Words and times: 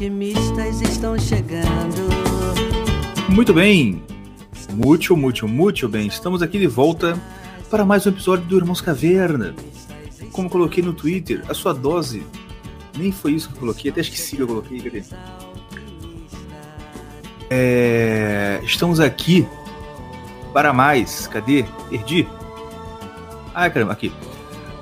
alquimistas 0.00 0.80
estão 0.80 1.18
chegando. 1.18 2.08
Muito 3.28 3.52
bem, 3.52 4.02
muito, 4.72 5.14
muito, 5.14 5.46
muito 5.46 5.88
bem. 5.90 6.06
Estamos 6.06 6.40
aqui 6.40 6.58
de 6.58 6.66
volta 6.66 7.20
para 7.68 7.84
mais 7.84 8.06
um 8.06 8.08
episódio 8.08 8.46
do 8.46 8.56
Irmãos 8.56 8.80
Caverna. 8.80 9.54
Como 10.32 10.48
coloquei 10.48 10.82
no 10.82 10.94
Twitter, 10.94 11.44
a 11.50 11.52
sua 11.52 11.74
dose. 11.74 12.22
Nem 12.96 13.12
foi 13.12 13.32
isso 13.32 13.50
que 13.50 13.56
eu 13.56 13.60
coloquei, 13.60 13.90
até 13.90 14.00
esqueci 14.00 14.36
que 14.36 14.42
eu 14.42 14.46
coloquei, 14.46 14.80
cadê? 14.80 15.02
É, 17.50 18.58
estamos 18.64 19.00
aqui 19.00 19.46
para 20.54 20.72
mais. 20.72 21.26
Cadê? 21.26 21.66
Perdi? 21.90 22.26
Ah, 23.54 23.68
caramba, 23.68 23.92
aqui. 23.92 24.10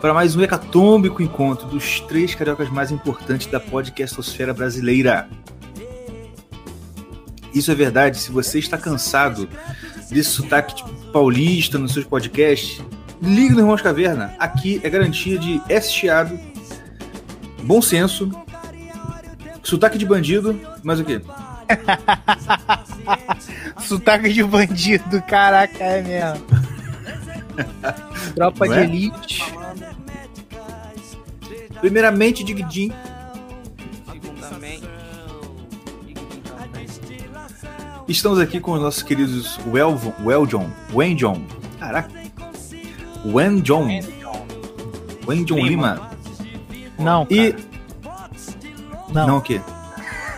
Para 0.00 0.14
mais 0.14 0.36
um 0.36 0.42
hecatômbico 0.42 1.22
encontro 1.22 1.66
dos 1.66 2.00
três 2.00 2.34
cariocas 2.34 2.70
mais 2.70 2.92
importantes 2.92 3.48
da 3.48 3.58
podcastosfera 3.58 4.54
brasileira. 4.54 5.28
Isso 7.52 7.72
é 7.72 7.74
verdade. 7.74 8.18
Se 8.18 8.30
você 8.30 8.60
está 8.60 8.78
cansado 8.78 9.48
desse 10.10 10.30
sotaque 10.30 10.76
tipo, 10.76 10.90
paulista 11.12 11.78
nos 11.78 11.92
seus 11.92 12.04
podcasts, 12.04 12.80
liga 13.20 13.54
no 13.54 13.60
Irmãos 13.60 13.82
Caverna. 13.82 14.34
Aqui 14.38 14.80
é 14.84 14.90
garantia 14.90 15.36
de 15.36 15.60
S 15.68 15.92
chiado, 15.92 16.38
bom 17.64 17.82
senso, 17.82 18.30
sotaque 19.64 19.98
de 19.98 20.06
bandido, 20.06 20.60
mais 20.84 21.00
o 21.00 21.04
quê? 21.04 21.20
Sotaque 23.80 24.32
de 24.32 24.42
bandido, 24.42 25.22
caraca, 25.22 25.84
é 25.84 26.02
mesmo. 26.02 26.46
Tropa 28.34 28.66
Não 28.66 28.74
de 28.74 28.80
é? 28.80 28.84
elite. 28.84 29.44
Primeiramente, 31.80 32.42
Digdim. 32.42 32.92
Estamos 38.08 38.38
aqui 38.38 38.58
com 38.58 38.72
os 38.72 38.80
nossos 38.80 39.02
queridos 39.02 39.60
Welvon, 39.66 40.14
Weljon, 40.24 40.70
Wenjon, 40.94 41.42
caraca, 41.78 42.10
Wenjon, 43.22 44.00
Wenjon 45.26 45.58
Lima 45.58 46.10
Não, 46.98 47.26
e 47.28 47.54
não, 48.02 49.12
não 49.12 49.26
não, 49.26 49.36
o 49.36 49.42
quê? 49.42 49.60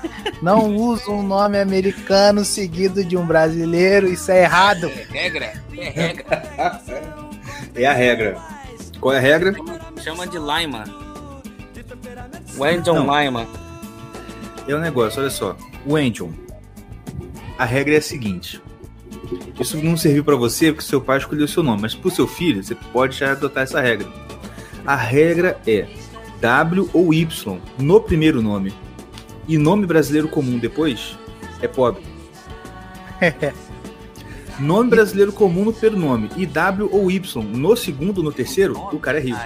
usa 0.77 1.13
um 1.13 1.23
nome 1.23 1.61
americano 1.61 2.45
seguido 2.45 3.05
de 3.05 3.17
um 3.17 3.25
brasileiro, 3.25 4.09
isso 4.09 4.33
é 4.33 4.43
errado. 4.43 4.91
Regra? 5.09 5.53
É 5.77 5.91
regra. 5.91 6.43
É 7.77 7.87
a 7.87 7.93
regra. 7.93 8.37
Qual 9.01 9.15
é 9.15 9.19
a 9.19 9.21
regra? 9.21 9.55
Chama 10.03 10.27
de 10.27 10.39
Lima. 10.39 11.10
Wendell 12.59 12.95
Não. 12.95 13.23
Lima. 13.23 13.47
É 14.67 14.75
o 14.75 14.79
negócio, 14.79 15.21
olha 15.21 15.31
só. 15.31 15.57
Wenjon. 15.87 16.31
A 17.59 17.65
regra 17.65 17.95
é 17.95 17.99
a 17.99 18.03
seguinte. 18.03 18.63
Isso 19.59 19.77
não 19.79 19.97
serviu 19.97 20.25
pra 20.25 20.37
você 20.37 20.73
porque 20.73 20.87
seu 20.87 21.01
pai 21.01 21.19
escolheu 21.19 21.47
seu 21.47 21.63
nome, 21.63 21.83
mas 21.83 21.95
pro 21.95 22.11
seu 22.11 22.27
filho 22.27 22.63
você 22.63 22.75
pode 22.75 23.19
já 23.19 23.33
adotar 23.33 23.65
essa 23.65 23.81
regra. 23.81 24.09
A 24.87 24.97
regra 24.97 25.61
é 25.67 25.87
W 26.41 26.89
ou 26.93 27.13
Y 27.13 27.61
no 27.79 28.01
primeiro 28.01 28.41
nome 28.41 28.73
e 29.47 29.59
nome 29.59 29.87
brasileiro 29.87 30.29
comum 30.29 30.59
depois 30.59 31.19
é 31.61 31.69
pobre. 31.69 32.03
Nome 34.59 34.91
brasileiro 34.91 35.33
comum 35.33 35.65
no 35.65 35.73
primeiro 35.73 35.99
nome 35.99 36.31
e 36.37 36.45
W 36.45 36.89
ou 36.93 37.11
Y 37.11 37.43
no 37.45 37.75
segundo 37.75 38.19
ou 38.19 38.25
no 38.25 38.33
terceiro, 38.33 38.79
o 38.93 38.99
cara 38.99 39.19
é 39.19 39.23
rico. 39.23 39.41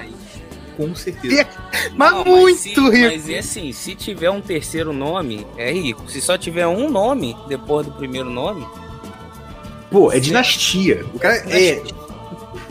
Com 0.77 0.93
certeza. 0.95 1.49
Mas 1.95 2.11
Não, 2.13 2.25
muito 2.25 2.59
se- 2.59 2.69
rico. 2.71 2.91
Mas 2.91 3.29
é 3.29 3.39
assim, 3.39 3.73
se 3.73 3.95
tiver 3.95 4.31
um 4.31 4.41
terceiro 4.41 4.93
nome, 4.93 5.47
é 5.57 5.73
rico. 5.73 6.09
Se 6.11 6.21
só 6.21 6.37
tiver 6.39 6.67
um 6.67 6.91
nome 6.91 7.37
depois 7.49 7.87
do 7.87 7.93
primeiro 7.93 8.31
nome, 8.31 8.67
Pô, 9.91 10.11
é 10.11 10.19
dinastia. 10.19 11.05
O 11.15 11.19
cara 11.21 11.37
é. 11.49 11.81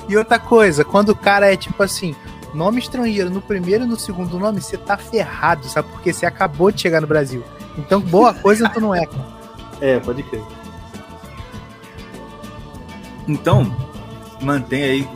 E 0.10 0.18
outra 0.18 0.38
coisa, 0.38 0.84
quando 0.84 1.10
o 1.10 1.16
cara 1.16 1.54
é 1.54 1.56
tipo 1.56 1.82
assim, 1.82 2.14
nome 2.54 2.80
estrangeiro 2.80 3.30
no 3.30 3.42
primeiro 3.42 3.86
e 3.86 3.88
no 3.88 3.98
segundo 3.98 4.38
nome, 4.38 4.60
você 4.62 4.76
tá 4.78 4.98
ferrado, 4.98 5.66
sabe? 5.70 5.88
Porque 5.90 6.12
você 6.12 6.26
acabou 6.26 6.70
de 6.70 6.82
chegar 6.82 7.00
no 7.00 7.08
Brasil. 7.08 7.42
Então, 7.78 8.02
boa 8.02 8.34
coisa 8.34 8.68
tu 8.70 8.82
não 8.82 8.94
é. 8.94 9.06
cara. 9.06 9.34
É, 9.82 10.00
pode 10.00 10.24
crer. 10.24 10.42
Então, 13.28 13.76
mantém 14.42 14.84
aí. 14.84 15.08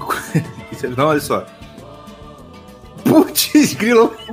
Não, 0.95 1.07
olha 1.07 1.19
só. 1.19 1.45
Putz, 3.07 3.73
grilo. 3.73 4.15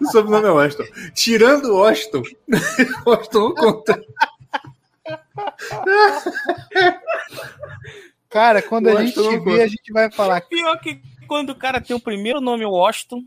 O 0.00 0.06
sobrenome 0.06 0.46
é 0.46 0.50
Washington. 0.50 0.84
Tirando 1.14 1.66
o 1.66 1.76
Washington, 1.76 2.22
Washington 3.06 3.38
não 3.38 3.54
conta. 3.54 4.04
Cara, 8.30 8.62
quando 8.62 8.88
a 8.88 9.04
gente 9.04 9.14
gosto. 9.14 9.60
a 9.60 9.66
gente 9.66 9.92
vai 9.92 10.10
falar. 10.10 10.40
pior 10.42 10.78
que 10.80 11.00
quando 11.26 11.50
o 11.50 11.54
cara 11.54 11.80
tem 11.80 11.94
o 11.94 12.00
primeiro 12.00 12.40
nome 12.40 12.64
Washington 12.64 13.24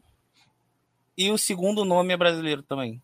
e 1.18 1.32
o 1.32 1.38
segundo 1.38 1.86
nome 1.86 2.14
é 2.14 2.18
brasileiro 2.18 2.64
também. 2.64 3.02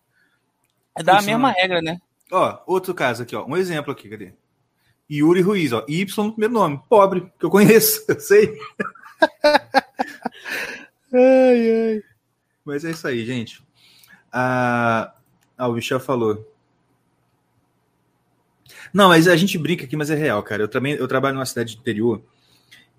É 0.97 1.03
da 1.03 1.21
mesma 1.21 1.49
não. 1.49 1.55
regra, 1.55 1.81
né? 1.81 2.01
Ó, 2.31 2.59
outro 2.65 2.93
caso 2.93 3.23
aqui, 3.23 3.35
ó. 3.35 3.45
Um 3.45 3.55
exemplo 3.55 3.91
aqui, 3.91 4.09
cadê? 4.09 4.33
Yuri 5.11 5.41
Ruiz, 5.41 5.73
ó. 5.73 5.83
Y 5.87 6.23
no 6.23 6.31
primeiro 6.31 6.53
nome. 6.53 6.79
Pobre, 6.87 7.31
que 7.37 7.45
eu 7.45 7.49
conheço, 7.49 8.05
eu 8.07 8.19
sei. 8.19 8.57
Ai, 11.13 11.69
ai. 11.93 12.03
Mas 12.63 12.85
é 12.85 12.91
isso 12.91 13.07
aí, 13.07 13.25
gente. 13.25 13.61
Ah, 14.31 15.13
ah, 15.57 15.67
o 15.67 15.73
Michel 15.73 15.99
falou. 15.99 16.47
Não, 18.93 19.09
mas 19.09 19.27
a 19.27 19.35
gente 19.35 19.57
brinca 19.57 19.85
aqui, 19.85 19.95
mas 19.95 20.09
é 20.09 20.15
real, 20.15 20.41
cara. 20.43 20.63
Eu 20.63 20.67
também 20.67 20.93
eu 20.93 21.07
trabalho 21.07 21.35
numa 21.35 21.45
cidade 21.45 21.75
do 21.75 21.81
interior 21.81 22.21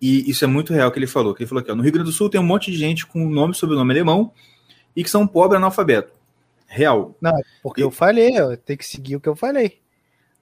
e 0.01 0.29
isso 0.29 0.45
é 0.45 0.49
muito 0.49 0.73
real 0.73 0.91
que 0.91 0.99
ele 0.99 1.07
falou. 1.07 1.35
Que 1.35 1.43
ele 1.43 1.49
falou 1.49 1.63
que 1.63 1.71
ó, 1.71 1.75
no 1.75 1.83
Rio 1.83 1.93
Grande 1.93 2.11
do 2.11 2.13
Sul 2.13 2.29
tem 2.29 2.41
um 2.41 2.45
monte 2.45 2.71
de 2.71 2.77
gente 2.77 3.07
com 3.07 3.29
nome 3.29 3.55
e 3.55 3.57
sobrenome 3.57 3.93
alemão 3.93 4.33
e 4.97 5.03
que 5.03 5.11
são 5.11 5.27
pobres 5.27 5.59
analfabeto. 5.59 6.13
Real. 6.67 7.17
Porque 7.63 7.83
eu 7.83 7.91
falei, 7.91 8.41
ó, 8.41 8.57
tem 8.57 8.77
que 8.77 8.87
seguir 8.87 9.17
o 9.17 9.21
que 9.21 9.29
eu 9.29 9.37
falei. 9.37 9.81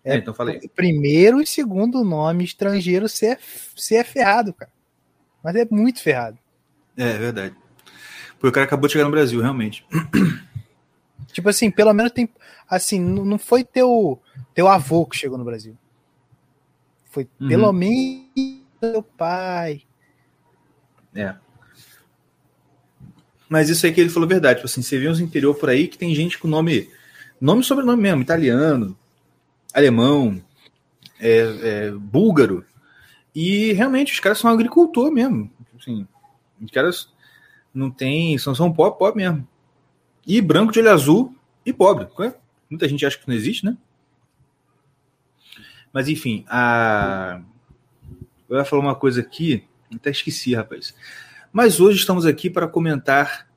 É, 0.05 0.17
então 0.17 0.33
falei. 0.33 0.61
Primeiro 0.75 1.41
e 1.43 1.47
segundo 1.47 2.03
nome 2.05 2.45
estrangeiro, 2.45 3.09
você 3.09 3.33
é, 3.33 3.39
você 3.77 3.97
é 3.97 4.05
ferrado, 4.05 4.53
cara. 4.55 4.73
Mas 5.43 5.57
é 5.57 5.67
muito 5.71 6.01
ferrado. 6.03 6.39
É, 6.97 7.11
é 7.11 7.19
verdade. 7.19 7.55
Porque 8.35 8.49
o 8.49 8.53
cara 8.53 8.67
acabou 8.67 8.87
de 8.87 8.93
chegar 8.95 9.05
no 9.05 9.11
Brasil, 9.11 9.41
realmente. 9.41 9.85
Tipo 11.33 11.49
assim, 11.49 11.71
pelo 11.71 11.93
menos 11.93 12.13
tem. 12.13 12.29
Assim, 12.69 12.99
não 13.01 13.39
foi 13.39 13.63
teu, 13.63 14.21
teu 14.55 14.67
avô 14.67 15.07
que 15.07 15.17
chegou 15.17 15.37
no 15.39 15.45
Brasil. 15.45 15.77
Foi 17.11 17.29
Uhum. 17.41 17.49
pelo 17.49 17.73
menos 17.73 18.25
teu 18.81 19.03
pai. 19.03 19.83
É. 21.15 21.35
Mas 23.49 23.69
isso 23.69 23.85
aí 23.85 23.93
que 23.93 24.01
ele 24.01 24.11
falou 24.11 24.29
é 24.29 24.33
verdade. 24.33 24.57
Tipo 24.61 24.67
assim, 24.69 24.81
você 24.83 24.99
vê 24.99 25.09
uns 25.09 25.21
interior 25.21 25.55
por 25.55 25.69
aí 25.69 25.89
que 25.89 25.99
tem 25.99 26.15
gente 26.15 26.39
com 26.39 26.49
nome. 26.49 26.89
Nome 27.41 27.63
e 27.63 27.65
sobrenome 27.65 28.01
mesmo, 28.03 28.23
italiano, 28.23 28.97
alemão, 29.75 30.43
é, 31.19 31.39
é, 31.63 31.91
búlgaro. 31.91 32.65
E 33.35 33.73
realmente 33.73 34.13
os 34.13 34.21
caras 34.21 34.39
são 34.39 34.51
agricultor 34.51 35.11
mesmo. 35.13 35.51
Assim, 35.79 36.07
os 36.61 36.71
caras 36.71 37.13
não 37.73 37.91
tem. 37.91 38.37
São, 38.39 38.55
são 38.55 38.73
pobre, 38.73 38.99
pobre 38.99 39.23
mesmo. 39.23 39.47
E 40.27 40.41
branco 40.41 40.73
de 40.73 40.81
olho 40.81 40.91
azul 40.91 41.35
e 41.65 41.73
pobre. 41.73 42.09
Muita 42.69 42.89
gente 42.89 43.05
acha 43.05 43.19
que 43.19 43.29
não 43.29 43.35
existe, 43.35 43.65
né? 43.65 43.77
Mas 45.93 46.09
enfim, 46.09 46.45
a. 46.49 47.41
Eu 48.49 48.57
ia 48.57 48.65
falar 48.65 48.83
uma 48.83 48.95
coisa 48.97 49.21
aqui, 49.21 49.65
até 49.95 50.11
esqueci, 50.11 50.55
rapaz. 50.55 50.95
Mas 51.53 51.81
hoje 51.81 51.99
estamos 51.99 52.27
aqui 52.27 52.51
para 52.51 52.67
comentar 52.67 53.49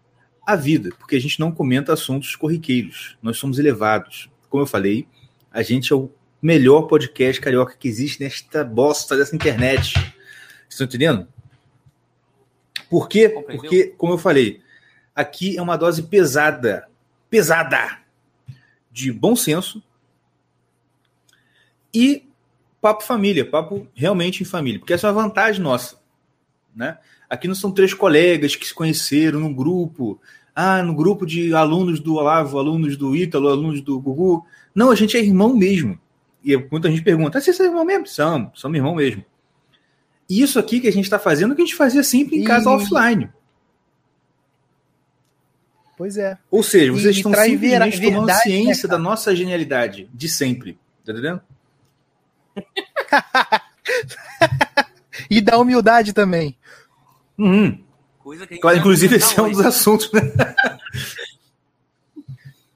a 0.45 0.55
vida, 0.55 0.89
porque 0.99 1.15
a 1.15 1.21
gente 1.21 1.39
não 1.39 1.51
comenta 1.51 1.93
assuntos 1.93 2.35
corriqueiros. 2.35 3.17
Nós 3.21 3.37
somos 3.37 3.57
elevados. 3.57 4.29
Como 4.49 4.63
eu 4.63 4.67
falei, 4.67 5.07
a 5.53 5.61
gente 5.61 5.93
é 5.93 5.95
o 5.95 6.09
melhor 6.41 6.83
podcast 6.83 7.39
carioca 7.39 7.77
que 7.77 7.87
existe 7.87 8.21
nesta 8.21 8.63
bosta 8.63 9.15
dessa 9.15 9.35
internet. 9.35 9.93
Estão 10.67 10.85
entendendo? 10.85 11.27
Por 12.89 13.07
quê? 13.07 13.29
Compreendeu? 13.29 13.61
Porque, 13.61 13.93
como 13.95 14.13
eu 14.13 14.17
falei, 14.17 14.61
aqui 15.15 15.55
é 15.55 15.61
uma 15.61 15.77
dose 15.77 16.01
pesada, 16.03 16.89
pesada, 17.29 17.99
de 18.91 19.11
bom 19.11 19.35
senso 19.35 19.81
e 21.93 22.27
papo 22.81 23.03
família, 23.03 23.49
papo 23.49 23.87
realmente 23.93 24.41
em 24.41 24.45
família, 24.45 24.79
porque 24.79 24.93
essa 24.93 25.07
é 25.07 25.11
uma 25.11 25.21
vantagem 25.21 25.61
nossa, 25.61 25.97
né? 26.75 26.97
Aqui 27.29 27.47
não 27.47 27.55
são 27.55 27.71
três 27.71 27.93
colegas 27.93 28.55
que 28.55 28.67
se 28.67 28.73
conheceram 28.73 29.39
num 29.39 29.53
grupo, 29.53 30.19
ah, 30.55 30.83
no 30.83 30.93
grupo 30.93 31.25
de 31.25 31.53
alunos 31.53 31.99
do 31.99 32.15
Olavo, 32.15 32.59
alunos 32.59 32.97
do 32.97 33.15
Ítalo, 33.15 33.49
alunos 33.49 33.81
do 33.81 33.99
Gugu. 33.99 34.45
Não, 34.73 34.89
a 34.91 34.95
gente 34.95 35.15
é 35.17 35.21
irmão 35.21 35.55
mesmo. 35.55 35.99
E 36.43 36.57
muita 36.57 36.89
gente 36.89 37.01
pergunta, 37.03 37.37
ah, 37.37 37.41
vocês 37.41 37.55
são 37.55 37.65
irmão 37.65 37.85
mesmo? 37.85 38.05
São, 38.07 38.51
somos 38.53 38.75
irmão 38.77 38.95
mesmo. 38.95 39.23
E 40.29 40.41
isso 40.41 40.57
aqui 40.59 40.79
que 40.79 40.87
a 40.87 40.91
gente 40.91 41.05
está 41.05 41.19
fazendo 41.19 41.51
é 41.51 41.53
o 41.53 41.55
que 41.55 41.61
a 41.61 41.65
gente 41.65 41.75
fazia 41.75 42.03
sempre 42.03 42.37
em 42.37 42.43
casa 42.43 42.69
offline. 42.69 43.29
Pois 45.97 46.17
é. 46.17 46.37
Ou 46.49 46.63
seja, 46.63 46.91
vocês 46.91 47.15
E 47.15 47.19
estão 47.19 47.31
simplesmente 47.31 47.59
vera- 47.59 47.85
tomando 47.91 48.01
verdade, 48.25 48.49
né, 48.49 48.55
ciência 48.55 48.87
da 48.87 48.95
cara? 48.95 49.03
nossa 49.03 49.35
genialidade 49.35 50.09
de 50.13 50.27
sempre. 50.27 50.77
Tá 51.05 51.11
entendendo? 51.11 51.41
E 55.29 55.39
da 55.41 55.57
humildade 55.57 56.11
também. 56.13 56.57
Uhum. 57.37 57.83
Claro, 58.61 58.77
Inclusive, 58.77 59.15
esse 59.17 59.37
é 59.37 59.41
um 59.43 59.51
dos 59.51 59.59
assuntos, 59.65 60.11
né? 60.11 60.21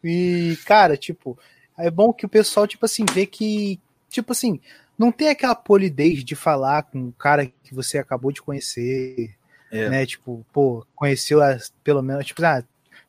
E, 0.04 0.58
cara, 0.66 0.96
tipo, 0.98 1.38
é 1.78 1.90
bom 1.92 2.12
que 2.14 2.26
o 2.26 2.30
pessoal, 2.30 2.68
tipo 2.68 2.86
assim, 2.86 3.06
vê 3.14 3.26
que, 3.26 3.80
tipo 4.10 4.32
assim, 4.32 4.60
não 4.98 5.12
tem 5.12 5.30
aquela 5.30 5.56
polidez 5.56 6.24
de 6.24 6.36
falar 6.36 6.84
com 6.84 7.08
o 7.10 7.14
cara 7.14 7.46
que 7.46 7.74
você 7.74 7.98
acabou 7.98 8.32
de 8.32 8.42
conhecer, 8.42 9.36
É. 9.72 9.90
né? 9.90 10.06
Tipo, 10.06 10.46
pô, 10.52 10.86
conheceu 10.96 11.42
há 11.42 11.58
pelo 11.84 12.02
menos, 12.02 12.26
tipo, 12.26 12.44
ah, 12.46 12.64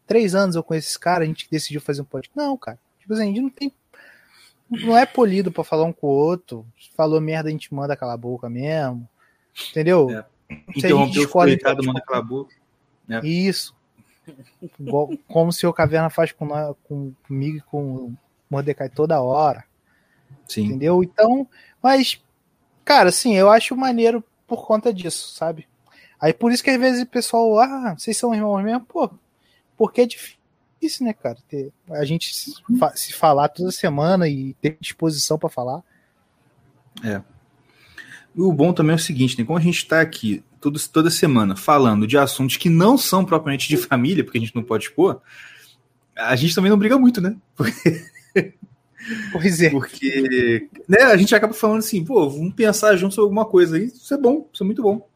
três 0.07 0.35
anos 0.35 0.55
eu 0.57 0.63
conheço 0.63 0.89
esse 0.89 0.99
cara, 0.99 1.25
a 1.25 1.27
gente 1.27 1.49
decidiu 1.51 1.81
fazer 1.81 2.03
um 2.03 2.05
podcast. 2.05 2.37
Não, 2.37 2.57
cara. 2.57 2.79
Tipo 3.01 3.15
assim, 3.15 3.23
a 3.23 3.27
gente 3.27 3.41
não 3.41 3.51
tem. 3.51 3.73
Não 4.71 4.97
é 4.99 5.07
polido 5.07 5.51
pra 5.51 5.65
falar 5.65 5.85
um 5.85 5.93
com 5.93 6.07
o 6.09 6.11
outro. 6.11 6.67
Falou 6.95 7.21
merda, 7.23 7.49
a 7.49 7.53
gente 7.53 7.73
manda 7.73 7.97
calar 7.97 8.15
a 8.15 8.19
boca 8.19 8.51
mesmo. 8.51 9.09
Entendeu? 9.71 10.11
É. 10.11 10.25
A 10.51 10.55
Interrompeu 10.77 11.23
o 11.23 11.29
coitado, 11.29 11.83
manda 11.85 12.01
aquela 12.01 12.21
boca. 12.23 12.55
É. 13.09 13.27
Isso. 13.27 13.75
Como 15.27 15.49
o 15.49 15.53
seu 15.53 15.73
Caverna 15.73 16.11
faz 16.11 16.33
com, 16.33 16.45
nós- 16.45 16.77
com- 16.85 17.13
comigo 17.27 17.57
e 17.57 17.61
com 17.63 18.15
Mordecai 18.51 18.89
toda 18.89 19.21
hora. 19.21 19.65
Sim. 20.47 20.67
Entendeu? 20.67 21.03
Então, 21.03 21.47
mas, 21.83 22.21
cara, 22.85 23.11
assim, 23.11 23.35
eu 23.37 23.51
acho 23.51 23.77
maneiro 23.77 24.25
por 24.47 24.67
conta 24.67 24.93
disso, 24.93 25.35
sabe? 25.35 25.69
Aí 26.21 26.33
por 26.33 26.51
isso 26.51 26.65
que 26.65 26.71
às 26.71 26.81
vezes 26.81 27.03
o 27.03 27.07
pessoal, 27.07 27.59
ah, 27.59 27.95
vocês 27.97 28.17
são 28.17 28.35
irmãos 28.35 28.63
mesmo, 28.63 28.81
pô, 28.81 29.11
porque 29.77 30.01
é 30.01 30.07
difícil, 30.07 31.07
né, 31.07 31.13
cara? 31.13 31.39
Ter, 31.49 31.73
a 31.91 32.05
gente 32.05 32.35
se, 32.35 32.53
se 32.95 33.13
falar 33.13 33.49
toda 33.49 33.71
semana 33.71 34.29
e 34.29 34.55
ter 34.55 34.77
disposição 34.81 35.39
pra 35.39 35.49
falar. 35.49 35.83
E 38.35 38.41
o 38.41 38.53
bom 38.53 38.73
também 38.73 38.93
é 38.93 38.97
o 38.97 39.01
seguinte, 39.01 39.39
né? 39.39 39.45
Como 39.45 39.59
a 39.59 39.63
gente 39.63 39.79
está 39.79 40.01
aqui 40.01 40.43
todo, 40.61 40.81
toda 40.89 41.11
semana 41.11 41.55
falando 41.55 42.07
de 42.07 42.19
assuntos 42.19 42.57
que 42.57 42.69
não 42.69 42.99
são 42.99 43.25
propriamente 43.25 43.69
de 43.69 43.77
família, 43.77 44.25
porque 44.25 44.39
a 44.39 44.41
gente 44.41 44.55
não 44.57 44.63
pode 44.63 44.85
expor, 44.85 45.21
a 46.17 46.35
gente 46.35 46.55
também 46.55 46.71
não 46.71 46.79
briga 46.79 46.99
muito, 46.99 47.21
né? 47.21 47.37
Pois 49.33 49.63
é. 49.63 49.71
Porque 49.71 50.69
né, 50.89 51.03
a 51.03 51.17
gente 51.17 51.35
acaba 51.35 51.53
falando 51.55 51.79
assim, 51.79 52.05
pô, 52.05 52.29
vamos 52.29 52.55
pensar 52.55 52.97
junto 52.97 53.15
sobre 53.15 53.27
alguma 53.27 53.45
coisa. 53.47 53.77
aí 53.77 53.85
isso 53.87 54.13
é 54.13 54.19
bom, 54.19 54.49
isso 54.53 54.63
é 54.63 54.67
muito 54.67 54.83
bom. 54.83 55.09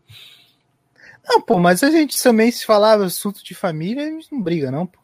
Não, 1.27 1.41
pô, 1.41 1.59
mas 1.59 1.83
a 1.83 1.91
gente 1.91 2.21
também, 2.21 2.51
se 2.51 2.65
falar 2.65 3.01
assunto 3.01 3.45
de 3.45 3.55
família, 3.55 4.05
a 4.07 4.11
gente 4.11 4.33
não 4.33 4.41
briga, 4.41 4.71
não, 4.71 4.87
pô. 4.87 4.99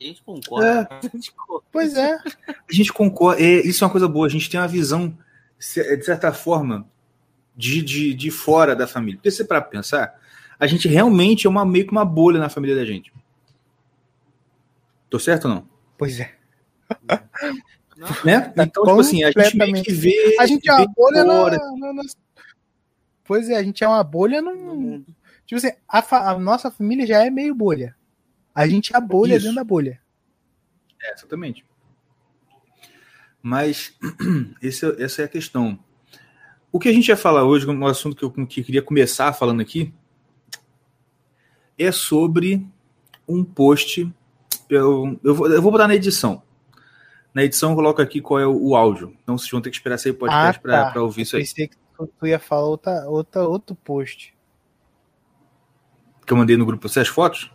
A 0.00 0.04
gente 0.04 0.22
concorda. 0.22 0.88
A 0.90 1.00
gente 1.08 1.32
concorda. 1.32 1.66
Pois 1.72 1.96
é. 1.96 2.14
A 2.48 2.72
gente 2.72 2.92
concorda, 2.92 3.42
é, 3.42 3.66
isso 3.66 3.82
é 3.82 3.86
uma 3.86 3.92
coisa 3.92 4.08
boa, 4.08 4.26
a 4.26 4.30
gente 4.30 4.50
tem 4.50 4.60
uma 4.60 4.68
visão, 4.68 5.16
se- 5.58 5.96
de 5.96 6.04
certa 6.04 6.32
forma, 6.32 6.86
de, 7.56 7.80
de, 7.82 8.14
de 8.14 8.30
fora 8.30 8.74
da 8.76 8.86
família. 8.86 9.16
Porque 9.18 9.30
se 9.30 9.44
para 9.44 9.60
pensar, 9.60 10.20
a 10.58 10.66
gente 10.66 10.88
realmente 10.88 11.46
é 11.46 11.50
uma, 11.50 11.64
meio 11.64 11.86
que 11.86 11.92
uma 11.92 12.04
bolha 12.04 12.38
na 12.38 12.48
família 12.48 12.76
da 12.76 12.84
gente. 12.84 13.12
Tô 15.08 15.18
certo 15.18 15.46
ou 15.46 15.54
não? 15.54 15.68
Pois 15.96 16.18
é. 16.20 16.34
Não, 17.96 18.08
Né? 18.24 18.52
Então, 18.56 18.84
tipo 18.84 19.00
assim, 19.00 19.22
a 19.24 19.30
gente 19.30 19.56
meio 19.56 19.82
que 19.82 19.92
vê. 19.92 20.36
A 20.38 20.46
gente 20.46 20.68
é 20.68 20.72
uma 20.74 20.86
bolha 20.88 21.24
na, 21.24 21.50
na- 21.50 21.92
na- 21.92 22.02
Pois 23.24 23.48
é, 23.48 23.56
a 23.56 23.62
gente 23.62 23.82
é 23.82 23.88
uma 23.88 24.02
bolha 24.04 24.42
no 24.42 24.54
no. 24.54 24.74
mundo. 24.74 25.06
Tipo 25.46 25.58
assim, 25.58 25.72
a, 25.88 26.02
fa- 26.02 26.30
a 26.30 26.38
nossa 26.38 26.70
família 26.70 27.06
já 27.06 27.24
é 27.24 27.30
meio 27.30 27.54
bolha. 27.54 27.94
A 28.54 28.66
gente 28.66 28.92
é 28.92 28.96
a 28.96 29.00
bolha 29.00 29.34
Isso. 29.36 29.44
dentro 29.44 29.56
da 29.56 29.64
bolha. 29.64 30.00
É, 31.02 31.12
exatamente. 31.12 31.64
Mas 33.42 33.96
esse, 34.62 34.84
é- 34.86 35.02
essa 35.02 35.22
é 35.22 35.24
a 35.24 35.28
questão. 35.28 35.78
O 36.72 36.78
que 36.80 36.88
a 36.88 36.92
gente 36.92 37.06
vai 37.06 37.16
falar 37.16 37.44
hoje, 37.44 37.66
um 37.68 37.86
assunto 37.86 38.16
que 38.16 38.24
eu 38.24 38.46
que 38.46 38.60
eu 38.60 38.64
queria 38.64 38.82
começar 38.82 39.32
falando 39.32 39.60
aqui, 39.62 39.92
é 41.78 41.92
sobre 41.92 42.66
um 43.28 43.44
post. 43.44 44.10
Eu, 44.68 45.18
eu, 45.22 45.34
vou, 45.34 45.50
eu 45.50 45.62
vou 45.62 45.70
botar 45.70 45.86
na 45.88 45.94
edição. 45.94 46.42
Na 47.34 47.42
edição 47.42 47.70
eu 47.70 47.76
coloco 47.76 48.00
aqui 48.00 48.20
qual 48.20 48.38
é 48.40 48.46
o, 48.46 48.68
o 48.68 48.76
áudio. 48.76 49.16
Então 49.22 49.36
vocês 49.36 49.50
vão 49.50 49.60
ter 49.60 49.70
que 49.70 49.76
esperar 49.76 49.98
sair 49.98 50.12
o 50.12 50.14
podcast 50.14 50.58
Ah, 50.58 50.62
para 50.62 50.90
tá. 50.92 51.02
ouvir 51.02 51.22
isso 51.22 51.36
aí. 51.36 51.42
Pensei 51.42 51.68
que 51.68 51.76
tu, 52.18 52.26
ia 52.26 52.38
falar 52.38 52.66
outra, 52.66 53.08
outra, 53.08 53.42
outro 53.42 53.74
post. 53.74 54.32
Que 56.26 56.32
eu 56.32 56.36
mandei 56.36 56.56
no 56.56 56.64
grupo. 56.64 56.88
Você 56.88 57.00
as 57.00 57.08
fotos? 57.08 57.50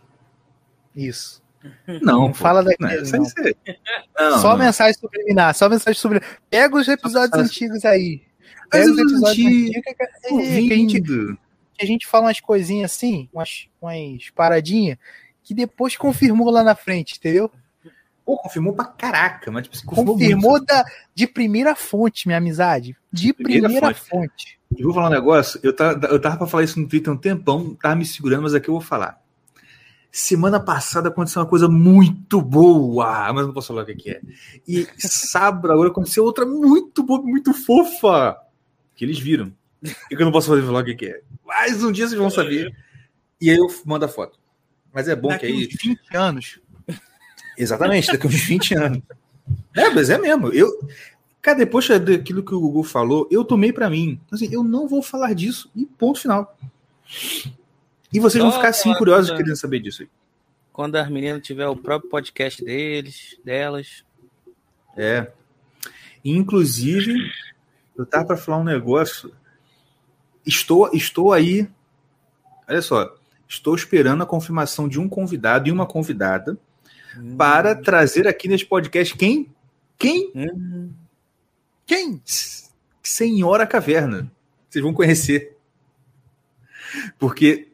Isso. 0.94 1.42
Não. 1.86 2.00
Não 2.22 2.28
pô. 2.28 2.34
fala 2.34 2.62
daquele, 2.62 3.02
Não, 3.02 3.18
não. 3.18 4.30
Não, 4.30 4.38
só 4.38 4.50
não. 4.50 4.58
mensagem 4.64 4.94
subliminar, 4.94 5.54
só 5.54 5.68
mensagem 5.68 5.98
subliminar. 6.00 6.38
Pega 6.48 6.76
os 6.76 6.88
episódios 6.88 7.30
Só- 7.34 7.40
antigos 7.40 7.84
aí. 7.84 8.22
Pega 8.70 8.84
os 8.86 8.92
os 8.92 8.98
episódios 8.98 9.30
antigos, 9.30 9.76
antigos 9.76 9.82
que, 9.82 10.34
é, 10.34 10.74
a 10.74 10.76
gente, 10.76 11.00
que 11.02 11.36
a 11.82 11.86
gente 11.86 12.06
fala 12.06 12.26
umas 12.26 12.40
coisinhas 12.40 12.92
assim, 12.92 13.28
umas, 13.32 13.68
umas 13.80 14.30
paradinhas, 14.34 14.96
que 15.42 15.52
depois 15.52 15.96
confirmou 15.96 16.50
lá 16.50 16.62
na 16.62 16.74
frente, 16.74 17.16
entendeu? 17.18 17.50
Pô, 18.24 18.36
confirmou 18.36 18.72
pra 18.74 18.84
caraca, 18.84 19.50
mas 19.50 19.64
tipo, 19.64 19.76
assim, 19.76 19.86
confirmou, 19.86 20.14
Confirmou 20.14 20.50
muito. 20.52 20.66
da, 20.66 20.84
de 21.14 21.26
primeira 21.26 21.74
fonte, 21.74 22.26
minha 22.26 22.38
amizade. 22.38 22.96
De 23.12 23.32
Primeira 23.32 23.68
primeira, 23.68 23.94
fonte. 23.94 24.58
E 24.76 24.82
vou 24.82 24.94
falar 24.94 25.08
um 25.08 25.12
negócio, 25.12 25.58
eu 25.62 25.74
tava, 25.74 26.06
eu 26.06 26.20
tava 26.20 26.36
pra 26.36 26.46
falar 26.46 26.62
isso 26.62 26.78
no 26.78 26.86
Twitter 26.86 27.10
há 27.10 27.14
um 27.14 27.18
tempão, 27.18 27.74
tava 27.74 27.96
me 27.96 28.04
segurando, 28.04 28.42
mas 28.42 28.54
aqui 28.54 28.68
eu 28.68 28.74
vou 28.74 28.80
falar. 28.80 29.20
Semana 30.12 30.58
passada 30.58 31.08
aconteceu 31.08 31.40
uma 31.40 31.48
coisa 31.48 31.68
muito 31.68 32.42
boa, 32.42 33.32
mas 33.32 33.46
não 33.46 33.52
posso 33.52 33.68
falar 33.68 33.82
o 33.82 33.86
que 33.86 34.10
é. 34.10 34.20
E 34.66 34.86
sábado 34.98 35.72
agora 35.72 35.88
aconteceu 35.88 36.24
outra 36.24 36.44
muito 36.44 37.02
boa, 37.04 37.22
muito 37.22 37.54
fofa, 37.54 38.36
que 38.96 39.04
eles 39.04 39.18
viram. 39.18 39.52
E 39.82 40.16
que 40.16 40.20
eu 40.20 40.24
não 40.24 40.32
posso 40.32 40.48
fazer 40.48 40.62
falar 40.62 40.80
o 40.82 40.84
que 40.84 41.06
é. 41.06 41.20
Mas 41.46 41.82
um 41.82 41.92
dia 41.92 42.06
vocês 42.06 42.18
vão 42.18 42.28
saber. 42.28 42.74
E 43.40 43.50
aí 43.50 43.56
eu 43.56 43.66
mando 43.86 44.04
a 44.04 44.08
foto. 44.08 44.38
Mas 44.92 45.08
é 45.08 45.16
bom 45.16 45.28
Daqui 45.28 45.46
que 45.46 45.52
aí... 45.52 45.66
uns 45.66 45.82
20 45.82 46.16
anos. 46.16 46.60
Exatamente, 47.60 48.06
daqui 48.08 48.26
a 48.26 48.30
uns 48.30 48.40
20 48.42 48.74
anos. 48.76 49.02
É, 49.76 49.90
mas 49.90 50.08
é 50.10 50.18
mesmo. 50.18 50.48
Eu, 50.48 50.68
cara, 51.42 51.58
depois 51.58 51.86
daquilo 52.00 52.42
que 52.42 52.54
o 52.54 52.60
Google 52.60 52.84
falou, 52.84 53.28
eu 53.30 53.44
tomei 53.44 53.72
pra 53.72 53.90
mim. 53.90 54.20
Assim, 54.30 54.48
eu 54.52 54.62
não 54.62 54.88
vou 54.88 55.02
falar 55.02 55.34
disso 55.34 55.70
e 55.76 55.84
ponto 55.86 56.20
final. 56.20 56.56
E 58.12 58.18
vocês 58.18 58.42
vão 58.42 58.50
Só 58.50 58.58
ficar 58.58 58.68
assim 58.70 58.94
curiosos 58.94 59.30
da- 59.30 59.36
querendo 59.36 59.56
saber 59.56 59.80
disso 59.80 60.02
aí. 60.02 60.08
Quando 60.72 60.96
as 60.96 61.08
meninas 61.10 61.42
tiver 61.42 61.66
o 61.66 61.76
próprio 61.76 62.10
podcast 62.10 62.64
deles, 62.64 63.36
delas. 63.44 64.04
É. 64.96 65.30
Inclusive, 66.24 67.14
eu 67.96 68.06
tava 68.06 68.26
para 68.26 68.36
falar 68.36 68.58
um 68.58 68.64
negócio. 68.64 69.32
Estou, 70.46 70.90
estou 70.94 71.32
aí. 71.32 71.68
Olha 72.68 72.82
só. 72.82 73.14
Estou 73.48 73.74
esperando 73.74 74.22
a 74.22 74.26
confirmação 74.26 74.88
de 74.88 74.98
um 75.00 75.08
convidado 75.08 75.68
e 75.68 75.72
uma 75.72 75.86
convidada 75.86 76.56
para 77.36 77.74
trazer 77.74 78.26
aqui 78.28 78.48
nesse 78.48 78.64
podcast 78.64 79.16
quem? 79.16 79.52
Quem? 79.98 80.30
Hum, 80.34 80.92
Quem? 81.86 82.22
Senhora 83.02 83.66
Caverna. 83.66 84.30
Vocês 84.68 84.82
vão 84.82 84.94
conhecer. 84.94 85.56
Porque 87.18 87.68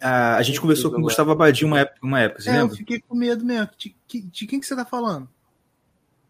a, 0.00 0.36
a 0.36 0.42
gente 0.42 0.60
conversou 0.60 0.90
com 0.90 0.98
o 0.98 1.02
Gustavo 1.02 1.30
Abadi 1.30 1.64
uma 1.64 1.80
época, 1.80 1.98
uma 2.02 2.20
época 2.20 2.42
você 2.42 2.50
É, 2.50 2.56
eu 2.56 2.62
lembra? 2.62 2.76
fiquei 2.76 3.00
com 3.00 3.14
medo 3.14 3.44
mesmo. 3.44 3.68
De, 3.78 3.94
de- 4.08 4.20
de 4.22 4.46
quem 4.46 4.58
que 4.60 4.66
você 4.66 4.74
tá 4.76 4.84
falando? 4.84 5.28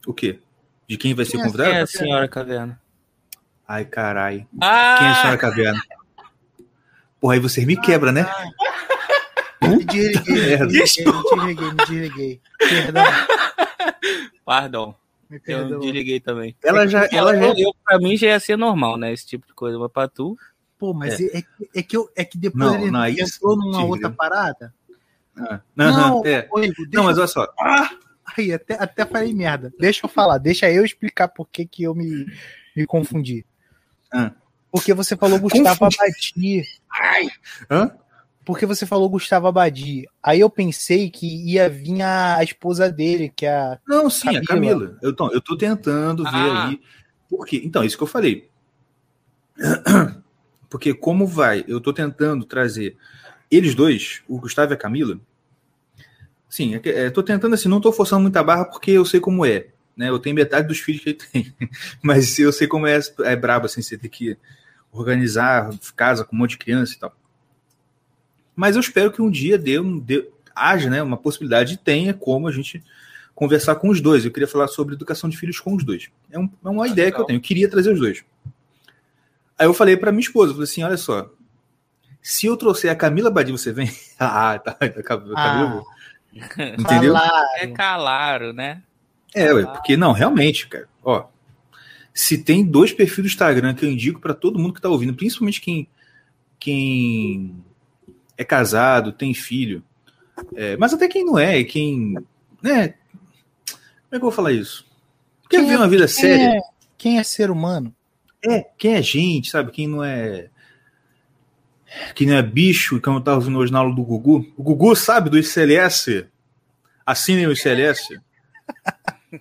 O 0.06 0.12
quê? 0.14 0.40
De 0.88 0.96
quem 0.96 1.14
vai 1.14 1.24
ser 1.24 1.32
Quem 1.32 1.40
é- 1.40 1.44
convidado? 1.44 1.70
quem 1.70 1.78
é 1.78 1.82
a 1.82 1.86
senhora 1.86 2.28
caverna? 2.28 2.80
Ai, 3.66 3.84
carai. 3.84 4.46
Ah! 4.60 4.96
Quem 4.98 5.06
é 5.06 5.10
a 5.10 5.14
Senhora 5.14 5.38
Caverna? 5.38 5.80
Porra, 7.20 7.34
aí 7.34 7.40
vocês 7.40 7.64
me 7.64 7.80
quebram, 7.80 8.10
né? 8.10 8.26
Me 9.62 9.84
desliguei, 9.84 10.58
me 10.58 10.66
desliguei, 10.68 11.12
me 11.12 11.22
desliguei, 11.22 11.70
me 11.70 11.76
desliguei. 11.86 12.40
Perdão, 12.58 13.04
Pardon. 14.44 14.94
me 15.28 15.40
Eu 15.46 15.78
desliguei 15.80 16.20
também. 16.20 16.56
Ela 16.62 16.86
já, 16.86 17.06
ela 17.12 17.36
já 17.36 17.54
eu, 17.58 17.74
pra 17.84 17.98
mim 17.98 18.16
já 18.16 18.28
ia 18.28 18.40
ser 18.40 18.56
normal, 18.56 18.96
né? 18.96 19.12
Esse 19.12 19.26
tipo 19.26 19.46
de 19.46 19.52
coisa. 19.54 19.78
Mas 19.78 19.92
pra 19.92 20.08
tu. 20.08 20.36
Pô, 20.78 20.94
mas 20.94 21.20
é, 21.20 21.24
é, 21.38 21.42
que- 21.42 21.70
é 21.74 21.82
que, 21.82 21.96
eu, 21.96 22.10
é 22.16 22.24
que 22.24 22.38
depois 22.38 22.64
Não, 22.64 22.74
ele 22.80 22.90
não, 22.90 23.06
entrou 23.06 23.54
numa 23.56 23.78
sim, 23.80 23.84
outra 23.84 24.08
viu? 24.08 24.16
parada. 24.16 24.74
Ah, 25.36 25.60
Não, 25.76 25.86
aham, 25.86 26.22
é. 26.26 26.48
ô, 26.50 26.58
Igor, 26.60 26.74
deixa 26.86 26.90
Não, 26.94 27.04
mas 27.04 27.18
olha 27.18 27.26
só. 27.26 27.46
Aí, 28.36 28.52
até, 28.52 28.74
até 28.82 29.04
falei 29.04 29.34
merda. 29.34 29.72
Deixa 29.78 30.04
eu 30.06 30.08
falar, 30.08 30.38
deixa 30.38 30.70
eu 30.70 30.84
explicar 30.84 31.28
por 31.28 31.46
que, 31.50 31.66
que 31.66 31.82
eu 31.82 31.94
me, 31.94 32.26
me 32.74 32.86
confundi. 32.86 33.44
Ah. 34.12 34.32
Porque 34.72 34.94
você 34.94 35.16
falou 35.16 35.38
Gustavo 35.38 35.78
Confundi. 35.78 35.96
Abadi. 36.00 36.64
Hã? 37.70 37.90
Porque 38.44 38.66
você 38.66 38.86
falou 38.86 39.08
Gustavo 39.08 39.46
Abadi. 39.46 40.06
Aí 40.22 40.40
eu 40.40 40.50
pensei 40.50 41.10
que 41.10 41.26
ia 41.26 41.68
vir 41.68 42.02
a, 42.02 42.42
esposa 42.42 42.90
dele, 42.90 43.32
que 43.34 43.46
é 43.46 43.52
a. 43.52 43.78
Não, 43.86 44.08
sim, 44.08 44.28
a 44.36 44.44
Camila. 44.44 44.80
Camila. 44.86 44.98
Eu 45.02 45.14
tô, 45.14 45.30
eu 45.30 45.40
tô 45.40 45.56
tentando 45.56 46.24
ver 46.24 46.30
Ah. 46.32 46.68
aí. 46.68 46.80
Por 47.28 47.46
quê? 47.46 47.60
Então, 47.64 47.84
isso 47.84 47.96
que 47.96 48.02
eu 48.02 48.08
falei. 48.08 48.48
Porque 50.68 50.94
como 50.94 51.26
vai, 51.26 51.64
eu 51.68 51.80
tô 51.80 51.92
tentando 51.92 52.44
trazer 52.44 52.96
eles 53.50 53.74
dois, 53.74 54.22
o 54.28 54.38
Gustavo 54.38 54.72
e 54.72 54.74
a 54.74 54.76
Camila, 54.76 55.20
Sim, 56.50 56.74
é, 56.74 56.80
é, 56.84 57.10
tô 57.10 57.22
tentando 57.22 57.54
assim, 57.54 57.68
não 57.68 57.80
tô 57.80 57.92
forçando 57.92 58.22
muita 58.22 58.42
barra 58.42 58.64
porque 58.64 58.90
eu 58.90 59.04
sei 59.04 59.20
como 59.20 59.46
é. 59.46 59.68
Né? 59.96 60.08
Eu 60.08 60.18
tenho 60.18 60.34
metade 60.34 60.66
dos 60.66 60.80
filhos 60.80 61.02
que 61.02 61.10
ele 61.10 61.18
tem. 61.32 61.54
Mas 62.02 62.36
eu 62.40 62.52
sei 62.52 62.66
como 62.66 62.88
é, 62.88 62.98
é 63.20 63.36
brabo, 63.36 63.66
assim, 63.66 63.80
você 63.80 63.96
ter 63.96 64.08
que 64.08 64.36
organizar 64.90 65.70
casa 65.94 66.24
com 66.24 66.34
um 66.34 66.40
monte 66.40 66.50
de 66.50 66.58
criança 66.58 66.94
e 66.94 66.98
tal. 66.98 67.14
Mas 68.54 68.76
eu 68.76 68.80
espero 68.80 69.12
que 69.12 69.22
um 69.22 69.30
dia 69.30 69.58
dê, 69.58 69.76
dê, 70.02 70.28
haja 70.54 70.90
né, 70.90 71.02
uma 71.02 71.16
possibilidade 71.16 71.74
e 71.74 71.76
tenha 71.76 72.12
como 72.12 72.48
a 72.48 72.52
gente 72.52 72.82
conversar 73.34 73.76
com 73.76 73.88
os 73.88 74.00
dois. 74.00 74.24
Eu 74.24 74.30
queria 74.30 74.48
falar 74.48 74.68
sobre 74.68 74.94
educação 74.94 75.30
de 75.30 75.36
filhos 75.36 75.58
com 75.58 75.74
os 75.74 75.84
dois. 75.84 76.10
É, 76.30 76.38
um, 76.38 76.50
é 76.64 76.68
uma 76.68 76.84
ah, 76.84 76.88
ideia 76.88 77.06
legal. 77.06 77.18
que 77.18 77.22
eu 77.22 77.26
tenho. 77.26 77.38
Eu 77.38 77.42
queria 77.42 77.70
trazer 77.70 77.92
os 77.92 77.98
dois. 77.98 78.22
Aí 79.58 79.66
eu 79.66 79.74
falei 79.74 79.96
para 79.96 80.12
minha 80.12 80.22
esposa, 80.22 80.52
falei 80.52 80.64
assim, 80.64 80.82
olha 80.82 80.96
só, 80.96 81.30
se 82.22 82.46
eu 82.46 82.56
trouxer 82.56 82.90
a 82.90 82.96
Camila 82.96 83.30
Badi, 83.30 83.52
você 83.52 83.72
vem? 83.72 83.90
ah, 84.18 84.58
tá. 84.58 84.74
Camila, 85.04 85.34
ah. 85.36 85.82
Entendeu? 86.78 87.16
É 87.16 87.66
claro, 87.66 88.52
né? 88.52 88.82
É, 89.34 89.52
ué, 89.52 89.64
porque 89.64 89.96
não, 89.96 90.12
realmente, 90.12 90.66
cara, 90.66 90.88
ó, 91.04 91.26
se 92.12 92.38
tem 92.38 92.64
dois 92.64 92.92
perfis 92.92 93.24
do 93.24 93.26
Instagram 93.26 93.74
que 93.74 93.84
eu 93.84 93.90
indico 93.90 94.20
para 94.20 94.34
todo 94.34 94.58
mundo 94.58 94.74
que 94.74 94.80
tá 94.80 94.88
ouvindo, 94.88 95.14
principalmente 95.14 95.60
quem 95.60 95.88
quem 96.58 97.64
é 98.40 98.44
casado, 98.44 99.12
tem 99.12 99.34
filho, 99.34 99.84
é, 100.54 100.74
mas 100.78 100.94
até 100.94 101.06
quem 101.06 101.26
não 101.26 101.38
é, 101.38 101.62
quem, 101.62 102.14
né? 102.62 102.94
Como 103.68 104.12
é 104.12 104.12
que 104.12 104.16
eu 104.16 104.20
vou 104.20 104.30
falar 104.30 104.52
isso? 104.52 104.86
Quer 105.50 105.58
quem 105.58 105.66
ver 105.66 105.74
é, 105.74 105.76
uma 105.76 105.88
vida 105.88 106.06
quem 106.06 106.14
séria? 106.14 106.56
É, 106.56 106.60
quem 106.96 107.18
é 107.18 107.22
ser 107.22 107.50
humano? 107.50 107.94
É, 108.42 108.66
quem 108.78 108.94
é 108.94 109.02
gente, 109.02 109.50
sabe? 109.50 109.70
Quem 109.70 109.86
não 109.86 110.02
é 110.02 110.48
que 112.14 112.24
não 112.24 112.34
é 112.34 112.42
bicho, 112.42 112.98
como 113.00 113.16
eu 113.16 113.20
estava 113.20 113.36
ouvindo 113.36 113.58
hoje 113.58 113.72
na 113.72 113.80
aula 113.80 113.94
do 113.94 114.02
Gugu. 114.02 114.46
O 114.56 114.62
Gugu 114.62 114.96
sabe 114.96 115.28
do 115.28 115.38
ICLS. 115.38 116.24
Assinem 117.04 117.46
o 117.46 117.52
ICLS. 117.52 118.18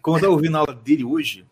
Como 0.01 0.17
eu 0.17 0.19
estava 0.19 0.33
ouvindo 0.33 0.57
a 0.57 0.59
aula 0.59 0.73
dele 0.73 1.05
hoje, 1.05 1.45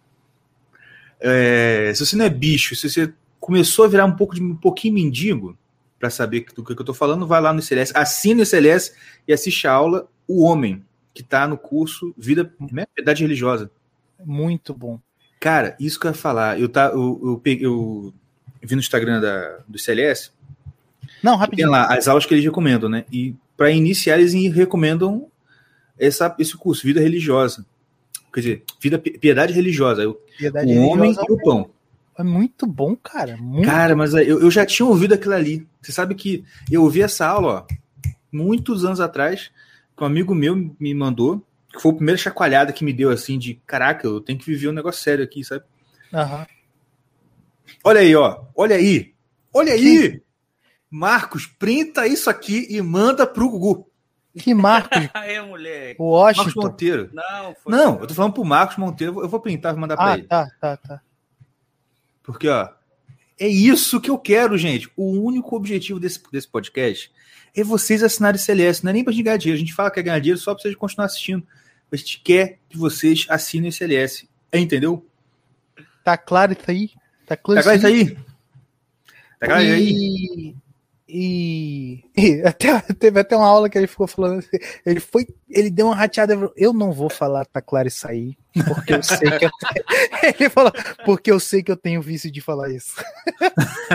é, 1.22 1.94
se 1.96 2.06
você 2.06 2.16
não 2.16 2.25
é 2.25 2.30
bicho, 2.30 2.75
se 2.75 2.89
você 2.89 3.13
começou 3.39 3.86
a 3.86 3.88
virar 3.88 4.06
um 4.06 4.16
pouco 4.16 4.36
de 4.36 4.42
um 4.42 4.56
pouquinho 4.56 4.96
mendigo, 4.96 5.58
para 6.00 6.10
saber 6.10 6.46
do 6.56 6.63
que 6.63 6.74
eu 6.74 6.80
estou 6.80 6.96
falando, 6.96 7.25
vai 7.25 7.42
lá 7.42 7.51
no 7.51 7.60
ICLS, 7.60 7.92
assine 7.96 8.42
o 8.42 8.44
ICLS 8.44 8.94
e 9.27 9.34
assiste 9.34 9.68
a 9.68 9.72
aula 9.72 10.08
O 10.27 10.44
Homem, 10.44 10.84
que 11.13 11.22
está 11.22 11.48
no 11.48 11.58
curso 11.58 12.13
Vida 12.18 12.51
Piedade 12.96 13.24
Religiosa. 13.24 13.72
Muito 14.24 14.74
bom. 14.74 15.00
Cara, 15.39 15.75
isso 15.80 16.00
que 16.00 16.08
eu 16.08 16.12
ia 16.12 16.18
falar, 16.18 16.60
eu, 16.60 16.70
tá, 16.70 16.88
eu, 16.94 17.42
eu, 17.42 17.42
eu 17.62 18.13
vi 18.62 18.75
no 18.75 18.82
Instagram 18.82 19.22
da, 19.22 19.60
do 19.68 19.77
ICLS, 19.77 20.32
não, 21.22 21.36
rapidinho. 21.36 21.68
Tem 21.68 21.72
lá 21.72 21.94
as 21.94 22.08
aulas 22.08 22.25
que 22.25 22.34
eles 22.34 22.44
recomendam, 22.44 22.89
né? 22.89 23.06
E 23.12 23.36
para 23.56 23.72
iniciar, 23.72 24.20
eles 24.20 24.34
recomendam 24.54 25.27
essa, 25.98 26.36
esse 26.38 26.56
curso, 26.56 26.84
vida 26.84 27.00
religiosa. 27.00 27.66
Quer 28.34 28.39
dizer, 28.39 28.63
vida, 28.80 29.00
piedade 29.00 29.54
religiosa. 29.54 30.04
Piedade 30.38 30.66
o 30.66 30.70
religiosa 30.70 30.94
homem 30.94 31.16
e 31.27 31.32
o 31.32 31.38
pão. 31.38 31.70
É 32.18 32.24
muito 32.24 32.66
bom, 32.66 32.96
cara. 32.96 33.38
Muito 33.38 33.68
cara, 33.68 33.96
mas 33.96 34.14
eu, 34.14 34.42
eu 34.42 34.50
já 34.50 34.66
tinha 34.66 34.86
ouvido 34.86 35.14
aquilo 35.14 35.36
ali. 35.36 35.68
Você 35.82 35.92
sabe 35.92 36.16
que 36.16 36.44
eu 36.72 36.82
ouvi 36.82 37.02
essa 37.02 37.28
aula, 37.28 37.66
ó, 37.70 37.76
muitos 38.32 38.84
anos 38.84 39.00
atrás, 39.00 39.52
que 39.96 40.04
um 40.04 40.08
amigo 40.08 40.34
meu 40.34 40.56
me 40.80 40.94
mandou, 40.96 41.46
que 41.72 41.82
foi 41.82 41.92
a 41.92 41.96
primeira 41.96 42.18
chacoalhada 42.18 42.74
que 42.74 42.84
me 42.84 42.92
deu 42.92 43.12
assim 43.12 43.38
de 43.38 43.56
caraca, 43.68 44.08
eu 44.08 44.20
tenho 44.20 44.40
que 44.40 44.46
viver 44.46 44.70
um 44.70 44.74
negócio 44.74 45.04
sério 45.04 45.24
aqui, 45.24 45.44
sabe? 45.44 45.64
Uhum. 46.12 46.46
Olha 47.84 48.02
aí, 48.02 48.16
ó. 48.16 48.42
Olha 48.56 48.76
aí. 48.76 49.14
Olha 49.54 49.74
aí. 49.74 50.22
Marcos, 50.90 51.46
printa 51.46 52.08
isso 52.08 52.30
aqui 52.30 52.66
e 52.70 52.82
manda 52.82 53.28
pro 53.28 53.50
Gugu. 53.50 53.88
Que 54.38 54.54
Marcos? 54.54 55.10
Aí, 55.16 55.42
moleque. 55.42 55.96
O 56.00 56.12
Washington. 56.12 56.44
Marcos 56.46 56.64
Monteiro. 56.64 57.10
Não, 57.12 57.56
não 57.66 58.00
eu 58.00 58.06
tô 58.06 58.14
falando 58.14 58.34
pro 58.34 58.46
Marcos 58.46 58.78
Monteiro. 58.78 59.20
Eu 59.20 59.28
vou 59.28 59.40
printar 59.40 59.76
e 59.76 59.80
mandar 59.80 59.96
ah, 59.96 59.98
pra 59.98 60.14
ele. 60.14 60.28
Tá, 60.28 60.48
tá, 60.62 60.78
tá. 60.78 61.02
Porque, 62.28 62.50
ó, 62.50 62.68
é 63.40 63.48
isso 63.48 64.02
que 64.02 64.10
eu 64.10 64.20
quero, 64.20 64.58
gente. 64.58 64.92
O 64.98 65.12
único 65.22 65.56
objetivo 65.56 65.98
desse, 65.98 66.22
desse 66.30 66.46
podcast 66.46 67.10
é 67.56 67.64
vocês 67.64 68.04
assinarem 68.04 68.38
CLS. 68.38 68.84
Não 68.84 68.90
é 68.90 68.94
nem 68.94 69.04
pra 69.04 69.14
gente 69.14 69.24
ganhar 69.24 69.38
dinheiro. 69.38 69.56
A 69.56 69.60
gente 69.60 69.74
fala 69.74 69.90
que 69.90 69.98
é 70.02 70.04
ganhar 70.04 70.20
dinheiro 70.20 70.38
só 70.38 70.54
pra 70.54 70.62
vocês 70.62 70.76
continuar 70.76 71.06
assistindo. 71.06 71.48
A 71.90 71.96
gente 71.96 72.20
quer 72.20 72.60
que 72.68 72.78
vocês 72.78 73.26
assinem 73.30 73.70
o 73.70 73.72
CLS. 73.72 74.28
É, 74.52 74.60
entendeu? 74.60 75.06
Tá 76.04 76.18
claro 76.18 76.52
isso 76.52 76.70
aí? 76.70 76.92
Tá 77.26 77.38
claro, 77.38 77.62
tá 77.62 77.64
claro 77.64 77.78
isso 77.78 77.88
aí? 77.88 78.16
Tá 79.40 79.48
claro 79.48 79.64
isso 79.64 79.74
aí? 79.74 79.90
E, 79.90 80.56
e, 81.10 82.04
até, 82.46 82.82
teve 82.94 83.20
até 83.20 83.36
uma 83.36 83.48
aula 83.48 83.70
que 83.70 83.78
ele 83.78 83.88
ficou 83.88 84.08
falando 84.08 84.40
assim, 84.40 84.58
ele 84.86 85.00
foi, 85.00 85.26
ele 85.50 85.70
deu 85.70 85.86
uma 85.86 85.96
rateada, 85.96 86.38
eu 86.56 86.74
não 86.74 86.92
vou 86.92 87.10
falar, 87.10 87.46
claro 87.66 87.88
isso 87.88 88.06
aí, 88.08 88.38
porque 88.68 88.94
eu 88.94 89.02
sei 89.02 89.32
que 89.32 89.46
eu 89.46 89.50
tenho, 89.50 89.86
ele 90.40 90.50
falou, 90.50 90.72
porque 91.06 91.32
eu 91.32 91.40
sei 91.40 91.64
que 91.64 91.72
eu 91.72 91.78
tenho 91.78 92.02
vício 92.02 92.30
de 92.30 92.42
falar 92.42 92.70
isso. 92.70 92.96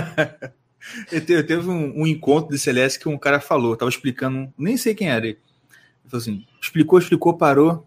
eu 1.12 1.25
teve 1.25 1.69
um, 1.69 2.00
um, 2.00 2.07
encontro 2.07 2.50
de 2.50 2.59
Celeste 2.59 2.99
que 2.99 3.09
um 3.09 3.19
cara 3.19 3.40
falou, 3.40 3.76
tava 3.76 3.90
explicando, 3.90 4.52
nem 4.57 4.78
sei 4.78 4.95
quem 4.95 5.11
era 5.11 5.26
ele, 5.26 5.38
ele 5.38 6.11
falou 6.11 6.23
assim, 6.23 6.47
explicou, 6.62 6.99
explicou, 6.99 7.37
parou, 7.37 7.87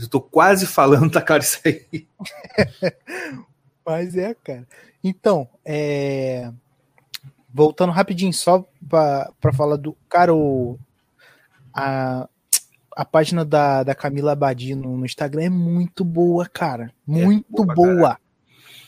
eu 0.00 0.08
tô 0.08 0.20
quase 0.20 0.66
falando, 0.66 1.20
claro 1.20 1.42
isso 1.42 1.58
aí. 1.64 2.06
Mas 3.84 4.16
é, 4.16 4.34
cara. 4.34 4.68
Então, 5.02 5.48
é 5.64 6.52
voltando 7.58 7.92
rapidinho, 7.92 8.32
só 8.32 8.64
para 8.88 9.52
falar 9.52 9.76
do. 9.76 9.96
Cara, 10.08 10.32
o, 10.32 10.78
a, 11.74 12.28
a 12.96 13.04
página 13.04 13.44
da, 13.44 13.82
da 13.82 13.96
Camila 13.96 14.32
Abadi 14.32 14.76
no, 14.76 14.96
no 14.96 15.04
Instagram 15.04 15.42
é 15.42 15.50
muito 15.50 16.04
boa, 16.04 16.46
cara. 16.46 16.92
É 17.08 17.10
muito 17.10 17.62
é, 17.62 17.74
boa. 17.74 17.94
boa. 17.94 18.18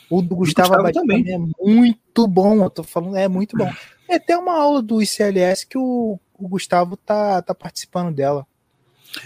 O 0.09 0.23
do 0.23 0.37
Gustavo, 0.37 0.69
Gustavo 0.69 0.75
Abadi 0.75 1.01
também. 1.01 1.25
também. 1.25 1.35
é 1.35 1.65
muito 1.65 2.29
bom. 2.29 2.63
Eu 2.63 2.71
tô 2.71 2.85
falando, 2.85 3.17
é 3.17 3.27
muito 3.27 3.57
bom. 3.57 3.71
É 4.09 4.15
até 4.15 4.37
uma 4.37 4.55
aula 4.55 4.81
do 4.81 5.03
ICLS 5.03 5.67
que 5.67 5.77
o, 5.77 6.19
o 6.39 6.49
Gustavo 6.49 6.97
tá, 6.97 7.43
tá 7.43 7.55
participando 7.55 8.15
dela. 8.15 8.47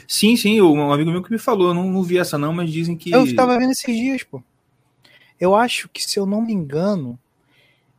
Sim, 0.08 0.34
sim, 0.36 0.62
um 0.62 0.90
amigo 0.90 1.10
meu 1.10 1.22
que 1.22 1.30
me 1.30 1.38
falou, 1.38 1.68
eu 1.68 1.74
não, 1.74 1.90
não 1.90 2.02
vi 2.02 2.16
essa 2.16 2.38
não, 2.38 2.54
mas 2.54 2.70
dizem 2.70 2.96
que. 2.96 3.10
Eu 3.10 3.24
estava 3.24 3.58
vendo 3.58 3.72
esses 3.72 3.94
dias, 3.94 4.22
pô. 4.22 4.42
Eu 5.38 5.54
acho 5.54 5.90
que, 5.90 6.02
se 6.02 6.18
eu 6.18 6.24
não 6.24 6.40
me 6.40 6.54
engano, 6.54 7.18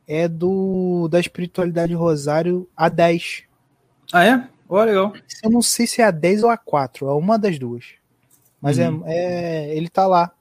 é 0.06 0.28
do 0.28 1.08
da 1.08 1.18
espiritualidade 1.18 1.94
Rosário 1.94 2.68
A10. 2.78 3.44
Ah, 4.12 4.24
é? 4.24 4.48
Olha, 4.68 4.90
legal. 4.90 5.12
Eu 5.42 5.50
não 5.50 5.62
sei 5.62 5.86
se 5.86 6.00
é 6.00 6.04
a 6.04 6.10
10 6.10 6.42
ou 6.42 6.50
a 6.50 6.56
4, 6.56 7.08
é 7.08 7.12
uma 7.12 7.38
das 7.38 7.58
duas. 7.58 7.94
Mas 8.60 8.78
uhum. 8.78 9.02
é, 9.06 9.68
é, 9.68 9.76
ele 9.76 9.88
tá 9.88 10.06
lá. 10.06 10.32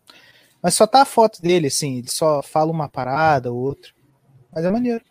Mas 0.62 0.74
só 0.74 0.88
tá 0.88 1.02
a 1.02 1.06
foto 1.06 1.42
dele, 1.42 1.68
assim, 1.68 1.98
ele 1.98 2.10
só 2.10 2.42
fala 2.42 2.72
uma 2.72 2.90
parada 2.90 3.52
ou 3.52 3.60
outra. 3.60 3.92
Mas 4.52 4.66
é 4.66 4.72
maneiro. 4.72 5.04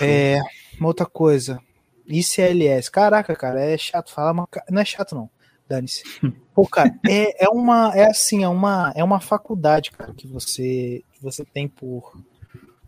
É, 0.00 0.40
uma 0.78 0.88
outra 0.88 1.06
coisa. 1.06 1.60
ICLS. 2.06 2.90
Caraca, 2.90 3.34
cara, 3.34 3.60
é 3.60 3.76
chato 3.76 4.12
falar, 4.12 4.32
mas 4.32 4.46
não 4.70 4.80
é 4.80 4.84
chato 4.84 5.14
não. 5.14 5.30
Dane-se. 5.68 6.02
Pô, 6.54 6.66
cara, 6.66 6.98
é, 7.06 7.44
é 7.44 7.48
uma 7.48 7.92
é 7.94 8.06
assim, 8.06 8.42
é 8.42 8.48
uma 8.48 8.92
é 8.94 9.04
uma 9.04 9.20
faculdade, 9.20 9.90
cara, 9.90 10.14
que 10.14 10.26
você 10.26 11.04
que 11.12 11.22
você 11.22 11.44
tem 11.44 11.68
por 11.68 12.12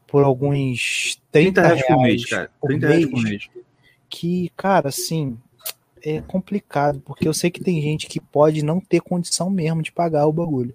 por 0.08 0.24
alguns 0.24 1.20
30, 1.30 1.62
30 1.62 1.62
reais, 1.62 1.86
por 1.86 2.02
mês, 2.02 2.24
cara. 2.24 2.50
30 2.66 2.88
mês, 2.88 2.98
reais 2.98 3.10
por 3.10 3.22
mês. 3.22 3.48
Que, 4.08 4.50
cara, 4.56 4.88
assim, 4.88 5.38
é 6.02 6.20
complicado, 6.22 7.00
porque 7.00 7.28
eu 7.28 7.34
sei 7.34 7.50
que 7.50 7.62
tem 7.62 7.80
gente 7.80 8.06
que 8.06 8.18
pode 8.18 8.64
não 8.64 8.80
ter 8.80 9.00
condição 9.00 9.50
mesmo 9.50 9.82
de 9.82 9.92
pagar 9.92 10.26
o 10.26 10.32
bagulho. 10.32 10.74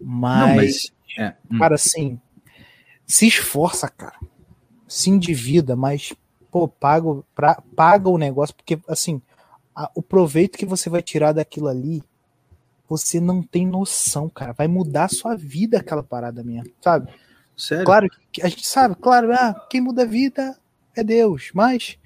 Mas, 0.00 0.48
não, 0.48 0.56
mas 0.56 0.92
é. 1.16 1.34
Hum. 1.50 1.58
cara, 1.58 1.76
assim, 1.76 2.20
se 3.06 3.26
esforça, 3.26 3.88
cara. 3.88 4.18
Se 4.88 5.10
endivida, 5.10 5.76
mas, 5.76 6.12
pô, 6.50 6.66
paga, 6.66 7.22
pra, 7.34 7.62
paga 7.76 8.08
o 8.08 8.18
negócio, 8.18 8.54
porque, 8.54 8.80
assim, 8.88 9.22
a, 9.74 9.90
o 9.94 10.02
proveito 10.02 10.58
que 10.58 10.66
você 10.66 10.90
vai 10.90 11.02
tirar 11.02 11.32
daquilo 11.32 11.68
ali, 11.68 12.02
você 12.88 13.20
não 13.20 13.42
tem 13.42 13.64
noção, 13.64 14.28
cara. 14.28 14.52
Vai 14.52 14.66
mudar 14.66 15.04
a 15.04 15.08
sua 15.08 15.36
vida 15.36 15.78
aquela 15.78 16.02
parada 16.02 16.42
mesmo, 16.42 16.72
sabe? 16.80 17.12
Sério? 17.58 17.84
Claro 17.84 18.08
que 18.30 18.40
a 18.40 18.48
gente 18.48 18.66
sabe, 18.66 18.94
claro, 18.94 19.32
ah, 19.32 19.66
quem 19.68 19.80
muda 19.80 20.02
a 20.02 20.06
vida 20.06 20.56
é 20.96 21.02
Deus, 21.02 21.50
mas. 21.52 21.98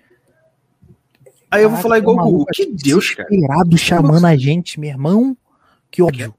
Aí 1.51 1.63
eu 1.63 1.69
vou 1.69 1.79
falar 1.79 1.99
igual 1.99 2.17
o 2.17 2.25
Google. 2.25 2.47
Que 2.47 2.65
Deus, 2.73 3.11
cara. 3.11 3.29
Chamando 3.77 4.27
a 4.27 4.35
gente, 4.35 4.81
meu 4.81 4.89
irmão. 4.89 5.37
Que 5.91 6.01
óbvio. 6.01 6.35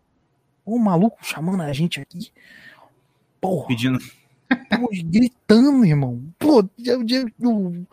O 0.66 0.80
maluco 0.80 1.18
chamando 1.22 1.62
a 1.62 1.72
gente 1.72 2.02
aqui. 2.02 2.32
Porra. 3.40 3.68
Pedindo. 3.68 4.00
Estamos 4.50 5.00
gritando, 5.04 5.86
irmão. 5.86 6.24
Pô, 6.40 6.68
já, 6.80 6.94
já, 7.06 7.26
o 7.40 7.86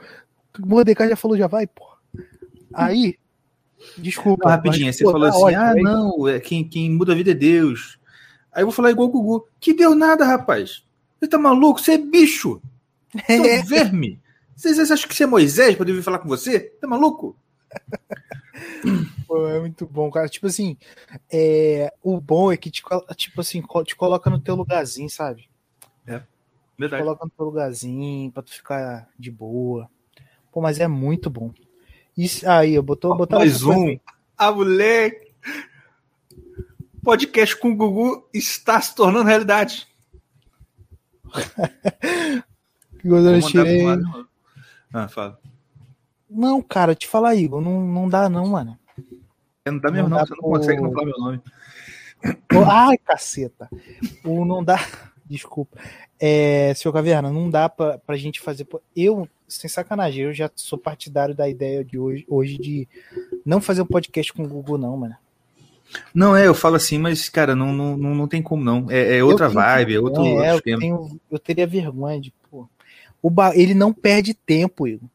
Mordecai 0.59 1.11
já 1.11 1.17
falou, 1.17 1.37
já 1.37 1.47
vai, 1.47 1.67
pô. 1.67 1.85
Aí, 2.73 3.19
desculpa. 3.99 4.45
Não, 4.45 4.51
rapidinho, 4.53 4.87
mas, 4.87 4.97
você 4.97 5.05
pô, 5.05 5.13
falou 5.13 5.31
tá 5.31 5.37
assim: 5.37 5.55
ah, 5.55 5.75
não, 5.75 6.27
é, 6.27 6.41
quem, 6.41 6.67
quem 6.67 6.91
muda 6.91 7.13
a 7.13 7.17
vida 7.17 7.33
é 7.33 7.35
Deus. 7.35 7.99
Aí 8.51 8.63
eu 8.63 8.67
vou 8.67 8.73
falar 8.73 8.91
igual 8.91 9.09
o 9.09 9.13
Gugu. 9.13 9.47
Que 9.61 9.75
deu 9.75 9.95
nada, 9.95 10.25
rapaz. 10.25 10.83
Você 11.21 11.29
tá 11.29 11.39
maluco? 11.39 11.81
Você 11.81 11.93
é 11.93 11.99
bicho. 11.99 12.63
Você 13.13 13.33
é 13.35 13.61
um 13.61 13.65
verme. 13.65 14.21
Você, 14.57 14.69
acha 14.81 15.07
que 15.07 15.15
você 15.15 15.25
é 15.25 15.27
Moisés 15.27 15.77
para 15.77 15.85
vir 15.85 16.03
falar 16.03 16.19
com 16.19 16.29
você? 16.29 16.61
Tá 16.81 16.87
maluco? 16.87 17.37
Pô, 19.27 19.49
é 19.49 19.61
muito 19.61 19.87
bom, 19.87 20.11
cara. 20.11 20.29
Tipo 20.29 20.47
assim, 20.47 20.77
é, 21.31 21.93
o 22.03 22.21
bom 22.21 22.51
é 22.51 22.57
que 22.57 22.71
te, 22.71 22.83
tipo 23.17 23.41
assim, 23.41 23.63
te 23.85 23.97
coloca 23.97 24.29
no 24.31 24.41
teu 24.41 24.55
lugarzinho, 24.55 25.09
sabe? 25.09 25.49
É. 26.07 26.23
Verdade. 26.79 27.03
Te 27.03 27.05
coloca 27.05 27.25
no 27.25 27.31
teu 27.31 27.47
lugarzinho 27.47 28.33
pra 28.33 28.43
tu 28.43 28.53
ficar 28.53 29.09
de 29.19 29.31
boa. 29.31 29.89
Pô, 30.51 30.61
mas 30.61 30.81
é 30.81 30.89
muito 30.89 31.31
bom. 31.31 31.53
Isso, 32.17 32.49
aí, 32.49 32.75
eu 32.75 32.83
botou, 32.83 33.17
botou 33.17 33.39
Mais 33.39 33.63
um. 33.63 33.99
Ah, 34.37 34.53
moleque! 34.53 35.33
Podcast 37.03 37.57
com 37.57 37.71
o 37.71 37.77
Gugu 37.77 38.29
está 38.33 38.81
se 38.81 38.95
tornando 38.95 39.29
realidade. 39.29 39.90
Quando 43.03 43.35
eu 43.35 43.43
tirei... 43.43 43.85
Ah, 44.93 45.09
fala. 45.09 45.39
Não, 46.29 46.63
cara, 46.63 46.95
te 46.95 47.09
falar, 47.09 47.35
Igor, 47.35 47.61
não, 47.61 47.81
não 47.81 48.09
dá 48.09 48.29
não, 48.29 48.47
mano. 48.47 48.79
Não 49.67 49.79
dá 49.79 49.91
mesmo 49.91 50.09
não, 50.09 50.19
não, 50.19 50.27
você 50.27 50.35
não 50.35 50.43
consegue 50.43 50.81
não 50.81 50.93
falar 50.93 51.07
meu 51.07 51.19
nome. 51.19 51.43
Ai, 52.67 52.99
caceta. 52.99 53.69
O 54.25 54.45
não 54.45 54.63
dá. 54.63 54.79
Desculpa. 55.27 55.79
É, 56.19 56.75
seu 56.75 56.93
Caverna, 56.93 57.31
não 57.31 57.49
dá 57.49 57.69
pra, 57.69 57.99
pra 57.99 58.17
gente 58.17 58.41
fazer. 58.41 58.67
Eu, 58.95 59.29
sem 59.49 59.71
sacanagem, 59.71 60.25
eu 60.25 60.35
já 60.35 60.51
sou 60.55 60.79
partidário 60.79 61.35
da 61.35 61.49
ideia 61.49 61.85
de 61.85 61.99
hoje, 61.99 62.27
hoje 62.29 62.59
de 62.59 62.89
não 63.45 63.61
fazer 63.61 63.83
um 63.83 63.87
podcast 63.87 64.33
com 64.33 64.43
o 64.43 64.49
Google, 64.49 64.77
não, 64.77 64.97
mano. 64.97 65.17
Não, 66.15 66.37
é, 66.37 66.47
eu 66.47 66.55
falo 66.55 66.77
assim, 66.77 66.99
mas, 66.99 67.29
cara, 67.29 67.55
não, 67.55 67.73
não, 67.73 67.97
não 67.97 68.29
tem 68.29 68.43
como 68.43 68.65
não. 68.65 68.87
É, 68.91 69.19
é 69.19 69.25
outra 69.25 69.49
vibe, 69.49 69.95
é 69.95 70.01
outro, 70.01 70.25
é, 70.43 70.55
eu, 70.55 70.61
tenho, 70.61 71.21
eu 71.31 71.39
teria 71.39 71.67
vergonha 71.67 72.21
de, 72.21 72.33
pô. 72.51 72.69
O 73.23 73.31
ba... 73.31 73.55
Ele 73.55 73.75
não 73.75 73.93
perde 73.93 74.35
tempo, 74.35 74.87
Igor. 74.87 75.09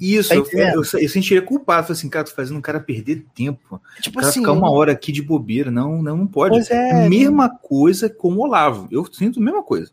Isso, 0.00 0.28
tá 0.28 0.34
eu, 0.36 0.46
eu, 0.52 0.82
eu, 1.00 1.08
sentiria 1.08 1.42
culpado. 1.42 1.86
Falei 1.86 1.98
assim, 1.98 2.08
cara, 2.08 2.24
tô 2.24 2.32
fazendo 2.32 2.58
o 2.58 2.62
cara 2.62 2.80
perder 2.80 3.24
tempo. 3.34 3.80
Tipo 4.00 4.18
o 4.18 4.20
cara 4.20 4.30
assim, 4.30 4.40
ficar 4.40 4.52
uma 4.52 4.70
hora 4.70 4.92
aqui 4.92 5.12
de 5.12 5.22
bobeira. 5.22 5.70
Não, 5.70 6.02
não, 6.02 6.16
não 6.16 6.26
pode. 6.26 6.72
É, 6.72 7.08
mesma 7.08 7.48
né? 7.48 7.58
coisa 7.62 8.08
com 8.08 8.34
o 8.34 8.40
Olavo. 8.40 8.88
Eu 8.90 9.04
sinto 9.12 9.40
a 9.40 9.42
mesma 9.42 9.62
coisa. 9.62 9.90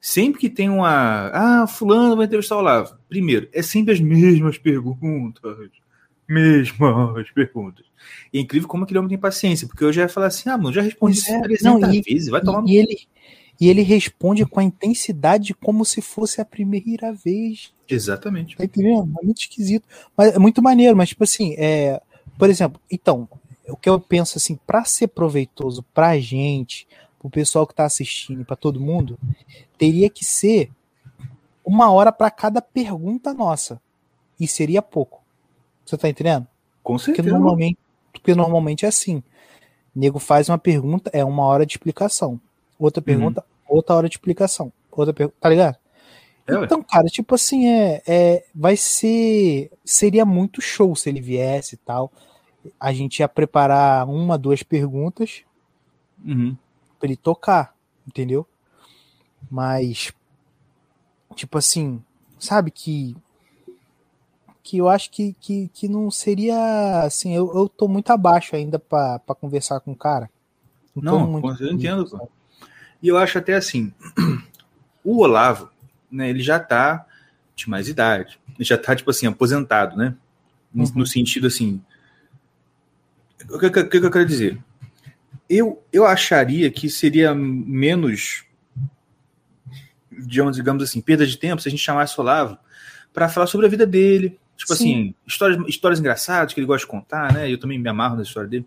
Sempre 0.00 0.40
que 0.40 0.48
tem 0.48 0.68
uma. 0.68 1.30
Ah, 1.32 1.66
fulano 1.66 2.16
vai 2.16 2.26
entrevistar 2.26 2.56
o 2.56 2.60
Olavo. 2.60 2.96
Primeiro, 3.08 3.48
é 3.52 3.62
sempre 3.62 3.94
as 3.94 4.00
mesmas 4.00 4.58
perguntas. 4.58 5.42
Mesmas 6.30 7.28
perguntas. 7.34 7.84
E 8.32 8.38
é 8.38 8.40
incrível 8.40 8.68
como 8.68 8.84
aquele 8.84 9.00
homem 9.00 9.08
tem 9.08 9.18
paciência, 9.18 9.66
porque 9.66 9.82
eu 9.82 9.92
já 9.92 10.02
ia 10.02 10.08
falar 10.08 10.28
assim: 10.28 10.48
ah, 10.48 10.56
mano, 10.56 10.72
já 10.72 10.80
respondi 10.80 11.18
isso 11.18 11.28
é, 11.28 11.40
300 11.40 11.80
não, 11.80 11.92
e, 11.92 12.00
vezes, 12.00 12.28
vai 12.28 12.40
tomar 12.40 12.62
e, 12.68 12.76
ele, 12.76 12.96
e 13.60 13.68
ele 13.68 13.82
responde 13.82 14.46
com 14.46 14.60
a 14.60 14.64
intensidade 14.64 15.52
como 15.54 15.84
se 15.84 16.00
fosse 16.00 16.40
a 16.40 16.44
primeira 16.44 17.12
vez. 17.12 17.72
Exatamente. 17.88 18.56
Tá 18.56 18.64
entendendo? 18.64 19.10
É 19.20 19.24
muito 19.24 19.40
esquisito. 19.40 19.88
Mas 20.16 20.34
é 20.34 20.38
muito 20.38 20.62
maneiro, 20.62 20.96
mas 20.96 21.08
tipo 21.08 21.24
assim, 21.24 21.54
é, 21.58 22.00
por 22.38 22.48
exemplo, 22.48 22.80
então, 22.88 23.28
o 23.68 23.76
que 23.76 23.88
eu 23.88 23.98
penso 23.98 24.38
assim, 24.38 24.56
para 24.64 24.84
ser 24.84 25.08
proveitoso 25.08 25.84
pra 25.92 26.16
gente, 26.20 26.86
pro 27.18 27.28
pessoal 27.28 27.66
que 27.66 27.74
tá 27.74 27.84
assistindo, 27.84 28.44
para 28.44 28.54
todo 28.54 28.80
mundo, 28.80 29.18
teria 29.76 30.08
que 30.08 30.24
ser 30.24 30.70
uma 31.64 31.90
hora 31.90 32.12
para 32.12 32.30
cada 32.30 32.62
pergunta 32.62 33.34
nossa. 33.34 33.80
E 34.38 34.46
seria 34.48 34.80
pouco. 34.80 35.19
Você 35.90 35.98
tá 35.98 36.08
entendendo? 36.08 36.46
Com 36.84 36.96
certeza. 36.98 37.22
Porque 37.22 37.32
normalmente, 37.32 37.78
porque 38.12 38.34
normalmente 38.34 38.84
é 38.84 38.88
assim. 38.88 39.16
O 39.94 39.98
nego 39.98 40.20
faz 40.20 40.48
uma 40.48 40.58
pergunta, 40.58 41.10
é 41.12 41.24
uma 41.24 41.44
hora 41.44 41.66
de 41.66 41.72
explicação. 41.72 42.40
Outra 42.78 43.02
pergunta, 43.02 43.44
uhum. 43.68 43.76
outra 43.76 43.96
hora 43.96 44.08
de 44.08 44.14
explicação. 44.14 44.72
Outra 44.90 45.12
pergunta, 45.12 45.36
tá 45.40 45.48
ligado? 45.48 45.76
É, 46.46 46.64
então, 46.64 46.82
cara, 46.82 47.06
tipo 47.06 47.34
assim, 47.34 47.66
é, 47.66 48.02
é, 48.06 48.44
vai 48.54 48.76
ser. 48.76 49.70
Seria 49.84 50.24
muito 50.24 50.62
show 50.62 50.94
se 50.94 51.08
ele 51.08 51.20
viesse 51.20 51.74
e 51.74 51.78
tal. 51.78 52.12
A 52.78 52.92
gente 52.92 53.18
ia 53.18 53.28
preparar 53.28 54.06
uma, 54.08 54.38
duas 54.38 54.62
perguntas 54.62 55.42
uhum. 56.24 56.56
pra 56.98 57.08
ele 57.08 57.16
tocar, 57.16 57.74
entendeu? 58.06 58.46
Mas, 59.50 60.12
tipo 61.34 61.58
assim, 61.58 62.00
sabe 62.38 62.70
que. 62.70 63.16
Que 64.70 64.78
eu 64.78 64.88
acho 64.88 65.10
que, 65.10 65.34
que, 65.40 65.68
que 65.74 65.88
não 65.88 66.12
seria. 66.12 67.02
Assim, 67.02 67.34
eu, 67.34 67.52
eu 67.52 67.68
tô 67.68 67.88
muito 67.88 68.08
abaixo 68.12 68.54
ainda 68.54 68.78
para 68.78 69.18
conversar 69.40 69.80
com 69.80 69.90
o 69.90 69.96
cara. 69.96 70.30
Não, 70.94 71.18
não 71.18 71.40
muito, 71.40 71.64
eu 71.64 71.72
entendo, 71.72 72.08
pô. 72.08 72.30
E 73.02 73.08
eu 73.08 73.18
acho 73.18 73.36
até 73.36 73.54
assim, 73.54 73.92
o 75.02 75.18
Olavo, 75.18 75.70
né, 76.08 76.30
ele 76.30 76.40
já 76.40 76.60
tá 76.60 77.04
de 77.56 77.68
mais 77.68 77.88
idade, 77.88 78.38
ele 78.54 78.64
já 78.64 78.78
tá, 78.78 78.94
tipo 78.94 79.10
assim, 79.10 79.26
aposentado, 79.26 79.96
né? 79.96 80.14
No, 80.72 80.84
uhum. 80.84 80.92
no 80.98 81.06
sentido 81.06 81.48
assim. 81.48 81.82
O 83.48 83.58
que, 83.58 83.70
que, 83.70 83.84
que, 83.86 83.96
eu 83.96 84.10
quero 84.10 84.24
dizer? 84.24 84.56
Eu, 85.48 85.82
eu 85.92 86.06
acharia 86.06 86.70
que 86.70 86.88
seria 86.88 87.34
menos, 87.34 88.44
digamos, 90.12 90.54
digamos 90.54 90.84
assim, 90.84 91.00
perda 91.00 91.26
de 91.26 91.36
tempo 91.36 91.60
se 91.60 91.66
a 91.66 91.72
gente 91.72 91.82
chamasse 91.82 92.16
o 92.16 92.22
Olavo 92.22 92.56
para 93.12 93.28
falar 93.28 93.48
sobre 93.48 93.66
a 93.66 93.68
vida 93.68 93.84
dele. 93.84 94.38
Tipo 94.60 94.74
Sim. 94.74 94.84
assim, 94.84 95.14
histórias, 95.26 95.58
histórias 95.66 95.98
engraçadas 95.98 96.52
que 96.52 96.60
ele 96.60 96.66
gosta 96.66 96.84
de 96.84 96.90
contar, 96.90 97.32
né? 97.32 97.50
Eu 97.50 97.58
também 97.58 97.78
me 97.78 97.88
amarro 97.88 98.16
na 98.16 98.22
história 98.22 98.48
dele. 98.48 98.66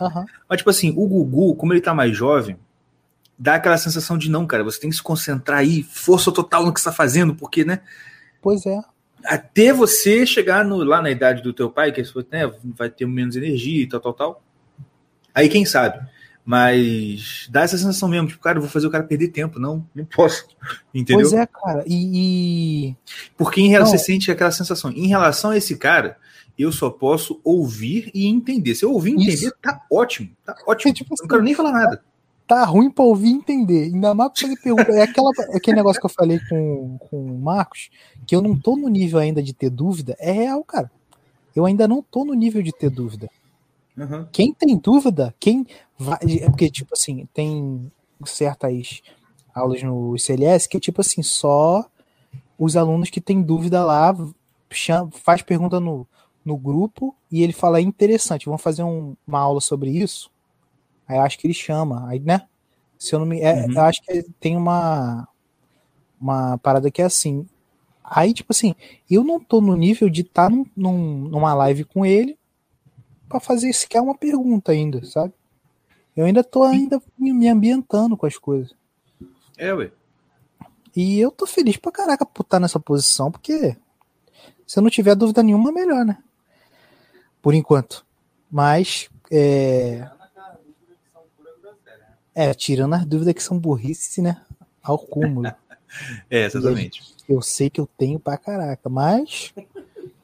Uhum. 0.00 0.24
Mas, 0.48 0.58
tipo 0.58 0.70
assim, 0.70 0.94
o 0.96 1.06
Gugu, 1.06 1.54
como 1.56 1.74
ele 1.74 1.80
tá 1.82 1.92
mais 1.92 2.16
jovem, 2.16 2.58
dá 3.38 3.56
aquela 3.56 3.76
sensação 3.76 4.16
de 4.16 4.30
não, 4.30 4.46
cara, 4.46 4.64
você 4.64 4.80
tem 4.80 4.88
que 4.88 4.96
se 4.96 5.02
concentrar 5.02 5.58
aí, 5.58 5.82
força 5.82 6.32
total 6.32 6.64
no 6.64 6.72
que 6.72 6.80
está 6.80 6.90
fazendo, 6.90 7.34
porque, 7.34 7.66
né? 7.66 7.80
Pois 8.40 8.64
é. 8.64 8.80
Até 9.26 9.74
você 9.74 10.24
chegar 10.24 10.64
no, 10.64 10.82
lá 10.82 11.02
na 11.02 11.10
idade 11.10 11.42
do 11.42 11.52
teu 11.52 11.70
pai, 11.70 11.92
que 11.92 12.02
né, 12.30 12.50
vai 12.64 12.88
ter 12.88 13.06
menos 13.06 13.36
energia 13.36 13.82
e 13.82 13.86
tal, 13.86 14.00
tal, 14.00 14.14
tal. 14.14 14.42
Aí 15.34 15.50
quem 15.50 15.66
sabe? 15.66 16.00
Mas 16.46 17.48
dá 17.50 17.62
essa 17.62 17.76
sensação 17.76 18.08
mesmo, 18.08 18.28
tipo, 18.28 18.40
cara, 18.40 18.58
eu 18.58 18.62
vou 18.62 18.70
fazer 18.70 18.86
o 18.86 18.90
cara 18.90 19.02
perder 19.02 19.28
tempo. 19.28 19.58
Não, 19.58 19.84
não 19.92 20.04
posso. 20.04 20.46
Entendeu? 20.94 21.28
Pois 21.28 21.32
é, 21.32 21.44
cara. 21.44 21.82
E. 21.84 22.90
e... 22.90 22.96
Porque 23.36 23.60
em 23.60 23.68
relação, 23.68 23.98
você 23.98 24.04
sente 24.04 24.30
aquela 24.30 24.52
sensação. 24.52 24.92
Em 24.92 25.08
relação 25.08 25.50
a 25.50 25.56
esse 25.56 25.76
cara, 25.76 26.16
eu 26.56 26.70
só 26.70 26.88
posso 26.88 27.40
ouvir 27.42 28.12
e 28.14 28.26
entender. 28.26 28.76
Se 28.76 28.84
eu 28.84 28.92
ouvir 28.92 29.10
e 29.10 29.14
entender, 29.14 29.32
Isso. 29.32 29.54
tá 29.60 29.82
ótimo. 29.90 30.30
Tá 30.44 30.54
ótimo. 30.68 30.92
É, 30.92 30.94
tipo, 30.94 31.14
não 31.20 31.26
quero 31.26 31.42
nem 31.42 31.54
falar 31.54 31.72
nada 31.72 32.00
tá 32.46 32.64
ruim 32.64 32.90
pra 32.90 33.04
ouvir 33.04 33.28
e 33.28 33.32
entender. 33.32 33.84
Ainda 33.84 34.14
mais 34.14 34.30
pra 34.32 34.42
fazer 34.42 34.60
pergunta. 34.60 34.92
É, 34.92 35.02
aquela, 35.02 35.30
é 35.50 35.56
aquele 35.56 35.76
negócio 35.76 36.00
que 36.00 36.06
eu 36.06 36.10
falei 36.10 36.40
com, 36.48 36.96
com 36.98 37.16
o 37.16 37.38
Marcos, 37.40 37.90
que 38.26 38.34
eu 38.36 38.40
não 38.40 38.56
tô 38.56 38.76
no 38.76 38.88
nível 38.88 39.18
ainda 39.18 39.42
de 39.42 39.52
ter 39.52 39.68
dúvida. 39.68 40.16
É 40.18 40.30
real, 40.30 40.62
cara. 40.62 40.90
Eu 41.54 41.66
ainda 41.66 41.88
não 41.88 42.02
tô 42.02 42.24
no 42.24 42.34
nível 42.34 42.62
de 42.62 42.72
ter 42.72 42.90
dúvida. 42.90 43.28
Uhum. 43.96 44.26
Quem 44.30 44.52
tem 44.52 44.76
dúvida, 44.76 45.34
quem 45.40 45.66
vai. 45.98 46.18
É 46.40 46.46
porque, 46.46 46.70
tipo 46.70 46.92
assim, 46.92 47.26
tem 47.32 47.90
certas 48.24 49.02
aulas 49.54 49.82
no 49.82 50.14
ICLS 50.16 50.68
que, 50.68 50.78
tipo 50.78 51.00
assim, 51.00 51.22
só 51.22 51.84
os 52.58 52.76
alunos 52.76 53.10
que 53.10 53.20
têm 53.20 53.42
dúvida 53.42 53.84
lá 53.84 54.14
chama, 54.70 55.10
faz 55.12 55.42
pergunta 55.42 55.80
no, 55.80 56.06
no 56.44 56.56
grupo 56.56 57.14
e 57.30 57.42
ele 57.42 57.52
fala: 57.52 57.78
é 57.78 57.82
interessante, 57.82 58.46
vamos 58.46 58.62
fazer 58.62 58.82
um, 58.82 59.16
uma 59.26 59.40
aula 59.40 59.60
sobre 59.60 59.90
isso 59.90 60.30
Aí 61.08 61.16
eu 61.16 61.22
acho 61.22 61.38
que 61.38 61.46
ele 61.46 61.54
chama, 61.54 62.08
aí, 62.08 62.18
né? 62.18 62.42
Se 62.98 63.14
eu 63.14 63.18
não 63.20 63.26
me. 63.26 63.40
É, 63.40 63.64
uhum. 63.66 63.72
Eu 63.72 63.82
acho 63.82 64.02
que 64.02 64.22
tem 64.40 64.56
uma, 64.56 65.28
uma 66.20 66.58
parada 66.58 66.90
que 66.90 67.00
é 67.00 67.04
assim. 67.04 67.46
Aí, 68.02 68.32
tipo 68.32 68.52
assim, 68.52 68.74
eu 69.10 69.22
não 69.22 69.40
tô 69.40 69.60
no 69.60 69.76
nível 69.76 70.08
de 70.08 70.22
estar 70.22 70.44
tá 70.44 70.50
num, 70.50 70.66
num, 70.76 71.28
numa 71.28 71.54
live 71.54 71.84
com 71.84 72.04
ele 72.04 72.38
para 73.28 73.40
fazer 73.40 73.72
sequer 73.72 74.00
uma 74.00 74.16
pergunta 74.16 74.72
ainda, 74.72 75.04
sabe? 75.04 75.32
Eu 76.16 76.24
ainda 76.24 76.42
tô 76.42 76.62
ainda 76.62 77.00
me 77.18 77.48
ambientando 77.48 78.16
com 78.16 78.26
as 78.26 78.38
coisas. 78.38 78.74
É, 79.56 79.72
ué. 79.72 79.90
E 80.94 81.20
eu 81.20 81.30
tô 81.30 81.46
feliz 81.46 81.76
pra 81.76 81.92
caraca 81.92 82.24
por 82.24 82.42
estar 82.42 82.58
nessa 82.58 82.80
posição, 82.80 83.30
porque 83.30 83.76
se 84.66 84.78
eu 84.78 84.82
não 84.82 84.88
tiver 84.88 85.14
dúvida 85.14 85.42
nenhuma, 85.42 85.70
melhor, 85.70 86.06
né? 86.06 86.16
Por 87.42 87.52
enquanto. 87.52 88.04
Mas, 88.50 89.10
é, 89.30 90.08
é, 92.34 92.54
tirando 92.54 92.94
as 92.94 93.04
dúvidas 93.04 93.34
que 93.34 93.42
são 93.42 93.58
burrice, 93.58 94.22
né? 94.22 94.40
Ao 94.82 94.98
cúmulo. 94.98 95.48
é, 96.30 96.44
exatamente. 96.44 97.02
Eu, 97.28 97.36
eu, 97.36 97.42
sei 97.42 97.68
que 97.68 97.80
eu 97.80 97.86
tenho 97.86 98.18
pra 98.18 98.38
caraca, 98.38 98.88
mas. 98.88 99.52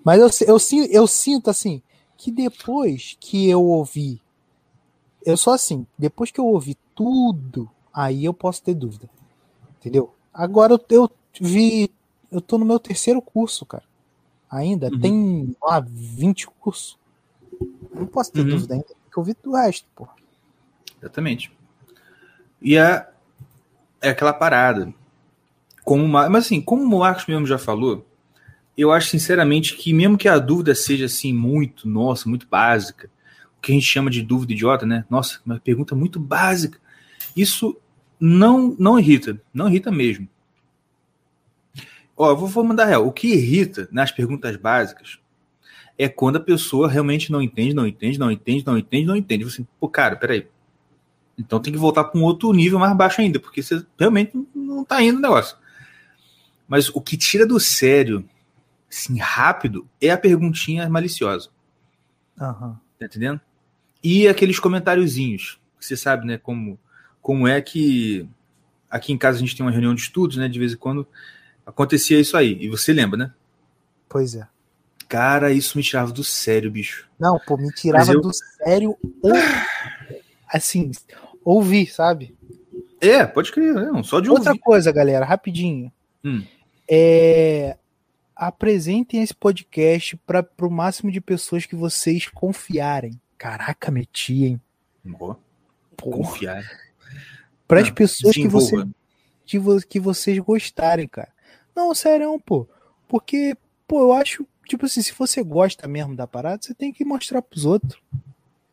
Mas 0.03 0.21
eu, 0.21 0.49
eu, 0.49 0.57
eu, 0.57 0.87
eu 0.91 1.07
sinto 1.07 1.51
assim, 1.51 1.83
que 2.23 2.31
depois 2.31 3.17
que 3.19 3.49
eu 3.49 3.61
ouvi. 3.61 4.23
Eu 5.27 5.37
sou 5.37 5.53
assim, 5.53 5.85
depois 5.99 6.31
que 6.31 6.39
eu 6.39 6.47
ouvi 6.47 6.77
tudo, 6.95 7.69
aí 7.93 8.25
eu 8.25 8.33
posso 8.33 8.63
ter 8.63 8.75
dúvida. 8.75 9.11
Entendeu? 9.81 10.15
Agora 10.33 10.75
eu, 10.75 10.81
eu 10.89 11.11
vi. 11.41 11.91
Eu 12.31 12.41
tô 12.41 12.59
no 12.59 12.65
meu 12.65 12.79
terceiro 12.79 13.21
curso, 13.21 13.67
cara. 13.67 13.83
Ainda 14.49 14.89
uhum. 14.89 15.01
tem 15.01 15.57
lá 15.61 15.81
20 15.81 16.47
cursos. 16.47 16.97
Não 17.93 18.07
posso 18.07 18.31
ter 18.31 18.43
uhum. 18.43 18.51
dúvida 18.51 18.75
ainda, 18.75 18.87
porque 18.87 19.19
eu 19.19 19.25
vi 19.25 19.37
do 19.43 19.57
resto, 19.57 19.89
pô. 19.93 20.07
Exatamente. 21.01 21.53
E 22.61 22.77
é, 22.77 23.11
é 24.01 24.11
aquela 24.11 24.33
parada. 24.33 24.95
Como, 25.83 26.07
mas 26.07 26.47
assim, 26.47 26.61
como 26.61 26.85
o 26.85 27.01
Marcos 27.01 27.27
mesmo 27.27 27.47
já 27.47 27.59
falou, 27.59 28.07
eu 28.77 28.91
acho 28.91 29.09
sinceramente 29.09 29.77
que 29.77 29.93
mesmo 29.93 30.17
que 30.17 30.29
a 30.29 30.39
dúvida 30.39 30.75
seja 30.75 31.07
assim 31.07 31.33
muito, 31.33 31.89
nossa, 31.89 32.29
muito 32.29 32.47
básica, 32.47 33.11
o 33.59 33.61
que 33.61 33.73
a 33.73 33.75
gente 33.75 33.87
chama 33.87 34.11
de 34.11 34.23
dúvida 34.23 34.53
idiota, 34.53 34.87
né? 34.87 35.05
Nossa, 35.11 35.41
uma 35.45 35.61
pergunta 35.61 35.95
muito 35.95 36.19
básica. 36.19 36.79
Isso 37.37 37.77
não 38.19 38.75
não 38.79 38.99
irrita, 38.99 39.41
não 39.53 39.69
irrita 39.69 39.91
mesmo. 39.91 40.29
Ó, 42.17 42.31
eu 42.31 42.37
vou, 42.37 42.65
mandar 42.65 42.85
real. 42.85 43.07
O 43.07 43.13
que 43.13 43.29
irrita 43.29 43.89
nas 43.91 44.11
perguntas 44.11 44.57
básicas 44.57 45.19
é 45.99 46.09
quando 46.09 46.37
a 46.37 46.41
pessoa 46.41 46.89
realmente 46.89 47.33
não 47.33 47.43
entende, 47.43 47.75
não 47.75 47.87
entende, 47.87 48.19
não 48.19 48.31
entende, 48.31 48.67
não 48.67 48.79
entende, 48.79 49.07
não 49.07 49.17
entende. 49.17 49.45
Você, 49.45 49.67
pô, 49.81 49.89
cara, 49.89 50.17
peraí. 50.17 50.47
Então 51.39 51.61
tem 51.61 51.73
que 51.73 51.79
voltar 51.79 52.05
para 52.05 52.21
um 52.21 52.25
outro 52.25 52.53
nível 52.53 52.79
mais 52.79 52.97
baixo 52.97 53.21
ainda, 53.21 53.41
porque 53.41 53.63
você 53.63 53.85
realmente 53.99 54.33
não 54.55 54.85
tá 54.85 55.03
indo 55.03 55.19
o 55.19 55.23
negócio. 55.23 55.57
Mas 56.69 56.89
o 56.91 57.01
que 57.01 57.17
tira 57.17 57.47
do 57.47 57.59
sério, 57.59 58.25
assim, 58.93 59.19
rápido, 59.19 59.89
é 60.01 60.11
a 60.11 60.19
perguntinha 60.19 60.89
maliciosa. 60.89 61.49
Aham. 62.39 62.79
Tá 62.99 63.07
entendendo? 63.07 63.41
E 64.05 64.29
aqueles 64.29 64.59
comentáriozinhos. 64.61 65.59
que 65.79 65.87
Você 65.87 65.97
sabe, 65.97 66.27
né, 66.27 66.37
como, 66.39 66.79
como 67.21 67.49
é 67.49 67.61
que 67.61 68.29
aqui 68.91 69.13
em 69.13 69.19
casa 69.19 69.39
a 69.39 69.41
gente 69.41 69.57
tem 69.57 69.65
uma 69.65 69.73
reunião 69.73 69.95
de 69.95 70.03
estudos, 70.03 70.37
né, 70.37 70.49
de 70.49 70.59
vez 70.59 70.73
em 70.75 70.77
quando 70.77 71.07
acontecia 71.65 72.21
isso 72.21 72.37
aí. 72.37 72.59
E 72.61 72.69
você 72.69 72.93
lembra, 72.93 73.17
né? 73.17 73.33
Pois 74.09 74.35
é. 74.35 74.47
Cara, 75.09 75.53
isso 75.53 75.77
me 75.77 75.83
tirava 75.85 76.13
do 76.13 76.25
sério, 76.25 76.71
bicho. 76.71 77.09
Não, 77.19 77.39
pô, 77.39 77.57
me 77.57 77.71
tirava 77.73 78.13
eu- 78.13 78.21
do 78.21 78.31
sério 78.33 78.97
assim, 80.49 80.91
ouvir, 81.45 81.87
sabe? 81.93 82.35
É, 83.01 83.25
pode 83.27 83.51
crer, 83.53 83.75
não, 83.75 84.03
só 84.05 84.21
de 84.21 84.31
Outra 84.31 84.51
ouvir. 84.51 84.61
coisa, 84.61 84.93
galera, 84.93 85.25
rapidinho. 85.25 85.91
Hum. 86.25 86.45
É, 86.89 87.77
apresentem 88.47 89.23
esse 89.23 89.35
podcast 89.35 90.17
para 90.27 90.47
o 90.61 90.71
máximo 90.71 91.11
de 91.13 91.21
pessoas 91.21 91.65
que 91.67 91.77
vocês 91.77 92.27
confiarem. 92.29 93.21
Caraca, 93.39 93.91
meti, 93.91 94.45
hein? 94.45 94.61
Porra. 95.17 95.39
Confiar. 96.01 96.65
Para 97.69 97.81
as 97.81 97.89
Não, 97.89 97.95
pessoas 97.95 98.35
que, 98.35 98.49
você, 98.49 98.77
que, 99.45 99.59
vo- 99.59 99.81
que 99.89 100.01
vocês 100.01 100.39
gostarem, 100.39 101.07
cara. 101.07 101.29
Não, 101.75 101.95
sério, 101.95 102.39
pô. 102.45 102.67
Porque, 103.09 103.57
pô, 103.87 104.01
eu 104.01 104.13
acho, 104.13 104.47
tipo 104.67 104.87
assim, 104.87 105.03
se 105.03 105.13
você 105.13 105.43
gosta 105.43 105.87
mesmo 105.87 106.17
da 106.17 106.27
parada, 106.27 106.61
você 106.61 106.75
tem 106.75 106.93
que 106.93 107.05
mostrar 107.05 107.43
pros 107.43 107.65
outros. 107.65 108.01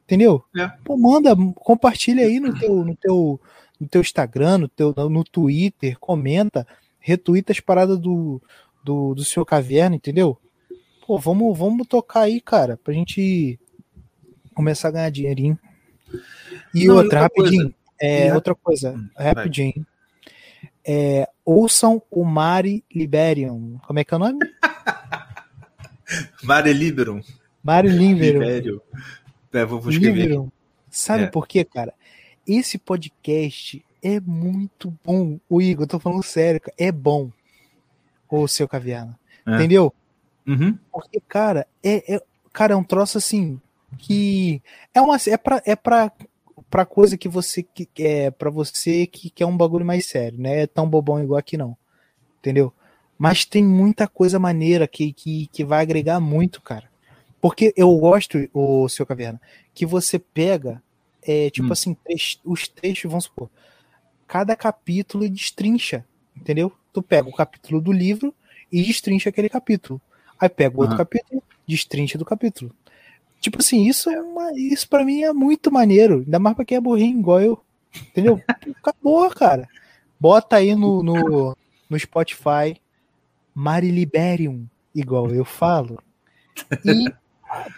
Entendeu? 0.05 0.43
É. 0.57 0.67
Pô, 0.83 0.97
manda, 0.97 1.35
compartilha 1.55 2.25
aí 2.25 2.39
no 2.39 2.57
teu, 2.57 2.83
no 2.83 2.95
teu, 2.95 3.39
no 3.79 3.87
teu 3.87 4.01
Instagram, 4.01 4.57
no 4.57 4.67
teu 4.67 4.93
no 5.09 5.23
Twitter, 5.23 5.99
comenta, 5.99 6.67
retuita 6.99 7.51
as 7.51 7.59
paradas 7.59 7.99
do, 7.99 8.41
do, 8.83 9.13
do 9.15 9.23
seu 9.23 9.45
caverna, 9.45 9.95
entendeu? 9.95 10.37
Pô, 11.05 11.17
vamos, 11.17 11.57
vamos 11.57 11.87
tocar 11.87 12.21
aí, 12.21 12.39
cara, 12.39 12.77
pra 12.77 12.93
gente 12.93 13.59
começar 14.53 14.89
a 14.89 14.91
ganhar 14.91 15.09
dinheirinho. 15.09 15.57
E 16.73 16.85
Não, 16.85 16.95
e 16.95 16.97
outra, 16.97 17.23
outra 17.23 17.29
coisa. 17.29 17.51
rapidinho. 17.51 17.75
É, 18.01 18.27
E- 18.27 18.31
outra 18.31 18.55
coisa, 18.55 18.91
Hum, 18.93 19.09
rapidinho. 19.15 19.85
É, 20.85 21.27
ouçam 21.45 22.01
o 22.09 22.23
Mari 22.23 22.83
Liberium. 22.93 23.77
Como 23.85 23.99
é 23.99 24.03
que 24.03 24.13
é 24.13 24.17
o 24.17 24.19
nome? 24.19 24.39
Mare 26.43 26.71
Liberum. 26.73 27.21
Mari 27.63 27.89
Liberium. 27.89 28.39
Libério. 28.41 28.81
É, 29.53 29.65
vou, 29.65 29.79
vou 29.79 29.91
escrever. 29.91 30.11
aqui. 30.11 30.21
Liberium. 30.21 30.51
Sabe 30.89 31.23
É. 31.23 31.27
por 31.27 31.47
quê, 31.47 31.63
cara? 31.63 31.93
Esse 32.47 32.77
podcast 32.77 33.83
é 34.01 34.19
muito 34.19 34.93
bom. 35.03 35.39
O 35.49 35.61
Igor, 35.61 35.83
eu 35.83 35.87
tô 35.87 35.99
falando 35.99 36.23
sério, 36.23 36.61
cara, 36.61 36.73
é 36.77 36.91
bom. 36.91 37.29
O 38.29 38.47
seu 38.47 38.67
caverna. 38.67 39.17
É. 39.45 39.55
Entendeu? 39.55 39.93
Uhum. 40.47 40.77
Porque, 40.91 41.19
cara, 41.27 41.67
é, 41.83 42.15
é, 42.15 42.23
cara, 42.53 42.73
é 42.73 42.75
um 42.77 42.83
troço 42.83 43.17
assim 43.17 43.59
que 43.97 44.61
é 44.93 45.01
uma 45.01 45.17
é 45.27 45.37
para 45.37 45.61
é 45.65 45.75
para 45.75 46.11
para 46.69 46.85
coisa 46.85 47.17
que 47.17 47.27
você 47.27 47.63
que 47.63 47.89
é 47.97 48.29
para 48.29 48.49
você 48.49 49.07
que 49.07 49.29
quer 49.29 49.45
um 49.45 49.57
bagulho 49.57 49.85
mais 49.85 50.05
sério, 50.05 50.39
né? 50.39 50.61
É 50.61 50.67
tão 50.67 50.87
bobão 50.87 51.21
igual 51.21 51.39
aqui 51.39 51.57
não. 51.57 51.75
Entendeu? 52.39 52.71
Mas 53.17 53.43
tem 53.43 53.63
muita 53.63 54.07
coisa 54.07 54.39
maneira 54.39 54.87
que, 54.87 55.11
que, 55.11 55.47
que 55.47 55.65
vai 55.65 55.81
agregar 55.81 56.19
muito, 56.21 56.61
cara. 56.61 56.89
Porque 57.41 57.73
eu 57.75 57.93
gosto, 57.97 58.49
o 58.53 58.87
seu 58.87 59.05
caverna, 59.05 59.41
que 59.73 59.85
você 59.85 60.17
pega 60.17 60.81
é, 61.21 61.49
tipo 61.49 61.67
Hum. 61.67 61.71
assim, 61.73 61.97
os 62.45 62.67
trechos, 62.67 63.09
vamos 63.09 63.25
supor, 63.25 63.49
cada 64.25 64.55
capítulo 64.55 65.25
e 65.25 65.29
destrincha, 65.29 66.05
entendeu? 66.35 66.71
Tu 66.99 67.03
pega 67.03 67.29
o 67.29 67.33
capítulo 67.33 67.79
do 67.79 67.93
livro 67.93 68.35
e 68.69 68.83
destrincha 68.83 69.29
aquele 69.29 69.47
capítulo. 69.47 70.01
Aí 70.37 70.49
pega 70.49 70.77
o 70.77 70.81
outro 70.81 70.97
capítulo, 70.97 71.41
destrincha 71.65 72.17
do 72.17 72.25
capítulo. 72.25 72.75
Tipo 73.39 73.59
assim, 73.59 73.87
isso 73.87 74.09
é 74.09 74.21
uma, 74.21 74.51
isso 74.53 74.87
para 74.89 75.05
mim 75.05 75.23
é 75.23 75.31
muito 75.31 75.71
maneiro, 75.71 76.23
ainda 76.25 76.39
mais 76.39 76.57
pra 76.57 76.65
quem 76.65 76.77
é 76.77 76.81
burrinho 76.81 77.19
igual 77.19 77.39
eu. 77.39 77.63
Entendeu? 77.95 78.41
Acabou, 78.83 79.29
cara. 79.29 79.65
Bota 80.19 80.57
aí 80.57 80.75
no, 80.75 81.01
no, 81.01 81.57
no 81.89 81.97
Spotify 81.99 82.75
Mariliberium, 83.55 84.65
igual 84.93 85.29
eu 85.29 85.45
falo. 85.45 86.03
E, 86.83 87.05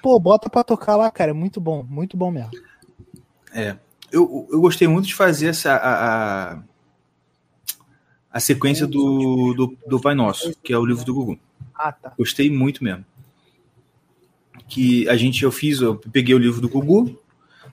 pô, 0.01 0.19
bota 0.19 0.49
pra 0.49 0.63
tocar 0.63 0.95
lá, 0.95 1.11
cara. 1.11 1.29
É 1.29 1.33
muito 1.33 1.61
bom, 1.61 1.83
muito 1.87 2.17
bom 2.17 2.31
mesmo. 2.31 2.51
Eu, 4.11 4.47
eu 4.51 4.59
gostei 4.59 4.87
muito 4.87 5.07
de 5.07 5.13
fazer 5.13 5.49
essa 5.49 5.73
a, 5.73 6.53
a, 6.53 6.63
a 8.31 8.39
sequência 8.39 8.87
do, 8.87 9.53
do, 9.53 9.77
do 9.87 9.99
Pai 9.99 10.15
Nosso, 10.15 10.53
que 10.63 10.71
é 10.73 10.77
o 10.77 10.85
livro 10.85 11.03
do 11.03 11.13
Gugu. 11.13 11.39
Ah, 11.75 11.91
tá. 11.91 12.13
Gostei 12.17 12.49
muito 12.49 12.83
mesmo. 12.83 13.03
Que 14.67 15.07
a 15.09 15.17
gente, 15.17 15.43
eu 15.43 15.51
fiz, 15.51 15.81
eu 15.81 15.95
peguei 15.95 16.33
o 16.33 16.37
livro 16.37 16.61
do 16.61 16.69
Gugu, 16.69 17.19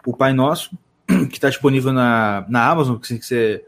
o 0.04 0.16
Pai 0.16 0.32
Nosso, 0.32 0.76
que 1.06 1.36
está 1.36 1.48
disponível 1.48 1.92
na, 1.92 2.44
na 2.48 2.68
Amazon, 2.68 2.96
que 2.96 3.06
se 3.06 3.22
você 3.22 3.64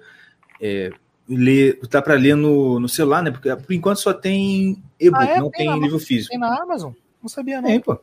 é, 0.61 0.91
ler, 1.29 1.79
tá 1.89 2.03
para 2.03 2.15
ler 2.15 2.35
no, 2.35 2.81
no 2.81 2.89
celular, 2.89 3.23
né? 3.23 3.31
Porque 3.31 3.55
por 3.55 3.73
enquanto 3.73 3.99
só 3.99 4.13
tem 4.13 4.83
e-book, 4.99 5.23
Ah, 5.23 5.27
é? 5.37 5.39
não 5.39 5.51
Tem 5.51 5.69
tem 5.69 5.81
livro 5.81 5.99
físico. 5.99 6.31
Tem 6.31 6.39
na 6.39 6.61
Amazon? 6.61 6.93
Não 7.23 7.29
sabia, 7.29 7.61
não. 7.61 7.69
Tem, 7.69 7.81
pô. 7.81 7.99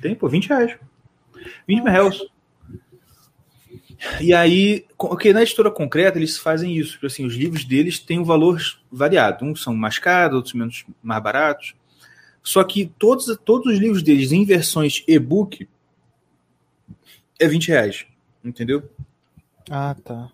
Tem, 0.00 0.14
pô, 0.14 0.28
20 0.28 0.48
reais. 0.48 0.76
20 1.66 1.82
reais. 1.82 2.22
E 4.20 4.32
aí, 4.32 4.86
porque 4.98 5.32
na 5.32 5.42
editora 5.42 5.70
concreta 5.70 6.18
eles 6.18 6.38
fazem 6.38 6.76
isso. 6.76 6.92
tipo 6.92 7.06
Assim, 7.06 7.26
os 7.26 7.34
livros 7.34 7.64
deles 7.64 7.98
têm 7.98 8.18
um 8.18 8.24
valor 8.24 8.60
variado. 8.90 9.44
Uns 9.44 9.62
são 9.62 9.74
mais 9.74 9.98
caros, 9.98 10.36
outros 10.36 10.54
menos 10.54 10.84
mais 11.02 11.22
baratos. 11.22 11.74
Só 12.42 12.64
que 12.64 12.90
todos, 12.98 13.38
todos 13.44 13.72
os 13.72 13.78
livros 13.78 14.02
deles 14.02 14.32
em 14.32 14.44
versões 14.44 15.04
e-book 15.06 15.68
é 17.38 17.46
20 17.46 17.68
reais. 17.68 18.06
Entendeu? 18.42 18.88
Ah, 19.70 19.94
tá. 20.02 20.30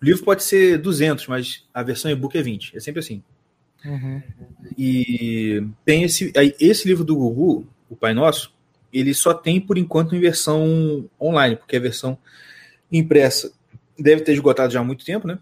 O 0.00 0.04
livro 0.04 0.22
pode 0.22 0.44
ser 0.44 0.78
200, 0.78 1.26
mas 1.26 1.64
a 1.72 1.82
versão 1.82 2.10
e-book 2.10 2.36
é 2.36 2.42
20. 2.42 2.76
É 2.76 2.80
sempre 2.80 3.00
assim. 3.00 3.22
Uhum. 3.84 4.22
E 4.76 5.66
tem 5.84 6.02
esse, 6.02 6.32
esse 6.60 6.86
livro 6.86 7.04
do 7.04 7.16
Gugu, 7.16 7.66
o 7.88 7.96
Pai 7.96 8.12
Nosso, 8.12 8.54
ele 8.92 9.14
só 9.14 9.32
tem 9.32 9.60
por 9.60 9.78
enquanto 9.78 10.14
em 10.14 10.20
versão 10.20 11.08
online, 11.20 11.56
porque 11.56 11.76
a 11.76 11.80
versão 11.80 12.18
impressa 12.90 13.52
deve 13.98 14.22
ter 14.22 14.32
esgotado 14.32 14.72
já 14.72 14.80
há 14.80 14.84
muito 14.84 15.04
tempo, 15.04 15.26
né? 15.26 15.38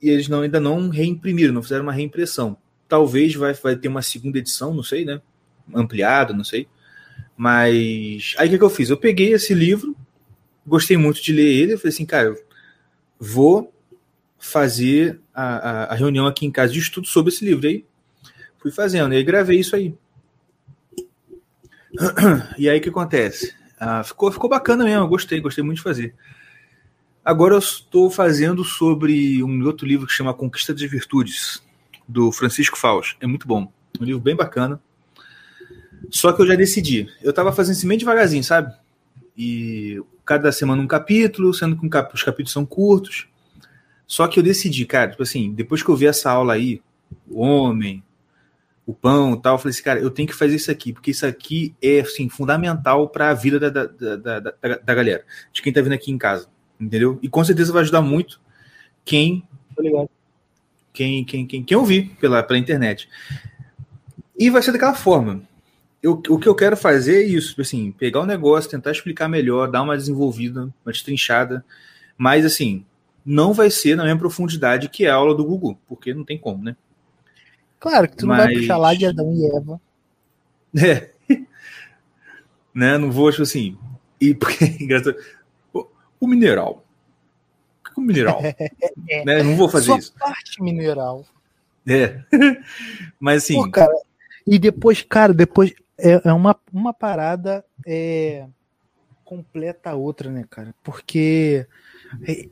E 0.00 0.08
eles 0.08 0.28
não, 0.28 0.42
ainda 0.42 0.60
não 0.60 0.88
reimprimiram, 0.88 1.52
não 1.52 1.62
fizeram 1.62 1.82
uma 1.82 1.92
reimpressão. 1.92 2.56
Talvez 2.88 3.34
vai, 3.34 3.52
vai 3.54 3.76
ter 3.76 3.88
uma 3.88 4.02
segunda 4.02 4.38
edição, 4.38 4.74
não 4.74 4.82
sei, 4.82 5.04
né? 5.04 5.20
Ampliada, 5.74 6.32
não 6.32 6.44
sei. 6.44 6.68
Mas 7.36 8.34
aí 8.38 8.48
o 8.48 8.50
que, 8.50 8.58
que 8.58 8.64
eu 8.64 8.70
fiz? 8.70 8.90
Eu 8.90 8.96
peguei 8.96 9.32
esse 9.32 9.52
livro, 9.52 9.96
gostei 10.66 10.96
muito 10.96 11.22
de 11.22 11.32
ler 11.32 11.48
ele, 11.48 11.72
eu 11.72 11.78
falei 11.78 11.92
assim, 11.92 12.06
cara, 12.06 12.28
eu 12.28 12.44
vou 13.18 13.72
fazer 14.38 15.20
a, 15.34 15.42
a, 15.42 15.84
a 15.92 15.94
reunião 15.94 16.26
aqui 16.26 16.46
em 16.46 16.50
casa 16.50 16.72
de 16.72 16.78
estudo 16.78 17.06
sobre 17.06 17.32
esse 17.32 17.44
livro. 17.44 17.66
Aí 17.66 17.84
fui 18.58 18.70
fazendo, 18.70 19.12
e 19.12 19.16
aí 19.16 19.24
gravei 19.24 19.58
isso 19.60 19.76
aí. 19.76 19.94
E 22.58 22.68
aí 22.68 22.78
o 22.78 22.80
que 22.80 22.90
acontece? 22.90 23.54
Ah, 23.78 24.02
ficou, 24.02 24.30
ficou 24.30 24.48
bacana 24.48 24.84
mesmo, 24.84 25.08
gostei, 25.08 25.40
gostei 25.40 25.64
muito 25.64 25.78
de 25.78 25.82
fazer. 25.82 26.14
Agora 27.26 27.54
eu 27.54 27.58
estou 27.58 28.08
fazendo 28.08 28.62
sobre 28.62 29.42
um 29.42 29.66
outro 29.66 29.84
livro 29.84 30.06
que 30.06 30.12
chama 30.12 30.32
Conquista 30.32 30.72
das 30.72 30.88
Virtudes, 30.88 31.60
do 32.06 32.30
Francisco 32.30 32.78
Faus. 32.78 33.16
É 33.20 33.26
muito 33.26 33.48
bom. 33.48 33.66
Um 34.00 34.04
livro 34.04 34.20
bem 34.20 34.36
bacana. 34.36 34.80
Só 36.08 36.32
que 36.32 36.40
eu 36.40 36.46
já 36.46 36.54
decidi. 36.54 37.08
Eu 37.20 37.30
estava 37.30 37.52
fazendo 37.52 37.74
isso 37.74 37.86
meio 37.88 37.98
devagarzinho, 37.98 38.44
sabe? 38.44 38.72
E 39.36 40.00
cada 40.24 40.52
semana 40.52 40.80
um 40.80 40.86
capítulo, 40.86 41.52
sendo 41.52 41.76
que 41.76 41.88
os 42.14 42.22
capítulos 42.22 42.52
são 42.52 42.64
curtos. 42.64 43.26
Só 44.06 44.28
que 44.28 44.38
eu 44.38 44.42
decidi, 44.44 44.86
cara, 44.86 45.10
tipo 45.10 45.24
assim, 45.24 45.52
depois 45.52 45.82
que 45.82 45.88
eu 45.88 45.96
vi 45.96 46.06
essa 46.06 46.30
aula 46.30 46.52
aí, 46.52 46.80
o 47.26 47.40
homem, 47.40 48.04
o 48.86 48.94
pão 48.94 49.34
e 49.34 49.42
tal, 49.42 49.56
eu 49.56 49.58
falei 49.58 49.72
assim, 49.72 49.82
cara, 49.82 49.98
eu 49.98 50.10
tenho 50.10 50.28
que 50.28 50.34
fazer 50.34 50.54
isso 50.54 50.70
aqui, 50.70 50.92
porque 50.92 51.10
isso 51.10 51.26
aqui 51.26 51.74
é 51.82 51.98
assim, 51.98 52.28
fundamental 52.28 53.08
para 53.08 53.30
a 53.30 53.34
vida 53.34 53.58
da, 53.58 53.68
da, 53.68 53.86
da, 53.86 54.38
da, 54.38 54.52
da 54.60 54.94
galera, 54.94 55.24
de 55.52 55.60
quem 55.60 55.72
tá 55.72 55.80
vindo 55.80 55.92
aqui 55.92 56.12
em 56.12 56.18
casa, 56.18 56.46
entendeu? 56.80 57.18
E 57.22 57.28
com 57.28 57.44
certeza 57.44 57.72
vai 57.72 57.82
ajudar 57.82 58.02
muito 58.02 58.40
quem 59.04 59.42
quem, 60.92 61.24
quem, 61.24 61.46
quem, 61.46 61.62
quem 61.62 61.76
ouvir 61.76 62.16
pela, 62.18 62.42
pela 62.42 62.58
internet. 62.58 63.08
E 64.38 64.48
vai 64.48 64.62
ser 64.62 64.72
daquela 64.72 64.94
forma. 64.94 65.42
Eu, 66.02 66.22
o 66.28 66.38
que 66.38 66.48
eu 66.48 66.54
quero 66.54 66.76
fazer 66.76 67.22
é 67.22 67.26
isso, 67.26 67.60
assim, 67.60 67.92
pegar 67.92 68.20
o 68.20 68.26
negócio, 68.26 68.70
tentar 68.70 68.92
explicar 68.92 69.28
melhor, 69.28 69.70
dar 69.70 69.82
uma 69.82 69.96
desenvolvida, 69.96 70.72
uma 70.84 70.92
destrinchada, 70.92 71.64
mas 72.16 72.44
assim, 72.46 72.84
não 73.24 73.52
vai 73.52 73.70
ser 73.70 73.96
na 73.96 74.04
mesma 74.04 74.20
profundidade 74.20 74.88
que 74.88 75.06
a 75.06 75.14
aula 75.14 75.34
do 75.34 75.44
Google, 75.44 75.78
porque 75.86 76.14
não 76.14 76.24
tem 76.24 76.38
como, 76.38 76.62
né? 76.62 76.76
Claro 77.78 78.08
que 78.08 78.16
tu 78.16 78.26
não 78.26 78.36
vai 78.36 78.54
puxar 78.54 78.78
lá 78.78 78.94
de 78.94 79.06
Adão 79.06 79.32
e 79.34 79.56
Eva. 79.56 79.80
É. 80.78 81.10
né? 82.74 82.98
Não 82.98 83.10
vou, 83.10 83.30
tipo 83.30 83.44
assim. 83.44 83.78
E 84.20 84.34
porque 84.34 84.64
é. 84.92 85.35
O, 86.20 86.26
mineral. 86.26 86.84
O 87.80 87.84
que 87.84 88.00
é 88.00 88.02
o 88.02 88.04
mineral? 88.04 88.40
É. 89.08 89.24
né? 89.24 89.42
Não 89.42 89.56
vou 89.56 89.68
fazer 89.68 89.86
Sua 89.86 89.98
isso. 89.98 90.14
parte 90.18 90.62
mineral. 90.62 91.24
É. 91.86 92.20
Mas 93.20 93.44
assim. 93.44 93.54
Pô, 93.54 93.70
cara, 93.70 93.92
e 94.46 94.58
depois, 94.58 95.02
cara, 95.02 95.32
depois 95.32 95.72
é, 95.98 96.28
é 96.28 96.32
uma, 96.32 96.58
uma 96.72 96.92
parada 96.92 97.64
é, 97.86 98.46
completa 99.24 99.90
a 99.90 99.94
outra, 99.94 100.30
né, 100.30 100.44
cara? 100.48 100.74
Porque 100.82 101.66
é, 102.22 102.48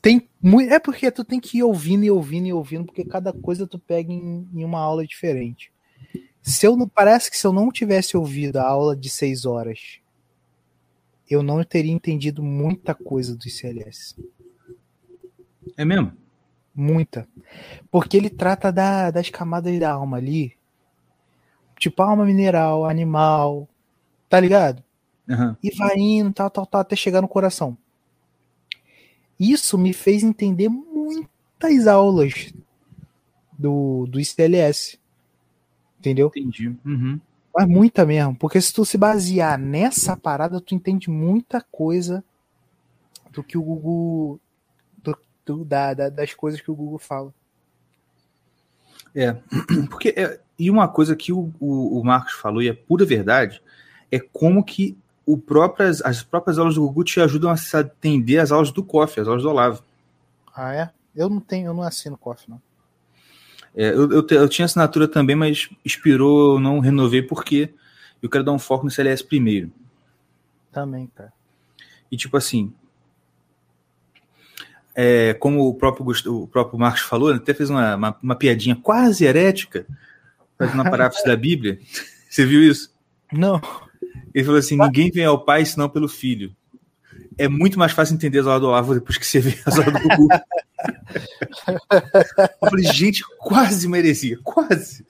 tem 0.00 0.28
muito. 0.40 0.72
É 0.72 0.78
porque 0.78 1.10
tu 1.10 1.24
tem 1.24 1.40
que 1.40 1.58
ir 1.58 1.62
ouvindo 1.62 2.04
e 2.04 2.10
ouvindo 2.10 2.46
e 2.46 2.52
ouvindo, 2.52 2.86
porque 2.86 3.04
cada 3.04 3.32
coisa 3.32 3.66
tu 3.66 3.78
pega 3.78 4.12
em, 4.12 4.48
em 4.54 4.64
uma 4.64 4.80
aula 4.80 5.06
diferente. 5.06 5.72
Se 6.42 6.66
eu 6.66 6.76
não 6.76 6.88
parece 6.88 7.30
que 7.30 7.36
se 7.36 7.46
eu 7.46 7.52
não 7.52 7.70
tivesse 7.70 8.16
ouvido 8.16 8.56
a 8.56 8.64
aula 8.64 8.96
de 8.96 9.10
seis 9.10 9.44
horas, 9.44 10.00
eu 11.30 11.44
não 11.44 11.62
teria 11.62 11.92
entendido 11.92 12.42
muita 12.42 12.92
coisa 12.92 13.36
do 13.36 13.46
ICLS. 13.46 14.16
É 15.76 15.84
mesmo? 15.84 16.12
Muita. 16.74 17.28
Porque 17.90 18.16
ele 18.16 18.28
trata 18.28 18.72
da, 18.72 19.12
das 19.12 19.30
camadas 19.30 19.78
da 19.78 19.92
alma 19.92 20.16
ali. 20.16 20.56
Tipo, 21.78 22.02
alma 22.02 22.26
mineral, 22.26 22.84
animal. 22.84 23.68
Tá 24.28 24.40
ligado? 24.40 24.82
Uhum. 25.28 25.56
E 25.62 25.74
vai 25.76 25.96
indo, 25.96 26.32
tal, 26.32 26.50
tal, 26.50 26.66
tal, 26.66 26.80
até 26.80 26.96
chegar 26.96 27.22
no 27.22 27.28
coração. 27.28 27.78
Isso 29.38 29.78
me 29.78 29.92
fez 29.92 30.24
entender 30.24 30.68
muitas 30.68 31.86
aulas 31.86 32.52
do, 33.56 34.06
do 34.06 34.18
ICLS. 34.18 34.98
Entendeu? 35.98 36.28
Entendi. 36.34 36.76
Uhum. 36.84 37.20
Mas 37.54 37.68
muita 37.68 38.06
mesmo. 38.06 38.34
Porque 38.36 38.60
se 38.60 38.72
tu 38.72 38.84
se 38.84 38.96
basear 38.96 39.58
nessa 39.58 40.16
parada, 40.16 40.60
tu 40.60 40.74
entende 40.74 41.10
muita 41.10 41.60
coisa 41.60 42.24
do 43.30 43.42
que 43.42 43.58
o 43.58 43.62
Google. 43.62 44.40
Do, 44.98 45.16
do, 45.44 45.64
da, 45.64 45.94
da, 45.94 46.08
das 46.08 46.34
coisas 46.34 46.60
que 46.60 46.70
o 46.70 46.74
Google 46.74 46.98
fala. 46.98 47.34
É. 49.14 49.36
Porque. 49.90 50.14
É, 50.16 50.40
e 50.58 50.70
uma 50.70 50.86
coisa 50.88 51.16
que 51.16 51.32
o, 51.32 51.50
o, 51.58 51.98
o, 51.98 52.04
Marcos 52.04 52.34
falou, 52.34 52.62
e 52.62 52.68
é 52.68 52.74
pura 52.74 53.04
verdade, 53.06 53.62
é 54.12 54.20
como 54.20 54.62
que 54.62 54.94
o 55.24 55.38
próprias, 55.38 56.02
as 56.02 56.22
próprias 56.22 56.58
aulas 56.58 56.74
do 56.74 56.82
Google 56.82 57.02
te 57.02 57.18
ajudam 57.18 57.50
a 57.50 57.56
se 57.56 57.74
atender 57.74 58.38
às 58.38 58.52
aulas 58.52 58.70
do 58.70 58.84
COF, 58.84 59.20
as 59.20 59.26
aulas 59.26 59.42
do 59.42 59.48
Olavo. 59.48 59.82
Ah, 60.54 60.74
é? 60.74 60.90
Eu 61.16 61.30
não 61.30 61.40
tenho, 61.40 61.68
eu 61.68 61.74
não 61.74 61.82
assino 61.82 62.18
COF, 62.18 62.50
não. 62.50 62.60
É, 63.74 63.90
eu, 63.90 64.10
eu, 64.10 64.26
eu, 64.28 64.48
tinha 64.48 64.64
assinatura 64.64 65.06
também, 65.06 65.36
mas 65.36 65.68
expirou, 65.84 66.54
eu 66.54 66.60
não 66.60 66.80
renovei 66.80 67.22
porque 67.22 67.72
eu 68.22 68.28
quero 68.28 68.44
dar 68.44 68.52
um 68.52 68.58
foco 68.58 68.84
no 68.84 68.90
CLS 68.90 69.22
primeiro. 69.22 69.70
Também, 70.72 71.06
cara. 71.14 71.32
E 72.10 72.16
tipo 72.16 72.36
assim, 72.36 72.72
é, 74.94 75.34
como 75.34 75.66
o 75.66 75.74
próprio, 75.74 76.06
o 76.26 76.46
próprio 76.46 76.78
Marcos 76.78 77.02
falou, 77.02 77.32
até 77.32 77.54
fez 77.54 77.70
uma, 77.70 77.94
uma, 77.94 78.16
uma 78.22 78.34
piadinha 78.34 78.76
quase 78.76 79.24
herética, 79.24 79.86
fazendo 80.58 80.74
uma 80.74 80.90
paráfrase 80.90 81.26
da 81.26 81.36
Bíblia. 81.36 81.78
Você 82.28 82.44
viu 82.44 82.62
isso? 82.62 82.92
Não. 83.32 83.60
Ele 84.34 84.44
falou 84.44 84.58
assim: 84.58 84.76
ninguém 84.76 85.10
vem 85.10 85.24
ao 85.24 85.44
Pai 85.44 85.64
senão 85.64 85.88
pelo 85.88 86.08
Filho. 86.08 86.54
É 87.38 87.48
muito 87.48 87.78
mais 87.78 87.92
fácil 87.92 88.14
entender 88.14 88.40
as 88.40 88.46
aulas 88.46 88.60
do 88.60 88.68
Olavo 88.68 88.94
depois 88.94 89.16
que 89.16 89.26
você 89.26 89.40
vê 89.40 89.58
as 89.64 89.78
aulas 89.78 89.94
do 89.94 90.08
Google. 90.08 90.28
Eu 92.60 92.68
falei, 92.70 92.84
gente, 92.92 93.24
quase 93.38 93.88
merecia, 93.88 94.38
quase. 94.42 95.04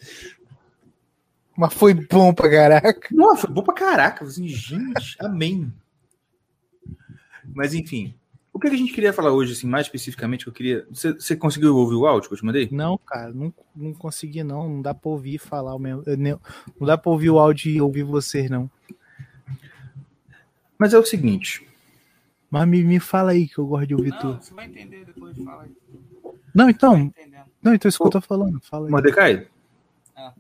Mas 1.57 1.75
foi 1.75 1.95
bom 1.95 2.33
pra 2.33 2.51
caraca. 2.51 3.09
Não, 3.13 3.37
foi 3.37 3.51
bom 3.51 3.63
pra 3.63 3.75
caraca. 3.75 4.25
Assim, 4.25 4.49
gente, 4.49 5.17
amém. 5.19 5.73
Mas 7.55 7.75
enfim, 7.75 8.15
o 8.53 8.59
que 8.59 8.69
a 8.69 8.77
gente 8.77 8.93
queria 8.93 9.13
falar 9.13 9.33
hoje, 9.33 9.53
assim, 9.53 9.67
mais 9.67 9.87
especificamente, 9.87 10.45
que 10.45 10.49
eu 10.49 10.55
queria. 10.55 10.87
Você, 10.91 11.13
você 11.13 11.37
conseguiu 11.37 11.77
ouvir 11.77 11.97
o 11.97 12.07
áudio 12.07 12.29
que 12.29 12.35
eu 12.35 12.39
te 12.39 12.45
mandei? 12.45 12.69
Não, 12.71 12.99
cara, 12.99 13.33
não, 13.33 13.53
não 13.75 13.93
consegui, 13.93 14.43
não. 14.43 14.69
Não 14.69 14.83
dá 14.83 14.95
pra 14.95 15.11
ouvir 15.11 15.39
falar 15.39 15.75
o 15.75 15.79
mesmo. 15.79 16.03
Não 16.79 16.87
dá 16.87 16.97
pra 16.97 17.11
ouvir 17.11 17.31
o 17.31 17.39
áudio 17.39 17.71
e 17.71 17.81
ouvir 17.81 18.03
vocês, 18.05 18.49
não. 18.51 18.71
Mas 20.79 20.95
é 20.95 20.99
o 20.99 21.05
seguinte. 21.05 21.67
Mas 22.51 22.67
me, 22.67 22.83
me 22.83 22.99
fala 22.99 23.31
aí 23.31 23.47
que 23.47 23.59
eu 23.59 23.67
gosto 23.67 23.87
de 23.87 23.95
ouvir 23.95 24.11
Não, 24.11 24.19
tudo. 24.19 24.43
você 24.43 24.53
vai 24.53 24.67
entender 24.67 25.05
depois, 25.05 25.20
fala 25.35 25.62
aí. 25.64 25.71
Não, 26.55 26.69
então. 26.71 27.12
Não, 27.62 27.75
então 27.75 27.90
eu 28.01 28.11
tô 28.11 28.21
falando. 28.21 28.61
Fala 28.62 28.87
aí. 28.87 28.90
Mordecai, 28.90 29.47
Ah. 30.16 30.33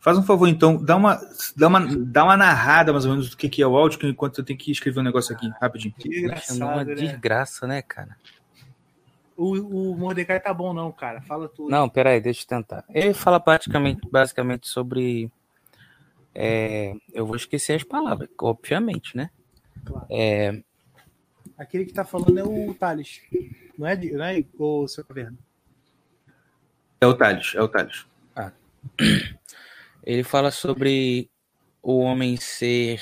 faz 0.00 0.18
um 0.18 0.22
favor 0.22 0.48
então, 0.48 0.82
dá 0.82 0.96
uma, 0.96 1.20
dá 1.56 1.68
uma, 1.68 1.96
dá 1.96 2.24
uma 2.24 2.36
narrada 2.36 2.92
mais 2.92 3.04
ou 3.04 3.12
menos 3.12 3.30
do 3.30 3.36
que, 3.36 3.48
que 3.48 3.62
é 3.62 3.66
o 3.66 3.76
áudio, 3.76 4.08
enquanto 4.08 4.38
eu 4.38 4.44
tenho 4.44 4.58
que 4.58 4.70
escrever 4.70 5.00
um 5.00 5.04
negócio 5.04 5.34
aqui, 5.34 5.48
rapidinho. 5.60 5.94
Que 5.96 6.36
sendo 6.40 6.64
uma 6.66 6.84
desgraça, 6.84 7.66
né, 7.66 7.82
cara? 7.82 8.16
O, 9.36 9.92
o 9.92 9.96
Mordecai 9.96 10.40
tá 10.40 10.52
bom, 10.52 10.74
não, 10.74 10.90
cara. 10.90 11.20
Fala 11.22 11.48
tudo. 11.48 11.70
Não, 11.70 11.88
peraí, 11.88 12.20
deixa 12.20 12.42
eu 12.42 12.48
tentar. 12.48 12.84
Ele 12.90 13.14
fala 13.14 13.38
praticamente, 13.38 14.00
basicamente 14.10 14.66
sobre. 14.66 15.30
é, 16.34 16.94
eu 17.12 17.24
vou 17.24 17.36
esquecer 17.36 17.74
as 17.74 17.84
palavras, 17.84 18.28
obviamente, 18.40 19.16
né? 19.16 19.30
Claro. 19.84 20.06
É, 20.10 20.60
Aquele 21.56 21.84
que 21.84 21.92
tá 21.92 22.04
falando 22.04 22.38
é 22.38 22.44
o 22.44 22.74
Thales. 22.74 23.20
Não 23.78 23.86
é, 23.86 23.94
de- 23.96 24.10
não 24.12 24.24
é 24.24 24.44
o 24.58 24.88
seu 24.88 25.04
caverna. 25.04 25.38
É 27.00 27.06
o 27.06 27.14
Thales, 27.14 27.52
é 27.54 27.62
o 27.62 27.68
Thales. 27.68 28.04
ele 30.02 30.24
fala 30.24 30.50
sobre 30.50 31.30
o 31.82 31.98
homem 32.00 32.36
ser. 32.36 33.00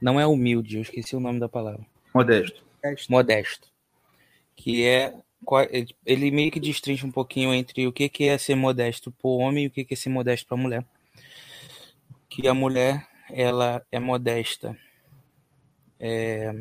Não 0.00 0.18
é 0.18 0.26
humilde, 0.26 0.76
eu 0.76 0.82
esqueci 0.82 1.14
o 1.14 1.20
nome 1.20 1.38
da 1.40 1.48
palavra. 1.48 1.84
Modesto. 2.14 2.62
Modesto. 3.08 3.68
Que 4.56 4.84
é. 4.86 5.14
ele- 6.06 6.30
meio 6.30 6.50
que 6.50 6.58
destrincha 6.60 7.06
um 7.06 7.10
pouquinho 7.12 7.52
entre 7.52 7.86
o 7.86 7.92
que 7.92 8.08
que 8.08 8.24
é 8.24 8.38
ser 8.38 8.54
modesto 8.54 9.10
pro 9.12 9.30
homem 9.30 9.64
e 9.64 9.66
o 9.66 9.70
que 9.70 9.84
que 9.84 9.94
é 9.94 9.96
ser 9.96 10.08
modesto 10.08 10.46
pra 10.48 10.56
mulher. 10.56 10.84
Que 12.28 12.46
a 12.48 12.54
mulher, 12.54 13.06
ela 13.30 13.84
é 13.92 13.98
modesta 13.98 14.76
é, 16.00 16.54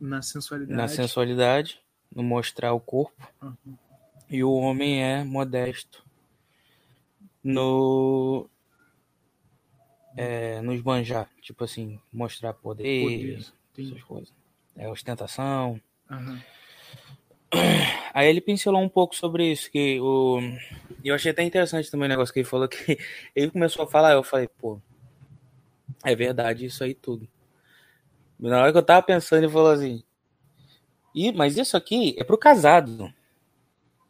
Na 0.00 0.22
sensualidade. 0.22 0.76
na 0.76 0.88
sensualidade, 0.88 1.80
no 2.14 2.22
mostrar 2.22 2.72
o 2.72 2.80
corpo, 2.80 3.28
Uhum. 3.42 3.76
e 4.28 4.42
o 4.42 4.52
homem 4.52 5.02
é 5.02 5.22
modesto 5.22 6.02
no 7.42 8.48
é, 10.16 10.60
no 10.60 10.72
esbanjar, 10.72 11.28
tipo 11.40 11.64
assim, 11.64 11.98
mostrar 12.12 12.52
poder, 12.52 13.00
Poder, 13.00 13.46
essas 13.78 14.02
coisas. 14.02 14.32
É 14.76 14.88
ostentação. 14.88 15.80
Aham. 16.10 16.42
Aí 18.12 18.28
ele 18.28 18.40
pincelou 18.40 18.80
um 18.80 18.88
pouco 18.88 19.14
sobre 19.14 19.50
isso, 19.50 19.70
que 19.70 20.00
o 20.00 20.40
e 21.02 21.08
eu 21.08 21.14
achei 21.14 21.30
até 21.30 21.42
interessante 21.42 21.90
também 21.90 22.06
o 22.06 22.08
negócio 22.10 22.32
que 22.32 22.40
ele 22.40 22.48
falou 22.48 22.68
que 22.68 22.98
ele 23.34 23.50
começou 23.50 23.84
a 23.84 23.88
falar, 23.88 24.12
eu 24.12 24.22
falei, 24.22 24.48
pô, 24.48 24.80
é 26.04 26.14
verdade 26.14 26.66
isso 26.66 26.82
aí 26.84 26.94
tudo. 26.94 27.26
Na 28.40 28.62
hora 28.62 28.72
que 28.72 28.78
eu 28.78 28.82
tava 28.82 29.02
pensando, 29.02 29.44
ele 29.44 29.52
falou 29.52 29.70
assim: 29.70 30.02
Ih, 31.14 31.32
mas 31.32 31.56
isso 31.56 31.76
aqui 31.76 32.14
é 32.18 32.24
pro 32.24 32.38
casado. 32.38 33.12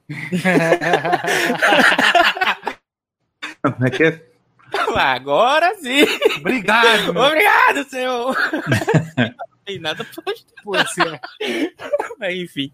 Como 3.62 3.86
é 3.86 3.90
que 3.90 4.04
é? 4.04 4.26
Agora 4.96 5.74
sim! 5.76 6.02
Obrigado, 6.38 7.12
meu. 7.12 7.22
Obrigado, 7.22 7.84
senhor! 7.88 8.36
Não 9.16 9.34
tem 9.66 9.78
nada 9.80 10.04
pra 10.04 10.22
você- 10.64 11.20
Mas, 12.18 12.34
enfim. 12.36 12.72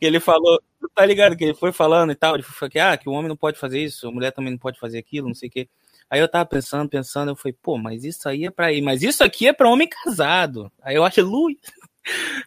Ele 0.00 0.20
falou, 0.20 0.60
tá 0.94 1.04
ligado? 1.04 1.36
Que 1.36 1.44
ele 1.44 1.54
foi 1.54 1.72
falando 1.72 2.12
e 2.12 2.14
tal, 2.14 2.34
ele 2.34 2.42
falou 2.42 2.70
que, 2.70 2.78
ah, 2.78 2.96
que 2.96 3.08
o 3.08 3.12
homem 3.12 3.28
não 3.28 3.36
pode 3.36 3.58
fazer 3.58 3.82
isso, 3.82 4.08
a 4.08 4.12
mulher 4.12 4.30
também 4.32 4.50
não 4.52 4.58
pode 4.58 4.78
fazer 4.78 4.98
aquilo, 4.98 5.28
não 5.28 5.34
sei 5.34 5.48
o 5.48 5.52
quê. 5.52 5.68
Aí 6.10 6.20
eu 6.20 6.28
tava 6.28 6.46
pensando, 6.46 6.88
pensando, 6.88 7.30
eu 7.30 7.36
falei, 7.36 7.56
pô, 7.62 7.76
mas 7.76 8.04
isso 8.04 8.28
aí 8.28 8.46
é 8.46 8.50
pra 8.50 8.72
ir, 8.72 8.80
mas 8.80 9.02
isso 9.02 9.22
aqui 9.22 9.46
é 9.46 9.52
pra 9.52 9.68
homem 9.68 9.88
casado. 9.88 10.72
Aí 10.82 10.96
eu 10.96 11.04
acho, 11.04 11.20
aleluia. 11.20 11.56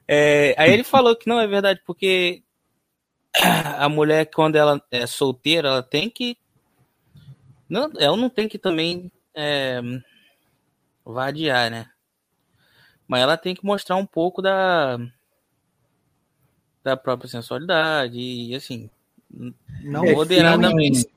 É, 0.08 0.56
aí 0.58 0.71
ele 0.71 0.84
falou 0.84 1.15
que 1.15 1.30
não 1.30 1.39
é 1.39 1.45
verdade, 1.45 1.80
porque 1.86 2.41
a 3.78 3.88
mulher, 3.88 4.26
quando 4.26 4.56
ela 4.56 4.84
é 4.89 5.06
solteira, 5.06 5.67
ela 5.67 5.84
tem 5.84 6.10
que. 6.10 6.36
Não, 7.69 7.91
ela 8.00 8.17
não 8.17 8.28
tem 8.28 8.47
que 8.50 8.58
também 8.58 9.12
é, 9.36 9.80
vadiar, 11.06 11.69
né? 11.69 11.91
Mas 13.08 13.21
ela 13.21 13.38
tem 13.38 13.54
que 13.54 13.63
mostrar 13.63 13.97
um 13.97 14.06
pouco 14.06 14.41
da 14.41 14.97
da 16.84 16.97
própria 16.97 17.30
sensualidade 17.30 18.17
e 18.19 18.56
assim, 18.56 18.89
Não, 19.30 20.06
É, 20.06 20.13
moderadamente. 20.13 21.08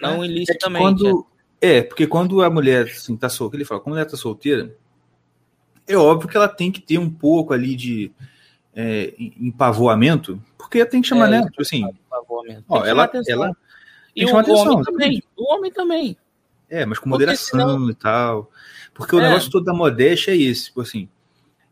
não 0.00 0.24
É 0.24 0.26
que 0.26 0.32
ilicitamente. 0.32 0.82
quando, 0.82 1.26
é, 1.60 1.82
porque 1.82 2.06
quando 2.06 2.42
a 2.42 2.50
mulher 2.50 2.86
assim, 2.86 3.16
tá 3.16 3.28
solteira, 3.28 3.62
ele 3.62 3.68
fala, 3.68 3.80
quando 3.80 3.94
a 3.94 3.98
mulher 3.98 4.10
tá 4.10 4.16
solteira, 4.16 4.74
é 5.86 5.96
óbvio 5.96 6.28
que 6.28 6.36
ela 6.36 6.48
tem 6.48 6.70
que 6.72 6.80
ter 6.80 6.98
um 6.98 7.10
pouco 7.10 7.52
ali 7.52 7.74
de 7.76 8.12
é, 8.74 9.14
empavoamento, 9.18 10.42
porque 10.58 10.84
tem 10.84 11.00
que 11.00 11.08
chamar, 11.08 11.28
É, 11.28 11.30
né? 11.40 11.42
Tipo 11.48 11.62
assim, 11.62 11.88
ó, 12.68 12.84
ela, 12.84 13.10
ela, 13.26 13.56
E 14.14 14.24
o 14.24 14.36
atenção, 14.36 14.72
homem 14.72 14.82
também. 14.84 15.22
O 15.36 15.54
homem 15.54 15.72
também. 15.72 16.16
é, 16.68 16.84
mas 16.84 16.98
com 16.98 17.08
moderação 17.08 17.88
e 17.90 17.94
tal. 17.94 18.50
Porque 18.92 19.14
o 19.14 19.20
É. 19.20 19.28
negócio 19.28 19.50
todo 19.50 19.64
da 19.64 19.72
modéstia 19.74 20.32
é 20.32 20.36
esse, 20.36 20.66
tipo 20.66 20.80
assim, 20.80 21.08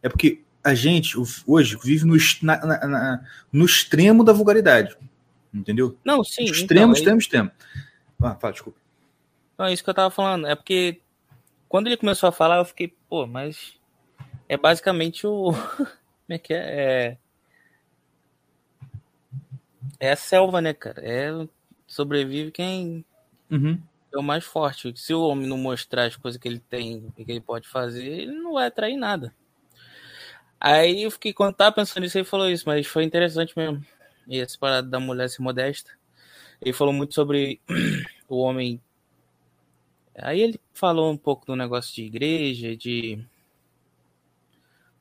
é 0.03 0.09
porque 0.09 0.43
a 0.63 0.75
gente 0.75 1.19
o- 1.19 1.25
hoje 1.47 1.77
vive 1.83 2.05
no, 2.07 2.17
na- 2.43 2.87
na- 2.87 3.21
no 3.53 3.65
extremo 3.67 4.23
da 4.25 4.33
vulgaridade, 4.33 4.97
entendeu? 5.53 5.99
Não, 6.05 6.23
sim. 6.25 6.45
extremo, 6.45 6.85
então, 6.85 6.93
extremo, 6.93 7.19
extremo. 7.19 7.51
Ah, 8.23 8.35
fala, 8.37 8.53
desculpa. 8.53 8.79
Não, 9.59 9.67
é 9.67 9.73
isso 9.73 9.85
que 9.85 9.91
eu 9.91 9.95
tava 9.95 10.11
falando. 10.11 10.47
É 10.47 10.55
porque 10.55 11.01
quando 11.69 11.87
ele 11.89 11.97
começou 11.97 12.29
a 12.29 12.33
falar, 12.33 12.59
eu 12.59 12.65
fiquei, 12.65 12.89
pô, 13.09 13.27
mas 13.27 13.79
é 14.49 14.57
basicamente 14.57 15.27
o. 15.27 15.53
Como 16.27 16.37
é 16.37 16.39
que 16.39 16.55
é? 16.55 17.19
É, 20.01 20.09
é 20.09 20.13
a 20.13 20.17
selva, 20.17 20.61
né, 20.61 20.73
cara? 20.73 21.01
É 21.05 21.31
sobrevive 21.87 22.51
quem 22.51 23.05
Uhum. 23.51 23.81
é 24.13 24.19
o 24.19 24.23
mais 24.23 24.45
forte. 24.45 24.93
Se 24.97 25.15
o 25.15 25.23
homem 25.23 25.47
não 25.49 25.59
mostrar 25.59 26.05
as 26.07 26.17
coisas 26.17 26.41
que 26.41 26.49
ele 26.49 26.59
tem, 26.59 27.07
o 27.07 27.13
que 27.13 27.31
ele 27.31 27.41
pode 27.41 27.69
fazer, 27.69 28.07
ele 28.07 28.33
não 28.33 28.55
vai 28.55 28.67
atrair 28.67 28.97
nada. 28.97 29.35
Aí 30.61 31.03
eu 31.03 31.11
fiquei, 31.11 31.33
quando 31.33 31.55
tava 31.55 31.73
pensando 31.75 32.03
nisso, 32.03 32.17
ele 32.17 32.25
falou 32.25 32.49
isso, 32.49 32.65
mas 32.67 32.87
foi 32.87 33.05
interessante 33.05 33.53
mesmo. 33.57 33.85
E 34.27 34.41
essa 34.41 34.57
parada 34.59 34.89
da 34.89 34.99
mulher 34.99 35.29
ser 35.29 35.43
modesta. 35.43 35.91
Ele 36.61 36.73
falou 36.73 36.93
muito 36.93 37.15
sobre 37.15 37.61
o 38.29 38.39
homem. 38.39 38.81
Aí 40.17 40.41
ele 40.41 40.61
falou 40.73 41.11
um 41.13 41.17
pouco 41.17 41.45
do 41.47 41.57
negócio 41.57 41.95
de 41.95 42.03
igreja, 42.05 42.77
de, 42.77 43.17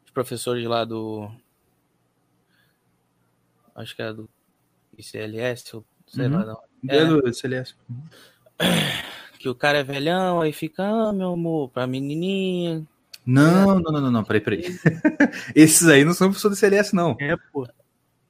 de 0.06 0.12
professores 0.13 0.65
lá 0.65 0.84
do. 0.86 1.30
Acho 3.76 3.95
que 3.95 4.02
era 4.02 4.13
do 4.13 4.30
ICLS, 4.97 5.76
ou 5.76 5.86
sei 6.08 6.28
Uhum. 6.28 6.38
lá. 6.38 6.45
Não. 6.45 6.63
É. 6.89 7.06
do 7.06 7.34
Celeste. 7.34 7.76
Que 9.39 9.49
o 9.49 9.56
cara 9.56 9.80
é 9.80 9.84
velhão, 9.84 10.39
aí 10.39 10.54
fica, 10.54 10.86
ah, 10.86 11.12
meu 11.12 11.34
amor, 11.34 11.67
pra 11.69 11.86
menininha. 11.86 12.82
Não, 13.26 13.78
não, 13.78 13.91
não, 13.91 13.99
não, 13.99 14.10
não, 14.12 14.23
peraí, 14.23 14.39
peraí. 14.39 14.63
Esses 15.54 15.86
aí 15.89 16.06
não 16.06 16.13
são 16.13 16.30
professor 16.30 16.47
do 16.47 16.56
CLS, 16.56 16.95
não. 16.95 17.17
É, 17.19 17.36
pô. 17.52 17.67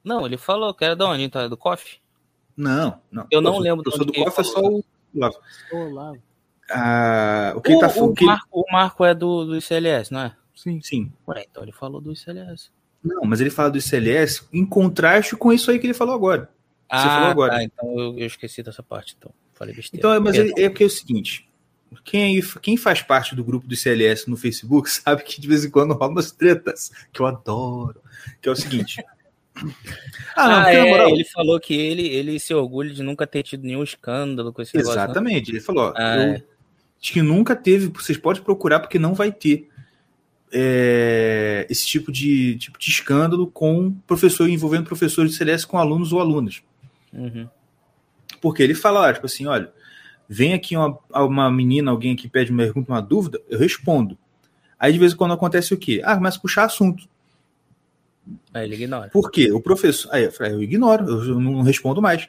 Não, 0.02 0.26
ele 0.26 0.36
falou 0.36 0.74
que 0.74 0.84
era 0.84 0.96
de 0.96 1.04
onde, 1.04 1.22
então? 1.22 1.40
É 1.42 1.48
do 1.48 1.56
COF? 1.56 1.98
Não, 2.56 3.00
não. 3.12 3.28
Eu 3.30 3.40
não 3.40 3.58
lembro 3.60 3.84
de 3.84 3.90
Professor 3.96 4.08
onde 4.08 4.18
do 4.18 4.24
COF 4.24 4.40
é 4.40 4.42
só 4.42 4.60
o 4.60 4.84
Olavo. 5.14 5.36
Olá. 5.70 6.14
Ah, 6.70 7.52
o 7.56 7.60
que 7.60 7.72
O, 7.74 7.78
tá 7.78 7.88
o, 7.96 8.14
que- 8.14 8.24
Marco, 8.24 8.46
o 8.60 8.64
Marco 8.72 9.04
é 9.04 9.14
do, 9.14 9.44
do 9.44 9.56
ICLS, 9.56 10.12
não 10.12 10.20
é? 10.20 10.36
Sim. 10.54 10.80
Sim. 10.82 11.12
Ué, 11.28 11.44
então 11.50 11.62
ele 11.62 11.72
falou 11.72 12.00
do 12.00 12.12
ICLS. 12.12 12.70
Não, 13.02 13.22
mas 13.24 13.40
ele 13.40 13.50
fala 13.50 13.70
do 13.70 13.80
CLS 13.80 14.46
em 14.52 14.64
contraste 14.64 15.36
com 15.36 15.52
isso 15.52 15.70
aí 15.70 15.78
que 15.78 15.86
ele 15.86 15.92
falou 15.92 16.14
agora. 16.14 16.48
Você 16.90 17.06
falou 17.06 17.28
agora. 17.28 17.52
Tá, 17.54 17.62
então 17.62 17.88
eu, 17.98 18.18
eu 18.18 18.26
esqueci 18.26 18.62
dessa 18.62 18.82
parte, 18.82 19.14
então. 19.18 19.30
Falei 19.52 19.74
besteira. 19.74 20.06
Então, 20.08 20.20
mas 20.22 20.36
ele- 20.36 20.54
é 20.56 20.68
porque 20.70 20.84
é 20.84 20.86
o 20.86 20.90
seguinte: 20.90 21.46
quem, 22.02 22.40
quem 22.62 22.76
faz 22.78 23.02
parte 23.02 23.34
do 23.36 23.44
grupo 23.44 23.66
do 23.68 23.76
CLS 23.76 24.28
no 24.30 24.36
Facebook 24.38 24.88
sabe 24.90 25.22
que 25.22 25.38
de 25.40 25.46
vez 25.46 25.64
em 25.66 25.70
quando 25.70 25.92
rola 25.92 26.12
umas 26.12 26.32
tretas, 26.32 26.90
que 27.12 27.20
eu 27.20 27.26
adoro. 27.26 28.00
Que 28.40 28.48
é 28.48 28.52
o 28.52 28.56
seguinte. 28.56 29.02
Ah, 30.36 30.48
não, 30.48 30.56
Ah, 30.56 30.62
porque 30.64 30.76
na 30.78 30.86
é, 30.86 30.90
moral. 30.90 31.08
ele 31.10 31.24
falou 31.26 31.60
que 31.60 31.74
ele, 31.74 32.08
ele 32.08 32.40
se 32.40 32.52
orgulha 32.52 32.92
de 32.92 33.04
nunca 33.04 33.24
ter 33.24 33.44
tido 33.44 33.62
nenhum 33.62 33.84
escândalo 33.84 34.52
com 34.52 34.60
esse 34.60 34.76
negócio. 34.76 34.98
né? 34.98 35.04
Exatamente. 35.04 35.50
Ele 35.52 35.60
falou: 35.60 35.90
ó, 35.90 35.94
Ah, 35.96 36.16
eu 36.16 36.22
é. 36.32 36.42
Acho 37.04 37.12
que 37.12 37.20
nunca 37.20 37.54
teve. 37.54 37.88
Vocês 37.88 38.16
podem 38.16 38.42
procurar, 38.42 38.80
porque 38.80 38.98
não 38.98 39.12
vai 39.12 39.30
ter 39.30 39.68
é, 40.50 41.66
esse 41.68 41.86
tipo 41.86 42.10
de, 42.10 42.56
tipo 42.56 42.78
de 42.78 42.88
escândalo 42.88 43.46
com 43.46 43.92
professor 44.06 44.48
envolvendo 44.48 44.86
professores 44.86 45.32
de 45.32 45.36
CLS 45.36 45.66
com 45.66 45.76
alunos 45.76 46.14
ou 46.14 46.20
alunas. 46.20 46.62
Uhum. 47.12 47.46
Porque 48.40 48.62
ele 48.62 48.74
fala, 48.74 49.12
tipo 49.12 49.26
assim, 49.26 49.46
olha, 49.46 49.70
vem 50.26 50.54
aqui 50.54 50.74
uma, 50.76 50.98
uma 51.14 51.50
menina, 51.50 51.90
alguém 51.90 52.14
aqui 52.14 52.26
pede 52.26 52.50
uma 52.50 52.62
pergunta, 52.62 52.90
uma 52.90 53.02
dúvida, 53.02 53.38
eu 53.50 53.58
respondo. 53.58 54.16
Aí 54.78 54.92
de 54.92 54.98
vez 54.98 55.12
em 55.12 55.16
quando 55.16 55.34
acontece 55.34 55.74
o 55.74 55.78
quê? 55.78 56.00
Ah, 56.04 56.16
começa 56.16 56.38
a 56.38 56.40
puxar 56.40 56.64
assunto. 56.64 57.06
Aí 58.54 58.64
ele 58.64 58.76
ignora. 58.76 59.10
Por 59.10 59.30
quê? 59.30 59.52
O 59.52 59.60
professor. 59.60 60.08
Aí 60.10 60.24
eu 60.24 60.32
falei, 60.32 60.54
eu 60.54 60.62
ignoro, 60.62 61.04
eu 61.06 61.38
não 61.38 61.60
respondo 61.60 62.00
mais. 62.00 62.28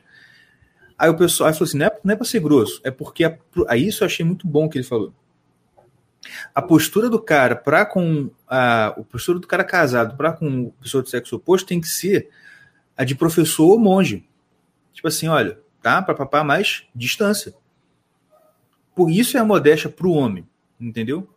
Aí 0.98 1.10
o 1.10 1.18
pessoal 1.18 1.50
aí 1.50 1.54
falou 1.54 1.68
assim: 1.68 1.78
não 1.78 1.86
é, 1.86 2.00
não 2.04 2.14
é 2.14 2.16
pra 2.16 2.26
ser 2.26 2.40
grosso, 2.40 2.80
é 2.84 2.92
porque. 2.92 3.24
A, 3.24 3.38
aí 3.68 3.88
isso 3.88 4.04
eu 4.04 4.06
achei 4.06 4.26
muito 4.26 4.48
bom 4.48 4.70
que 4.70 4.78
ele 4.78 4.86
falou. 4.86 5.14
A 6.54 6.62
postura 6.62 7.10
do 7.10 7.20
cara 7.20 7.56
para 7.56 7.86
com. 7.86 8.30
A, 8.48 8.88
a 8.88 9.04
postura 9.04 9.40
do 9.40 9.48
cara 9.48 9.64
casado 9.64 10.16
para 10.16 10.32
com 10.32 10.64
o 10.66 10.72
pessoa 10.82 11.04
do 11.04 11.10
sexo 11.10 11.36
oposto 11.36 11.68
tem 11.68 11.82
que 11.82 11.88
ser 11.88 12.30
a 12.96 13.04
de 13.04 13.16
professor 13.16 13.68
ou 13.68 13.80
monge. 13.80 14.26
Tipo 14.94 15.08
assim, 15.10 15.28
olha, 15.28 15.60
tá? 15.82 16.02
Para 16.02 16.16
papá 16.16 16.44
mais 16.44 16.84
distância. 16.96 17.54
Por 18.96 19.12
isso 19.12 19.36
é 19.36 19.40
a 19.42 19.46
modéstia 19.46 19.90
pro 19.90 20.12
homem, 20.12 20.48
entendeu? 20.80 21.30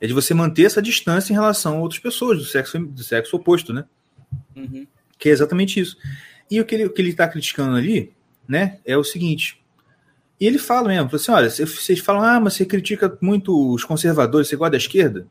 É 0.00 0.06
de 0.06 0.14
você 0.14 0.32
manter 0.32 0.64
essa 0.64 0.80
distância 0.80 1.32
em 1.32 1.36
relação 1.36 1.76
a 1.76 1.80
outras 1.80 2.00
pessoas 2.00 2.38
do 2.38 2.44
sexo, 2.44 2.78
do 2.78 3.02
sexo 3.02 3.36
oposto, 3.36 3.74
né? 3.74 3.84
Uhum. 4.54 4.86
Que 5.18 5.28
é 5.28 5.32
exatamente 5.32 5.78
isso. 5.78 5.98
E 6.50 6.60
o 6.60 6.64
que 6.64 6.74
ele, 6.74 6.86
o 6.86 6.90
que 6.92 7.02
ele 7.02 7.12
tá 7.12 7.28
criticando 7.28 7.76
ali, 7.76 8.15
né, 8.48 8.78
é 8.84 8.96
o 8.96 9.04
seguinte. 9.04 9.60
E 10.40 10.46
ele 10.46 10.58
fala 10.58 10.88
mesmo, 10.88 11.08
fala 11.08 11.20
assim, 11.22 11.32
olha, 11.32 11.66
vocês 11.66 11.98
falam, 12.00 12.22
ah, 12.22 12.38
mas 12.38 12.54
você 12.54 12.66
critica 12.66 13.16
muito 13.20 13.72
os 13.72 13.84
conservadores, 13.84 14.48
você 14.48 14.56
gosta 14.56 14.72
da 14.72 14.76
esquerda? 14.76 15.26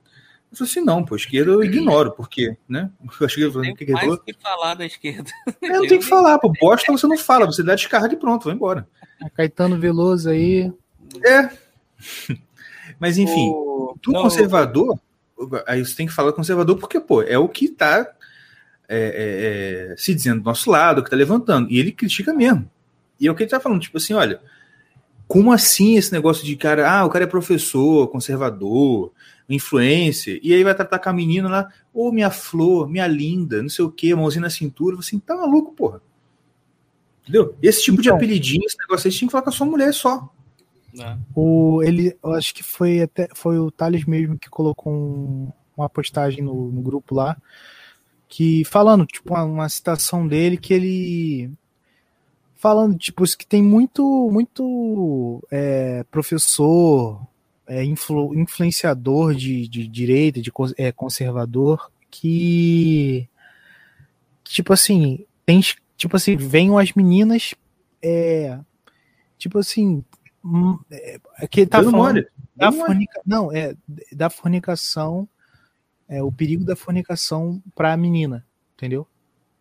Eu 0.51 0.57
falei 0.57 0.71
assim, 0.71 0.81
não, 0.81 1.03
pô, 1.03 1.15
a 1.15 1.17
esquerda 1.17 1.51
eu 1.51 1.63
ignoro, 1.63 2.11
porque, 2.11 2.55
né? 2.67 2.89
Eu 3.19 3.25
achei 3.25 3.35
que 3.35 3.41
ele 3.43 3.51
falou, 3.51 3.67
o 3.69 3.75
que, 3.75 3.91
mais 3.91 4.05
falou? 4.05 4.19
que 4.19 4.33
falar 4.33 4.73
da 4.75 4.85
esquerda. 4.85 5.29
É, 5.61 5.69
não 5.69 5.87
tem 5.87 5.99
que 5.99 6.05
falar, 6.05 6.39
pô, 6.39 6.51
bosta 6.59 6.91
você 6.91 7.07
não 7.07 7.17
fala, 7.17 7.45
você 7.45 7.61
dá 7.61 7.75
descarga 7.75 8.13
e 8.13 8.17
pronto, 8.17 8.45
vai 8.45 8.53
embora. 8.53 8.87
Caetano 9.35 9.79
Veloso 9.79 10.29
aí. 10.29 10.71
É. 11.23 11.49
Mas 12.99 13.17
enfim, 13.17 13.49
O- 13.49 13.95
do 14.01 14.11
não, 14.11 14.23
conservador, 14.23 14.99
aí 15.67 15.83
você 15.85 15.95
tem 15.95 16.07
que 16.07 16.13
falar 16.13 16.31
conservador 16.31 16.77
porque, 16.77 16.99
pô, 16.99 17.21
é 17.21 17.37
o 17.37 17.49
que 17.49 17.67
tá 17.67 18.09
é, 18.87 18.97
é, 18.97 19.91
é, 19.91 19.97
se 19.97 20.13
dizendo 20.13 20.41
do 20.41 20.45
nosso 20.45 20.69
lado, 20.69 21.03
que 21.03 21.09
tá 21.09 21.15
levantando. 21.15 21.69
E 21.71 21.79
ele 21.79 21.91
critica 21.91 22.33
mesmo. 22.33 22.69
E 23.19 23.27
é 23.27 23.31
o 23.31 23.35
que 23.35 23.43
ele 23.43 23.49
tá 23.49 23.59
falando, 23.59 23.81
tipo 23.81 23.97
assim, 23.97 24.13
olha, 24.13 24.41
como 25.27 25.51
assim 25.51 25.95
esse 25.95 26.11
negócio 26.11 26.45
de 26.45 26.55
cara, 26.55 26.89
ah, 26.89 27.05
o 27.05 27.09
cara 27.09 27.23
é 27.23 27.27
professor, 27.27 28.07
conservador, 28.09 29.11
influencer, 29.49 30.39
e 30.43 30.53
aí 30.53 30.63
vai 30.63 30.75
tratar 30.75 30.99
com 30.99 31.09
a 31.09 31.13
menina 31.13 31.47
lá, 31.49 31.69
ô 31.93 32.11
minha 32.11 32.29
flor, 32.29 32.87
minha 32.89 33.07
linda, 33.07 33.61
não 33.61 33.69
sei 33.69 33.85
o 33.85 33.91
que, 33.91 34.13
mãozinha 34.13 34.41
na 34.41 34.49
cintura, 34.49 34.97
assim, 34.99 35.19
tá 35.19 35.35
maluco, 35.35 35.73
porra. 35.73 36.01
Entendeu? 37.23 37.55
Esse 37.61 37.83
tipo 37.83 38.01
de 38.01 38.07
Então. 38.09 38.17
apelidinho, 38.17 38.63
esse 38.65 38.77
negócio 38.77 39.07
aí, 39.07 39.11
você 39.11 39.17
tinha 39.19 39.27
que 39.27 39.31
falar 39.31 39.43
com 39.43 39.49
a 39.49 39.53
sua 39.53 39.65
mulher 39.67 39.93
só. 39.93 40.29
né? 40.93 41.19
O, 41.35 41.81
ele, 41.83 42.15
eu 42.23 42.31
acho 42.33 42.53
que 42.55 42.63
foi 42.63 43.01
até 43.01 43.27
foi 43.33 43.59
o 43.59 43.69
Thales 43.69 44.05
mesmo 44.05 44.37
que 44.39 44.49
colocou 44.49 44.93
um- 44.93 45.51
uma 45.75 45.89
postagem 45.89 46.41
no, 46.43 46.71
no 46.71 46.81
grupo 46.81 47.13
lá, 47.15 47.35
que 48.29 48.63
falando, 48.65 49.05
tipo, 49.05 49.33
uma, 49.33 49.43
uma 49.43 49.69
citação 49.69 50.25
dele 50.27 50.55
que 50.55 50.73
ele 50.73 51.51
falando, 52.55 52.97
tipo, 52.97 53.23
isso 53.23 53.37
que 53.37 53.45
tem 53.45 53.61
muito, 53.61 54.29
muito 54.31 55.43
é, 55.51 56.03
professor, 56.09 57.21
é, 57.67 57.83
influ- 57.83 58.33
influenciador 58.35 59.33
de, 59.35 59.67
de 59.67 59.87
direita, 59.87 60.41
de 60.41 60.51
é, 60.77 60.91
conservador, 60.91 61.91
que, 62.09 63.27
tipo 64.43 64.73
assim, 64.73 65.25
tem, 65.45 65.61
tipo 65.97 66.15
assim, 66.15 66.35
venham 66.35 66.77
as 66.77 66.93
meninas, 66.93 67.53
é, 68.01 68.59
tipo 69.37 69.59
assim, 69.59 70.03
hum, 70.43 70.79
é, 70.91 71.19
que 71.49 71.65
tá 71.65 71.79
Dando 71.81 71.91
falando 71.91 72.15
mole. 72.15 72.27
da 72.55 72.71
fornica, 72.71 73.21
não, 73.25 73.51
é 73.51 73.75
da 74.11 74.29
fornicação, 74.29 75.27
é 76.07 76.21
o 76.23 76.31
perigo 76.31 76.63
da 76.63 76.75
fornicação 76.75 77.61
para 77.75 77.91
a 77.93 77.97
menina, 77.97 78.45
entendeu? 78.75 79.07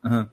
Aham. 0.04 0.30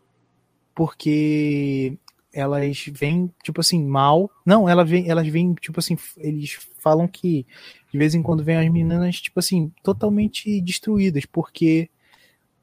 Porque 0.75 1.97
elas 2.33 2.85
vêm 2.91 3.31
tipo 3.43 3.59
assim 3.61 3.83
mal, 3.85 4.29
não, 4.45 4.67
ela 4.69 4.83
vem, 4.85 5.09
elas 5.09 5.27
vêm 5.27 5.53
tipo 5.55 5.79
assim, 5.79 5.97
eles 6.17 6.57
falam 6.79 7.07
que 7.07 7.45
de 7.91 7.97
vez 7.97 8.15
em 8.15 8.21
quando 8.21 8.43
vem 8.43 8.57
as 8.57 8.69
meninas 8.71 9.19
tipo 9.19 9.39
assim 9.39 9.71
totalmente 9.83 10.61
destruídas 10.61 11.25
porque 11.25 11.89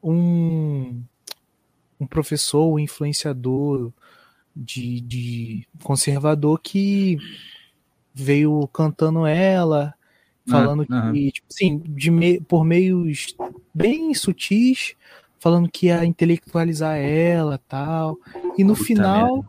um 0.03 1.03
um 2.01 2.07
professor, 2.07 2.73
um 2.73 2.79
influenciador 2.79 3.93
de, 4.55 5.01
de 5.01 5.69
conservador 5.83 6.61
que 6.61 7.19
veio 8.14 8.66
cantando 8.69 9.27
ela, 9.27 9.95
falando 10.47 10.87
aham. 10.91 11.12
que, 11.12 11.33
tipo 11.33 11.47
assim, 11.51 11.79
de 11.79 12.11
me- 12.11 12.41
por 12.41 12.64
meios 12.64 13.37
bem 13.75 14.14
sutis, 14.14 14.95
falando 15.39 15.71
que 15.71 15.87
ia 15.87 16.05
intelectualizar 16.05 16.97
ela 16.97 17.59
tal. 17.69 18.16
E 18.57 18.64
no 18.64 18.75
Puta 18.75 18.87
final, 18.87 19.45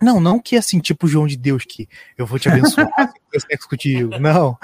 Não, 0.00 0.20
não 0.20 0.38
que 0.38 0.56
assim, 0.56 0.78
tipo 0.80 1.06
João 1.08 1.26
de 1.26 1.36
Deus, 1.36 1.64
que 1.64 1.88
eu 2.16 2.26
vou 2.26 2.38
te 2.38 2.48
abençoar, 2.48 2.88
eu 3.32 3.40
sexo 3.40 3.68
contigo. 3.68 4.18
Não. 4.18 4.56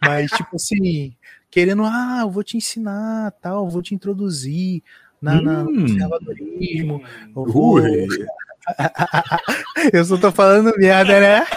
Mas, 0.00 0.30
tipo 0.30 0.56
assim, 0.56 1.14
querendo, 1.50 1.84
ah, 1.84 2.18
eu 2.22 2.30
vou 2.30 2.42
te 2.42 2.56
ensinar, 2.56 3.30
tal, 3.40 3.64
eu 3.64 3.70
vou 3.70 3.82
te 3.82 3.94
introduzir 3.94 4.82
na, 5.20 5.40
na, 5.40 5.62
no 5.62 5.70
Hum. 5.70 5.80
conservadorismo. 5.82 7.02
Eu, 7.36 7.44
vou... 7.44 7.78
Eu 9.92 10.04
só 10.04 10.16
tô 10.16 10.30
falando 10.30 10.72
merda, 10.78 11.20
né? 11.20 11.44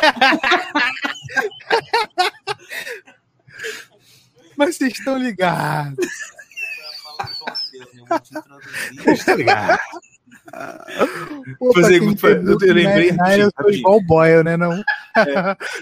Mas 4.57 4.77
vocês 4.77 4.93
estão 4.93 5.17
ligados. 5.17 6.05
Tá 9.25 9.35
ligado? 9.35 9.79
Pô, 9.89 9.99
pra 10.55 11.73
Fazer- 11.73 11.99
quem 11.99 12.09
eu 12.09 12.57
que 12.57 12.65
lembrei 12.73 13.11
Eu 13.41 13.51
sou 13.61 13.69
igual 13.71 13.97
o 13.97 14.01
Boyle, 14.05 14.43
né? 14.43 14.57
Não? 14.57 14.83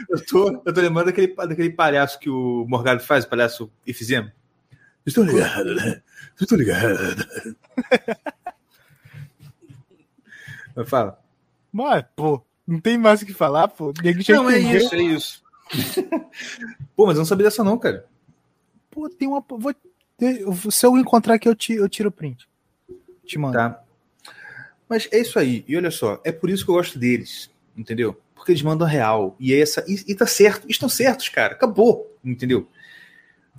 Eu 0.09 0.25
tô, 0.25 0.61
eu 0.65 0.73
tô 0.73 0.81
lembrando 0.81 1.05
daquele, 1.07 1.33
daquele 1.35 1.69
palhaço 1.71 2.19
que 2.19 2.29
o 2.29 2.65
Morgado 2.67 3.01
faz, 3.03 3.23
o 3.25 3.29
palhaço 3.29 3.71
Ifizema. 3.85 4.33
Vocês 5.05 5.17
estão 5.17 5.23
ligados, 5.23 5.75
né? 5.75 6.01
Ligados. 6.51 7.15
Mas 10.75 10.89
fala. 10.89 11.19
Mas, 11.71 12.03
pô, 12.15 12.41
não 12.67 12.79
tem 12.79 12.97
mais 12.97 13.21
o 13.21 13.25
que 13.25 13.33
falar, 13.33 13.67
pô. 13.67 13.93
Não, 14.29 14.49
é 14.49 14.59
isso, 14.59 14.95
é 14.95 15.01
isso. 15.01 15.43
Pô, 16.95 17.05
mas 17.07 17.15
eu 17.15 17.19
não 17.19 17.25
sabia 17.25 17.45
dessa 17.45 17.63
não, 17.63 17.77
cara. 17.77 18.05
Pô, 18.91 19.09
tem 19.09 19.27
uma. 19.27 19.43
Vou, 19.47 19.73
eu- 20.19 20.71
se 20.71 20.85
eu 20.85 20.97
encontrar 20.97 21.35
aqui, 21.35 21.47
eu, 21.49 21.55
ti- 21.55 21.73
eu 21.73 21.89
tiro 21.89 22.09
o 22.09 22.11
print. 22.11 22.47
Te 23.25 23.37
mando. 23.39 23.53
Tá. 23.53 23.82
Mas 24.93 25.09
é 25.11 25.21
isso 25.21 25.39
aí. 25.39 25.65
E 25.67 25.75
olha 25.75 25.89
só, 25.89 26.21
é 26.23 26.31
por 26.31 26.51
isso 26.51 26.63
que 26.63 26.69
eu 26.69 26.75
gosto 26.75 26.99
deles, 26.99 27.49
entendeu? 27.75 28.15
Porque 28.35 28.51
eles 28.51 28.61
mandam 28.61 28.85
real. 28.87 29.35
E 29.39 29.51
é 29.51 29.59
essa 29.59 29.83
e, 29.87 30.03
e 30.07 30.13
tá 30.13 30.27
certo. 30.27 30.69
Estão 30.69 30.87
certos, 30.87 31.29
cara. 31.29 31.53
Acabou, 31.55 32.15
entendeu? 32.23 32.67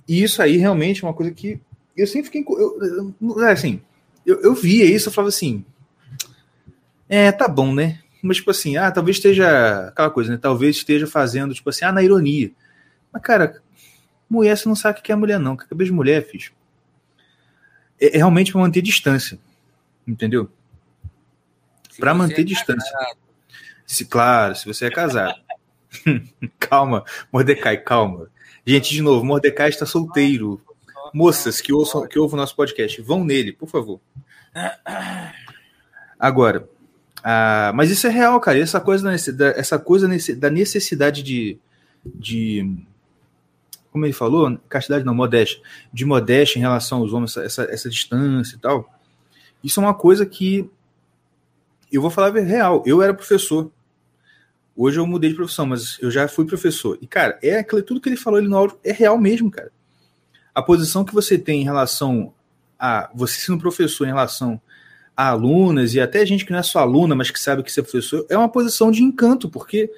E 0.07 0.23
isso 0.23 0.41
aí 0.41 0.55
realmente 0.55 1.03
é 1.03 1.07
uma 1.07 1.13
coisa 1.13 1.33
que 1.33 1.59
eu 1.97 2.07
sempre 2.07 2.27
fiquei 2.31 2.45
eu, 2.47 3.13
eu- 3.21 3.43
é 3.43 3.51
assim, 3.51 3.81
eu, 4.25 4.39
eu 4.43 4.55
via 4.55 4.85
isso, 4.85 5.09
eu 5.09 5.11
falava 5.11 5.27
assim, 5.27 5.65
é, 7.09 7.33
tá 7.33 7.49
bom, 7.49 7.73
né? 7.75 7.99
Mas 8.23 8.37
tipo 8.37 8.49
assim, 8.51 8.77
ah, 8.77 8.89
talvez 8.89 9.17
esteja 9.17 9.89
aquela 9.89 10.09
coisa, 10.09 10.31
né? 10.31 10.39
Talvez 10.41 10.77
esteja 10.77 11.05
fazendo 11.05 11.53
tipo 11.53 11.69
assim, 11.69 11.83
ah, 11.83 11.91
na 11.91 12.01
ironia. 12.01 12.49
Mas 13.11 13.21
cara, 13.21 13.61
mulher 14.29 14.57
você 14.57 14.69
não 14.69 14.75
sabe 14.75 14.99
o 15.01 15.03
que 15.03 15.11
é 15.11 15.15
mulher 15.17 15.37
não, 15.37 15.57
que 15.57 15.67
cabeça 15.67 15.87
de 15.89 15.93
mulher, 15.95 16.25
fiz. 16.25 16.49
É, 17.99 18.15
é 18.15 18.17
realmente 18.19 18.53
pra 18.53 18.61
manter 18.61 18.81
distância. 18.81 19.37
Entendeu? 20.07 20.49
Pra 21.99 22.11
Se 22.11 22.17
você 22.17 22.23
manter 22.27 22.41
é 22.41 22.43
distância. 22.43 22.97
Se, 23.85 24.05
claro, 24.05 24.55
se 24.55 24.65
você 24.65 24.85
é 24.85 24.91
casado. 24.91 25.35
calma, 26.59 27.03
Mordecai, 27.31 27.77
calma. 27.77 28.29
Gente, 28.65 28.93
de 28.93 29.01
novo, 29.01 29.23
Mordecai 29.25 29.69
está 29.69 29.85
solteiro. 29.85 30.61
Moças 31.13 31.61
que 31.61 31.71
ouçam, 31.71 32.07
que 32.07 32.19
ouvem 32.19 32.33
o 32.35 32.41
nosso 32.41 32.55
podcast, 32.55 33.01
vão 33.01 33.23
nele, 33.23 33.53
por 33.53 33.69
favor. 33.69 33.99
Agora, 36.19 36.67
ah, 37.27 37.71
mas 37.73 37.89
isso 37.89 38.05
é 38.05 38.09
real, 38.11 38.39
cara. 38.39 38.59
Essa 38.59 38.79
coisa, 38.79 39.15
da 39.33 39.47
essa 39.47 39.79
coisa 39.79 40.07
da 40.37 40.49
necessidade 40.51 41.23
de, 41.23 41.57
de. 42.05 42.77
Como 43.91 44.05
ele 44.05 44.13
falou? 44.13 44.59
Castidade 44.69 45.03
não, 45.03 45.15
modéstia. 45.15 45.59
De 45.91 46.05
modéstia 46.05 46.59
em 46.59 46.61
relação 46.61 46.99
aos 46.99 47.13
homens, 47.13 47.31
essa, 47.31 47.63
essa, 47.63 47.73
essa 47.73 47.89
distância 47.89 48.55
e 48.55 48.59
tal. 48.59 48.93
Isso 49.63 49.79
é 49.79 49.83
uma 49.83 49.95
coisa 49.95 50.23
que. 50.23 50.69
Eu 51.91 52.01
vou 52.01 52.09
falar 52.11 52.31
real. 52.33 52.83
Eu 52.85 53.01
era 53.01 53.13
professor. 53.13 53.71
Hoje 54.75 54.99
eu 54.99 55.07
mudei 55.07 55.29
de 55.29 55.35
profissão, 55.35 55.65
mas 55.65 55.97
eu 56.01 56.11
já 56.11 56.27
fui 56.27 56.45
professor. 56.45 56.97
E, 57.01 57.07
cara, 57.07 57.39
é 57.41 57.59
aquilo, 57.59 57.81
tudo 57.81 58.01
que 58.01 58.09
ele 58.09 58.17
falou 58.17 58.39
ali 58.39 58.47
no 58.47 58.57
áudio 58.57 58.77
é 58.83 58.91
real 58.91 59.17
mesmo, 59.17 59.49
cara. 59.49 59.71
A 60.53 60.61
posição 60.61 61.05
que 61.05 61.13
você 61.13 61.37
tem 61.37 61.61
em 61.61 61.65
relação 61.65 62.33
a 62.77 63.09
você 63.15 63.39
sendo 63.39 63.57
professor 63.59 64.03
em 64.05 64.07
relação 64.09 64.59
a 65.15 65.29
alunas 65.29 65.93
e 65.93 66.01
até 66.01 66.25
gente 66.25 66.43
que 66.45 66.51
não 66.51 66.59
é 66.59 66.63
sua 66.63 66.81
aluna, 66.81 67.15
mas 67.15 67.31
que 67.31 67.39
sabe 67.39 67.63
que 67.63 67.71
você 67.71 67.79
é 67.79 67.83
professor, 67.83 68.25
é 68.29 68.37
uma 68.37 68.49
posição 68.49 68.91
de 68.91 69.01
encanto, 69.01 69.49
porque 69.49 69.89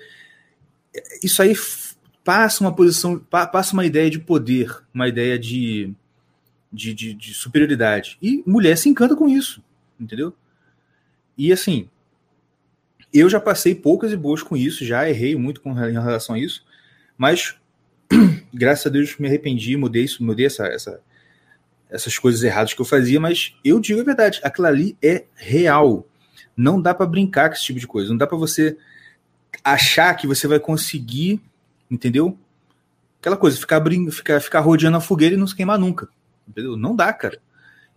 isso 1.23 1.41
aí 1.41 1.55
passa 2.23 2.63
uma 2.63 2.73
posição, 2.75 3.17
pa- 3.17 3.47
passa 3.47 3.73
uma 3.73 3.85
ideia 3.85 4.09
de 4.11 4.19
poder, 4.19 4.75
uma 4.93 5.07
ideia 5.07 5.39
de, 5.39 5.91
de, 6.71 6.93
de, 6.93 7.13
de 7.15 7.33
superioridade. 7.33 8.17
E 8.21 8.43
mulher 8.45 8.77
se 8.77 8.89
encanta 8.89 9.15
com 9.15 9.27
isso, 9.27 9.63
entendeu? 9.99 10.33
E 11.37 11.51
assim, 11.51 11.89
eu 13.13 13.29
já 13.29 13.39
passei 13.39 13.75
poucas 13.75 14.11
e 14.11 14.17
boas 14.17 14.41
com 14.41 14.57
isso, 14.57 14.85
já 14.85 15.09
errei 15.09 15.35
muito 15.35 15.61
com, 15.61 15.71
em 15.71 15.93
relação 15.93 16.35
a 16.35 16.39
isso, 16.39 16.65
mas 17.17 17.55
graças 18.53 18.87
a 18.87 18.89
Deus 18.89 19.15
me 19.17 19.27
arrependi, 19.27 19.75
mudei 19.77 20.03
isso, 20.03 20.23
mudei 20.23 20.45
essa, 20.45 20.67
essa, 20.67 21.01
essas 21.89 22.17
coisas 22.17 22.43
erradas 22.43 22.73
que 22.73 22.81
eu 22.81 22.85
fazia, 22.85 23.19
mas 23.19 23.55
eu 23.63 23.79
digo 23.79 24.01
a 24.01 24.03
verdade, 24.03 24.39
aquilo 24.43 24.67
ali 24.67 24.97
é 25.01 25.25
real. 25.35 26.07
Não 26.55 26.81
dá 26.81 26.93
para 26.93 27.05
brincar 27.05 27.49
com 27.49 27.55
esse 27.55 27.65
tipo 27.65 27.79
de 27.79 27.87
coisa, 27.87 28.09
não 28.09 28.17
dá 28.17 28.27
para 28.27 28.37
você 28.37 28.77
achar 29.63 30.13
que 30.15 30.27
você 30.27 30.47
vai 30.47 30.59
conseguir, 30.59 31.41
entendeu? 31.89 32.37
Aquela 33.19 33.37
coisa, 33.37 33.57
ficar, 33.57 33.79
brin 33.79 34.09
ficar, 34.11 34.39
ficar 34.39 34.59
rodeando 34.59 34.97
a 34.97 35.01
fogueira 35.01 35.35
e 35.35 35.37
não 35.37 35.47
se 35.47 35.55
queimar 35.55 35.79
nunca, 35.79 36.07
entendeu? 36.47 36.75
Não 36.75 36.95
dá, 36.95 37.11
cara. 37.13 37.39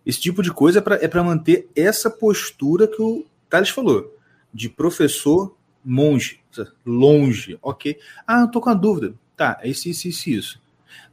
Esse 0.05 0.19
tipo 0.19 0.41
de 0.41 0.51
coisa 0.51 0.79
é 0.79 0.81
para 0.81 0.97
é 0.97 1.23
manter 1.23 1.69
essa 1.75 2.09
postura 2.09 2.87
que 2.87 3.01
o 3.01 3.25
Thales 3.51 3.69
falou, 3.69 4.17
de 4.53 4.69
professor 4.69 5.55
monge, 5.83 6.41
longe, 6.85 7.59
ok? 7.61 7.99
Ah, 8.25 8.41
eu 8.41 8.47
tô 8.47 8.61
com 8.61 8.69
a 8.69 8.73
dúvida. 8.73 9.13
Tá, 9.35 9.59
é 9.61 9.67
isso, 9.67 9.89
isso, 9.89 10.07
isso, 10.07 10.29
isso. 10.29 10.61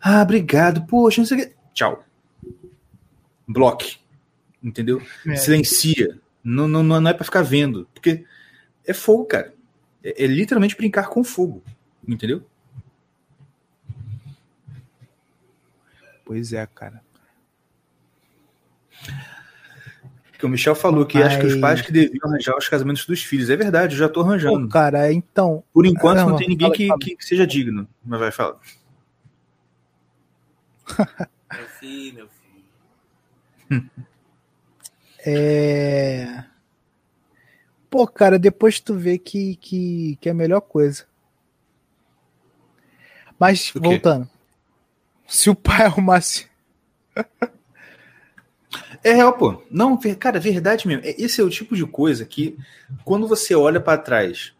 Ah, 0.01 0.23
obrigado, 0.23 0.87
poxa, 0.87 1.21
não 1.21 1.27
sei 1.27 1.37
o 1.37 1.41
que. 1.41 1.55
Tchau. 1.75 2.05
Bloque. 3.47 3.99
Entendeu? 4.63 5.03
É. 5.27 5.35
Silencia. 5.35 6.21
Não, 6.43 6.69
não, 6.69 6.83
não 6.83 7.11
é 7.11 7.13
para 7.13 7.25
ficar 7.25 7.43
vendo. 7.43 7.89
Porque 7.93 8.25
é 8.87 8.95
fogo, 8.95 9.25
cara. 9.25 9.53
É, 10.03 10.25
é 10.25 10.27
literalmente 10.27 10.77
brincar 10.77 11.09
com 11.09 11.25
fogo. 11.25 11.63
Entendeu? 12.07 12.47
Pois 16.25 16.53
é, 16.53 16.67
cara. 16.67 17.03
Que 20.39 20.47
o 20.47 20.49
Michel 20.49 20.75
falou 20.77 21.05
que 21.05 21.21
acha 21.21 21.41
que 21.41 21.47
os 21.47 21.57
pais 21.57 21.83
que 21.83 21.91
deviam 21.91 22.21
arranjar 22.29 22.57
os 22.57 22.69
casamentos 22.69 23.05
dos 23.05 23.23
filhos. 23.25 23.51
É 23.51 23.57
verdade, 23.57 23.95
eu 23.95 23.99
já 23.99 24.09
tô 24.09 24.23
Pô, 24.23 24.29
arranjando. 24.31 24.69
cara, 24.69 25.13
então. 25.13 25.65
Por 25.73 25.85
enquanto 25.85 26.19
Ah, 26.19 26.23
não 26.23 26.31
não, 26.31 26.37
tem 26.37 26.49
ninguém 26.49 26.69
fala, 26.69 26.77
que, 26.77 26.87
fala. 26.87 27.01
que, 27.01 27.17
seja 27.19 27.45
digno. 27.45 27.89
Mas 28.05 28.21
vai 28.21 28.31
falar. 28.31 28.57
Meu 31.57 31.67
filho, 31.81 32.15
meu 32.15 32.29
filho. 33.69 33.91
É. 35.27 36.45
Pô, 37.91 38.07
cara, 38.07 38.39
depois 38.39 38.79
tu 38.79 38.95
vê 38.95 39.19
que, 39.19 39.57
que, 39.57 40.17
que 40.21 40.29
é 40.29 40.33
a 40.33 40.35
melhor 40.35 40.61
coisa. 40.61 41.05
Mas, 43.39 43.73
voltando. 43.75 44.29
Se 45.27 45.51
o 45.51 45.55
pai 45.55 45.83
arrumasse. 45.87 46.47
É 49.03 49.13
real, 49.13 49.33
pô. 49.33 49.63
Não, 49.71 49.99
cara, 50.19 50.41
verdade 50.41 50.87
mesmo. 50.87 51.05
É- 51.05 51.15
Esse 51.21 51.41
é 51.41 51.45
o 51.45 51.51
tipo 51.51 51.77
de 51.77 51.87
coisa 51.87 52.25
que, 52.25 52.57
quando 53.05 53.27
você 53.27 53.55
olha 53.55 53.81
pra 53.81 53.97
trás 53.99 54.53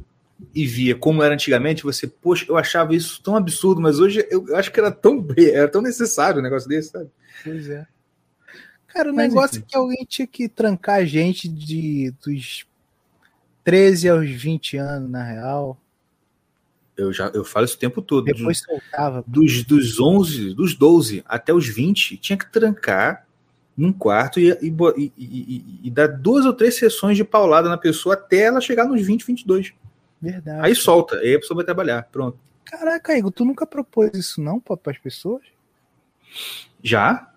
e 0.55 0.67
via 0.67 0.95
como 0.95 1.23
era 1.23 1.35
antigamente, 1.35 1.83
você, 1.83 2.07
poxa, 2.07 2.47
eu 2.49 2.57
achava 2.57 2.95
isso 2.95 3.21
tão 3.23 3.37
absurdo, 3.37 3.81
mas 3.81 3.99
hoje 3.99 4.27
eu, 4.31 4.55
acho 4.57 4.71
que 4.71 4.79
era 4.79 4.91
tão, 4.91 5.27
era 5.37 5.69
tão 5.69 5.83
necessário 5.83 6.41
um 6.41 6.43
negócio 6.43 6.69
desse, 6.69 6.91
sabe? 6.91 7.11
Pois 7.43 7.69
é. 7.69 7.87
Cara, 8.89 9.13
o 9.13 9.15
Mas, 9.15 9.29
negócio 9.29 9.57
enfim. 9.59 9.67
é 9.67 9.71
que 9.71 9.77
alguém 9.77 10.07
tinha 10.09 10.27
que 10.27 10.49
trancar 10.49 10.97
a 10.97 11.05
gente 11.05 11.47
de, 11.49 12.13
dos 12.25 12.67
13 13.63 14.09
aos 14.09 14.29
20 14.31 14.77
anos, 14.79 15.11
na 15.11 15.23
real. 15.23 15.79
Eu 16.97 17.13
já 17.13 17.29
eu 17.29 17.45
falo 17.45 17.67
isso 17.67 17.77
o 17.77 17.79
tempo 17.79 18.01
todo. 18.03 18.25
Depois 18.25 18.59
soltava. 18.61 19.23
Dos, 19.27 19.63
dos 19.63 20.01
11, 20.01 20.55
dos 20.55 20.75
12 20.75 21.23
até 21.27 21.53
os 21.53 21.69
20, 21.69 22.17
tinha 22.17 22.37
que 22.37 22.51
trancar 22.51 23.28
num 23.79 23.93
quarto 23.93 24.41
e, 24.41 24.51
e, 24.61 25.13
e- 25.17 25.81
e- 25.85 25.91
dar 25.91 26.09
duas 26.09 26.45
ou 26.45 26.53
três 26.53 26.77
sessões 26.77 27.17
de 27.17 27.23
paulada 27.23 27.69
na 27.69 27.79
pessoa 27.79 28.17
até 28.17 28.39
ela 28.39 28.61
chegar 28.61 28.85
nos 28.87 29.01
20, 29.01 29.25
22. 29.25 29.73
Verdade. 30.21 30.67
Aí 30.67 30.75
solta, 30.75 31.17
aí 31.19 31.37
a 31.37 31.39
pessoa 31.39 31.55
vai 31.57 31.65
trabalhar. 31.65 32.03
Pronto. 32.11 32.37
Caraca, 32.65 33.17
Igor, 33.17 33.31
tu 33.31 33.45
nunca 33.45 33.65
propôs 33.65 34.11
isso 34.15 34.43
não 34.43 34.59
para 34.59 34.77
as 34.89 34.99
pessoas? 34.99 35.43
Já? 36.83 37.33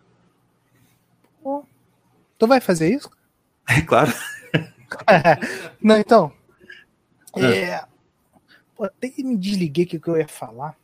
Tu 2.38 2.48
vai 2.48 2.60
fazer 2.60 2.89
isso? 2.92 3.10
É 3.70 3.82
claro. 3.82 4.12
Não, 5.80 5.98
então. 5.98 6.34
Ah. 7.36 7.46
É. 7.46 7.86
Pô, 8.76 8.84
até 8.86 9.10
que 9.10 9.24
me 9.24 9.38
desliguei 9.38 9.86
o 9.86 9.88
que 9.88 10.08
eu 10.08 10.18
ia 10.18 10.28
falar. 10.28 10.76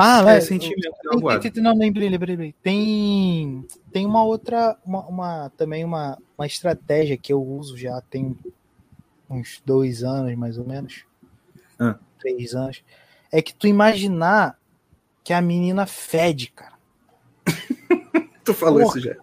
Ah, 0.00 0.20
É, 0.20 0.24
mas. 0.24 0.44
sentimento, 0.44 0.86
é 1.30 1.38
tem, 1.40 1.50
tem, 1.50 1.62
não, 1.62 1.76
lembrei, 1.76 2.08
lembrei, 2.08 2.36
lembrei. 2.36 2.54
Tem, 2.62 3.66
tem 3.92 4.06
uma 4.06 4.22
outra, 4.22 4.78
uma, 4.86 5.04
uma- 5.06 5.52
também 5.56 5.84
uma, 5.84 6.16
uma 6.36 6.46
estratégia 6.46 7.16
que 7.16 7.32
eu 7.32 7.42
uso 7.42 7.76
já 7.76 8.00
tem 8.02 8.38
uns 9.28 9.60
dois 9.66 10.04
anos, 10.04 10.34
mais 10.36 10.56
ou 10.56 10.64
menos. 10.64 11.04
Ah. 11.78 11.96
Três 12.20 12.54
anos. 12.54 12.82
É 13.32 13.42
que 13.42 13.52
tu 13.52 13.66
imaginar 13.66 14.56
que 15.24 15.32
a 15.32 15.40
menina 15.42 15.84
fede, 15.84 16.52
cara. 16.52 16.74
Tu 18.44 18.54
falou 18.54 18.80
Porra. 18.80 18.98
isso 18.98 19.00
já. 19.08 19.16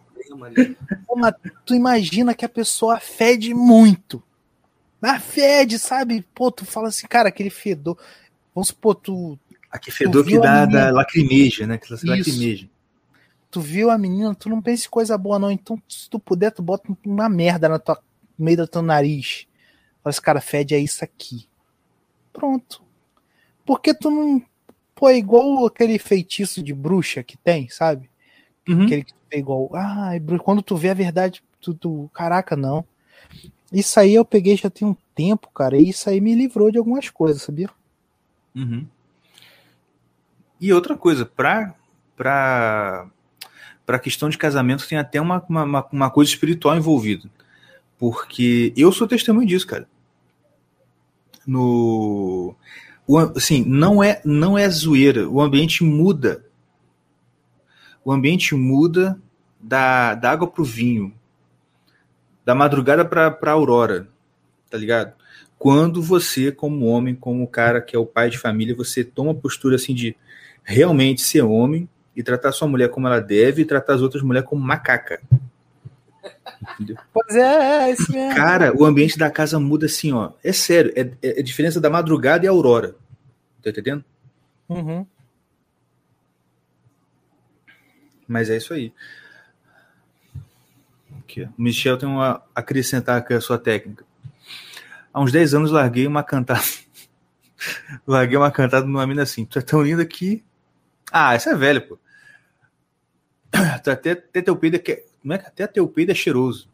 Mas 1.15 1.33
tu 1.65 1.73
imagina 1.73 2.35
que 2.35 2.45
a 2.45 2.49
pessoa 2.49 2.99
fede 2.99 3.53
muito. 3.53 4.21
Mas 5.01 5.23
fede, 5.23 5.79
sabe? 5.79 6.23
Pô, 6.35 6.51
tu 6.51 6.63
fala 6.65 6.89
assim, 6.89 7.07
cara, 7.07 7.29
aquele 7.29 7.49
fedor. 7.49 7.97
Vamos 8.53 8.67
supor, 8.67 8.95
tu, 8.95 9.39
Aqui 9.75 9.91
fedor 9.91 10.23
Tu 10.23 10.27
que 10.27 10.31
viu 10.31 10.43
a 10.43 10.45
dá, 10.45 10.65
dá 10.65 10.91
lacrimeja, 10.91 11.67
né? 11.67 11.77
Que 11.77 11.93
Isso. 11.93 12.07
lacrimeja. 12.07 12.69
tu 13.51 13.59
viu 13.59 13.89
a 13.89 13.97
menina, 13.97 14.33
tu 14.33 14.47
não 14.47 14.61
pensa 14.61 14.87
em 14.87 14.89
coisa 14.89 15.17
boa, 15.17 15.37
não. 15.37 15.51
Então, 15.51 15.81
se 15.87 16.09
tu 16.09 16.17
puder, 16.17 16.51
tu 16.51 16.63
bota 16.63 16.95
uma 17.05 17.27
merda 17.27 17.67
na 17.67 17.77
tua, 17.77 18.01
no 18.37 18.45
meio 18.45 18.57
do 18.57 18.67
teu 18.67 18.81
nariz. 18.81 19.47
Fala 20.01 20.11
assim, 20.11 20.21
cara, 20.21 20.39
fede 20.39 20.73
é 20.73 20.79
isso 20.79 21.03
aqui. 21.03 21.45
Pronto. 22.31 22.81
Porque 23.65 23.93
tu 23.93 24.09
não. 24.09 24.41
Pô, 24.93 25.09
é 25.09 25.17
igual 25.17 25.65
aquele 25.65 25.99
feitiço 25.99 26.63
de 26.63 26.73
bruxa 26.73 27.21
que 27.21 27.35
tem, 27.35 27.67
sabe? 27.67 28.09
Uhum. 28.67 28.85
Aquele 28.85 29.03
que 29.03 29.13
tu 29.13 29.19
vê 29.29 29.39
igual. 29.39 29.69
Ah, 29.73 30.11
quando 30.41 30.61
tu 30.61 30.77
vê 30.77 30.89
a 30.89 30.93
verdade, 30.93 31.43
tu, 31.59 31.73
tu. 31.73 32.09
Caraca, 32.13 32.55
não. 32.55 32.85
Isso 33.73 33.99
aí 33.99 34.13
eu 34.13 34.23
peguei 34.23 34.55
já 34.55 34.69
tem 34.69 34.87
um 34.87 34.95
tempo, 35.13 35.49
cara. 35.53 35.75
E 35.75 35.89
isso 35.89 36.09
aí 36.09 36.21
me 36.21 36.33
livrou 36.33 36.71
de 36.71 36.77
algumas 36.77 37.09
coisas, 37.09 37.41
sabia? 37.41 37.69
Uhum. 38.55 38.87
E 40.59 40.71
outra 40.73 40.95
coisa, 40.95 41.25
pra, 41.25 41.75
pra, 42.15 43.07
pra 43.85 43.99
questão 43.99 44.29
de 44.29 44.37
casamento 44.37 44.87
tem 44.87 44.97
até 44.97 45.19
uma, 45.19 45.43
uma, 45.47 45.87
uma 45.91 46.09
coisa 46.09 46.31
espiritual 46.31 46.75
envolvida. 46.75 47.29
Porque 47.97 48.73
eu 48.75 48.91
sou 48.91 49.07
testemunho 49.07 49.47
disso, 49.47 49.67
cara. 49.67 49.87
No. 51.45 52.55
O, 53.07 53.17
assim, 53.17 53.63
não 53.65 54.03
é, 54.03 54.21
não 54.25 54.57
é 54.57 54.67
zoeira. 54.69 55.29
O 55.29 55.41
ambiente 55.41 55.83
muda. 55.83 56.45
O 58.03 58.11
ambiente 58.11 58.55
muda 58.55 59.19
da, 59.59 60.15
da 60.15 60.31
água 60.31 60.47
pro 60.47 60.63
vinho. 60.63 61.13
Da 62.43 62.55
madrugada 62.55 63.05
pra, 63.05 63.31
pra 63.31 63.51
aurora. 63.51 64.07
Tá 64.69 64.77
ligado? 64.77 65.13
quando 65.57 66.01
você, 66.01 66.51
como 66.51 66.85
homem, 66.85 67.15
como 67.15 67.47
cara 67.47 67.81
que 67.81 67.95
é 67.95 67.99
o 67.99 68.05
pai 68.05 68.29
de 68.29 68.37
família, 68.37 68.75
você 68.75 69.03
toma 69.03 69.31
a 69.31 69.35
postura 69.35 69.77
assim 69.77 69.93
de 69.93 70.15
realmente 70.65 71.21
ser 71.21 71.43
homem 71.43 71.87
e 72.15 72.21
tratar 72.21 72.51
sua 72.51 72.67
mulher 72.67 72.89
como 72.89 73.07
ela 73.07 73.21
deve 73.21 73.61
e 73.61 73.65
tratar 73.65 73.93
as 73.93 74.01
outras 74.01 74.23
mulheres 74.23 74.49
como 74.49 74.61
macaca. 74.61 75.21
Entendeu? 76.73 76.97
Pois 77.13 77.35
é, 77.35 77.85
é 77.87 77.91
esse 77.91 78.11
mesmo. 78.11 78.35
Cara, 78.35 78.75
o 78.75 78.83
ambiente 78.83 79.17
da 79.17 79.29
casa 79.29 79.59
muda 79.59 79.85
assim, 79.85 80.11
ó. 80.11 80.31
É 80.43 80.51
sério, 80.51 80.91
é, 80.95 81.11
é 81.21 81.39
a 81.39 81.43
diferença 81.43 81.79
da 81.79 81.89
madrugada 81.89 82.45
e 82.45 82.47
a 82.47 82.51
aurora. 82.51 82.95
Tá 83.61 83.69
entendendo? 83.69 84.03
Uhum. 84.67 85.05
Mas 88.27 88.49
é 88.49 88.57
isso 88.57 88.73
aí. 88.73 88.91
Aqui. 91.19 91.43
O 91.43 91.61
Michel 91.61 91.97
tem 91.97 92.09
uma 92.09 92.43
a 92.55 92.59
acrescentar 92.59 93.17
aqui 93.17 93.33
a 93.33 93.41
sua 93.41 93.57
técnica. 93.57 94.05
Há 95.13 95.21
uns 95.21 95.31
10 95.31 95.53
anos 95.53 95.71
larguei 95.71 96.07
uma 96.07 96.23
cantada. 96.23 96.61
larguei 98.05 98.37
uma 98.37 98.51
cantada 98.51 98.85
numa 98.85 99.05
mina 99.05 99.23
assim. 99.23 99.45
Tu 99.45 99.59
é 99.59 99.61
tão 99.61 99.81
linda 99.81 100.05
que. 100.05 100.43
Ah, 101.11 101.33
essa 101.33 101.51
é 101.51 101.55
velha, 101.55 101.81
pô. 101.81 101.97
Até, 103.51 104.11
até 104.11 104.41
teu 104.41 104.55
peido 104.55 104.75
é. 104.75 104.79
que- 104.79 105.03
Como 105.21 105.33
é 105.33 105.37
que 105.37 105.45
até 105.47 105.65
teu 105.67 105.87
peido 105.87 106.11
é 106.11 106.15
cheiroso? 106.15 106.69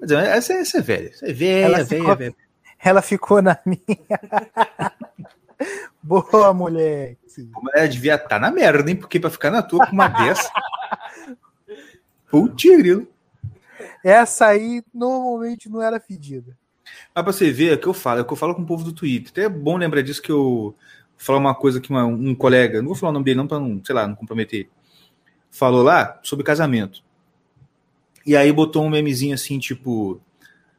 Mas 0.00 0.10
é, 0.10 0.36
essa, 0.36 0.52
essa 0.54 0.78
é 0.78 0.80
velha. 0.82 1.08
Essa 1.10 1.26
é 1.26 1.32
velha, 1.32 1.64
Ela 1.66 1.84
velha, 1.84 2.00
ficou- 2.00 2.16
velha. 2.16 2.34
Ela 2.82 3.02
ficou 3.02 3.42
na 3.42 3.58
minha. 3.66 3.80
Boa, 6.02 6.52
moleque. 6.54 7.18
Como 7.52 7.70
ela 7.74 7.86
devia 7.88 8.14
estar 8.14 8.38
na 8.40 8.50
merda, 8.50 8.88
hein? 8.90 8.96
Porque 8.96 9.20
pra 9.20 9.30
ficar 9.30 9.50
na 9.50 9.62
tua 9.62 9.86
com 9.86 9.92
uma 9.92 10.08
dessa. 10.08 10.50
Putz, 12.30 12.64
grilo. 12.64 13.06
Essa 14.02 14.46
aí 14.46 14.82
normalmente 14.94 15.68
não 15.68 15.82
era 15.82 16.00
fedida. 16.00 16.56
Mas 17.14 17.22
pra 17.24 17.32
você 17.32 17.50
ver, 17.52 17.72
é 17.72 17.74
o 17.74 17.78
que 17.78 17.86
eu 17.86 17.92
falo, 17.94 18.20
é 18.20 18.22
o 18.22 18.24
que 18.24 18.32
eu 18.32 18.36
falo 18.36 18.54
com 18.54 18.62
o 18.62 18.66
povo 18.66 18.82
do 18.82 18.92
Twitter. 18.92 19.30
Até 19.30 19.42
é 19.44 19.48
bom 19.48 19.76
lembrar 19.76 20.00
disso 20.02 20.22
que 20.22 20.32
eu 20.32 20.74
falar 21.20 21.38
uma 21.38 21.54
coisa 21.54 21.80
que 21.80 21.90
uma- 21.90 22.04
um 22.06 22.34
colega, 22.34 22.80
não 22.80 22.88
vou 22.88 22.96
falar 22.96 23.10
o 23.10 23.12
nome 23.12 23.24
dele 23.24 23.36
não 23.36 23.46
pra 23.46 23.60
não, 23.60 23.80
sei 23.84 23.94
lá, 23.94 24.06
não 24.06 24.14
comprometer. 24.14 24.68
Falou 25.50 25.82
lá 25.82 26.18
sobre 26.22 26.44
casamento. 26.44 27.02
E 28.24 28.36
aí 28.36 28.52
botou 28.52 28.84
um 28.84 28.90
memezinho 28.90 29.34
assim, 29.34 29.58
tipo, 29.58 30.20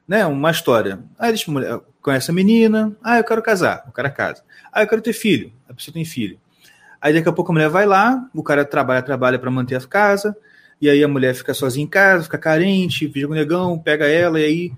né, 0.08 0.26
uma 0.26 0.52
história. 0.52 1.04
Aí 1.18 1.30
eles 1.30 1.46
mulher, 1.46 1.80
conhece 2.02 2.32
a 2.32 2.34
menina, 2.34 2.96
ah, 3.04 3.18
eu 3.18 3.24
quero 3.24 3.42
casar, 3.42 3.86
o 3.88 3.92
cara 3.92 4.10
casa. 4.10 4.44
Ah, 4.72 4.82
eu 4.84 4.88
quero 4.88 5.02
ter 5.02 5.14
filho, 5.14 5.52
a 5.68 5.74
pessoa 5.74 5.94
tem 5.94 6.06
filho. 6.06 6.40
Aí 7.00 7.14
daqui 7.14 7.28
a 7.28 7.34
pouco 7.34 7.52
a 7.52 7.54
mulher 7.54 7.70
vai 7.70 7.86
lá, 7.86 8.30
o 8.34 8.44
cara 8.44 8.64
trabalha, 8.64 9.02
trabalha 9.02 9.40
para 9.40 9.50
manter 9.52 9.76
a 9.76 9.82
casa, 9.82 10.36
e 10.80 10.90
aí 10.90 11.04
a 11.04 11.08
mulher 11.08 11.34
fica 11.36 11.54
sozinha 11.54 11.84
em 11.84 11.90
casa, 11.90 12.24
fica 12.24 12.38
carente, 12.38 13.08
fica 13.10 13.28
com 13.28 13.34
o 13.34 13.36
negão, 13.36 13.78
pega 13.80 14.08
ela 14.08 14.40
e 14.40 14.44
aí 14.44 14.74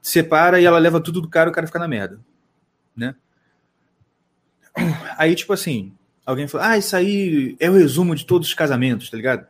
separa 0.00 0.60
e 0.60 0.64
ela 0.64 0.78
leva 0.78 1.00
tudo 1.00 1.20
do 1.20 1.28
cara, 1.28 1.50
o 1.50 1.52
cara 1.52 1.66
fica 1.66 1.78
na 1.78 1.88
merda, 1.88 2.18
né? 2.96 3.14
Aí, 5.16 5.34
tipo 5.34 5.52
assim, 5.52 5.92
alguém 6.26 6.48
falou, 6.48 6.66
ah, 6.66 6.78
isso 6.78 6.96
aí 6.96 7.56
é 7.60 7.70
o 7.70 7.74
resumo 7.74 8.14
de 8.14 8.26
todos 8.26 8.48
os 8.48 8.54
casamentos, 8.54 9.10
tá 9.10 9.16
ligado? 9.16 9.46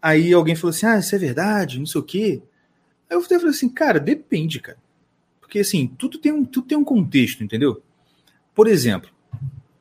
Aí 0.00 0.32
alguém 0.32 0.54
falou 0.54 0.70
assim, 0.70 0.86
ah, 0.86 0.98
isso 0.98 1.14
é 1.14 1.18
verdade, 1.18 1.78
não 1.78 1.86
sei 1.86 2.00
o 2.00 2.04
quê. 2.04 2.42
Aí 3.08 3.16
eu 3.16 3.22
falei 3.22 3.48
assim, 3.48 3.68
cara, 3.68 3.98
depende, 3.98 4.60
cara. 4.60 4.78
Porque 5.40 5.60
assim, 5.60 5.86
tudo 5.86 6.18
tem 6.18 6.32
um, 6.32 6.44
tudo 6.44 6.66
tem 6.66 6.76
um 6.76 6.84
contexto, 6.84 7.42
entendeu? 7.42 7.82
Por 8.54 8.66
exemplo, 8.66 9.10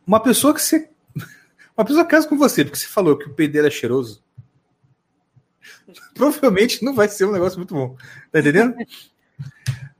uma 0.05 0.19
pessoa 0.19 0.53
que 0.53 0.61
você. 0.61 0.89
Uma 1.77 1.83
pessoa 1.83 2.05
casa 2.05 2.25
com 2.25 2.38
você, 2.38 2.63
porque 2.63 2.77
você 2.77 2.88
falou 2.88 3.17
que 3.17 3.27
o 3.27 3.33
peido 3.33 3.51
dela 3.51 3.67
é 3.67 3.71
cheiroso. 3.71 4.23
Provavelmente 6.15 6.81
não 6.86 6.95
vai 6.95 7.09
ser 7.09 7.25
um 7.25 7.33
negócio 7.33 7.57
muito 7.59 7.73
bom. 7.73 7.97
Tá 8.31 8.39
entendendo? 8.39 8.75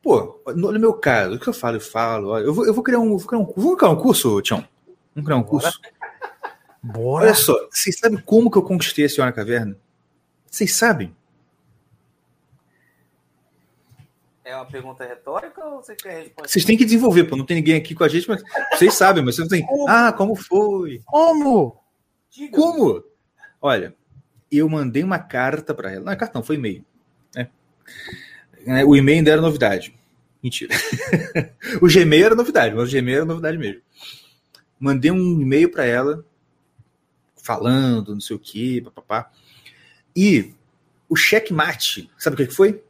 Pô, 0.05 0.39
no, 0.55 0.71
no 0.71 0.79
meu 0.79 0.93
caso, 0.93 1.33
o 1.35 1.39
que 1.39 1.47
eu 1.47 1.53
falo, 1.53 1.77
eu 1.77 1.81
falo. 1.81 2.27
olha, 2.29 2.43
Eu 2.43 2.53
vou, 2.53 2.63
eu 2.63 2.75
vou 2.75 2.83
criar 2.83 2.99
um. 2.99 3.17
Vou 3.17 3.27
criar 3.27 3.39
um, 3.39 3.45
vamos 3.57 3.75
criar 3.75 3.89
um 3.89 3.95
curso, 3.95 4.39
Tião? 4.39 4.63
Vamos 5.15 5.25
criar 5.25 5.37
um 5.37 5.43
curso? 5.43 5.81
Bora. 6.83 7.25
Olha 7.25 7.33
só, 7.33 7.55
vocês 7.71 7.97
sabem 7.97 8.19
como 8.19 8.51
que 8.51 8.57
eu 8.59 8.61
conquistei 8.61 9.05
a 9.05 9.09
senhora 9.09 9.33
caverna? 9.33 9.75
Vocês 10.45 10.75
sabem? 10.75 11.15
É 14.43 14.55
uma 14.55 14.65
pergunta 14.67 15.03
retórica 15.03 15.65
ou 15.65 15.81
você 15.81 15.95
quer 15.95 16.19
responder? 16.19 16.49
Vocês 16.49 16.63
têm 16.63 16.77
que 16.77 16.85
desenvolver, 16.85 17.23
pô. 17.23 17.35
Não 17.35 17.43
tem 17.43 17.57
ninguém 17.57 17.75
aqui 17.75 17.95
com 17.95 18.03
a 18.03 18.07
gente, 18.07 18.29
mas 18.29 18.43
vocês 18.73 18.93
sabem, 18.93 19.25
mas 19.25 19.35
vocês 19.35 19.49
não 19.49 19.57
têm. 19.57 19.67
Ah, 19.89 20.13
como 20.13 20.35
foi? 20.35 21.01
Como? 21.03 21.81
Diga. 22.29 22.55
Como? 22.55 23.03
Olha, 23.59 23.95
eu 24.51 24.69
mandei 24.69 25.03
uma 25.03 25.17
carta 25.17 25.73
para 25.73 25.91
ela. 25.93 26.05
Não 26.05 26.11
é 26.13 26.15
cartão, 26.15 26.43
foi 26.43 26.57
e-mail. 26.57 26.85
né? 27.35 27.49
É, 28.66 28.84
O 28.84 28.95
e-mail 28.95 29.20
ainda 29.20 29.32
era 29.32 29.41
novidade. 29.41 29.93
Mentira. 30.41 30.76
o 31.82 31.88
Gmail 31.88 32.26
era 32.26 32.36
novidade, 32.36 32.76
mas 32.76 32.88
o 32.88 32.91
Gmail 32.91 33.18
era 33.18 33.26
novidade 33.26 33.57
mesmo. 33.57 33.82
Mandei 34.80 35.09
um 35.09 35.41
e-mail 35.41 35.72
para 35.72 35.86
ela, 35.86 36.24
falando, 37.41 38.13
não 38.13 38.22
sei 38.22 38.36
o 38.36 38.39
quê, 38.39 38.82
papapá. 38.84 39.32
E 40.16 40.53
o 41.09 41.16
checkmate, 41.16 42.09
sabe 42.18 42.36
o 42.36 42.38
que 42.38 42.47
que 42.47 42.53
foi? 42.53 42.84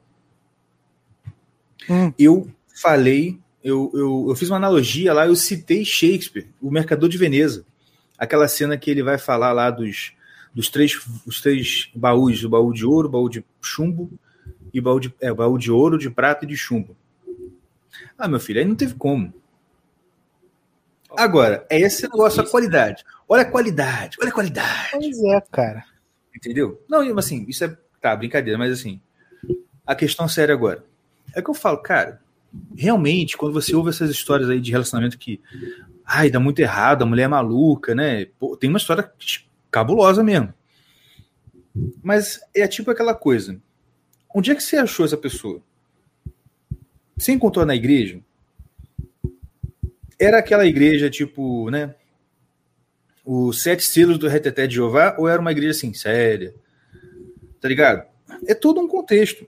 Hum. 1.89 2.11
Eu 2.19 2.51
falei, 2.75 3.39
eu, 3.63 3.89
eu, 3.93 4.25
eu 4.29 4.35
fiz 4.35 4.49
uma 4.49 4.57
analogia 4.57 5.13
lá, 5.13 5.27
eu 5.27 5.35
citei 5.35 5.85
Shakespeare, 5.85 6.49
o 6.61 6.69
Mercador 6.69 7.07
de 7.07 7.17
Veneza 7.17 7.65
aquela 8.17 8.47
cena 8.47 8.77
que 8.77 8.89
ele 8.89 9.03
vai 9.03 9.17
falar 9.17 9.51
lá 9.51 9.69
dos, 9.69 10.13
dos 10.53 10.69
três, 10.69 10.99
os 11.25 11.41
três 11.41 11.89
baús, 11.95 12.43
o 12.43 12.49
baú 12.49 12.73
de 12.73 12.85
ouro, 12.85 13.07
o 13.07 13.11
baú 13.11 13.29
de 13.29 13.43
chumbo 13.61 14.11
e 14.75 14.81
baú 14.81 14.99
de, 14.99 15.15
é, 15.21 15.31
o 15.31 15.35
baú 15.35 15.57
de 15.57 15.71
ouro, 15.71 15.97
de 15.97 16.09
prata 16.09 16.43
e 16.43 16.47
de 16.47 16.57
chumbo. 16.57 16.97
Ah, 18.17 18.27
meu 18.27 18.41
filho, 18.41 18.59
aí 18.59 18.65
não 18.65 18.75
teve 18.75 18.93
como. 18.95 19.33
Agora, 21.17 21.65
é 21.69 21.79
esse 21.79 22.03
negócio, 22.03 22.41
a 22.41 22.49
qualidade. 22.49 23.05
Olha 23.27 23.43
a 23.43 23.49
qualidade, 23.49 24.17
olha 24.19 24.29
a 24.29 24.33
qualidade. 24.33 24.89
Pois 24.91 25.23
é, 25.23 25.41
cara. 25.49 25.85
Entendeu? 26.35 26.83
Não, 26.89 27.17
assim, 27.17 27.45
isso 27.47 27.63
é. 27.63 27.77
Tá, 28.01 28.13
brincadeira, 28.13 28.59
mas 28.59 28.73
assim. 28.73 28.99
A 29.87 29.95
questão 29.95 30.27
séria 30.27 30.53
agora. 30.53 30.83
É 31.33 31.41
que 31.41 31.49
eu 31.49 31.53
falo, 31.53 31.77
cara, 31.77 32.19
realmente, 32.75 33.37
quando 33.37 33.53
você 33.53 33.73
ouve 33.73 33.91
essas 33.91 34.09
histórias 34.09 34.49
aí 34.49 34.59
de 34.59 34.71
relacionamento 34.71 35.17
que. 35.17 35.39
Ai, 36.05 36.29
dá 36.29 36.39
muito 36.39 36.59
errado, 36.59 37.03
a 37.03 37.05
mulher 37.05 37.23
é 37.23 37.27
maluca, 37.29 37.95
né? 37.95 38.25
Pô, 38.37 38.57
tem 38.57 38.69
uma 38.69 38.77
história 38.77 39.09
cabulosa 39.71 40.21
mesmo. 40.21 40.53
Mas 42.03 42.41
é 42.53 42.67
tipo 42.67 42.91
aquela 42.91 43.15
coisa. 43.15 43.57
Onde 44.37 44.51
é 44.51 44.55
que 44.55 44.61
você 44.61 44.75
achou 44.75 45.05
essa 45.05 45.15
pessoa? 45.15 45.61
Você 47.15 47.31
encontrou 47.31 47.65
na 47.65 47.73
igreja? 47.73 48.19
Era 50.19 50.39
aquela 50.39 50.65
igreja, 50.65 51.09
tipo, 51.09 51.69
né? 51.69 51.95
Os 53.23 53.63
sete 53.63 53.85
selos 53.85 54.17
do 54.17 54.27
Reteté 54.27 54.67
de 54.67 54.75
Jeová, 54.75 55.15
ou 55.17 55.29
era 55.29 55.39
uma 55.39 55.53
igreja 55.53 55.71
assim, 55.71 55.93
séria? 55.93 56.53
Tá 57.61 57.69
ligado? 57.69 58.05
É 58.45 58.53
todo 58.53 58.81
um 58.81 58.89
contexto. 58.89 59.47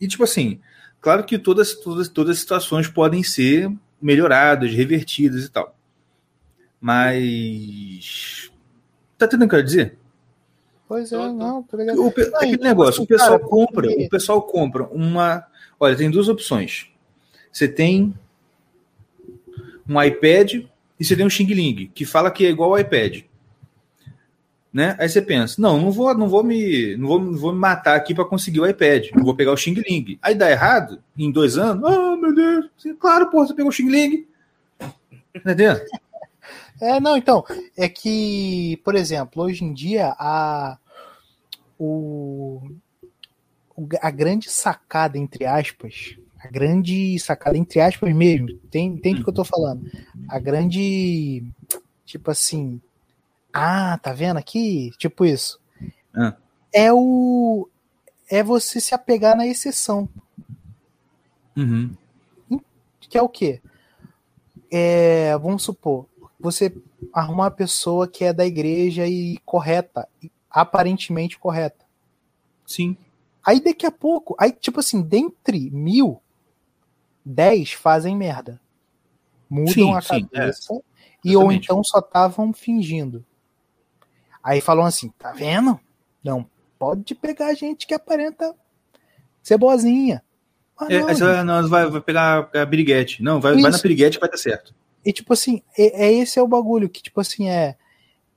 E, 0.00 0.08
tipo 0.08 0.24
assim, 0.24 0.60
claro 1.00 1.22
que 1.22 1.38
todas, 1.38 1.74
todas, 1.74 2.08
todas 2.08 2.32
as 2.32 2.40
situações 2.40 2.88
podem 2.88 3.22
ser 3.22 3.70
melhoradas, 4.00 4.72
revertidas 4.72 5.44
e 5.44 5.48
tal. 5.48 5.78
Mas. 6.80 8.50
Tá 9.16 9.26
entendendo 9.26 9.46
o 9.46 9.48
que 9.50 9.54
eu 9.54 9.58
quero 9.60 9.68
dizer? 9.68 10.01
Pois 10.92 11.10
é, 11.10 11.16
não, 11.16 11.62
tá 11.62 11.78
ligado? 11.78 12.04
O, 12.04 12.12
pe- 12.12 12.26
Não, 12.28 12.36
aquele 12.36 12.56
e, 12.56 12.58
negócio, 12.58 12.90
assim, 12.90 13.04
o 13.04 13.06
pessoal 13.06 13.38
cara, 13.38 13.48
compra, 13.50 13.90
o 13.90 14.08
pessoal 14.10 14.42
compra 14.42 14.84
uma. 14.88 15.46
Olha, 15.80 15.96
tem 15.96 16.10
duas 16.10 16.28
opções. 16.28 16.86
Você 17.50 17.66
tem 17.66 18.12
um 19.88 20.02
iPad 20.02 20.52
e 21.00 21.02
você 21.02 21.16
tem 21.16 21.24
um 21.24 21.30
Xing 21.30 21.46
Ling, 21.46 21.90
que 21.94 22.04
fala 22.04 22.30
que 22.30 22.44
é 22.44 22.50
igual 22.50 22.74
ao 22.74 22.78
iPad. 22.78 23.22
Né? 24.70 24.94
Aí 24.98 25.08
você 25.08 25.22
pensa, 25.22 25.56
não, 25.62 25.80
não 25.80 25.90
vou, 25.90 26.14
não 26.14 26.28
vou 26.28 26.44
me, 26.44 26.94
não 26.98 27.08
vou, 27.08 27.18
não 27.18 27.38
vou 27.38 27.54
me 27.54 27.58
matar 27.58 27.96
aqui 27.96 28.14
para 28.14 28.26
conseguir 28.26 28.60
o 28.60 28.66
iPad. 28.66 29.06
Eu 29.16 29.24
vou 29.24 29.34
pegar 29.34 29.52
o 29.52 29.56
Xing 29.56 29.82
Ling. 29.88 30.18
Aí 30.20 30.34
dá 30.34 30.50
errado 30.50 31.02
em 31.16 31.32
dois 31.32 31.56
anos. 31.56 31.82
Ah, 31.90 32.16
meu 32.16 32.34
Deus! 32.34 32.66
Claro, 33.00 33.30
pô, 33.30 33.46
você 33.46 33.54
pegou 33.54 33.70
o 33.70 33.72
Xing 33.72 33.88
Ling. 33.88 34.26
Entendendo? 35.34 35.80
É, 36.80 36.98
não, 36.98 37.16
então, 37.16 37.44
é 37.76 37.88
que, 37.88 38.76
por 38.82 38.96
exemplo, 38.96 39.44
hoje 39.44 39.64
em 39.64 39.72
dia 39.72 40.16
a 40.18 40.76
o, 41.84 42.60
a 44.00 44.10
grande 44.10 44.48
sacada 44.48 45.18
entre 45.18 45.44
aspas, 45.44 46.16
a 46.38 46.48
grande 46.48 47.18
sacada 47.18 47.58
entre 47.58 47.80
aspas 47.80 48.14
mesmo, 48.14 48.56
tem, 48.70 48.86
entende 48.86 49.20
o 49.20 49.24
que 49.24 49.30
eu 49.30 49.34
tô 49.34 49.44
falando? 49.44 49.90
A 50.28 50.38
grande 50.38 51.44
tipo 52.04 52.30
assim, 52.30 52.80
ah, 53.52 53.98
tá 53.98 54.12
vendo 54.12 54.36
aqui? 54.36 54.92
Tipo 54.96 55.24
isso. 55.24 55.58
Ah. 56.14 56.36
É 56.72 56.92
o 56.92 57.68
é 58.30 58.42
você 58.42 58.80
se 58.80 58.94
apegar 58.94 59.36
na 59.36 59.46
exceção. 59.46 60.08
Uhum. 61.54 61.94
que 63.00 63.18
é 63.18 63.22
o 63.22 63.28
quê? 63.28 63.60
É, 64.70 65.36
vamos 65.36 65.62
supor, 65.62 66.06
você 66.40 66.74
arrumar 67.12 67.44
uma 67.44 67.50
pessoa 67.50 68.08
que 68.08 68.24
é 68.24 68.32
da 68.32 68.46
igreja 68.46 69.06
e 69.06 69.36
correta, 69.44 70.08
e 70.22 70.31
aparentemente 70.52 71.38
correta. 71.38 71.84
Sim. 72.66 72.96
Aí 73.44 73.60
daqui 73.60 73.86
a 73.86 73.90
pouco, 73.90 74.36
aí 74.38 74.52
tipo 74.52 74.80
assim, 74.80 75.02
dentre 75.02 75.70
mil, 75.70 76.20
dez 77.24 77.72
fazem 77.72 78.16
merda. 78.16 78.60
Mudam 79.48 79.72
Sim, 79.72 79.94
a 79.94 80.00
sim, 80.00 80.26
cabeça 80.26 80.80
e 81.24 81.36
ou 81.36 81.52
então 81.52 81.82
só 81.84 81.98
estavam 81.98 82.52
fingindo. 82.52 83.24
Aí 84.42 84.60
falam 84.60 84.84
assim, 84.84 85.10
tá 85.18 85.32
vendo? 85.32 85.78
Não 86.22 86.48
pode 86.78 87.14
pegar 87.14 87.54
gente 87.54 87.86
que 87.86 87.94
aparenta 87.94 88.54
ser 89.40 89.56
boazinha. 89.56 90.22
Ah, 90.76 90.86
É, 90.90 90.98
não, 90.98 91.14
vai, 91.14 91.44
não, 91.44 91.68
vai, 91.68 91.90
vai 91.90 92.00
pegar 92.00 92.50
a 92.52 92.66
piriguete. 92.66 93.22
Não, 93.22 93.40
vai, 93.40 93.54
vai 93.60 93.70
na 93.70 93.78
piriguete 93.78 94.16
que 94.16 94.20
vai 94.20 94.30
dar 94.30 94.36
certo. 94.36 94.74
E 95.04 95.12
tipo 95.12 95.32
assim, 95.32 95.62
é, 95.78 96.06
é 96.06 96.12
esse 96.12 96.38
é 96.38 96.42
o 96.42 96.48
bagulho 96.48 96.88
que 96.88 97.02
tipo 97.02 97.20
assim 97.20 97.48
é 97.48 97.76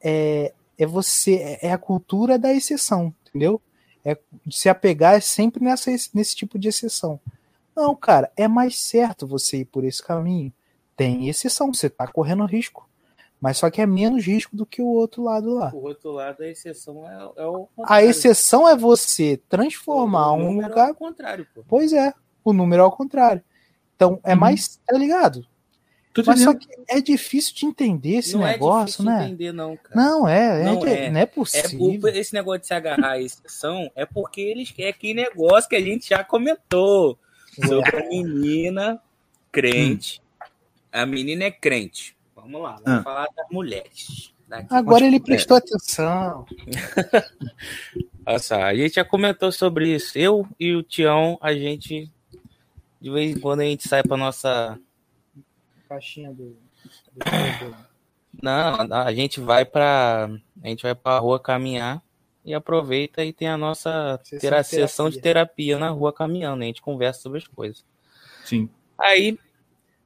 é, 0.03 0.53
é 0.77 0.85
você 0.85 1.57
é 1.61 1.71
a 1.71 1.77
cultura 1.77 2.37
da 2.37 2.53
exceção, 2.53 3.13
entendeu? 3.27 3.61
É 4.03 4.17
se 4.51 4.69
apegar 4.69 5.21
sempre 5.21 5.63
nessa 5.63 5.89
nesse 6.13 6.35
tipo 6.35 6.59
de 6.59 6.67
exceção. 6.67 7.19
Não, 7.75 7.95
cara, 7.95 8.31
é 8.37 8.47
mais 8.47 8.79
certo 8.79 9.25
você 9.27 9.57
ir 9.57 9.65
por 9.65 9.83
esse 9.83 10.01
caminho. 10.03 10.51
Tem 10.95 11.27
exceção, 11.27 11.73
você 11.73 11.89
tá 11.89 12.07
correndo 12.07 12.45
risco, 12.45 12.87
mas 13.41 13.57
só 13.57 13.69
que 13.69 13.81
é 13.81 13.85
menos 13.85 14.25
risco 14.25 14.55
do 14.55 14.65
que 14.65 14.81
o 14.81 14.85
outro 14.87 15.23
lado 15.23 15.53
lá. 15.53 15.71
O 15.73 15.83
outro 15.83 16.11
lado, 16.11 16.41
a 16.41 16.47
exceção 16.47 17.05
é, 17.09 17.41
é 17.41 17.45
o. 17.45 17.63
A 17.63 17.67
contrário. 17.75 18.09
exceção 18.09 18.67
é 18.67 18.75
você 18.77 19.41
transformar 19.49 20.31
O 20.33 20.35
um 20.37 20.61
é 20.61 20.67
lugar, 20.67 20.91
o 20.91 20.95
contrário, 20.95 21.45
pô. 21.53 21.63
pois 21.67 21.91
é, 21.91 22.13
o 22.43 22.53
número 22.53 22.81
é 22.81 22.85
ao 22.85 22.91
contrário. 22.91 23.43
Então 23.95 24.19
é 24.23 24.33
Uhum. 24.33 24.39
mais, 24.39 24.77
tá 24.85 24.97
ligado? 24.97 25.45
Tô 26.15 26.23
Mas 26.25 26.41
só 26.41 26.53
que 26.53 26.65
é 26.87 27.01
difícil 27.01 27.53
de 27.53 27.65
entender 27.65 28.15
esse 28.19 28.35
não 28.35 28.47
é 28.47 28.53
negócio, 28.53 28.85
difícil 28.85 29.05
né? 29.05 29.25
entender, 29.25 29.51
não, 29.51 29.75
cara. 29.75 29.95
Não, 29.95 30.25
é, 30.25 30.61
é, 30.61 30.63
Não 30.63 30.79
de- 30.79 30.87
é. 30.89 31.11
não 31.11 31.19
é 31.19 31.23
É, 31.23 31.25
possível. 31.25 31.99
o- 32.01 32.07
esse 32.07 32.33
negócio 32.33 32.61
de 32.61 32.67
se 32.67 32.73
agarrar 32.73 33.11
à 33.11 33.21
exceção 33.21 33.91
é 33.93 34.05
porque 34.05 34.39
eles 34.39 34.71
querem 34.71 34.91
aquele 34.91 35.13
negócio 35.13 35.69
que 35.69 35.75
a 35.75 35.81
gente 35.81 36.07
já 36.07 36.23
comentou 36.23 37.19
sobre 37.53 37.97
a 37.97 38.07
menina 38.07 38.97
crente. 39.51 40.21
A 40.89 41.05
menina 41.05 41.43
é 41.43 41.51
crente. 41.51 42.15
Vamos 42.33 42.61
lá, 42.61 42.79
vamos 42.85 42.99
Ah. 43.01 43.03
falar 43.03 43.27
das 43.35 43.47
mulheres. 43.51 44.33
Daqui. 44.47 44.67
Agora 44.69 45.05
ele 45.05 45.17
é. 45.17 45.19
prestou 45.19 45.57
atenção. 45.57 46.45
Olha 48.25 48.39
só, 48.39 48.61
a 48.61 48.73
gente 48.73 48.95
já 48.95 49.03
comentou 49.03 49.51
sobre 49.51 49.93
isso. 49.93 50.17
Eu 50.17 50.47
e 50.59 50.73
o 50.75 50.81
Tião, 50.81 51.37
a 51.41 51.53
gente, 51.53 52.09
de 53.01 53.09
vez 53.11 53.35
em 53.35 53.39
quando, 53.39 53.59
a 53.61 53.65
gente 53.65 53.87
sai 53.87 54.01
pra 54.01 54.15
nossa. 54.15 54.79
Caixinha 55.95 56.31
do. 56.33 56.57
Não, 58.41 58.87
a 58.91 59.13
gente 59.13 59.39
vai 59.39 59.63
pra. 59.65 60.29
A 60.63 60.67
gente 60.67 60.83
vai 60.83 60.93
pra 60.93 61.17
rua 61.19 61.39
caminhar 61.39 62.01
e 62.43 62.53
aproveita 62.53 63.23
e 63.23 63.31
tem 63.33 63.47
a 63.47 63.57
nossa 63.57 64.19
Sessão 64.23 64.39
tera- 64.39 64.61
de 64.61 64.69
terapia. 64.69 64.87
sessão 64.87 65.09
de 65.09 65.21
terapia 65.21 65.79
na 65.79 65.89
rua 65.89 66.11
caminhando. 66.13 66.63
A 66.63 66.65
gente 66.65 66.81
conversa 66.81 67.21
sobre 67.21 67.37
as 67.39 67.47
coisas. 67.47 67.85
Sim. 68.43 68.69
Aí 68.99 69.39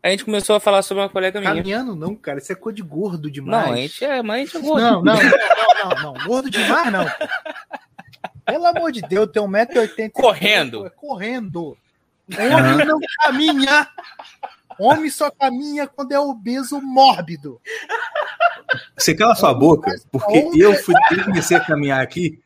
a 0.01 0.09
gente 0.11 0.23
começou 0.23 0.55
a 0.55 0.59
falar 0.59 0.81
sobre 0.83 1.03
uma 1.03 1.09
colega 1.09 1.39
minha. 1.41 1.53
Caminhando, 1.55 1.95
não, 1.95 2.15
cara. 2.15 2.37
Isso 2.37 2.51
é 2.51 2.55
cor 2.55 2.71
de 2.71 2.81
gordo 2.83 3.29
demais. 3.31 3.65
Não, 3.65 3.73
a 3.73 3.77
gente 3.77 4.05
é, 4.05 4.21
mas 4.21 4.41
a 4.41 4.45
gente 4.45 4.57
é 4.57 4.61
gordo. 4.61 4.81
Não, 4.81 5.01
não, 5.03 5.15
não, 5.15 5.21
não, 5.23 5.89
não, 5.89 6.13
não. 6.13 6.25
Gordo 6.25 6.49
demais, 6.49 6.91
não. 6.93 7.05
Pelo 8.45 8.65
amor 8.67 8.91
de 8.91 9.01
Deus, 9.01 9.29
tem 9.31 9.41
1,80m. 9.43 10.11
Correndo. 10.11 10.85
É 10.85 10.89
correndo. 10.91 11.77
Homem 12.31 12.85
não 12.85 12.99
caminha. 13.23 13.87
Homem 14.79 15.09
só 15.09 15.29
caminha 15.29 15.87
quando 15.87 16.11
é 16.11 16.19
obeso 16.19 16.81
mórbido. 16.81 17.61
Você 18.97 19.15
cala 19.15 19.35
sua 19.35 19.53
boca, 19.53 19.93
porque 20.11 20.51
eu 20.55 20.73
fui 20.75 20.93
eu 21.11 21.25
comecei 21.25 21.57
a 21.57 21.65
caminhar 21.65 22.01
aqui 22.01 22.41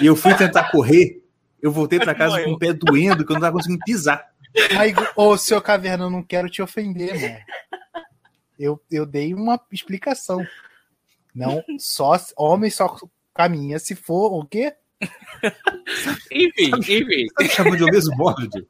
e 0.00 0.06
eu 0.06 0.16
fui 0.16 0.34
tentar 0.34 0.70
correr. 0.70 1.22
Eu 1.60 1.70
voltei 1.70 1.98
para 1.98 2.14
casa 2.14 2.42
com 2.42 2.52
o 2.52 2.58
pé 2.58 2.72
doendo, 2.72 3.24
que 3.24 3.32
eu 3.32 3.34
não 3.34 3.40
tava 3.40 3.56
conseguindo 3.56 3.84
pisar. 3.84 4.26
Mas, 4.74 4.94
ô, 5.14 5.36
seu 5.36 5.60
caverna, 5.60 6.04
eu 6.04 6.10
não 6.10 6.22
quero 6.22 6.48
te 6.48 6.62
ofender, 6.62 7.20
mano. 7.20 7.38
Eu, 8.58 8.82
eu 8.90 9.04
dei 9.04 9.34
uma 9.34 9.60
explicação. 9.70 10.46
Não, 11.34 11.62
só 11.78 12.18
homem 12.36 12.70
só 12.70 12.96
caminha 13.34 13.78
se 13.78 13.94
for 13.94 14.32
o 14.32 14.46
quê? 14.46 14.74
Enfim, 16.32 16.70
enfim. 16.78 17.26
Tá 17.34 17.44
me 17.44 17.50
chamando 17.50 17.76
de 17.76 17.84
obeso 17.84 18.10
mórbido? 18.16 18.66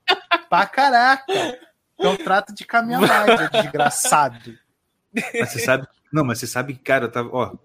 Pra 0.49 0.67
caraca. 0.67 1.59
Então 1.99 2.17
trato 2.17 2.55
de 2.55 2.65
caminhar 2.65 3.01
mais, 3.01 3.41
ô 3.41 3.63
desgraçado. 3.63 4.59
Mas 5.13 5.51
você 5.51 5.59
sabe. 5.61 5.87
Não, 6.13 6.25
mas 6.25 6.39
você 6.39 6.47
sabe 6.47 6.75
que, 6.75 6.81
cara, 6.81 7.07
eu 7.07 7.11
tava. 7.11 7.31
Ó, 7.33 7.57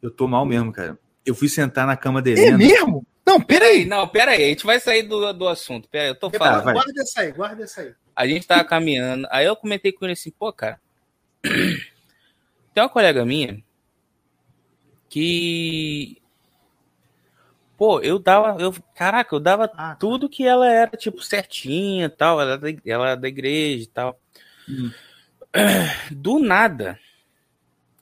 eu 0.00 0.10
tô 0.10 0.26
mal 0.28 0.46
mesmo, 0.46 0.72
cara. 0.72 0.98
Eu 1.24 1.34
fui 1.34 1.48
sentar 1.48 1.86
na 1.86 1.96
cama 1.96 2.22
da 2.22 2.30
É 2.30 2.50
mesmo? 2.52 3.06
Não, 3.24 3.40
Peraí, 3.40 3.84
não, 3.84 4.06
peraí, 4.08 4.44
a 4.44 4.48
gente 4.48 4.66
vai 4.66 4.80
sair 4.80 5.04
do, 5.04 5.32
do 5.32 5.48
assunto. 5.48 5.88
Peraí, 5.88 6.08
eu 6.08 6.14
tô 6.14 6.28
falando. 6.30 6.64
vai. 6.64 6.74
Guarda 6.74 7.02
essa 7.02 7.20
aí, 7.20 7.32
guarda 7.32 7.62
essa 7.62 7.80
aí. 7.80 7.94
A 8.14 8.26
gente 8.26 8.46
tava 8.46 8.64
caminhando. 8.64 9.26
Aí 9.30 9.46
eu 9.46 9.56
comentei 9.56 9.92
com 9.92 10.04
ele 10.04 10.12
assim, 10.12 10.30
pô, 10.30 10.52
cara. 10.52 10.80
Tem 11.42 12.82
uma 12.82 12.88
colega 12.88 13.24
minha 13.24 13.62
que. 15.08 16.21
Pô, 17.82 17.98
eu 18.00 18.16
dava. 18.16 18.62
Eu, 18.62 18.72
caraca, 18.94 19.34
eu 19.34 19.40
dava 19.40 19.68
Ah, 19.76 19.96
tudo 19.96 20.28
que 20.28 20.46
ela 20.46 20.70
era, 20.70 20.96
tipo, 20.96 21.20
certinha 21.20 22.08
tal. 22.08 22.40
Ela, 22.40 22.52
era 22.52 22.58
da- 22.60 22.80
ela 22.86 23.06
era 23.08 23.16
da 23.16 23.26
igreja 23.26 23.82
e 23.82 23.86
tal. 23.88 24.20
Hum. 24.68 24.92
Do 26.12 26.38
nada, 26.38 26.96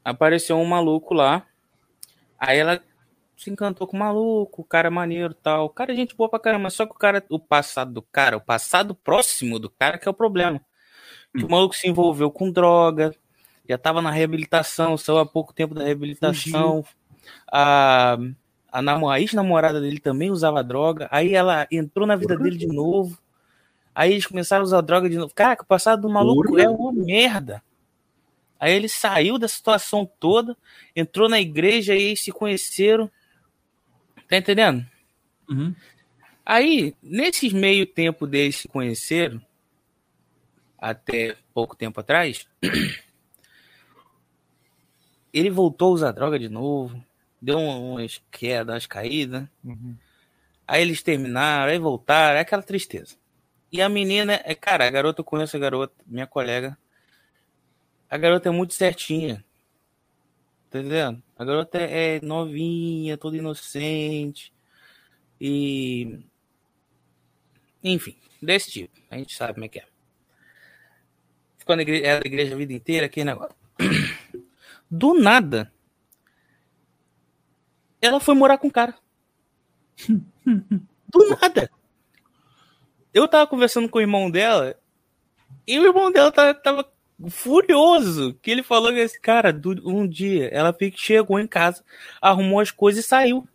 apareceu 0.04 0.58
um 0.58 0.66
maluco 0.66 1.14
lá. 1.14 1.46
Aí 2.38 2.58
ela 2.58 2.78
se 3.38 3.48
encantou 3.48 3.86
com 3.86 3.96
o 3.96 4.00
maluco, 4.00 4.60
o 4.60 4.64
cara 4.66 4.88
é 4.88 4.90
maneiro 4.90 5.32
tal. 5.32 5.64
O 5.64 5.70
cara 5.70 5.94
é 5.94 5.96
gente 5.96 6.14
boa 6.14 6.28
pra 6.28 6.38
caramba, 6.38 6.68
só 6.68 6.84
que 6.84 6.92
o 6.92 6.98
cara, 6.98 7.24
o 7.30 7.38
passado 7.40 7.90
do 7.90 8.02
cara, 8.02 8.36
o 8.36 8.40
passado 8.42 8.94
próximo 8.94 9.58
do 9.58 9.70
cara 9.70 9.96
que 9.96 10.06
é 10.06 10.10
o 10.10 10.14
problema. 10.14 10.60
Que 11.34 11.42
o 11.42 11.48
maluco 11.48 11.74
se 11.74 11.88
envolveu 11.88 12.30
com 12.30 12.52
droga, 12.52 13.14
já 13.66 13.78
tava 13.78 14.02
na 14.02 14.10
reabilitação, 14.10 14.98
saiu 14.98 15.20
há 15.20 15.24
pouco 15.24 15.54
tempo 15.54 15.74
da 15.74 15.84
reabilitação. 15.84 16.84
A, 17.50 18.18
a, 18.72 19.12
a 19.12 19.20
ex-namorada 19.20 19.80
dele 19.80 19.98
também 19.98 20.30
usava 20.30 20.62
droga. 20.62 21.08
Aí 21.10 21.34
ela 21.34 21.66
entrou 21.70 22.06
na 22.06 22.16
vida 22.16 22.36
dele 22.36 22.56
de 22.56 22.66
novo. 22.66 23.18
Aí 23.94 24.12
eles 24.12 24.26
começaram 24.26 24.62
a 24.62 24.64
usar 24.64 24.80
droga 24.80 25.08
de 25.08 25.16
novo. 25.16 25.34
Caraca, 25.34 25.62
o 25.62 25.66
passado 25.66 26.02
do 26.02 26.08
maluco 26.08 26.48
Porra. 26.48 26.62
é 26.62 26.68
uma 26.68 26.92
merda. 26.92 27.62
Aí 28.58 28.72
ele 28.72 28.88
saiu 28.88 29.38
da 29.38 29.48
situação 29.48 30.08
toda, 30.18 30.56
entrou 30.94 31.28
na 31.28 31.40
igreja 31.40 31.94
e 31.94 32.02
eles 32.02 32.22
se 32.22 32.30
conheceram. 32.30 33.10
Tá 34.28 34.36
entendendo? 34.36 34.86
Uhum. 35.48 35.74
Aí, 36.44 36.94
nesses 37.02 37.52
meio 37.52 37.86
tempo 37.86 38.26
deles 38.26 38.56
se 38.56 38.68
conheceram, 38.68 39.40
até 40.78 41.36
pouco 41.54 41.76
tempo 41.76 42.00
atrás, 42.00 42.46
ele 45.32 45.50
voltou 45.50 45.90
a 45.90 45.94
usar 45.94 46.12
droga 46.12 46.38
de 46.38 46.48
novo, 46.48 47.02
deu 47.40 47.58
umas 47.58 48.22
quedas, 48.30 48.74
umas 48.74 48.86
caídas. 48.86 49.48
Uhum. 49.64 49.96
Aí 50.66 50.82
eles 50.82 51.02
terminaram, 51.02 51.72
aí 51.72 51.78
voltaram, 51.78 52.36
é 52.36 52.40
aquela 52.40 52.62
tristeza. 52.62 53.16
E 53.72 53.80
a 53.80 53.88
menina, 53.88 54.40
é, 54.44 54.54
cara, 54.54 54.86
a 54.86 54.90
garota, 54.90 55.20
eu 55.20 55.24
conheço 55.24 55.56
a 55.56 55.60
garota, 55.60 55.94
minha 56.06 56.26
colega. 56.26 56.76
A 58.08 58.18
garota 58.18 58.48
é 58.48 58.52
muito 58.52 58.74
certinha. 58.74 59.44
Tá 60.68 60.78
entendendo? 60.78 61.22
A 61.36 61.44
garota 61.44 61.78
é 61.78 62.20
novinha, 62.20 63.16
toda 63.16 63.36
inocente. 63.36 64.52
E. 65.40 66.18
Enfim, 67.82 68.16
desse 68.42 68.70
tipo. 68.70 69.00
A 69.10 69.16
gente 69.16 69.34
sabe 69.34 69.54
como 69.54 69.64
é 69.64 69.68
que 69.68 69.78
é. 69.78 69.84
Ficou 71.58 71.76
na 71.76 71.82
igreja, 71.82 72.06
era 72.06 72.26
igreja 72.26 72.54
a 72.54 72.58
vida 72.58 72.72
inteira, 72.72 73.06
aquele 73.06 73.24
negócio. 73.24 73.56
Do 74.90 75.14
nada. 75.14 75.72
Ela 78.00 78.20
foi 78.20 78.34
morar 78.34 78.58
com 78.58 78.68
o 78.68 78.72
cara. 78.72 78.94
Do 80.06 81.28
nada. 81.40 81.70
Eu 83.12 83.26
tava 83.28 83.46
conversando 83.46 83.88
com 83.88 83.98
o 83.98 84.00
irmão 84.00 84.30
dela. 84.30 84.76
E 85.66 85.78
o 85.78 85.84
irmão 85.84 86.10
dela 86.12 86.30
tava, 86.32 86.54
tava 86.54 86.92
furioso. 87.28 88.34
Que 88.40 88.50
ele 88.50 88.62
falou 88.62 88.90
que 88.92 88.98
esse 88.98 89.20
cara, 89.20 89.52
um 89.84 90.06
dia, 90.08 90.48
ela 90.48 90.74
chegou 90.96 91.38
em 91.38 91.46
casa, 91.46 91.84
arrumou 92.20 92.60
as 92.60 92.70
coisas 92.70 93.04
e 93.04 93.08
saiu. 93.08 93.46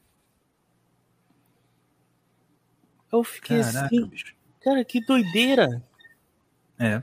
Eu 3.12 3.24
fiquei 3.24 3.62
Caraca, 3.62 3.86
assim, 3.86 4.06
bicho. 4.08 4.36
cara, 4.62 4.84
que 4.84 5.00
doideira. 5.06 5.82
É. 6.78 7.02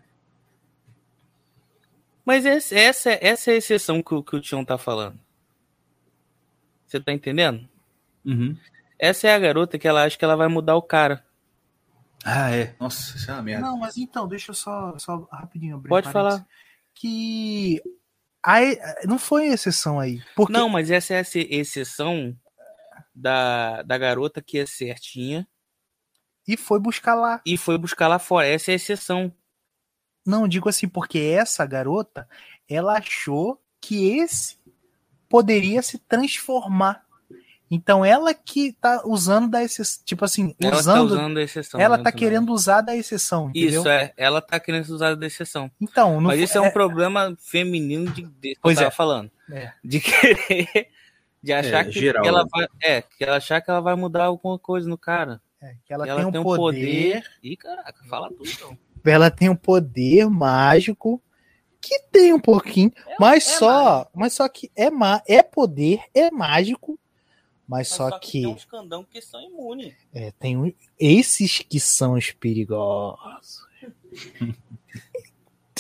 Mas 2.25 2.45
essa, 2.45 2.75
essa, 2.79 3.11
essa 3.21 3.51
é 3.51 3.55
a 3.55 3.57
exceção 3.57 4.03
que, 4.03 4.15
o- 4.15 4.23
que 4.23 4.37
o 4.37 4.41
Tião 4.41 4.65
tá 4.65 4.77
falando. 4.79 5.19
Você 6.93 7.01
tá 7.01 7.11
entendendo? 7.13 7.67
Uhum. 8.25 8.55
Essa 8.99 9.29
é 9.29 9.35
a 9.35 9.39
garota 9.39 9.79
que 9.79 9.89
ela 9.89 10.05
acha 10.05 10.17
que 10.19 10.25
ela 10.25 10.37
vai 10.37 10.47
mudar 10.47 10.77
o 10.77 10.83
cara. 10.83 11.25
Ah, 12.25 12.51
é. 12.55 12.77
Nossa, 12.79 13.17
isso 13.17 13.31
é 13.31 13.35
uma 13.35 13.43
merda. 13.43 13.67
Não, 13.67 13.79
mas 13.79 13.97
então, 13.97 14.29
deixa 14.29 14.51
eu 14.51 14.55
só, 14.55 14.97
só 14.99 15.27
rapidinho 15.33 15.77
abrir 15.77 15.89
Pode 15.89 16.13
parênteses. 16.13 16.39
falar. 16.39 16.49
Que 16.95 17.83
aí, 18.45 18.79
não 19.07 19.19
foi 19.19 19.47
exceção 19.47 19.99
aí. 19.99 20.23
Porque 20.37 20.53
Não, 20.53 20.69
mas 20.69 20.91
essa 20.91 21.15
é 21.15 21.17
a 21.17 21.21
ex- 21.21 21.35
exceção 21.35 22.37
da, 23.15 23.83
da 23.83 23.97
garota 23.99 24.43
que 24.43 24.59
é 24.59 24.67
certinha 24.67 25.49
e 26.47 26.57
foi 26.57 26.79
buscar 26.79 27.15
lá. 27.15 27.41
e 27.47 27.57
foi 27.57 27.79
buscar 27.79 28.07
lá 28.07 28.19
fora. 28.19 28.47
Essa 28.47 28.71
é 28.71 28.75
a 28.75 28.77
exceção. 28.77 29.33
Não, 30.25 30.47
digo 30.47 30.69
assim, 30.69 30.87
porque 30.87 31.19
essa 31.19 31.65
garota, 31.67 32.29
ela 32.69 32.99
achou 32.99 33.61
que 33.81 34.19
esse 34.19 34.57
poderia 35.33 35.81
se 35.81 35.97
transformar. 35.97 37.03
Então 37.71 38.05
ela 38.05 38.35
que 38.35 38.73
tá 38.79 39.01
usando 39.07 39.49
da 39.51 39.65
exceção, 39.65 40.03
tipo 40.05 40.23
assim, 40.27 40.55
Ela 40.61 40.77
usando, 40.77 40.95
tá 40.95 41.03
usando 41.03 41.39
a 41.39 41.43
exceção. 41.43 41.81
ela 41.81 41.97
né, 41.97 42.03
tá 42.05 42.13
querendo 42.13 42.53
usar 42.53 42.83
da 42.83 42.95
exceção, 42.95 43.49
entendeu? 43.49 43.81
Isso, 43.81 43.89
é. 43.89 44.13
Ela 44.15 44.43
tá 44.43 44.61
querendo 44.61 44.87
usar 44.91 45.15
da 45.17 45.27
exceção. 45.27 45.71
Então, 45.81 46.21
não 46.21 46.29
Mas 46.29 46.39
isso 46.39 46.59
é 46.59 46.61
um 46.61 46.71
problema 46.71 47.35
feminino 47.41 48.11
de, 48.11 48.25
de 48.25 48.55
que 48.55 48.61
Pois 48.61 48.77
eu 48.77 48.83
tava 48.83 48.93
é. 48.93 48.95
falando. 48.95 49.31
É. 49.51 49.73
De 49.83 50.01
querer. 50.01 50.89
De 51.43 51.51
achar 51.51 51.81
É, 51.81 51.85
que, 51.85 51.93
geral. 51.99 52.23
que 52.23 52.29
ela 52.29 52.47
vai. 52.53 52.67
É, 52.83 53.01
que 53.01 53.25
ela 53.25 53.37
achar 53.39 53.63
que 53.63 53.71
ela 53.71 53.81
vai 53.81 53.95
mudar 53.95 54.25
alguma 54.25 54.59
coisa 54.59 54.87
no 54.87 54.99
cara. 54.99 55.41
é, 55.63 55.75
que 55.87 55.95
ela, 55.95 56.07
ela 56.07 56.19
tem 56.21 56.29
um 56.29 56.31
tem 56.33 56.41
um 56.43 56.45
poder, 56.45 57.15
poder. 57.23 57.25
Ih, 57.43 57.57
caraca, 57.57 58.05
fala 58.07 58.29
tudo 58.29 58.51
então. 58.51 58.79
ela 59.07 59.31
tem 59.31 59.49
um 59.49 59.57
poder 59.57 60.29
mágico 60.29 61.23
que 61.83 61.99
tem 62.13 62.33
um 62.33 62.39
pouquinho, 62.41 62.93
mas 63.19 63.45
é 63.47 63.59
só, 63.59 64.09
mas 64.15 64.33
só 64.35 64.49
que 64.49 64.71
é 64.77 64.89
ma 64.89 65.21
é 65.29 65.43
poder, 65.43 66.01
é 66.15 66.31
mágico, 66.31 66.99
mas, 67.69 67.89
Mas 67.89 67.89
só, 67.89 68.19
que, 68.19 68.43
tem 68.43 68.47
uns 68.47 68.65
candão 68.65 69.05
que 69.05 69.21
são 69.21 69.41
imunes. 69.43 69.95
é, 70.15 70.31
tem 70.39 70.57
um- 70.57 70.73
esses 70.99 71.59
que 71.59 71.81
são 71.81 72.13
os 72.15 72.31
perigosos. 72.31 73.67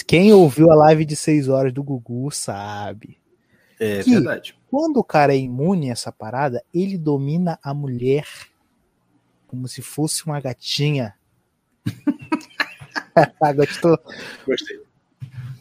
Quem 0.07 0.33
ouviu 0.33 0.71
a 0.71 0.75
live 0.75 1.05
de 1.05 1.15
6 1.17 1.49
horas 1.49 1.73
do 1.73 1.83
Gugu 1.83 2.31
sabe. 2.31 3.19
É 3.79 4.03
Que- 4.03 4.11
verdade. 4.11 4.59
Quando 4.71 4.97
o 4.99 5.05
cara 5.05 5.35
é 5.35 5.39
imune 5.39 5.89
a 5.91 5.93
essa 5.93 6.11
parada, 6.11 6.65
ele 6.75 6.97
domina 6.99 7.59
a 7.63 7.73
mulher 7.75 8.27
como 9.47 9.69
se 9.69 9.83
fosse 9.83 10.25
uma 10.27 10.41
gatinha. 10.41 11.15
Gostou? 13.57 13.99
Gostei. 14.47 14.82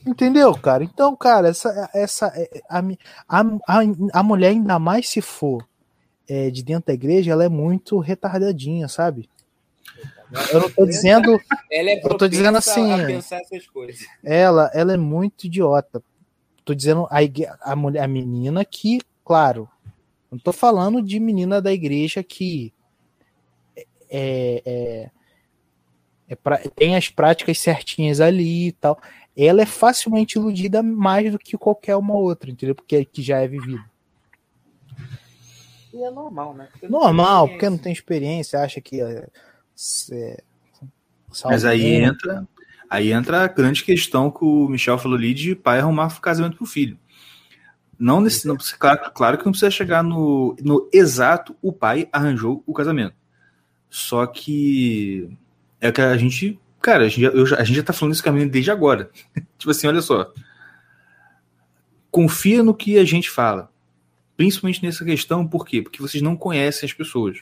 Entendeu, 0.06 0.54
cara? 0.56 0.84
Então, 0.84 1.16
cara, 1.16 1.49
essa, 1.49 1.89
essa 1.93 2.34
a, 2.70 2.82
mi- 2.82 2.97
a, 3.28 3.41
a, 3.41 3.80
a 4.14 4.24
mulher, 4.24 4.49
ainda 4.49 4.80
mais 4.80 5.08
se 5.10 5.22
for 5.22 5.68
é, 6.28 6.49
de 6.49 6.64
dentro 6.64 6.88
da 6.88 6.93
igreja, 6.93 7.32
ela 7.32 7.43
é 7.43 7.49
muito 7.49 7.99
retardadinha, 7.99 8.88
sabe? 8.88 9.30
Eu 10.52 10.62
não 10.62 10.70
tô 10.70 10.86
dizendo 10.86 11.41
Ela 11.70 11.89
é 11.91 12.02
Eu 12.04 12.18
tô 12.18 12.28
dizendo 12.28 12.58
assim, 12.58 12.91
a 12.91 13.06
pensar 13.06 13.41
essas 13.41 13.68
coisas. 13.68 13.99
ela, 14.24 14.72
ela 14.74 14.93
é 14.93 14.97
muito 14.97 15.45
idiota. 15.45 16.02
Tô 16.64 16.74
dizendo 16.74 17.08
a, 17.10 17.18
a, 17.72 17.76
mulher, 17.76 18.02
a 18.04 18.08
menina 18.08 18.64
que, 18.64 18.99
claro, 19.26 19.70
não 20.32 20.39
tô 20.39 20.54
falando 20.54 21.02
de 21.02 21.20
menina 21.20 21.62
da 21.62 21.74
igreja 21.74 22.24
que 22.24 22.74
é, 24.10 24.62
é, 24.66 25.10
é 26.30 26.36
pra- 26.36 26.62
tem 26.76 26.95
as 26.95 27.10
práticas 27.10 27.60
certinhas 27.60 28.22
ali 28.22 28.68
e 28.68 28.72
tal. 28.72 28.99
Ela 29.36 29.61
é 29.61 29.65
facilmente 29.65 30.38
iludida 30.38 30.84
mais 30.84 31.32
do 31.32 31.39
que 31.39 31.57
qualquer 31.57 31.95
uma 31.95 32.13
outra, 32.15 32.51
entendeu? 32.51 32.75
Porque 32.75 33.05
que 33.05 33.21
já 33.21 33.39
é 33.39 33.47
vivido. 33.47 33.84
E 35.93 36.03
é 36.03 36.11
normal, 36.11 36.53
né? 36.53 36.67
Porque 36.71 36.88
Normal, 36.88 37.49
porque 37.49 37.69
não 37.69 37.77
tem 37.77 37.91
experiência, 37.91 38.59
acha 38.61 38.79
que 38.79 39.01
é, 39.01 39.27
é, 40.11 40.43
Mas 41.45 41.65
aí 41.65 41.95
entra, 41.95 42.47
aí 42.89 43.11
entra 43.11 43.43
a 43.43 43.47
grande 43.47 43.84
questão 43.84 44.32
que 44.32 44.43
o 44.43 44.67
Michel 44.67 44.97
falou 44.97 45.17
ali 45.17 45.34
de 45.34 45.55
pai 45.55 45.79
arrumar 45.79 46.19
casamento 46.21 46.57
pro 46.57 46.65
filho. 46.65 46.97
Não, 47.99 48.19
nesse, 48.19 48.47
não 48.47 48.55
precisa- 48.55 48.77
claro, 48.77 49.11
claro 49.13 49.38
que 49.38 49.45
não 49.45 49.51
precisa 49.51 49.69
chegar 49.69 50.03
no, 50.03 50.55
no 50.61 50.89
exato 50.91 51.55
o 51.61 51.71
pai 51.71 52.09
arranjou 52.11 52.63
o 52.65 52.73
casamento. 52.73 53.15
Só 53.89 54.25
que 54.25 55.29
é 55.79 55.91
que 55.91 56.01
a 56.01 56.17
gente, 56.17 56.59
cara, 56.82 57.05
a 57.05 57.07
gente, 57.07 57.21
já- 57.21 57.29
eu 57.29 57.43
a 57.55 57.63
gente 57.63 57.75
já 57.77 57.84
tá 57.84 57.93
falando 57.93 58.13
esse 58.13 58.23
caminho 58.23 58.49
desde 58.49 58.71
agora. 58.71 59.09
tipo 59.57 59.71
assim, 59.71 59.88
olha 59.88 60.01
só. 60.01 60.32
Confia 62.09 62.61
no 62.63 62.73
que 62.73 62.97
a 62.97 63.05
gente 63.05 63.29
fala. 63.29 63.71
Principalmente 64.36 64.84
nessa 64.84 65.05
questão, 65.05 65.47
por 65.47 65.65
quê? 65.65 65.82
Porque 65.82 66.01
vocês 66.01 66.21
não 66.21 66.36
conhecem 66.36 66.88
as 66.88 66.93
pessoas 66.93 67.39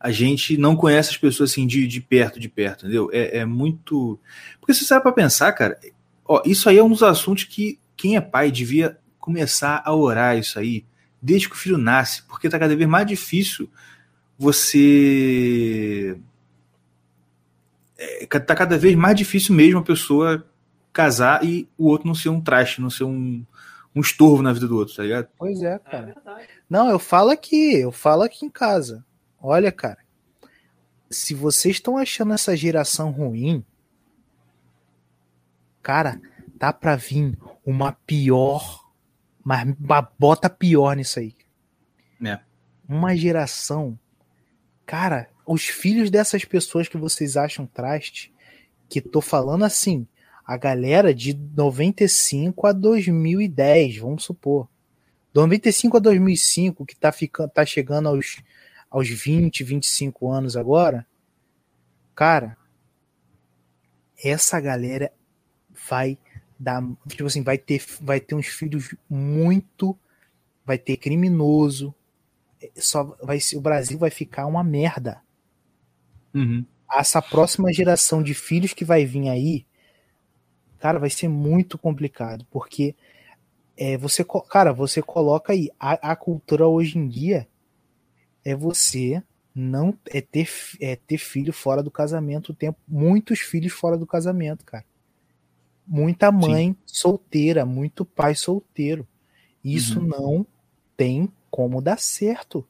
a 0.00 0.12
gente 0.12 0.56
não 0.56 0.76
conhece 0.76 1.10
as 1.10 1.16
pessoas 1.16 1.50
assim 1.50 1.66
de, 1.66 1.84
de 1.86 2.00
perto, 2.00 2.38
de 2.38 2.48
perto, 2.48 2.84
entendeu? 2.84 3.10
É, 3.12 3.38
é 3.38 3.44
muito. 3.44 4.18
Porque 4.60 4.72
se 4.72 4.80
você 4.80 4.86
sabe 4.86 5.02
pra 5.02 5.10
pensar, 5.10 5.50
cara, 5.52 5.76
ó, 6.24 6.40
isso 6.46 6.68
aí 6.68 6.78
é 6.78 6.84
um 6.84 6.88
dos 6.88 7.02
assuntos 7.02 7.44
que 7.44 7.80
quem 7.96 8.14
é 8.16 8.20
pai 8.20 8.50
devia 8.52 8.96
começar 9.18 9.82
a 9.84 9.92
orar 9.92 10.38
isso 10.38 10.56
aí 10.58 10.84
desde 11.20 11.48
que 11.48 11.56
o 11.56 11.58
filho 11.58 11.76
nasce, 11.76 12.22
porque 12.28 12.48
tá 12.48 12.60
cada 12.60 12.76
vez 12.76 12.88
mais 12.88 13.06
difícil 13.08 13.68
você. 14.38 16.16
É, 17.98 18.26
tá 18.26 18.54
cada 18.54 18.78
vez 18.78 18.94
mais 18.94 19.16
difícil 19.16 19.54
mesmo 19.54 19.80
a 19.80 19.84
pessoa 19.84 20.46
casar 20.92 21.44
e 21.44 21.68
o 21.76 21.88
outro 21.88 22.06
não 22.06 22.14
ser 22.14 22.28
um 22.28 22.40
traste, 22.40 22.80
não 22.80 22.90
ser 22.90 23.04
um, 23.04 23.44
um 23.94 24.00
estorvo 24.00 24.42
na 24.42 24.52
vida 24.52 24.68
do 24.68 24.76
outro, 24.76 24.94
tá 24.94 25.02
ligado? 25.02 25.28
Pois 25.36 25.62
é, 25.62 25.78
cara. 25.78 26.14
Não, 26.70 26.88
eu 26.88 26.98
falo 26.98 27.30
aqui, 27.30 27.80
eu 27.80 27.90
falo 27.90 28.22
aqui 28.22 28.46
em 28.46 28.50
casa. 28.50 29.04
Olha, 29.40 29.72
cara, 29.72 29.98
se 31.10 31.34
vocês 31.34 31.76
estão 31.76 31.96
achando 31.96 32.32
essa 32.32 32.56
geração 32.56 33.10
ruim, 33.10 33.64
cara, 35.82 36.20
tá 36.58 36.72
pra 36.72 36.96
vir 36.96 37.36
uma 37.64 37.92
pior, 37.92 38.84
mas 39.44 39.74
uma 39.78 40.02
bota 40.18 40.50
pior 40.50 40.94
nisso 40.96 41.18
aí. 41.18 41.34
É. 42.24 42.40
Uma 42.88 43.16
geração, 43.16 43.98
cara, 44.84 45.28
os 45.48 45.64
filhos 45.64 46.10
dessas 46.10 46.44
pessoas 46.44 46.88
que 46.88 46.98
vocês 46.98 47.36
acham 47.36 47.66
traste, 47.66 48.32
que 48.86 49.00
tô 49.00 49.22
falando 49.22 49.64
assim, 49.64 50.06
a 50.44 50.58
galera 50.58 51.14
de 51.14 51.34
95 51.34 52.66
a 52.66 52.72
2010, 52.72 53.96
vamos 53.96 54.24
supor. 54.24 54.68
95 55.32 55.96
a 55.96 56.00
2005, 56.00 56.84
que 56.84 56.94
tá, 56.94 57.10
ficando, 57.10 57.48
tá 57.48 57.64
chegando 57.64 58.10
aos, 58.10 58.42
aos 58.90 59.08
20, 59.08 59.64
25 59.64 60.30
anos 60.30 60.54
agora, 60.54 61.06
cara, 62.14 62.56
essa 64.22 64.60
galera 64.60 65.10
vai 65.88 66.18
dar, 66.58 66.82
tipo 67.06 67.24
assim, 67.24 67.42
vai 67.42 67.56
ter, 67.56 67.82
vai 68.02 68.20
ter 68.20 68.34
uns 68.34 68.48
filhos 68.48 68.94
muito, 69.08 69.98
vai 70.64 70.76
ter 70.76 70.98
criminoso, 70.98 71.94
só 72.76 73.16
vai 73.22 73.38
o 73.54 73.60
Brasil 73.60 73.98
vai 73.98 74.10
ficar 74.10 74.44
uma 74.44 74.62
merda. 74.62 75.22
Uhum. 76.38 76.64
Essa 76.92 77.20
próxima 77.20 77.72
geração 77.72 78.22
de 78.22 78.34
filhos 78.34 78.72
que 78.72 78.84
vai 78.84 79.04
vir 79.04 79.28
aí, 79.28 79.66
cara, 80.78 80.98
vai 80.98 81.10
ser 81.10 81.28
muito 81.28 81.76
complicado, 81.76 82.46
porque 82.50 82.94
é, 83.76 83.96
você, 83.96 84.24
cara, 84.48 84.72
você 84.72 85.02
coloca 85.02 85.52
aí 85.52 85.70
a, 85.78 86.12
a 86.12 86.16
cultura 86.16 86.66
hoje 86.66 86.98
em 86.98 87.06
dia 87.06 87.46
é 88.44 88.54
você 88.54 89.22
não 89.54 89.96
é 90.06 90.20
ter, 90.20 90.48
é 90.80 90.96
ter 90.96 91.18
filho 91.18 91.52
fora 91.52 91.82
do 91.82 91.90
casamento 91.90 92.50
o 92.50 92.54
tempo. 92.54 92.78
Muitos 92.86 93.40
filhos 93.40 93.72
fora 93.72 93.98
do 93.98 94.06
casamento, 94.06 94.64
cara. 94.64 94.84
Muita 95.86 96.30
mãe 96.30 96.68
Sim. 96.68 96.76
solteira, 96.86 97.64
muito 97.66 98.04
pai 98.04 98.34
solteiro. 98.34 99.06
Isso 99.64 100.00
uhum. 100.00 100.06
não 100.06 100.46
tem 100.96 101.32
como 101.50 101.80
dar 101.80 101.98
certo. 101.98 102.66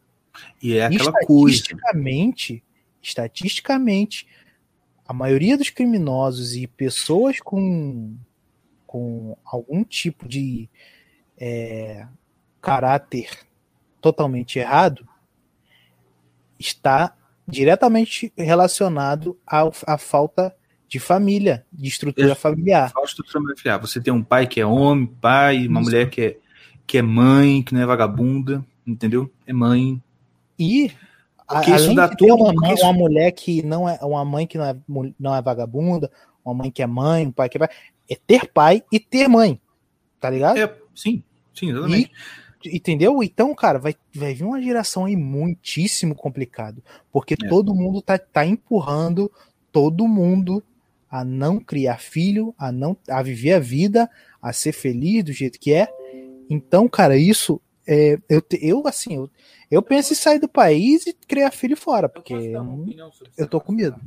E 0.63 0.75
é 0.75 0.87
aquela 0.87 1.13
coisa. 1.27 1.57
Estatisticamente, 1.57 2.63
estatisticamente, 3.09 4.27
a 5.07 5.13
maioria 5.13 5.57
dos 5.57 5.71
criminosos 5.71 6.55
e 6.55 6.67
pessoas 6.67 7.41
com, 7.41 8.15
com 8.87 9.37
algum 9.45 9.83
tipo 9.83 10.29
de 10.29 10.69
é, 11.37 12.07
caráter 12.61 13.31
totalmente 14.01 14.59
errado 14.59 15.09
está 16.59 17.17
diretamente 17.47 18.33
relacionado 18.37 19.39
à, 19.47 19.63
à 19.87 19.97
falta 19.97 20.55
de 20.87 20.99
família, 20.99 21.65
de 21.73 21.89
estrutura 21.89 22.35
familiar. 22.35 22.91
Falta 22.91 23.09
estrutura 23.09 23.45
familiar. 23.45 23.81
Você 23.81 24.01
tem 24.01 24.13
um 24.13 24.23
pai 24.23 24.47
que 24.47 24.61
é 24.61 24.67
homem, 24.67 25.07
pai, 25.07 25.67
uma 25.67 25.81
Isso. 25.81 25.91
mulher 25.91 26.11
que 26.11 26.21
é, 26.21 26.39
que 26.87 26.99
é 26.99 27.03
mãe, 27.03 27.63
que 27.63 27.73
não 27.73 27.81
é 27.81 27.87
vagabunda, 27.87 28.65
entendeu? 28.87 29.33
É 29.47 29.53
mãe. 29.53 30.03
E 30.59 30.91
porque 31.49 31.71
isso 31.71 31.95
dá 31.95 32.09
tudo. 32.09 32.35
Uma, 32.35 32.53
mãe, 32.53 32.75
isso... 32.75 32.85
uma 32.85 32.93
mulher 32.93 33.33
que 33.33 33.63
não 33.63 33.89
é 33.89 33.99
uma 34.03 34.25
mãe 34.25 34.47
que 34.47 34.59
não 34.59 34.65
é, 34.67 34.77
não 35.19 35.35
é 35.35 35.41
vagabunda, 35.41 36.11
uma 36.45 36.55
mãe 36.55 36.71
que 36.71 36.83
é 36.83 36.87
mãe, 36.87 37.27
um 37.27 37.33
pai 37.33 37.49
que 37.49 37.57
é 37.57 37.61
pai, 37.61 37.69
é 38.09 38.15
ter 38.15 38.53
pai 38.53 38.83
e 38.93 39.01
ter 39.01 39.29
mãe. 39.29 39.61
Tá 40.21 40.29
ligado? 40.29 40.59
É, 40.59 40.75
sim, 40.95 41.23
sim, 41.55 41.71
exatamente. 41.71 42.11
E, 42.65 42.77
entendeu? 42.77 43.23
Então, 43.23 43.55
cara, 43.55 43.79
vai, 43.79 43.95
vai 44.15 44.35
vir 44.35 44.45
uma 44.45 44.61
geração 44.61 45.07
aí 45.07 45.17
muitíssimo 45.17 46.15
complicado. 46.15 46.83
Porque 47.11 47.35
é. 47.35 47.49
todo 47.49 47.75
mundo 47.75 48.03
tá, 48.03 48.19
tá 48.19 48.45
empurrando 48.45 49.31
todo 49.73 50.07
mundo 50.09 50.63
a 51.11 51.25
não 51.25 51.59
criar 51.59 51.99
filho, 51.99 52.55
a 52.59 52.71
não 52.71 52.97
a 53.09 53.23
viver 53.23 53.55
a 53.55 53.59
vida, 53.59 54.11
a 54.43 54.53
ser 54.53 54.73
feliz 54.73 55.25
do 55.25 55.33
jeito 55.33 55.59
que 55.59 55.73
é. 55.73 55.89
Então, 56.51 56.89
cara, 56.89 57.17
isso 57.17 57.61
é, 57.89 58.19
eu, 58.29 58.43
eu 58.61 58.87
assim, 58.87 59.17
eu, 59.17 59.31
eu 59.71 59.83
penso 59.83 60.13
em 60.13 60.17
sair 60.17 60.39
do 60.39 60.49
país 60.49 61.07
e 61.07 61.15
criar 61.15 61.51
filho 61.51 61.75
fora, 61.75 62.07
porque 62.07 62.35
eu, 62.35 62.87
eu 63.39 63.49
tô 63.49 63.59
com 63.59 63.73
medo. 63.73 63.99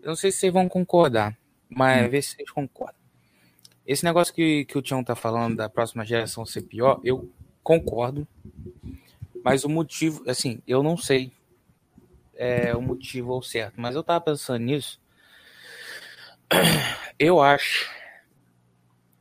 Eu 0.00 0.10
não 0.10 0.16
sei 0.16 0.30
se 0.30 0.38
vocês 0.38 0.52
vão 0.52 0.68
concordar, 0.68 1.36
mas 1.68 2.06
hum. 2.06 2.10
ver 2.10 2.22
se 2.22 2.36
vocês 2.36 2.48
concordam. 2.50 2.94
Esse 3.84 4.04
negócio 4.04 4.32
que, 4.32 4.64
que 4.66 4.78
o 4.78 4.82
Tião 4.82 5.02
tá 5.02 5.16
falando 5.16 5.56
da 5.56 5.68
próxima 5.68 6.04
geração 6.04 6.46
ser 6.46 6.62
pior, 6.62 7.00
eu 7.02 7.28
concordo. 7.60 8.26
Mas 9.44 9.64
o 9.64 9.68
motivo, 9.68 10.22
assim, 10.30 10.62
eu 10.64 10.84
não 10.84 10.96
sei 10.96 11.32
é, 12.36 12.72
o 12.76 12.80
motivo 12.80 13.32
ou 13.32 13.42
certo, 13.42 13.80
mas 13.80 13.96
eu 13.96 14.04
tava 14.04 14.20
pensando 14.20 14.60
nisso. 14.60 15.00
Eu 17.18 17.40
acho. 17.40 17.90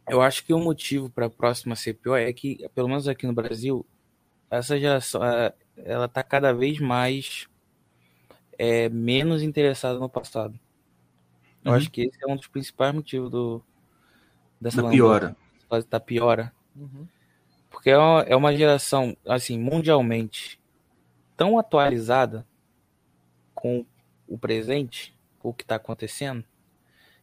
Eu 0.08 0.22
acho 0.22 0.44
que 0.44 0.54
o 0.54 0.60
motivo 0.60 1.10
para 1.10 1.28
a 1.28 1.30
próxima 1.30 1.76
ser 1.76 1.94
pior 1.94 2.18
é 2.18 2.32
que, 2.34 2.68
pelo 2.74 2.88
menos 2.88 3.08
aqui 3.08 3.26
no 3.26 3.34
Brasil, 3.34 3.86
essa 4.50 4.78
geração 4.80 5.22
ela 5.78 6.08
tá 6.08 6.22
cada 6.24 6.54
vez 6.54 6.80
mais 6.80 7.48
é, 8.58 8.90
menos 8.90 9.42
interessada 9.42 9.98
no 9.98 10.10
passado. 10.10 10.60
Eu 11.64 11.72
uhum. 11.72 11.78
acho 11.78 11.90
que 11.90 12.02
esse 12.02 12.18
é 12.22 12.32
um 12.32 12.36
dos 12.36 12.48
principais 12.48 12.94
motivos 12.94 13.30
do 13.30 13.64
dessa 14.60 14.82
da 14.82 14.90
piora. 14.90 15.36
Da 15.90 16.00
piora. 16.00 16.54
Uhum. 16.76 17.08
Porque 17.70 17.90
é 17.90 17.98
uma, 17.98 18.22
é 18.22 18.36
uma 18.36 18.56
geração, 18.56 19.16
assim, 19.26 19.58
mundialmente 19.58 20.60
tão 21.38 21.58
atualizada 21.58 22.46
com 23.56 23.86
o 24.28 24.38
presente, 24.38 25.16
com 25.40 25.50
o 25.50 25.54
que 25.54 25.64
está 25.64 25.76
acontecendo, 25.76 26.44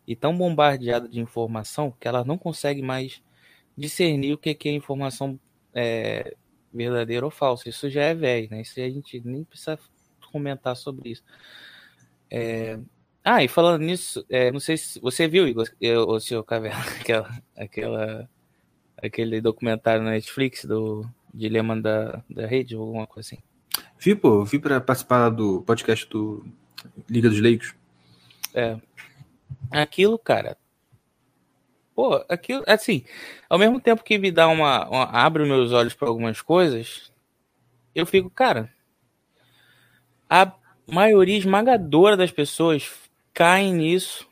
e 0.09 0.17
tão 0.17 0.35
bombardeada 0.35 1.07
de 1.07 1.21
informação 1.21 1.95
que 2.01 2.09
ela 2.09 2.25
não 2.25 2.39
consegue 2.39 2.81
mais 2.81 3.23
discernir 3.77 4.33
o 4.33 4.39
que 4.39 4.57
é 4.67 4.73
informação 4.73 5.39
é, 5.75 6.35
verdadeiro 6.73 7.27
ou 7.27 7.31
falso. 7.31 7.69
Isso 7.69 7.91
já 7.91 8.05
é 8.05 8.15
velho, 8.15 8.49
né? 8.51 8.63
Isso 8.63 8.81
a 8.81 8.89
gente 8.89 9.21
nem 9.23 9.45
precisa 9.45 9.79
comentar 10.33 10.75
sobre 10.75 11.11
isso. 11.11 11.23
É... 12.31 12.79
Ah, 13.23 13.45
e 13.45 13.49
falando 13.49 13.83
nisso, 13.83 14.25
é, 14.31 14.51
não 14.51 14.61
sei 14.61 14.79
se 14.79 14.99
você 14.99 15.29
viu, 15.29 15.47
Igor, 15.47 15.69
o 16.07 16.19
seu 16.19 16.43
Caverna, 16.43 16.81
aquela, 16.99 17.43
aquela, 17.55 18.31
aquele 18.97 19.43
documentário 19.43 20.03
na 20.03 20.13
Netflix 20.13 20.65
do 20.65 21.05
Dilema 21.35 21.79
da, 21.79 22.25
da 22.31 22.47
Rede, 22.47 22.75
ou 22.75 22.87
alguma 22.87 23.07
coisa 23.07 23.29
assim. 23.35 23.43
Vi, 23.99 24.15
pô, 24.15 24.43
vi 24.43 24.59
para 24.59 24.81
participar 24.81 25.29
do 25.29 25.61
podcast 25.63 26.09
do 26.09 26.47
Liga 27.11 27.29
dos 27.29 27.41
Leigos. 27.41 27.75
É. 28.55 28.79
Aquilo, 29.71 30.19
cara, 30.19 30.57
Pô, 31.99 32.25
aquilo, 32.29 32.63
assim, 32.65 33.03
ao 33.51 33.59
mesmo 33.59 33.81
tempo 33.81 34.05
que 34.05 34.19
me 34.19 34.31
dá 34.31 34.47
uma, 34.47 34.89
uma 34.89 35.05
abre 35.07 35.45
meus 35.45 35.73
olhos 35.73 35.95
para 35.95 36.07
algumas 36.07 36.41
coisas, 36.41 37.11
eu 37.93 38.07
fico, 38.07 38.31
cara, 38.31 38.73
a 40.31 40.53
maioria 40.87 41.37
esmagadora 41.37 42.17
das 42.17 42.31
pessoas 42.31 42.89
caem 43.35 43.75
nisso. 43.75 44.29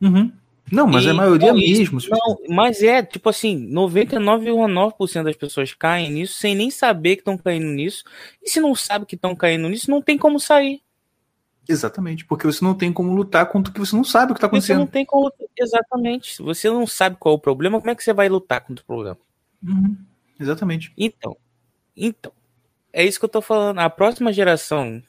Uhum. 0.00 0.30
Não, 0.70 0.86
mas 0.86 1.02
e, 1.02 1.08
é 1.08 1.10
a 1.10 1.14
maioria 1.14 1.52
mesmo. 1.52 1.98
Não, 2.08 2.38
mas 2.48 2.80
é, 2.80 3.02
tipo 3.02 3.28
assim, 3.28 3.68
99,9% 3.72 5.24
das 5.24 5.34
pessoas 5.34 5.74
caem 5.74 6.12
nisso 6.12 6.34
sem 6.34 6.54
nem 6.54 6.70
saber 6.70 7.16
que 7.16 7.22
estão 7.22 7.36
caindo 7.36 7.66
nisso. 7.66 8.04
E 8.40 8.48
se 8.48 8.60
não 8.60 8.72
sabe 8.76 9.04
que 9.04 9.16
estão 9.16 9.34
caindo 9.34 9.68
nisso, 9.68 9.90
não 9.90 10.00
tem 10.00 10.16
como 10.16 10.38
sair. 10.38 10.80
Exatamente, 11.70 12.24
porque 12.24 12.44
você 12.44 12.64
não 12.64 12.74
tem 12.74 12.92
como 12.92 13.14
lutar 13.14 13.46
contra 13.46 13.70
o 13.70 13.74
que 13.74 13.78
você 13.78 13.94
não 13.94 14.02
sabe 14.02 14.32
o 14.32 14.34
que 14.34 14.38
está 14.38 14.48
acontecendo. 14.48 14.78
Você 14.78 14.80
não 14.80 14.86
tem 14.88 15.06
como 15.06 15.32
Exatamente. 15.56 16.34
Se 16.34 16.42
você 16.42 16.68
não 16.68 16.84
sabe 16.84 17.16
qual 17.16 17.34
é 17.34 17.36
o 17.36 17.40
problema, 17.40 17.78
como 17.78 17.90
é 17.90 17.94
que 17.94 18.02
você 18.02 18.12
vai 18.12 18.28
lutar 18.28 18.60
contra 18.62 18.82
o 18.82 18.86
problema? 18.86 19.18
Uhum. 19.62 19.96
Exatamente. 20.38 20.92
Então, 20.98 21.36
então, 21.96 22.32
é 22.92 23.04
isso 23.04 23.20
que 23.20 23.24
eu 23.24 23.28
tô 23.28 23.40
falando. 23.40 23.78
A 23.78 23.88
próxima 23.88 24.32
geração 24.32 25.00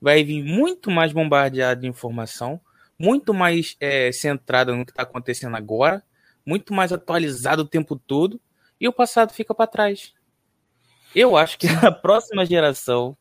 vai 0.00 0.24
vir 0.24 0.42
muito 0.42 0.90
mais 0.90 1.12
bombardeada 1.12 1.82
de 1.82 1.86
informação, 1.86 2.58
muito 2.98 3.34
mais 3.34 3.76
é, 3.78 4.10
centrada 4.10 4.74
no 4.74 4.86
que 4.86 4.92
está 4.92 5.02
acontecendo 5.02 5.54
agora, 5.54 6.02
muito 6.46 6.72
mais 6.72 6.94
atualizada 6.94 7.60
o 7.60 7.68
tempo 7.68 7.94
todo, 7.94 8.40
e 8.80 8.88
o 8.88 8.92
passado 8.92 9.34
fica 9.34 9.54
para 9.54 9.66
trás. 9.66 10.14
Eu 11.14 11.36
acho 11.36 11.58
que 11.58 11.66
a 11.84 11.92
próxima 11.92 12.46
geração 12.46 13.14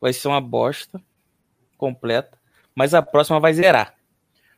vai 0.00 0.14
ser 0.14 0.28
uma 0.28 0.40
bosta 0.40 1.02
completa, 1.84 2.38
mas 2.74 2.94
a 2.94 3.02
próxima 3.02 3.38
vai 3.38 3.52
zerar. 3.52 3.94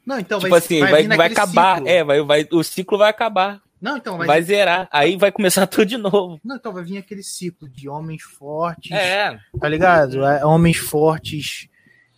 Não, 0.05 0.21
então 0.21 0.39
tipo 0.39 0.51
vai, 0.51 0.59
assim, 0.61 0.81
vai, 0.81 1.07
vai, 1.07 1.17
vai 1.17 1.27
acabar, 1.27 1.79
ciclo. 1.79 1.91
é, 1.91 2.05
vai, 2.05 2.23
vai, 2.23 2.49
o 2.53 2.63
ciclo 2.63 2.97
vai 2.97 3.11
acabar. 3.11 3.61
Não, 3.81 3.97
então 3.97 4.17
vai, 4.17 4.27
vai 4.27 4.43
zerar, 4.43 4.89
aí 4.93 5.17
vai 5.17 5.33
começar 5.33 5.67
tudo 5.67 5.85
de 5.87 5.97
novo. 5.97 6.41
Não, 6.45 6.57
então 6.57 6.73
vai 6.73 6.85
vir 6.85 6.99
aquele 6.99 7.25
ciclo 7.25 7.69
de 7.69 7.89
homens 7.89 8.23
fortes, 8.23 8.93
é. 8.93 9.37
tá 9.61 9.69
ligado? 9.69 10.25
É, 10.25 10.45
homens 10.45 10.77
fortes, 10.77 11.69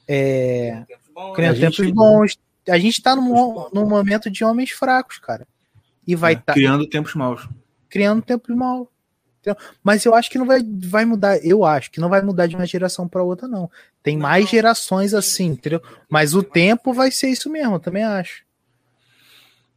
é, 0.07 0.85
criando 1.35 1.59
tempos 1.59 1.91
bons. 1.91 1.95
bons. 1.95 2.39
A 2.69 2.79
gente 2.79 3.01
tá 3.01 3.17
num, 3.17 3.71
num 3.73 3.89
momento 3.89 4.31
de 4.31 4.45
homens 4.45 4.71
fracos, 4.71 5.19
cara. 5.19 5.49
E 6.07 6.15
vai 6.15 6.35
é, 6.35 6.37
tá, 6.37 6.53
criando 6.53 6.87
tempos 6.87 7.15
maus. 7.15 7.49
Criando 7.89 8.21
tempos 8.21 8.55
maus. 8.55 8.87
Mas 9.83 10.05
eu 10.05 10.15
acho 10.15 10.31
que 10.31 10.39
não 10.39 10.47
vai, 10.47 10.61
vai 10.63 11.05
mudar. 11.05 11.39
Eu 11.45 11.65
acho 11.65 11.91
que 11.91 12.01
não 12.01 12.09
vai 12.09 12.23
mudar 12.23 12.47
de 12.47 12.57
uma 12.57 12.67
geração 12.67 13.09
para 13.09 13.23
outra, 13.23 13.47
não. 13.47 13.71
Tem 14.03 14.17
mais 14.17 14.49
gerações 14.49 15.15
assim, 15.15 15.47
entendeu? 15.47 15.83
Mas 16.09 16.35
o 16.35 16.43
tempo 16.43 16.93
vai 16.93 17.11
ser 17.11 17.29
isso 17.29 17.51
mesmo, 17.51 17.75
eu 17.75 17.81
também 17.81 18.05
acho. 18.05 18.45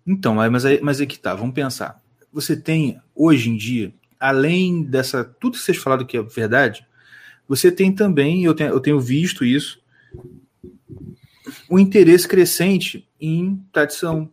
Então, 0.06 0.36
mas 0.36 0.66
aí, 0.66 0.80
mas 0.82 1.00
aí 1.00 1.08
que 1.08 1.20
tá, 1.20 1.36
vamos 1.36 1.54
pensar. 1.54 2.02
Você 2.34 2.56
tem, 2.56 3.00
hoje 3.16 3.50
em 3.50 3.58
dia, 3.58 3.94
além 4.20 4.84
dessa. 4.84 5.24
Tudo 5.24 5.58
que 5.58 5.64
vocês 5.64 5.78
falaram 5.78 6.06
que 6.06 6.18
é 6.18 6.24
verdade, 6.24 6.86
você 7.48 7.72
tem 7.72 7.94
também, 7.94 8.44
eu 8.44 8.54
tenho, 8.54 8.70
eu 8.70 8.80
tenho 8.80 9.00
visto 9.00 9.46
isso, 9.46 9.82
o 11.70 11.78
interesse 11.78 12.28
crescente 12.28 13.08
em 13.20 13.64
tradição, 13.72 14.30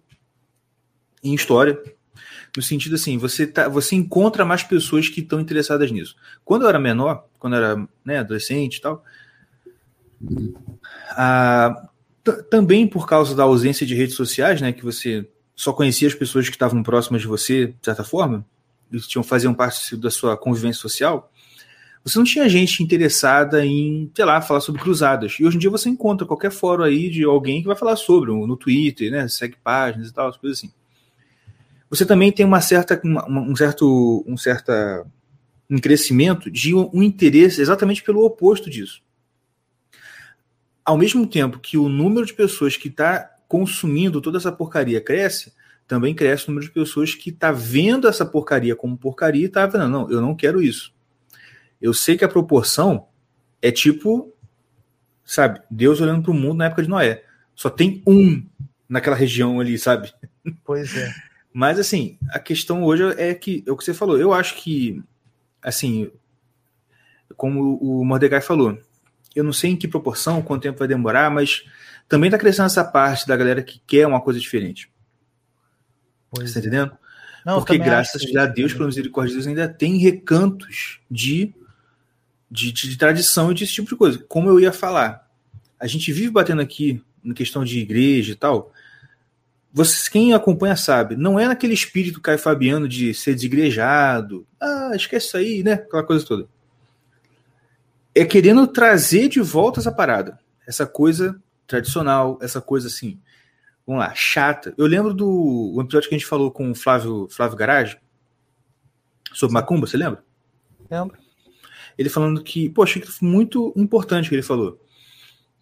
em 1.23 1.35
história 1.35 1.79
no 2.57 2.63
sentido 2.63 2.95
assim, 2.95 3.19
você, 3.19 3.47
tá, 3.47 3.69
você 3.69 3.95
encontra 3.95 4.45
mais 4.45 4.63
pessoas 4.63 5.09
que 5.09 5.21
estão 5.21 5.41
interessadas 5.41 5.91
nisso. 5.91 6.17
Quando 6.45 6.63
eu 6.63 6.69
era 6.69 6.79
menor, 6.79 7.25
quando 7.39 7.55
eu 7.55 7.65
era 7.65 7.89
né, 8.05 8.19
adolescente 8.19 8.77
e 8.77 8.81
tal, 8.81 9.05
também 12.51 12.87
por 12.87 13.07
causa 13.07 13.35
da 13.35 13.45
ausência 13.45 13.87
de 13.87 13.95
redes 13.95 14.17
sociais, 14.17 14.61
né, 14.61 14.73
que 14.73 14.85
você 14.85 15.29
só 15.55 15.73
conhecia 15.73 16.09
as 16.09 16.15
pessoas 16.15 16.49
que 16.49 16.55
estavam 16.55 16.83
próximas 16.83 17.23
de 17.23 17.29
você, 17.29 17.69
de 17.69 17.77
certa 17.83 18.05
forma, 18.05 18.45
e 18.93 18.99
tinham 19.01 19.23
faziam 19.23 19.53
parte 19.53 19.97
da 19.97 20.11
sua 20.11 20.37
convivência 20.37 20.81
social, 20.81 21.31
você 22.05 22.17
não 22.17 22.25
tinha 22.25 22.49
gente 22.49 22.83
interessada 22.83 23.65
em, 23.65 24.11
sei 24.15 24.25
lá, 24.25 24.41
falar 24.41 24.61
sobre 24.61 24.81
cruzadas. 24.81 25.37
E 25.39 25.45
hoje 25.45 25.57
em 25.57 25.61
dia 25.61 25.69
você 25.69 25.89
encontra 25.89 26.27
qualquer 26.27 26.51
fórum 26.51 26.85
aí 26.85 27.11
de 27.11 27.25
alguém 27.25 27.61
que 27.61 27.67
vai 27.67 27.77
falar 27.77 27.97
sobre, 27.97 28.31
no 28.31 28.57
Twitter, 28.57 29.11
né, 29.11 29.29
segue 29.29 29.57
páginas 29.63 30.09
e 30.09 30.15
tal, 30.15 30.29
as 30.29 30.37
coisas 30.37 30.59
assim. 30.59 30.73
Você 31.91 32.05
também 32.05 32.31
tem 32.31 32.45
uma 32.45 32.61
certa, 32.61 33.01
uma, 33.03 33.27
um 33.29 33.57
certo, 33.57 34.25
um 34.27 34.37
certa 34.37 35.07
em 35.71 35.79
crescimento 35.79 36.51
de 36.51 36.75
um, 36.75 36.91
um 36.93 37.03
interesse 37.03 37.61
exatamente 37.61 38.03
pelo 38.03 38.25
oposto 38.25 38.71
disso. 38.71 39.03
Ao 40.85 40.97
mesmo 40.97 41.27
tempo 41.27 41.59
que 41.59 41.77
o 41.77 41.89
número 41.89 42.25
de 42.25 42.33
pessoas 42.33 42.77
que 42.77 42.89
está 42.89 43.31
consumindo 43.47 44.21
toda 44.21 44.39
essa 44.39 44.53
porcaria 44.53 45.01
cresce, 45.01 45.53
também 45.87 46.15
cresce 46.15 46.45
o 46.45 46.51
número 46.51 46.67
de 46.67 46.73
pessoas 46.73 47.15
que 47.15 47.31
está 47.31 47.53
vendo 47.53 48.09
essa 48.09 48.25
porcaria 48.25 48.77
como 48.77 48.97
porcaria 48.97 49.43
e 49.43 49.47
está 49.47 49.67
vendo, 49.67 49.89
não, 49.89 50.11
eu 50.11 50.21
não 50.21 50.35
quero 50.35 50.63
isso. 50.63 50.95
Eu 51.81 51.95
sei 51.95 52.17
que 52.17 52.25
a 52.25 52.29
proporção 52.29 53.09
é 53.61 53.71
tipo, 53.71 54.35
sabe, 55.25 55.61
Deus 55.71 56.01
olhando 56.01 56.23
para 56.23 56.31
o 56.31 56.35
mundo 56.35 56.59
na 56.59 56.67
época 56.67 56.83
de 56.83 56.89
Noé. 56.89 57.25
Só 57.55 57.71
tem 57.71 58.03
um 58.07 58.45
naquela 58.89 59.17
região 59.17 59.61
ali, 59.61 59.79
sabe? 59.79 60.13
Pois 60.65 60.97
é. 60.97 61.13
Mas 61.59 61.77
assim, 61.77 62.17
a 62.31 62.39
questão 62.39 62.85
hoje 62.85 63.03
é 63.17 63.35
que 63.35 63.65
é 63.67 63.73
o 63.73 63.77
que 63.77 63.83
você 63.83 63.93
falou. 63.93 64.17
Eu 64.17 64.33
acho 64.33 64.55
que, 64.55 65.03
assim, 65.61 66.09
como 67.37 67.77
o 67.79 68.05
Mordecai 68.05 68.41
falou, 68.41 68.79
eu 69.35 69.43
não 69.43 69.53
sei 69.53 69.73
em 69.73 69.77
que 69.77 69.89
proporção, 69.89 70.41
quanto 70.41 70.63
tempo 70.63 70.79
vai 70.79 70.87
demorar, 70.87 71.33
mas 71.33 71.65
também 72.09 72.29
está 72.29 72.39
crescendo 72.39 72.67
essa 72.67 72.85
parte 72.85 73.27
da 73.27 73.37
galera 73.37 73.61
que 73.61 73.81
quer 73.89 74.07
uma 74.07 74.21
coisa 74.21 74.39
diferente. 74.39 74.89
Pois 76.31 76.49
Você 76.49 76.55
tá 76.55 76.61
entendendo? 76.61 76.97
Não, 77.45 77.59
Porque 77.59 77.77
graças 77.77 78.23
a 78.37 78.47
Deus, 78.47 78.73
pela 78.73 78.87
misericórdia 78.87 79.31
de 79.31 79.35
Deus, 79.39 79.49
ainda 79.49 79.67
tem 79.67 79.97
recantos 79.97 81.01
de, 81.11 81.53
de, 82.49 82.71
de 82.71 82.97
tradição 82.97 83.51
e 83.51 83.55
desse 83.57 83.73
tipo 83.73 83.89
de 83.89 83.97
coisa. 83.97 84.25
Como 84.29 84.49
eu 84.49 84.61
ia 84.61 84.73
falar, 84.73 85.29
a 85.81 85.89
gente 85.89 86.13
vive 86.13 86.31
batendo 86.31 86.63
aqui 86.63 87.03
na 87.21 87.35
questão 87.35 87.65
de 87.65 87.81
igreja 87.81 88.31
e 88.31 88.37
tal. 88.37 88.73
Vocês, 89.73 90.09
quem 90.09 90.33
acompanha 90.33 90.77
sabe, 90.77 91.15
não 91.15 91.39
é 91.39 91.47
naquele 91.47 91.75
espírito 91.75 92.21
Caio 92.21 92.39
Fabiano 92.39 92.89
de 92.89 93.13
ser 93.13 93.35
desigrejado. 93.35 94.47
Ah, 94.61 94.93
esquece 94.95 95.27
isso 95.27 95.37
aí, 95.37 95.63
né? 95.63 95.75
Aquela 95.75 96.03
coisa 96.03 96.25
toda. 96.25 96.49
É 98.15 98.25
querendo 98.25 98.67
trazer 98.67 99.29
de 99.29 99.41
volta 99.41 99.81
essa 99.81 99.93
parada. 99.93 100.39
Essa 100.67 100.87
coisa 100.87 101.41
tradicional, 101.67 102.39
essa 102.41 102.61
coisa 102.61 102.89
assim, 102.89 103.21
vamos 103.87 104.01
lá, 104.01 104.15
chata. 104.15 104.75
Eu 104.77 104.87
lembro 104.87 105.13
do 105.13 105.77
episódio 105.81 106.09
que 106.09 106.15
a 106.15 106.19
gente 106.19 106.27
falou 106.27 106.51
com 106.51 106.71
o 106.71 106.75
Flávio, 106.75 107.29
Flávio 107.31 107.57
Garage 107.57 107.99
sobre 109.33 109.55
Macumba, 109.55 109.87
você 109.87 109.97
lembra? 109.97 110.25
Lembro. 110.91 111.17
Ele 111.97 112.09
falando 112.09 112.43
que, 112.43 112.71
pô, 112.71 112.83
achei 112.83 113.03
que 113.03 113.09
foi 113.09 113.29
muito 113.29 113.73
importante 113.77 114.27
o 114.27 114.29
que 114.31 114.35
ele 114.37 114.43
falou. 114.43 114.81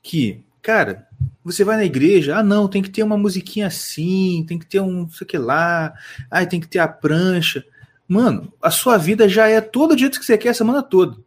Que, 0.02 0.44
cara, 0.66 1.06
você 1.44 1.62
vai 1.62 1.76
na 1.76 1.84
igreja, 1.84 2.38
ah, 2.38 2.42
não, 2.42 2.66
tem 2.66 2.82
que 2.82 2.90
ter 2.90 3.04
uma 3.04 3.16
musiquinha 3.16 3.68
assim, 3.68 4.44
tem 4.48 4.58
que 4.58 4.66
ter 4.66 4.80
um 4.80 5.08
sei 5.08 5.24
o 5.24 5.28
que 5.28 5.38
lá, 5.38 5.94
ah, 6.28 6.44
tem 6.44 6.58
que 6.58 6.66
ter 6.66 6.80
a 6.80 6.88
prancha. 6.88 7.64
Mano, 8.08 8.52
a 8.60 8.68
sua 8.68 8.98
vida 8.98 9.28
já 9.28 9.46
é 9.46 9.60
todo 9.60 9.94
o 9.94 9.98
jeito 9.98 10.18
que 10.18 10.26
você 10.26 10.36
quer 10.36 10.48
a 10.48 10.54
semana 10.54 10.82
toda. 10.82 11.18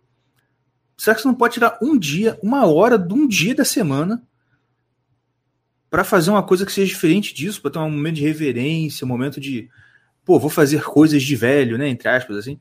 Será 0.97 1.15
que 1.15 1.21
você 1.21 1.27
não 1.29 1.35
pode 1.35 1.53
tirar 1.53 1.79
um 1.81 1.97
dia, 1.97 2.37
uma 2.43 2.65
hora 2.65 2.99
de 2.99 3.13
um 3.13 3.25
dia 3.25 3.55
da 3.55 3.63
semana 3.63 4.21
para 5.89 6.03
fazer 6.03 6.31
uma 6.31 6.43
coisa 6.43 6.65
que 6.65 6.71
seja 6.73 6.87
diferente 6.87 7.33
disso, 7.33 7.61
para 7.61 7.71
ter 7.71 7.79
um 7.79 7.89
momento 7.89 8.15
de 8.15 8.23
reverência, 8.23 9.05
um 9.05 9.07
momento 9.07 9.39
de, 9.39 9.69
pô, 10.25 10.37
vou 10.37 10.49
fazer 10.49 10.83
coisas 10.83 11.23
de 11.23 11.35
velho, 11.37 11.77
né, 11.77 11.87
entre 11.87 12.09
aspas 12.09 12.35
assim. 12.35 12.59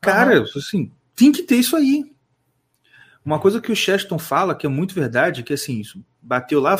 Cara, 0.00 0.40
assim, 0.40 0.92
tem 1.16 1.32
que 1.32 1.42
ter 1.42 1.56
isso 1.56 1.74
aí. 1.74 2.14
Uma 3.24 3.40
coisa 3.40 3.60
que 3.60 3.72
o 3.72 3.76
Cheston 3.76 4.20
fala, 4.20 4.54
que 4.54 4.66
é 4.66 4.68
muito 4.68 4.94
verdade, 4.94 5.42
que 5.42 5.52
assim, 5.52 5.80
isso 5.80 6.00
bateu 6.22 6.60
lá, 6.60 6.78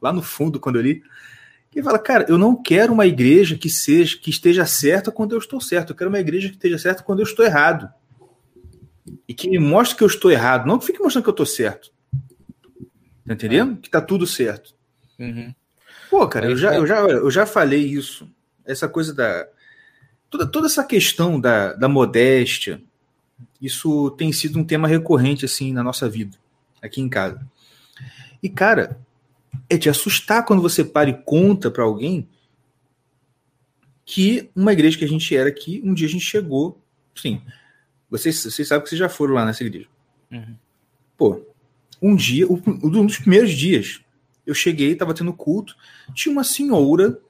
lá 0.00 0.12
no 0.12 0.22
fundo 0.22 0.58
quando 0.58 0.76
eu 0.76 0.82
li, 0.82 1.02
que 1.70 1.78
ele 1.78 1.84
fala, 1.84 1.98
cara, 1.98 2.26
eu 2.28 2.38
não 2.38 2.60
quero 2.60 2.92
uma 2.92 3.06
igreja 3.06 3.56
que 3.56 3.68
seja 3.68 4.16
que 4.16 4.30
esteja 4.30 4.64
certa 4.64 5.12
quando 5.12 5.32
eu 5.32 5.38
estou 5.38 5.60
certo. 5.60 5.90
Eu 5.90 5.96
quero 5.96 6.08
uma 6.08 6.18
igreja 6.18 6.48
que 6.48 6.54
esteja 6.54 6.78
certa 6.78 7.02
quando 7.02 7.20
eu 7.20 7.24
estou 7.24 7.44
errado. 7.44 7.92
E 9.28 9.34
que 9.34 9.48
me 9.48 9.58
mostre 9.58 9.96
que 9.96 10.02
eu 10.02 10.08
estou 10.08 10.30
errado, 10.30 10.66
não 10.66 10.78
que 10.78 10.86
fique 10.86 10.98
mostrando 10.98 11.24
que 11.24 11.28
eu 11.28 11.32
estou 11.32 11.46
certo. 11.46 11.92
Tá 13.26 13.34
entendendo? 13.34 13.76
Que 13.76 13.90
tá 13.90 14.00
tudo 14.00 14.26
certo. 14.26 14.74
Uhum. 15.18 15.54
Pô, 16.10 16.26
cara, 16.26 16.46
eu 16.46 16.56
já, 16.56 16.74
é. 16.74 16.78
eu, 16.78 16.86
já, 16.86 17.00
eu 17.00 17.30
já 17.30 17.44
falei 17.44 17.84
isso. 17.84 18.28
Essa 18.64 18.88
coisa 18.88 19.14
da. 19.14 19.46
Toda, 20.30 20.46
toda 20.46 20.66
essa 20.66 20.84
questão 20.84 21.40
da, 21.40 21.74
da 21.74 21.88
modéstia, 21.88 22.82
isso 23.60 24.10
tem 24.12 24.32
sido 24.32 24.58
um 24.58 24.64
tema 24.64 24.88
recorrente, 24.88 25.44
assim, 25.44 25.72
na 25.72 25.82
nossa 25.82 26.08
vida, 26.08 26.36
aqui 26.82 27.00
em 27.00 27.08
casa. 27.08 27.46
E, 28.42 28.48
cara, 28.48 28.98
é 29.68 29.76
te 29.76 29.88
assustar 29.88 30.44
quando 30.44 30.62
você 30.62 30.84
para 30.84 31.10
e 31.10 31.22
conta 31.22 31.70
pra 31.70 31.84
alguém 31.84 32.28
que 34.04 34.50
uma 34.56 34.72
igreja 34.72 34.96
que 34.96 35.04
a 35.04 35.08
gente 35.08 35.36
era 35.36 35.48
aqui, 35.48 35.82
um 35.84 35.92
dia 35.92 36.06
a 36.06 36.10
gente 36.10 36.24
chegou. 36.24 36.80
Sim, 37.14 37.42
vocês, 38.08 38.42
vocês 38.42 38.66
sabem 38.66 38.82
que 38.82 38.88
vocês 38.88 38.98
já 38.98 39.08
foram 39.08 39.34
lá 39.34 39.44
nessa 39.44 39.62
igreja. 39.62 39.88
Uhum. 40.30 40.56
Pô, 41.16 41.46
um 42.00 42.16
dia, 42.16 42.46
um 42.50 43.06
dos 43.06 43.18
primeiros 43.18 43.50
dias, 43.50 44.00
eu 44.46 44.54
cheguei, 44.54 44.94
tava 44.94 45.12
tendo 45.12 45.32
culto, 45.32 45.76
tinha 46.14 46.32
uma 46.32 46.44
senhora, 46.44 47.20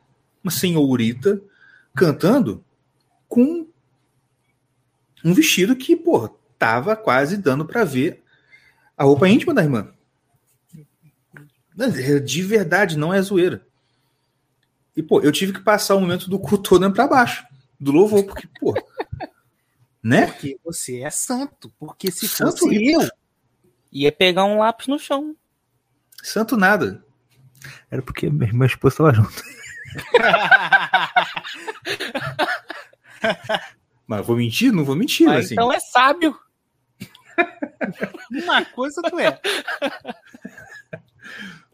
uma 0.42 0.52
senhorita, 0.52 1.42
cantando 1.94 2.64
com 3.26 3.66
um 5.24 5.34
vestido 5.34 5.74
que, 5.74 5.96
pô, 5.96 6.28
tava 6.56 6.94
quase 6.94 7.36
dando 7.36 7.64
pra 7.64 7.82
ver 7.82 8.22
a 8.96 9.04
roupa 9.04 9.28
íntima 9.28 9.52
da 9.52 9.62
irmã. 9.62 9.92
De 12.24 12.42
verdade, 12.42 12.98
não 12.98 13.14
é 13.14 13.22
zoeira. 13.22 13.64
E, 14.96 15.02
pô, 15.02 15.20
eu 15.20 15.30
tive 15.30 15.52
que 15.52 15.60
passar 15.60 15.94
o 15.94 16.00
momento 16.00 16.28
do 16.28 16.38
culto 16.38 16.74
olhando 16.74 16.94
pra 16.94 17.06
baixo, 17.06 17.46
do 17.78 17.92
louvor, 17.92 18.24
porque, 18.24 18.48
pô, 18.58 18.74
né? 20.02 20.26
Porque 20.26 20.58
você 20.64 21.02
é 21.02 21.10
santo. 21.10 21.72
Porque 21.78 22.10
se 22.10 22.26
Santo 22.26 22.58
fosse 22.58 22.92
eu, 22.92 23.08
Ia 23.92 24.10
pegar 24.12 24.44
um 24.44 24.58
lápis 24.58 24.86
no 24.88 24.98
chão. 24.98 25.34
Santo 26.22 26.56
nada. 26.56 27.02
Era 27.90 28.02
porque 28.02 28.28
minha 28.28 28.48
irmã 28.48 28.66
esposa 28.66 28.94
estava 28.94 29.14
junto. 29.14 29.42
Mas 34.06 34.26
vou 34.26 34.36
mentir? 34.36 34.72
Não 34.72 34.84
vou 34.84 34.94
mentir, 34.96 35.26
Mas 35.26 35.46
assim. 35.46 35.54
então 35.54 35.72
é 35.72 35.80
sábio. 35.80 36.38
uma 38.30 38.64
coisa 38.64 39.02
tu 39.02 39.18
é. 39.18 39.40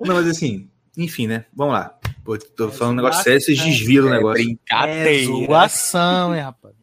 Não, 0.01 0.15
mas 0.15 0.27
assim, 0.29 0.69
enfim, 0.97 1.27
né? 1.27 1.45
Vamos 1.55 1.75
lá. 1.75 1.97
Pô, 2.25 2.39
tô 2.39 2.71
falando 2.71 2.95
um 2.95 3.03
negócio 3.03 3.23
sério, 3.23 3.41
vocês 3.41 3.59
desviam 3.63 4.05
do 4.05 4.11
negócio. 4.11 4.41
É 4.43 4.45
Brincadeira. 4.45 5.47
zoação, 5.47 6.35
hein, 6.35 6.41
rapaz. 6.43 6.75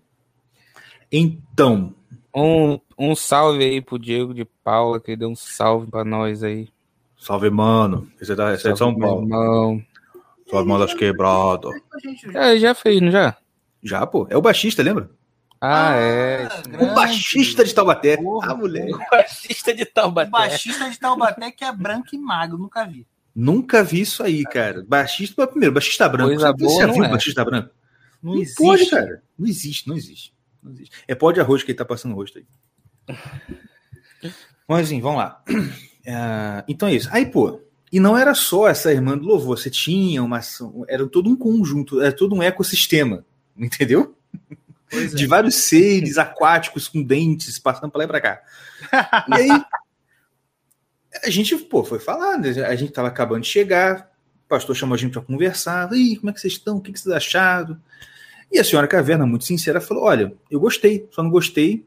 Então, 1.11 1.93
Um, 2.33 2.79
um 2.97 3.13
salve 3.15 3.63
aí 3.63 3.81
pro 3.81 3.99
Diego 3.99 4.33
de 4.33 4.45
Paula, 4.63 4.99
que 4.99 5.15
deu 5.17 5.29
um 5.29 5.35
salve 5.35 5.89
pra 5.89 6.05
nós 6.05 6.43
aí. 6.43 6.69
salve, 7.17 7.49
mano. 7.49 8.07
Esse 8.21 8.31
é, 8.31 8.35
da, 8.35 8.53
esse 8.53 8.67
é 8.67 8.71
de 8.71 8.77
São 8.77 8.87
Salve, 8.91 9.01
Paulo. 9.01 9.23
irmão. 9.23 9.83
Salve, 10.49 10.67
mano, 10.69 10.85
das 10.85 10.93
quebradas. 10.93 11.71
É, 12.33 12.57
já 12.57 12.73
fez, 12.73 13.01
não 13.01 13.11
já? 13.11 13.35
Já, 13.83 14.05
pô. 14.07 14.27
É 14.29 14.37
o 14.37 14.41
baixista, 14.41 14.81
lembra? 14.83 15.09
Ah, 15.63 15.93
é. 15.95 16.47
O 16.81 16.93
baixista 16.95 17.63
de 17.63 17.73
Taubaté. 17.73 18.17
Porra, 18.17 18.51
Ah, 18.51 18.55
moleque. 18.55 18.91
Baixista 19.11 19.73
de 19.75 19.83
O 19.83 19.85
Taubaté. 19.85 20.29
baixista 20.31 20.89
de 20.89 20.97
Taubaté 20.99 21.51
que 21.51 21.63
é 21.63 21.71
branco 21.71 22.07
e 22.13 22.17
magro, 22.17 22.57
nunca 22.57 22.83
vi. 22.85 23.05
Nunca 23.35 23.83
vi 23.83 24.01
isso 24.01 24.23
aí, 24.23 24.43
cara. 24.43 24.83
Baixista, 24.87 25.45
primeiro, 25.45 25.73
baixista 25.73 26.09
branco. 26.09 26.29
Coisa 26.31 26.51
Você 26.51 26.57
boa 26.65 26.87
já 26.87 26.91
viu 26.91 27.03
é. 27.03 27.09
baixista 27.09 27.45
branco? 27.45 27.69
Não, 28.21 28.33
Não 28.33 28.41
existe. 28.41 28.57
pode, 28.57 28.89
cara. 28.89 29.23
Não 29.37 29.47
existe, 29.47 29.87
não 29.87 29.95
existe. 29.95 30.33
Não 30.63 30.71
existe. 30.71 30.91
É 31.07 31.13
pó 31.15 31.31
de 31.31 31.39
arroz 31.39 31.61
que 31.63 31.71
ele 31.71 31.77
tá 31.77 31.85
passando 31.85 32.13
o 32.13 32.15
rosto 32.15 32.39
aí. 32.39 32.45
Mas 34.67 34.87
assim, 34.87 34.99
vamos 35.01 35.19
lá. 35.19 35.43
Ah, 36.07 36.63
então 36.67 36.87
é 36.87 36.93
isso. 36.95 37.07
Aí, 37.11 37.25
pô, 37.25 37.61
e 37.91 37.99
não 37.99 38.17
era 38.17 38.33
só 38.33 38.67
essa 38.67 38.91
irmã 38.91 39.17
do 39.17 39.25
louvor, 39.25 39.57
você 39.57 39.69
tinha 39.69 40.23
uma. 40.23 40.39
Era 40.87 41.05
todo 41.07 41.29
um 41.29 41.35
conjunto, 41.35 42.01
era 42.01 42.11
todo 42.11 42.33
um 42.35 42.41
ecossistema, 42.43 43.23
entendeu? 43.55 44.15
Pois 44.91 45.13
é. 45.13 45.15
De 45.15 45.25
vários 45.25 45.55
seres 45.55 46.17
aquáticos 46.17 46.87
com 46.87 47.01
dentes 47.01 47.57
passando 47.57 47.89
pra 47.89 47.99
lá 47.99 48.03
e 48.03 48.07
pra 48.07 48.21
cá. 48.21 48.41
E 49.29 49.33
aí, 49.33 49.65
a 51.23 51.29
gente, 51.29 51.55
pô, 51.55 51.83
foi 51.83 51.99
falar, 51.99 52.37
né? 52.37 52.49
A 52.65 52.75
gente 52.75 52.91
tava 52.91 53.07
acabando 53.07 53.41
de 53.41 53.47
chegar, 53.47 54.11
o 54.45 54.49
pastor 54.49 54.75
chamou 54.75 54.95
a 54.95 54.97
gente 54.97 55.13
pra 55.13 55.21
conversar. 55.21 55.91
Ih, 55.93 56.17
como 56.17 56.29
é 56.29 56.33
que 56.33 56.41
vocês 56.41 56.53
estão? 56.53 56.77
O 56.77 56.81
que 56.81 56.91
que 56.91 56.99
vocês 56.99 57.15
acharam? 57.15 57.81
E 58.51 58.59
a 58.59 58.63
senhora 58.63 58.87
Caverna, 58.87 59.25
muito 59.25 59.45
sincera, 59.45 59.79
falou: 59.79 60.03
Olha, 60.03 60.33
eu 60.51 60.59
gostei, 60.59 61.07
só 61.11 61.23
não 61.23 61.29
gostei 61.31 61.85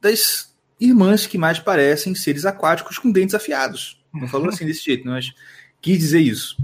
das 0.00 0.54
irmãs 0.80 1.26
que 1.26 1.36
mais 1.36 1.58
parecem 1.58 2.14
seres 2.14 2.44
aquáticos 2.46 2.98
com 2.98 3.10
dentes 3.10 3.34
afiados. 3.34 4.02
Não 4.12 4.28
falou 4.28 4.48
assim 4.48 4.64
desse 4.64 4.84
jeito, 4.84 5.06
mas 5.06 5.34
quis 5.80 5.98
dizer 5.98 6.20
isso. 6.20 6.56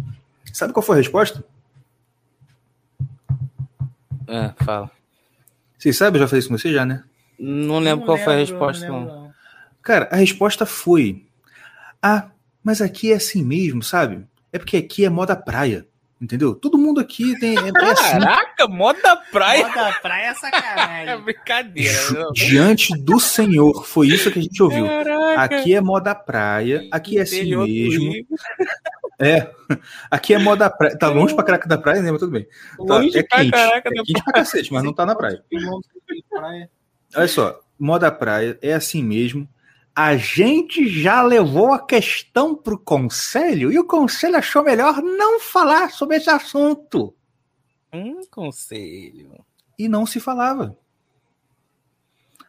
Sabe 0.53 0.73
qual 0.73 0.83
foi 0.83 0.97
a 0.97 0.99
resposta? 0.99 1.45
É, 4.27 4.64
fala. 4.64 4.91
Vocês 5.79 5.97
sabem, 5.97 6.20
eu 6.20 6.25
já 6.25 6.29
falei 6.29 6.39
isso 6.41 6.49
com 6.49 6.59
você 6.59 6.73
já, 6.73 6.85
né? 6.87 7.05
Não 7.39 7.79
lembro 7.79 8.05
qual 8.07 8.18
foi 8.18 8.35
a 8.35 8.39
resposta, 8.39 8.87
não. 8.87 8.93
não. 8.93 9.01
lembro, 9.01 9.14
não. 9.16 9.35
Cara, 9.83 10.09
a 10.12 10.16
resposta 10.16 10.64
foi: 10.64 11.27
Ah, 12.01 12.31
mas 12.62 12.81
aqui 12.81 13.12
é 13.12 13.16
assim 13.16 13.43
mesmo, 13.43 13.83
sabe? 13.83 14.25
É 14.53 14.59
porque 14.59 14.77
aqui 14.77 15.05
é 15.05 15.11
moda 15.11 15.35
praia, 15.35 15.87
Entendeu? 16.23 16.55
Todo 16.55 16.79
mundo 16.79 17.01
aqui 17.01 17.37
tem. 17.41 17.59
É, 17.59 17.62
é 17.62 17.91
assim. 17.91 18.20
Caraca, 18.20 18.68
moda 18.68 19.16
praia. 19.33 19.66
Moda 19.66 19.93
praia 20.01 20.27
é 20.27 20.31
É 20.31 20.35
sacanagem. 20.35 21.25
brincadeira. 21.25 22.11
não. 22.12 22.31
Diante 22.31 22.97
do 22.97 23.18
Senhor, 23.18 23.85
foi 23.85 24.07
isso 24.07 24.31
que 24.31 24.39
a 24.39 24.43
gente 24.43 24.62
ouviu. 24.62 24.87
Caraca. 24.87 25.43
Aqui 25.43 25.75
é 25.75 25.81
moda 25.81 26.14
praia, 26.14 26.87
aqui 26.93 27.18
é 27.18 27.23
assim 27.23 27.57
mesmo. 27.57 28.12
É. 29.18 29.52
Aqui 30.10 30.34
é 30.34 30.38
moda 30.38 30.68
praia. 30.70 30.98
Tá 30.98 31.08
longe 31.08 31.34
pra 31.34 31.44
caraca 31.44 31.68
da 31.68 31.78
praia, 31.78 32.02
né? 32.02 32.10
Mas 32.10 32.20
tudo 32.20 32.32
bem. 32.32 32.44
Tá, 32.44 32.82
Longe 32.82 33.18
é 33.18 33.22
pra 33.22 33.38
quente. 33.38 33.50
caraca 33.52 33.88
é 33.88 33.94
da 33.94 34.02
quente 34.02 34.24
pra 34.24 34.32
cacete, 34.32 34.72
mas 34.72 34.82
não 34.82 34.92
tá 34.92 35.06
na 35.06 35.14
praia. 35.14 35.44
Olha 37.14 37.28
só, 37.28 37.60
moda 37.78 38.10
praia 38.10 38.58
é 38.62 38.72
assim 38.72 39.02
mesmo. 39.02 39.48
A 39.94 40.16
gente 40.16 40.88
já 40.88 41.22
levou 41.22 41.72
a 41.72 41.84
questão 41.86 42.54
pro 42.54 42.78
conselho 42.78 43.70
e 43.70 43.78
o 43.78 43.84
conselho 43.86 44.36
achou 44.36 44.64
melhor 44.64 45.02
não 45.02 45.38
falar 45.38 45.90
sobre 45.90 46.16
esse 46.16 46.30
assunto. 46.30 47.14
Um 47.92 48.24
conselho. 48.30 49.44
E 49.78 49.86
não 49.88 50.06
se 50.06 50.18
falava. 50.18 50.76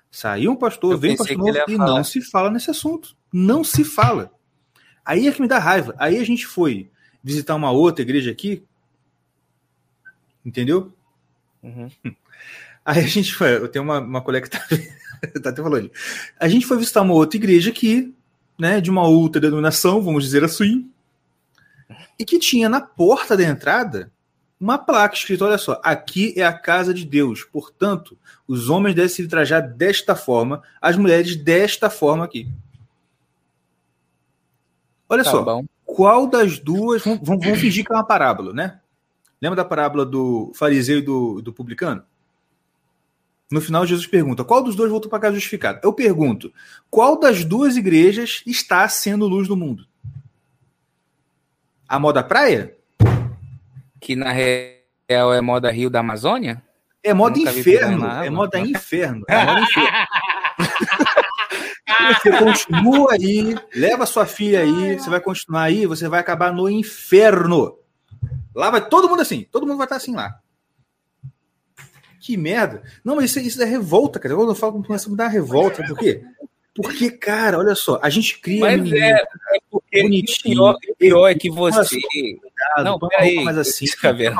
Saiu 0.10 0.52
um 0.52 0.56
pastor, 0.56 0.94
Eu 0.94 0.98
vem 0.98 1.14
um 1.14 1.18
pastor 1.18 1.38
novo 1.38 1.58
e 1.68 1.76
falar. 1.76 1.90
não 1.90 2.04
se 2.04 2.22
fala 2.22 2.50
nesse 2.50 2.72
assunto. 2.72 3.16
Não 3.34 3.64
se 3.64 3.84
fala. 3.84 4.32
Aí 5.06 5.28
é 5.28 5.32
que 5.32 5.42
me 5.42 5.48
dá 5.48 5.60
raiva. 5.60 5.96
Aí 5.98 6.18
a 6.18 6.24
gente 6.24 6.46
foi 6.46 6.90
visitar 7.24 7.56
uma 7.56 7.72
outra 7.72 8.02
igreja 8.02 8.32
aqui. 8.32 8.64
Entendeu? 10.46 10.94
Uhum. 11.62 11.90
Aí 12.86 13.00
a 13.00 13.08
gente 13.08 13.34
foi. 13.34 13.56
Eu 13.56 13.70
tenho 13.70 13.84
uma, 13.84 14.00
uma 14.00 14.22
colega 14.22 14.48
que 14.48 14.58
tá, 14.58 14.66
tá 15.42 15.50
até 15.50 15.62
falando. 15.62 15.90
A 16.40 16.48
gente 16.50 16.66
foi 16.66 16.78
visitar 16.78 17.02
uma 17.02 17.14
outra 17.14 17.38
igreja 17.38 17.70
aqui, 17.70 18.14
né? 18.60 18.82
De 18.82 18.90
uma 18.90 19.08
outra 19.08 19.40
denominação, 19.40 20.02
vamos 20.02 20.24
dizer 20.24 20.44
assim. 20.44 20.90
E 22.20 22.26
que 22.26 22.40
tinha 22.40 22.68
na 22.68 22.82
porta 22.82 23.38
da 23.38 23.44
entrada 23.44 24.12
uma 24.60 24.78
placa 24.78 25.16
escrita: 25.16 25.46
olha 25.46 25.58
só, 25.58 25.80
aqui 25.84 26.34
é 26.38 26.44
a 26.44 26.54
casa 26.54 26.94
de 26.94 27.06
Deus. 27.06 27.44
Portanto, 27.44 28.18
os 28.48 28.70
homens 28.70 28.96
devem 28.96 29.10
se 29.10 29.28
trajar 29.28 29.62
desta 29.62 30.16
forma, 30.16 30.62
as 30.82 30.98
mulheres 30.98 31.36
desta 31.36 31.90
forma 31.90 32.26
aqui. 32.26 32.50
Olha 35.14 35.24
Tá 35.24 35.32
só, 35.32 35.42
bom. 35.44 35.66
qual 35.86 36.28
das 36.28 36.60
duas. 36.60 37.04
Vamos, 37.04 37.22
vamos- 37.24 37.60
fingir 37.60 37.86
que 37.86 37.92
é 37.92 37.96
uma 37.96 38.06
parábola, 38.06 38.54
né? 38.54 38.80
Lembra 39.42 39.58
da 39.58 39.66
parábola 39.66 40.06
do 40.06 40.52
fariseu 40.56 41.00
e 41.00 41.02
do, 41.02 41.42
do 41.42 41.52
publicano? 41.54 42.04
No 43.52 43.62
final, 43.62 43.86
Jesus 43.86 44.08
pergunta: 44.08 44.44
qual 44.44 44.64
dos 44.64 44.76
dois 44.76 44.90
voltou 44.90 45.10
para 45.10 45.20
casa 45.20 45.36
justificado? 45.36 45.80
Eu 45.84 45.94
pergunto: 45.94 46.52
qual 46.90 47.20
das 47.20 47.44
duas 47.46 47.76
igrejas 47.78 48.42
está 48.48 48.88
sendo 48.88 49.28
luz 49.28 49.48
do 49.48 49.56
mundo? 49.58 49.86
A 51.88 52.00
moda 52.00 52.24
praia? 52.24 52.76
Que 54.00 54.16
na 54.16 54.32
real 54.32 55.34
é 55.34 55.42
moda 55.42 55.70
Rio 55.70 55.90
da 55.90 56.00
Amazônia? 56.00 56.64
É 57.04 57.14
moda 57.14 57.38
inferno. 57.38 58.06
É 58.08 58.30
moda 58.30 58.60
inferno. 58.60 59.26
É 59.28 59.46
moda 59.46 59.60
inferno. 59.60 59.90
Você 62.22 62.32
continua 62.38 63.14
aí, 63.14 63.56
leva 63.76 64.06
sua 64.06 64.26
filha 64.26 64.62
aí, 64.62 65.00
você 65.00 65.10
vai 65.10 65.20
continuar 65.20 65.64
aí, 65.64 65.86
você 65.86 66.08
vai 66.08 66.20
acabar 66.20 66.54
no 66.54 66.70
inferno. 66.70 67.78
Lá 68.56 68.70
vai 68.70 68.88
todo 68.88 69.10
mundo 69.10 69.22
assim, 69.22 69.48
todo 69.52 69.66
mundo 69.66 69.78
vai 69.78 69.86
estar 69.86 69.96
assim 69.96 70.16
lá. 70.16 70.40
Que 72.20 72.38
merda. 72.38 72.84
Não, 73.04 73.18
mas 73.18 73.26
isso, 73.26 73.40
isso 73.40 73.62
é 73.62 73.66
revolta, 73.66 74.20
cara. 74.20 74.36
Quando 74.36 74.50
eu 74.50 74.56
falo 74.56 74.82
começa 74.82 75.08
a 75.08 75.12
me 75.12 75.18
dar 75.18 75.28
revolta, 75.28 75.84
por 75.86 75.98
quê? 75.98 76.24
Porque, 76.76 77.12
cara, 77.12 77.60
olha 77.60 77.76
só, 77.76 78.00
a 78.02 78.10
gente 78.10 78.40
cria. 78.40 78.62
Mas 78.62 78.82
menino, 78.82 78.98
é, 78.98 79.12
é 79.12 79.26
porque 79.70 80.02
Bonitinho. 80.02 80.54
o 80.54 80.56
pior, 80.56 80.78
o 80.90 80.96
pior 80.96 81.28
é 81.28 81.36
que 81.36 81.50
você. 81.50 82.00
cuidado, 82.02 82.84
Não, 82.84 83.00
peraí. 83.00 83.44
mais 83.44 83.58
assim. 83.58 83.86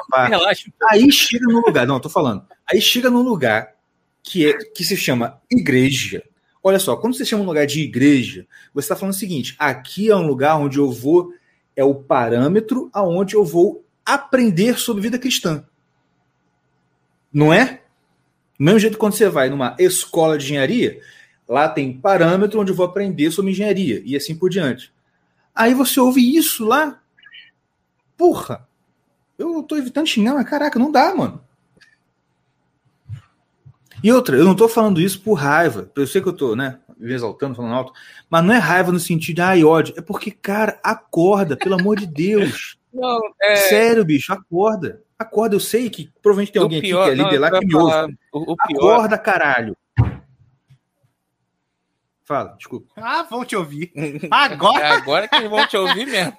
Pá. 0.10 0.28
Relaxa. 0.28 0.72
Aí 0.90 1.12
chega 1.12 1.46
num 1.46 1.62
lugar, 1.62 1.86
não, 1.86 1.96
eu 1.96 2.02
tô 2.02 2.10
falando. 2.10 2.44
Aí 2.66 2.82
chega 2.82 3.10
num 3.10 3.22
lugar 3.22 3.76
que, 4.24 4.50
é, 4.50 4.58
que 4.58 4.84
se 4.84 4.98
chama 4.98 5.40
igreja. 5.52 6.24
Olha 6.64 6.80
só, 6.80 6.96
quando 6.96 7.16
você 7.16 7.26
chama 7.26 7.44
um 7.44 7.48
lugar 7.48 7.68
de 7.68 7.82
igreja, 7.82 8.48
você 8.74 8.86
está 8.86 8.96
falando 8.96 9.14
o 9.14 9.18
seguinte: 9.18 9.54
aqui 9.60 10.10
é 10.10 10.16
um 10.16 10.26
lugar 10.26 10.58
onde 10.58 10.78
eu 10.80 10.90
vou, 10.90 11.34
é 11.76 11.84
o 11.84 11.94
parâmetro 11.94 12.90
aonde 12.94 13.36
eu 13.36 13.44
vou 13.44 13.86
aprender 14.06 14.80
sobre 14.80 15.02
vida 15.02 15.20
cristã. 15.20 15.66
Não 17.32 17.52
é? 17.52 17.82
Do 18.58 18.66
mesmo 18.66 18.80
jeito 18.80 18.98
quando 18.98 19.14
você 19.14 19.28
vai 19.28 19.50
numa 19.50 19.76
escola 19.78 20.38
de 20.38 20.46
engenharia, 20.46 21.02
lá 21.48 21.68
tem 21.68 21.92
parâmetro 22.00 22.62
onde 22.62 22.72
eu 22.72 22.76
vou 22.76 22.86
aprender 22.86 23.30
sobre 23.32 23.52
engenharia 23.52 24.02
e 24.06 24.16
assim 24.16 24.36
por 24.36 24.50
diante. 24.50 24.94
Aí 25.54 25.74
você 25.74 26.00
ouve 26.00 26.36
isso 26.36 26.66
lá. 26.66 27.02
Porra, 28.16 28.68
eu 29.38 29.62
tô 29.64 29.76
evitando 29.76 30.08
xingar, 30.08 30.34
mas 30.34 30.50
caraca, 30.50 30.80
não 30.80 30.92
dá, 30.92 31.14
mano. 31.14 31.44
E 34.04 34.12
outra, 34.12 34.36
eu 34.36 34.44
não 34.44 34.56
tô 34.56 34.68
falando 34.68 35.00
isso 35.00 35.22
por 35.22 35.36
raiva. 35.36 35.90
Eu 35.96 36.06
sei 36.06 36.22
que 36.22 36.28
eu 36.28 36.34
tô, 36.34 36.56
né, 36.56 36.78
me 36.98 37.14
exaltando, 37.14 37.56
falando 37.56 37.74
alto, 37.74 37.94
mas 38.30 38.44
não 38.44 38.54
é 38.54 38.58
raiva 38.58 38.92
no 38.92 39.00
sentido 39.00 39.36
de 39.38 39.42
ai, 39.42 39.64
ódio. 39.64 39.94
É 39.98 40.02
porque, 40.02 40.30
cara, 40.30 40.78
acorda, 40.84 41.56
pelo 41.56 41.80
amor 41.80 41.98
de 41.98 42.06
Deus. 42.06 42.78
Não, 42.94 43.20
é, 43.42 43.56
Sério, 43.56 44.06
bicho, 44.06 44.32
acorda. 44.32 45.02
Acorda, 45.18 45.56
eu 45.56 45.60
sei 45.60 45.90
que 45.90 46.12
provavelmente 46.22 46.52
tem 46.52 46.62
o 46.62 46.66
alguém 46.66 46.80
pior, 46.80 47.08
aqui 47.08 47.16
que 47.16 47.20
é 47.20 47.24
não, 47.24 47.32
líder 47.32 47.40
lá 47.40 47.60
que 47.60 47.66
me 47.66 47.76
ouve. 47.76 48.18
o, 48.32 48.52
o 48.52 48.56
pior, 48.56 48.94
Acorda, 48.94 49.18
caralho. 49.18 49.76
Fala, 52.24 52.56
desculpa. 52.56 52.88
Ah, 52.96 53.24
vão 53.24 53.44
te 53.44 53.56
ouvir. 53.56 53.92
Agora? 54.32 54.94
Agora 54.94 55.28
que 55.28 55.36
eles 55.36 55.50
vão 55.50 55.68
te 55.68 55.76
ouvir 55.76 56.06
mesmo. 56.06 56.38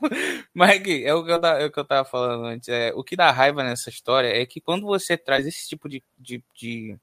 Mas 0.54 0.80
é 0.80 1.12
o 1.12 1.24
que 1.24 1.30
eu 1.30 1.40
tava, 1.40 1.58
é 1.58 1.66
o 1.66 1.70
que 1.70 1.78
eu 1.78 1.84
tava 1.84 2.08
falando 2.08 2.46
antes. 2.46 2.68
É, 2.68 2.92
o 2.94 3.04
que 3.04 3.16
dá 3.16 3.30
raiva 3.30 3.62
nessa 3.62 3.90
história 3.90 4.28
é 4.28 4.46
que 4.46 4.60
quando 4.60 4.86
você 4.86 5.16
traz 5.16 5.46
esse 5.46 5.68
tipo 5.68 5.88
de, 5.88 6.02
de, 6.18 6.42
de, 6.54 6.96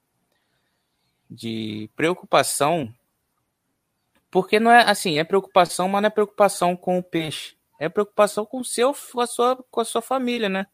de 1.34 1.90
preocupação, 1.96 2.94
porque 4.30 4.60
não 4.60 4.70
é 4.70 4.84
assim, 4.90 5.18
é 5.18 5.24
preocupação, 5.24 5.88
mas 5.88 6.02
não 6.02 6.08
é 6.08 6.12
preocupação 6.12 6.76
com 6.76 6.98
o 7.00 7.04
peixe. 7.04 7.56
É 7.80 7.88
preocupação 7.90 8.46
com 8.46 8.60
o 8.60 8.66
seu, 8.66 8.94
com 9.12 9.22
a 9.22 9.26
sua, 9.28 9.56
com 9.72 9.80
a 9.82 9.86
sua 9.86 10.02
família, 10.02 10.50
né? 10.50 10.68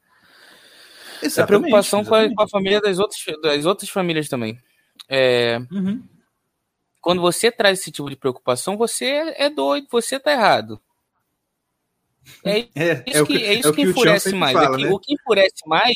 É 1.37 1.45
preocupação 1.45 2.03
com 2.03 2.15
a, 2.15 2.35
com 2.35 2.41
a 2.41 2.47
família 2.49 2.81
das 2.81 2.99
outras, 2.99 3.23
das 3.41 3.65
outras 3.65 3.89
famílias 3.89 4.27
também. 4.27 4.59
É, 5.07 5.59
Uhum. 5.71 6.03
quando 7.01 7.21
você 7.21 7.51
traz 7.51 7.79
esse 7.79 7.91
tipo 7.91 8.09
de 8.09 8.15
preocupação, 8.15 8.75
você 8.77 9.05
é 9.05 9.45
é 9.45 9.49
doido, 9.49 9.87
você 9.89 10.19
tá 10.19 10.31
errado. 10.31 10.81
É 12.43 12.59
É, 12.75 13.03
isso 13.07 13.17
é 13.19 13.21
o 13.21 13.25
que, 13.25 13.45
é 13.45 13.53
isso 13.53 13.69
é 13.69 13.71
que 13.71 13.75
que 13.83 13.89
enfurece 13.89 14.35
mais. 14.35 14.53
fala, 14.53 14.75
é 14.75 14.77
que- 14.77 14.83
né? 14.85 14.91
O 14.91 14.99
que 14.99 15.13
enfurece 15.13 15.67
mais, 15.67 15.95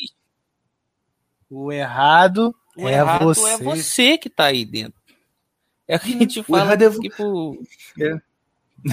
O 1.49 1.71
errado 1.71 2.55
o 2.77 2.87
é 2.87 2.93
errado 2.93 3.25
você. 3.25 3.49
é 3.53 3.57
você 3.57 4.17
que 4.17 4.29
tá 4.29 4.45
aí 4.45 4.65
dentro. 4.65 4.99
É 5.87 5.95
o 5.95 5.99
que 5.99 6.15
a 6.15 6.19
gente 6.19 6.43
fala, 6.43 6.73
é 6.73 6.77
tipo, 6.77 7.57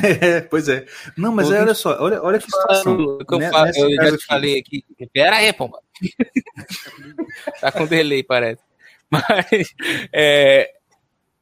É, 0.03 0.43
pois 0.43 0.69
é. 0.69 0.85
Não, 1.17 1.33
mas 1.33 1.51
é, 1.51 1.55
que- 1.55 1.63
olha 1.63 1.75
só, 1.75 1.97
olha, 2.03 2.23
olha 2.23 2.39
que 2.39 2.45
situação. 2.45 3.19
que 3.27 3.35
eu, 3.35 3.39
Né- 3.39 3.51
falo, 3.51 3.71
eu 3.75 3.95
já 3.95 4.19
te 4.19 4.27
falei 4.27 4.59
aqui. 4.59 4.85
Pera 5.13 5.37
aí, 5.37 5.53
pomba. 5.53 5.81
tá 7.61 7.73
com 7.73 7.87
delay, 7.87 8.23
parece. 8.23 8.63
Mas 9.11 9.75
é, 10.13 10.71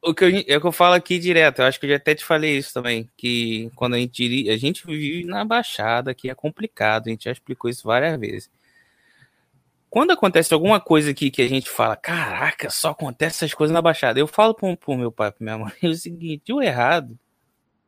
o, 0.01 0.15
que 0.15 0.25
eu, 0.25 0.29
é 0.47 0.57
o 0.57 0.61
que 0.61 0.67
eu 0.69 0.73
falo 0.73 0.95
aqui 0.95 1.19
direto, 1.19 1.59
eu 1.61 1.65
acho 1.65 1.81
que 1.81 1.87
eu 1.87 1.91
já 1.91 1.97
até 1.97 2.15
te 2.15 2.25
falei 2.25 2.57
isso 2.57 2.73
também, 2.73 3.11
que 3.17 3.69
quando 3.75 3.95
a 3.95 3.99
gente 3.99 4.49
a 4.49 4.57
gente 4.57 4.87
vive 4.87 5.25
na 5.25 5.45
Baixada, 5.45 6.15
que 6.15 6.31
é 6.31 6.35
complicado, 6.35 7.09
a 7.09 7.11
gente 7.11 7.25
já 7.25 7.33
explicou 7.33 7.69
isso 7.69 7.83
várias 7.83 8.17
vezes. 8.21 8.49
Quando 9.97 10.10
acontece 10.10 10.52
alguma 10.52 10.78
coisa 10.78 11.10
aqui 11.10 11.31
que 11.31 11.40
a 11.40 11.48
gente 11.48 11.70
fala, 11.70 11.97
caraca, 11.97 12.68
só 12.68 12.90
acontece 12.90 13.36
essas 13.36 13.55
coisas 13.55 13.73
na 13.73 13.81
Baixada, 13.81 14.20
eu 14.20 14.27
falo 14.27 14.52
pro, 14.52 14.77
pro 14.77 14.94
meu 14.94 15.10
pai, 15.10 15.32
pra 15.32 15.43
minha 15.43 15.56
mãe, 15.56 15.73
é 15.82 15.89
o 15.89 15.94
seguinte, 15.94 16.52
o 16.52 16.60
errado 16.60 17.18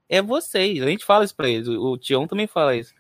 é 0.09 0.23
vocês, 0.23 0.83
a 0.83 0.87
gente 0.87 1.05
fala 1.05 1.27
isso 1.27 1.37
pra 1.37 1.51
eles, 1.51 1.69
o, 1.69 1.93
o 1.93 1.99
Tião 1.99 2.27
também 2.27 2.47
fala 2.47 2.75
isso. 2.75 2.95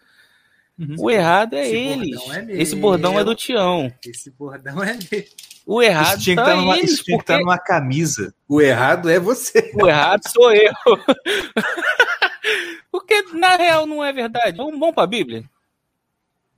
Uhum. 0.78 0.96
O 0.98 1.10
errado 1.10 1.54
é 1.54 1.66
Esse 1.66 1.74
eles. 1.74 2.16
bordão 2.18 2.34
é 2.34 2.42
meu. 2.42 2.60
Esse 2.60 2.76
bordão 2.76 3.18
é 3.18 3.24
do 3.24 3.34
Tião. 3.34 3.94
Esse 4.04 4.30
bordão 4.30 4.82
é 4.84 4.92
dele. 4.92 5.28
O 5.64 5.82
errado 5.82 6.18
Isso 6.18 6.24
tinha 6.24 6.36
que 6.36 6.42
tá 6.42 6.50
estar 6.50 6.60
numa, 6.60 6.76
eles, 6.76 6.90
isso 6.90 7.04
tinha 7.04 7.16
que 7.16 7.22
estar 7.22 7.34
porque 7.34 7.44
numa 7.46 7.58
camisa. 7.58 8.34
O 8.46 8.60
errado 8.60 9.08
é 9.08 9.18
você. 9.18 9.72
o 9.74 9.88
errado 9.88 10.20
sou 10.28 10.52
eu. 10.52 10.72
porque 12.92 13.22
na 13.32 13.56
real 13.56 13.86
não 13.86 14.04
é 14.04 14.12
verdade. 14.12 14.54
Vamos, 14.54 14.78
vamos 14.78 14.94
pra 14.94 15.06
Bíblia. 15.06 15.44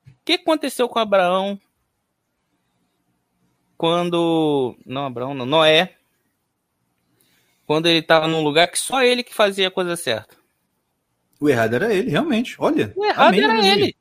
O 0.04 0.12
que 0.24 0.32
aconteceu 0.32 0.88
com 0.88 0.98
Abraão 0.98 1.56
quando. 3.80 4.76
Não, 4.84 5.06
Abraão, 5.06 5.32
não. 5.32 5.46
Noé. 5.46 5.94
Quando 7.66 7.86
ele 7.86 8.02
tava 8.02 8.28
num 8.28 8.42
lugar 8.42 8.68
que 8.68 8.78
só 8.78 9.02
ele 9.02 9.22
que 9.22 9.32
fazia 9.32 9.68
a 9.68 9.70
coisa 9.70 9.96
certa. 9.96 10.36
O 11.40 11.48
errado 11.48 11.74
era 11.76 11.94
ele, 11.94 12.10
realmente. 12.10 12.56
Olha. 12.58 12.92
O 12.94 13.02
errado 13.06 13.28
amém, 13.28 13.40
era 13.42 13.52
aleluia. 13.54 13.72
ele. 13.72 13.96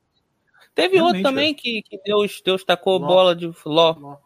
Teve 0.76 0.96
outro 1.00 1.14
Realmente, 1.14 1.24
também 1.24 1.54
que, 1.54 1.82
que 1.84 1.98
Deus, 2.04 2.42
Deus 2.44 2.64
tacou 2.66 2.98
Ló. 2.98 3.08
bola 3.08 3.34
de 3.36 3.50
Ló. 3.66 4.18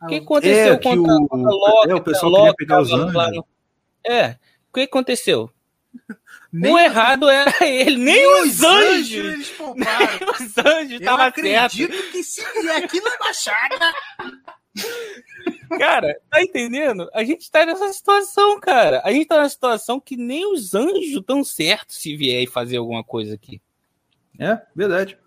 O 0.00 0.06
que 0.06 0.14
Ah, 0.16 0.18
aconteceu 0.18 0.74
É, 0.74 0.76
que 0.76 0.88
o- 0.88 1.26
Ló? 1.36 1.84
é, 1.88 1.94
o 1.94 2.00
pessoal 2.02 2.30
Ló 2.30 2.38
queria 2.40 2.54
pegar 2.54 2.80
os 2.82 2.92
anjos. 2.92 3.12
no- 3.14 3.46
É. 4.06 4.36
O 4.70 4.74
que 4.74 4.80
aconteceu? 4.82 5.50
O 6.52 6.78
errado 6.78 7.28
era 7.28 7.52
ele, 7.66 7.96
nem, 7.96 8.14
Nem 8.14 8.42
os 8.42 8.62
anjos. 8.62 9.12
eles 9.32 9.50
pouparam. 9.50 10.06
Nem 10.20 10.30
os 10.30 10.58
anjos 10.58 10.92
Eu 10.92 11.04
tava 11.04 11.22
certo. 11.24 11.38
acredito 11.38 12.10
que 12.12 12.22
se 12.22 12.42
vier 12.60 12.84
aqui 12.84 13.00
na 13.00 13.16
Baixada. 13.18 13.94
Cara, 15.78 16.20
tá 16.30 16.42
entendendo? 16.42 17.08
A 17.14 17.24
gente 17.24 17.50
tá 17.50 17.64
nessa 17.66 17.92
situação, 17.92 18.60
cara. 18.60 19.00
A 19.04 19.12
gente 19.12 19.26
tá 19.26 19.36
nessa 19.38 19.54
situação 19.54 20.00
que 20.00 20.16
nem 20.16 20.52
os 20.52 20.74
anjos 20.74 21.16
estão 21.18 21.42
certos 21.42 21.96
se 21.96 22.16
vier 22.16 22.42
e 22.42 22.46
fazer 22.46 22.76
alguma 22.76 23.02
coisa 23.02 23.34
aqui. 23.34 23.60
É, 24.38 24.60
verdade. 24.74 25.18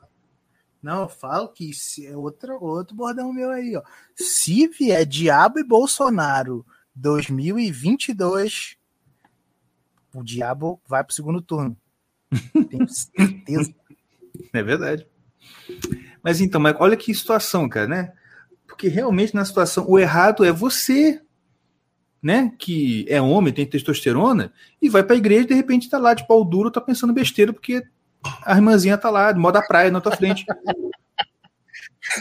Não, 0.82 1.02
eu 1.02 1.10
falo 1.10 1.50
que 1.50 1.74
se 1.74 2.06
é 2.06 2.16
outro, 2.16 2.64
outro 2.64 2.96
bordão 2.96 3.34
meu 3.34 3.50
aí, 3.50 3.76
ó. 3.76 3.82
Se 4.16 4.68
vier 4.68 5.06
Diabo 5.06 5.60
e 5.60 5.64
Bolsonaro 5.64 6.66
2022, 6.96 8.77
o 10.20 10.24
Diabo 10.24 10.82
vai 10.88 11.04
pro 11.04 11.14
segundo 11.14 11.42
turno. 11.42 11.78
Tenho 12.70 12.88
certeza. 12.90 13.74
É 14.54 14.64
verdade. 14.64 15.06
Mas 16.24 16.42
então, 16.42 16.60
mas 16.60 16.76
olha 16.80 16.98
que 16.98 17.14
situação, 17.14 17.70
cara, 17.70 17.88
né? 17.88 18.14
Porque 18.68 18.88
realmente 18.88 19.36
na 19.36 19.46
situação, 19.46 19.86
o 19.88 19.98
errado 19.98 20.44
é 20.44 20.52
você, 20.52 21.22
né? 22.22 22.52
Que 22.58 23.06
é 23.08 23.22
homem, 23.22 23.54
tem 23.54 23.66
testosterona, 23.66 24.52
e 24.82 24.90
vai 24.90 25.04
pra 25.04 25.16
igreja 25.16 25.44
e 25.44 25.48
de 25.48 25.54
repente 25.54 25.90
tá 25.90 25.98
lá 25.98 26.14
de 26.14 26.28
pau 26.28 26.44
duro, 26.44 26.72
tá 26.72 26.82
pensando 26.82 27.14
besteira, 27.14 27.54
porque 27.54 27.84
a 28.44 28.56
irmãzinha 28.56 28.98
tá 28.98 29.10
lá, 29.10 29.32
de 29.32 29.40
moda 29.40 29.66
praia 29.66 29.92
na 29.92 30.02
tua 30.02 30.16
frente. 30.16 30.46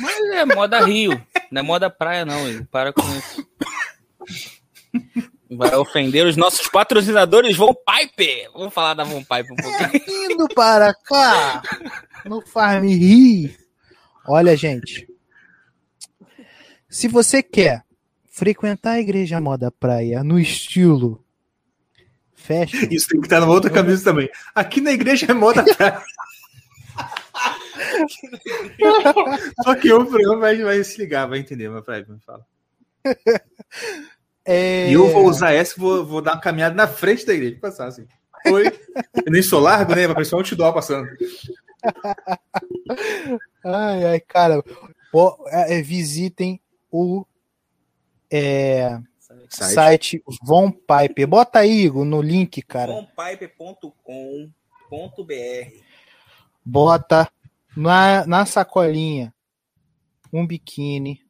Mas 0.00 0.20
é 0.34 0.44
moda 0.44 0.84
Rio, 0.84 1.20
não 1.50 1.60
é 1.60 1.62
moda 1.62 1.88
praia, 1.90 2.24
não. 2.24 2.46
Ele 2.48 2.64
para 2.64 2.92
com 2.92 3.02
isso. 3.02 3.46
Vai 5.56 5.74
ofender 5.74 6.26
os 6.26 6.36
nossos 6.36 6.68
patrocinadores 6.68 7.56
Von 7.56 7.74
Pipe. 7.74 8.48
Vamos 8.52 8.74
falar 8.74 8.94
da 8.94 9.04
Von 9.04 9.22
Pipe 9.22 9.52
um 9.52 9.56
pouquinho. 9.56 10.02
Indo 10.32 10.48
para 10.54 10.94
cá, 10.94 11.62
no 12.24 12.40
Farm 12.40 12.84
Rir. 12.84 13.56
Olha, 14.26 14.56
gente. 14.56 15.08
Se 16.88 17.08
você 17.08 17.42
quer 17.42 17.84
frequentar 18.30 18.92
a 18.92 19.00
igreja 19.00 19.40
moda 19.40 19.70
praia 19.70 20.22
no 20.22 20.38
estilo 20.38 21.24
fashion, 22.34 22.86
Isso 22.90 23.08
tem 23.08 23.20
que 23.20 23.26
estar 23.26 23.40
numa 23.40 23.52
outra 23.52 23.70
camisa 23.70 24.04
também. 24.04 24.30
Aqui 24.54 24.80
na 24.80 24.92
igreja 24.92 25.26
é 25.28 25.34
moda 25.34 25.64
praia. 25.64 26.02
Só 29.62 29.74
que 29.74 29.92
o 29.92 30.06
programa 30.06 30.40
vai, 30.40 30.62
vai 30.62 30.82
se 30.84 30.98
ligar, 30.98 31.26
vai 31.26 31.40
entender, 31.40 31.68
meu 31.68 31.82
pai, 31.82 32.06
me 32.08 32.18
fala. 32.20 32.46
É... 34.46 34.88
E 34.88 34.92
eu 34.92 35.08
vou 35.08 35.26
usar 35.26 35.52
essa 35.52 35.74
e 35.76 35.80
vou, 35.80 36.06
vou 36.06 36.22
dar 36.22 36.34
uma 36.34 36.40
caminhada 36.40 36.74
na 36.74 36.86
frente 36.86 37.26
da 37.26 37.34
igreja, 37.34 37.58
passar 37.60 37.88
assim. 37.88 38.06
Oi. 38.46 38.66
Eu 39.26 39.32
nem 39.32 39.42
sou 39.42 39.60
largo, 39.60 39.94
né? 39.94 40.06
Vai 40.06 40.14
parecer 40.14 40.34
um 40.36 40.38
outdoor 40.38 40.72
passando. 40.72 41.08
Ai, 43.64 44.04
ai, 44.04 44.20
cara. 44.20 44.62
Ó, 45.12 45.36
é, 45.48 45.78
é, 45.78 45.82
visitem 45.82 46.60
o 46.90 47.24
é, 48.30 49.00
Site. 49.48 49.74
site 49.74 50.22
Von 50.42 50.70
Piper. 50.70 51.26
Bota 51.26 51.58
aí, 51.60 51.84
Igor, 51.84 52.04
no 52.04 52.22
link, 52.22 52.62
cara. 52.62 52.92
Vonpipe.com.br 52.92 54.04
Bota 56.64 57.28
na, 57.76 58.26
na 58.26 58.46
sacolinha 58.46 59.34
um 60.32 60.46
biquíni, 60.46 61.20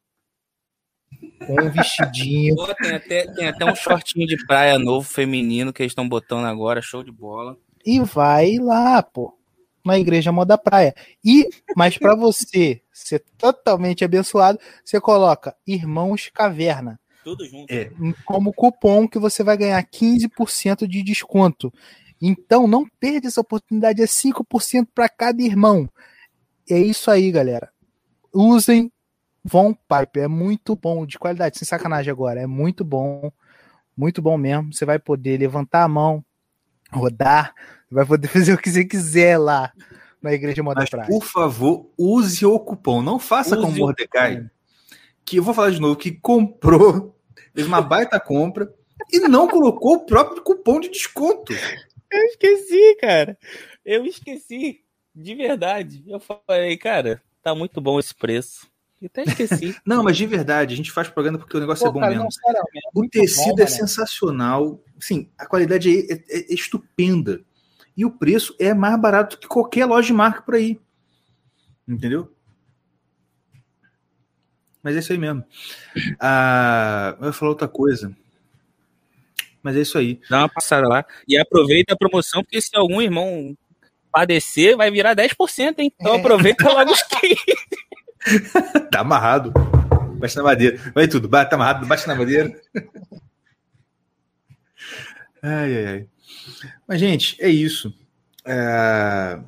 um 1.49 1.69
vestidinho. 1.69 2.55
Pô, 2.55 2.73
tem, 2.75 2.91
até, 2.91 3.27
tem 3.27 3.47
até 3.47 3.65
um 3.65 3.75
shortinho 3.75 4.27
de 4.27 4.37
praia 4.45 4.77
novo 4.79 5.07
feminino 5.07 5.71
que 5.71 5.81
eles 5.81 5.91
estão 5.91 6.07
botando 6.07 6.45
agora, 6.45 6.81
show 6.81 7.03
de 7.03 7.11
bola. 7.11 7.57
e 7.85 7.99
vai 7.99 8.57
lá, 8.57 9.01
pô, 9.01 9.33
na 9.85 9.97
igreja 9.97 10.31
moda 10.31 10.57
praia. 10.57 10.93
E, 11.23 11.47
mas 11.75 11.97
para 11.97 12.15
você 12.15 12.81
ser 12.91 13.23
totalmente 13.37 14.03
abençoado, 14.03 14.59
você 14.83 14.99
coloca 14.99 15.55
Irmãos 15.65 16.29
Caverna 16.33 16.99
Tudo 17.23 17.45
junto. 17.45 17.71
É. 17.71 17.89
como 18.25 18.53
cupom 18.53 19.07
que 19.07 19.17
você 19.17 19.43
vai 19.43 19.57
ganhar 19.57 19.83
15% 19.83 20.85
de 20.87 21.01
desconto. 21.01 21.71
Então 22.21 22.67
não 22.67 22.85
perde 22.99 23.27
essa 23.27 23.41
oportunidade, 23.41 24.01
é 24.01 24.05
5% 24.05 24.87
para 24.93 25.07
cada 25.07 25.41
irmão. 25.41 25.89
É 26.69 26.77
isso 26.77 27.09
aí, 27.09 27.31
galera. 27.31 27.71
Usem 28.33 28.91
Von 29.47 29.73
Pipe, 29.73 30.19
é 30.19 30.27
muito 30.27 30.75
bom, 30.75 31.05
de 31.05 31.17
qualidade, 31.17 31.57
sem 31.57 31.65
sacanagem 31.65 32.11
agora, 32.11 32.41
é 32.41 32.45
muito 32.45 32.83
bom, 32.83 33.31
muito 33.95 34.21
bom 34.21 34.37
mesmo. 34.37 34.73
Você 34.73 34.83
vai 34.83 34.99
poder 34.99 35.39
levantar 35.39 35.83
a 35.83 35.87
mão, 35.87 36.23
rodar, 36.91 37.55
vai 37.89 38.05
poder 38.05 38.27
fazer 38.27 38.53
o 38.53 38.57
que 38.57 38.69
você 38.69 38.83
quiser 38.83 39.37
lá 39.37 39.71
na 40.21 40.33
igreja 40.33 40.61
Moda 40.61 40.81
Mas, 40.81 40.89
Praia. 40.89 41.07
por 41.07 41.23
favor, 41.23 41.89
use 41.97 42.45
o 42.45 42.59
cupom. 42.59 43.01
Não 43.01 43.17
faça 43.17 43.55
Use 43.55 43.63
como 43.63 43.77
o 43.77 43.79
Mordecai, 43.79 44.45
que 45.23 45.37
eu 45.37 45.43
vou 45.43 45.53
falar 45.53 45.71
de 45.71 45.79
novo, 45.79 45.95
que 45.95 46.11
comprou, 46.11 47.17
fez 47.55 47.65
uma 47.65 47.81
baita 47.81 48.19
compra 48.19 48.69
e 49.13 49.19
não 49.19 49.47
colocou 49.47 49.95
o 49.95 50.05
próprio 50.05 50.41
cupom 50.43 50.81
de 50.81 50.89
desconto. 50.89 51.53
Eu 52.11 52.23
esqueci, 52.25 52.97
cara. 52.99 53.37
Eu 53.85 54.05
esqueci. 54.05 54.81
De 55.15 55.33
verdade. 55.33 56.03
Eu 56.05 56.19
falei, 56.19 56.77
cara, 56.77 57.21
tá 57.41 57.55
muito 57.55 57.79
bom 57.79 57.97
esse 57.97 58.13
preço. 58.13 58.67
Eu 59.01 59.07
até 59.07 59.23
esqueci. 59.23 59.75
Não, 59.85 60.03
mas 60.03 60.17
de 60.17 60.25
verdade, 60.25 60.73
a 60.73 60.77
gente 60.77 60.91
faz 60.91 61.07
propaganda 61.07 61.37
porque 61.37 61.55
o 61.55 61.59
negócio 61.59 61.87
é 61.87 61.91
bom 61.91 61.99
cara, 61.99 62.11
mesmo. 62.11 62.23
não, 62.23 62.31
sério, 62.31 62.59
é 62.59 62.79
O 62.95 63.07
tecido 63.09 63.55
bom, 63.55 63.61
é 63.61 63.63
mano. 63.65 63.69
sensacional. 63.75 64.83
Sim, 64.99 65.29
a 65.37 65.45
qualidade 65.45 65.89
é, 66.11 66.13
é- 66.13 66.51
é 66.51 66.53
estupenda. 66.53 67.41
E 67.95 68.05
o 68.05 68.11
preço 68.11 68.55
é 68.59 68.73
mais 68.73 68.99
barato 68.99 69.37
que 69.39 69.47
qualquer 69.47 69.85
loja 69.85 70.07
de 70.07 70.13
marca 70.13 70.41
por 70.41 70.55
aí. 70.55 70.79
Entendeu? 71.87 72.31
Mas 74.83 74.95
é 74.95 74.99
isso 74.99 75.11
aí 75.11 75.17
mesmo. 75.17 75.43
Ah, 76.19 77.15
eu 77.19 77.27
ia 77.27 77.33
falar 77.33 77.51
outra 77.51 77.67
coisa. 77.67 78.15
Mas 79.61 79.75
é 79.75 79.81
isso 79.81 79.97
aí. 79.97 80.19
Dá 80.29 80.39
uma 80.39 80.49
passada 80.49 80.87
lá. 80.87 81.05
E 81.27 81.37
aproveita 81.37 81.93
a 81.93 81.97
promoção, 81.97 82.41
porque 82.43 82.61
se 82.61 82.69
algum 82.75 83.01
irmão 83.01 83.55
padecer, 84.11 84.77
vai 84.77 84.89
virar 84.89 85.13
10%, 85.15 85.79
hein? 85.79 85.91
Então 85.99 86.15
É. 86.15 86.19
aproveita 86.19 86.71
logo 86.71 86.91
os 86.91 87.01
que. 87.03 87.35
Tá 88.91 89.01
amarrado. 89.01 89.51
Bate 90.19 90.35
na 90.35 90.43
madeira. 90.43 90.77
Vai 90.93 91.07
tudo. 91.07 91.27
Bate, 91.27 91.49
tá 91.49 91.55
amarrado, 91.55 91.85
bate 91.85 92.07
na 92.07 92.15
madeira. 92.15 92.49
Ai, 95.41 95.77
ai, 95.77 95.85
ai. 95.87 96.07
Mas, 96.87 96.99
gente, 96.99 97.37
é 97.39 97.49
isso. 97.49 97.93
É... 98.45 99.39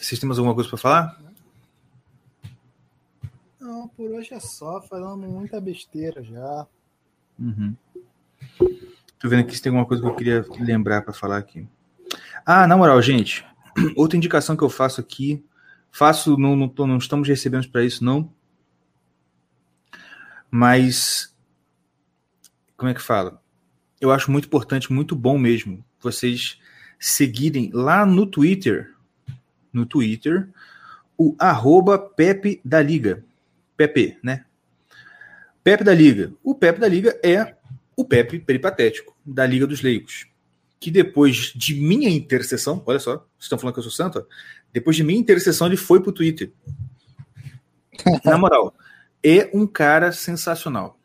Vocês 0.00 0.18
têm 0.18 0.26
mais 0.26 0.38
alguma 0.38 0.54
coisa 0.54 0.68
para 0.68 0.78
falar? 0.78 1.20
Não, 3.60 3.86
por 3.88 4.10
hoje 4.10 4.34
é 4.34 4.40
só, 4.40 4.80
falando 4.82 5.28
muita 5.28 5.60
besteira 5.60 6.22
já. 6.22 6.66
Uhum. 7.38 7.76
Tô 9.18 9.28
vendo 9.28 9.40
aqui 9.40 9.54
se 9.54 9.62
tem 9.62 9.70
alguma 9.70 9.86
coisa 9.86 10.02
que 10.02 10.08
eu 10.08 10.14
queria 10.14 10.46
lembrar 10.58 11.02
para 11.02 11.12
falar 11.12 11.36
aqui. 11.36 11.68
Ah, 12.44 12.66
na 12.66 12.76
moral, 12.76 13.00
gente, 13.02 13.44
outra 13.94 14.16
indicação 14.16 14.56
que 14.56 14.64
eu 14.64 14.70
faço 14.70 15.00
aqui, 15.00 15.44
faço, 15.90 16.36
não, 16.36 16.56
não, 16.56 16.68
tô- 16.68 16.86
não 16.86 16.98
estamos 16.98 17.28
recebendo 17.28 17.68
para 17.70 17.84
isso, 17.84 18.04
não. 18.04 18.32
Mas, 20.50 21.34
como 22.76 22.90
é 22.90 22.94
que 22.94 23.00
fala? 23.02 23.40
Eu 24.00 24.10
acho 24.10 24.30
muito 24.30 24.46
importante, 24.46 24.92
muito 24.92 25.14
bom 25.14 25.38
mesmo, 25.38 25.84
vocês 26.00 26.58
seguirem 26.98 27.70
lá 27.72 28.04
no 28.04 28.26
Twitter, 28.26 28.94
no 29.72 29.86
Twitter, 29.86 30.48
o 31.16 31.36
arroba 31.38 31.98
Pepe 31.98 32.60
da 32.64 32.82
Liga. 32.82 33.24
Pepe, 33.76 34.18
né? 34.22 34.44
Pepe 35.62 35.84
da 35.84 35.94
Liga. 35.94 36.32
O 36.42 36.54
Pepe 36.54 36.80
da 36.80 36.88
Liga 36.88 37.18
é 37.22 37.54
o 37.94 38.04
Pepe 38.04 38.38
peripatético, 38.38 39.14
da 39.24 39.46
Liga 39.46 39.66
dos 39.66 39.82
Leigos. 39.82 40.26
Que 40.78 40.90
depois 40.90 41.52
de 41.54 41.74
minha 41.74 42.08
intercessão, 42.08 42.82
olha 42.86 42.98
só, 42.98 43.16
vocês 43.16 43.42
estão 43.42 43.58
falando 43.58 43.74
que 43.74 43.80
eu 43.80 43.84
sou 43.84 43.92
santo? 43.92 44.18
ó? 44.18 44.24
Depois 44.72 44.96
de 44.96 45.02
minha 45.02 45.18
intercessão, 45.18 45.66
ele 45.66 45.76
foi 45.76 46.00
pro 46.00 46.12
Twitter. 46.12 46.52
Na 48.24 48.38
moral, 48.38 48.74
é 49.22 49.50
um 49.52 49.66
cara 49.66 50.12
sensacional. 50.12 50.98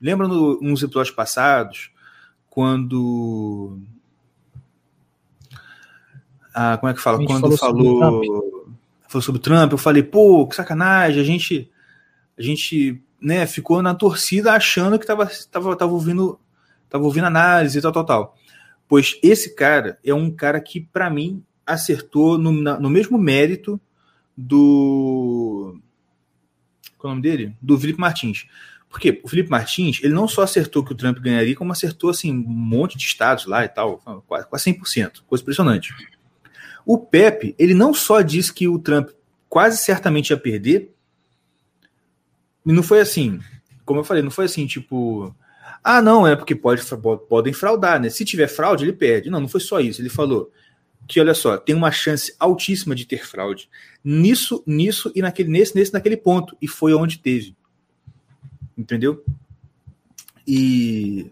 Lembra 0.00 0.26
no, 0.26 0.60
nos 0.60 0.82
episódios 0.82 1.14
passados, 1.14 1.90
quando. 2.50 3.78
Ah, 6.54 6.76
como 6.78 6.90
é 6.90 6.94
que 6.94 7.00
fala? 7.00 7.24
Quando 7.24 7.56
falou 7.56 7.56
sobre 7.56 7.84
falou. 7.84 8.72
Falou 9.08 9.22
sobre 9.22 9.38
o 9.38 9.42
Trump, 9.42 9.72
eu 9.72 9.78
falei, 9.78 10.02
pô, 10.02 10.46
que 10.46 10.56
sacanagem, 10.56 11.20
a 11.20 11.24
gente. 11.24 11.70
A 12.36 12.42
gente 12.42 13.02
né, 13.20 13.46
ficou 13.46 13.82
na 13.82 13.94
torcida 13.94 14.52
achando 14.52 14.98
que 14.98 15.06
tava, 15.06 15.30
tava, 15.50 15.76
tava 15.76 15.92
ouvindo 15.92 16.40
tava 16.92 17.04
ouvindo 17.04 17.26
análise 17.26 17.78
e 17.78 17.80
tal, 17.80 17.92
tal, 17.92 18.04
tal. 18.04 18.36
Pois 18.86 19.18
esse 19.22 19.54
cara 19.54 19.98
é 20.04 20.12
um 20.12 20.30
cara 20.30 20.60
que, 20.60 20.80
para 20.80 21.08
mim, 21.08 21.42
acertou 21.66 22.38
no, 22.38 22.52
no 22.52 22.90
mesmo 22.90 23.18
mérito 23.18 23.80
do. 24.36 25.78
Qual 26.98 27.10
é 27.10 27.12
o 27.12 27.16
nome 27.16 27.22
dele? 27.22 27.56
Do 27.60 27.78
Felipe 27.78 28.00
Martins. 28.00 28.46
Porque 28.88 29.20
o 29.24 29.28
Felipe 29.28 29.50
Martins, 29.50 30.00
ele 30.02 30.12
não 30.12 30.28
só 30.28 30.42
acertou 30.42 30.84
que 30.84 30.92
o 30.92 30.94
Trump 30.94 31.18
ganharia, 31.18 31.56
como 31.56 31.72
acertou 31.72 32.10
assim, 32.10 32.30
um 32.30 32.36
monte 32.36 32.98
de 32.98 33.04
estados 33.04 33.46
lá 33.46 33.64
e 33.64 33.68
tal, 33.68 33.98
quase, 34.26 34.46
quase 34.46 34.64
100%, 34.70 35.22
coisa 35.26 35.42
impressionante. 35.42 35.94
O 36.84 36.98
Pepe, 36.98 37.54
ele 37.58 37.72
não 37.72 37.94
só 37.94 38.20
disse 38.20 38.52
que 38.52 38.68
o 38.68 38.78
Trump 38.78 39.08
quase 39.48 39.78
certamente 39.78 40.30
ia 40.30 40.36
perder, 40.36 40.92
e 42.66 42.72
não 42.72 42.82
foi 42.82 43.00
assim, 43.00 43.40
como 43.84 44.00
eu 44.00 44.04
falei, 44.04 44.22
não 44.22 44.30
foi 44.30 44.44
assim, 44.44 44.66
tipo, 44.66 45.34
ah, 45.82 46.00
não, 46.00 46.26
é 46.26 46.36
porque 46.36 46.54
pode, 46.54 46.82
podem 47.28 47.52
fraudar, 47.52 48.00
né? 48.00 48.08
Se 48.08 48.24
tiver 48.24 48.46
fraude, 48.46 48.84
ele 48.84 48.92
perde. 48.92 49.30
Não, 49.30 49.40
não 49.40 49.48
foi 49.48 49.60
só 49.60 49.80
isso. 49.80 50.00
Ele 50.00 50.08
falou 50.08 50.52
que, 51.06 51.20
olha 51.20 51.34
só, 51.34 51.56
tem 51.56 51.74
uma 51.74 51.90
chance 51.90 52.34
altíssima 52.38 52.94
de 52.94 53.04
ter 53.04 53.26
fraude. 53.26 53.68
Nisso, 54.04 54.62
nisso 54.66 55.12
e 55.14 55.22
naquele, 55.22 55.50
nesse, 55.50 55.74
nesse, 55.74 55.92
naquele 55.92 56.16
ponto. 56.16 56.56
E 56.60 56.68
foi 56.68 56.94
onde 56.94 57.18
teve. 57.18 57.56
Entendeu? 58.76 59.24
E 60.46 61.30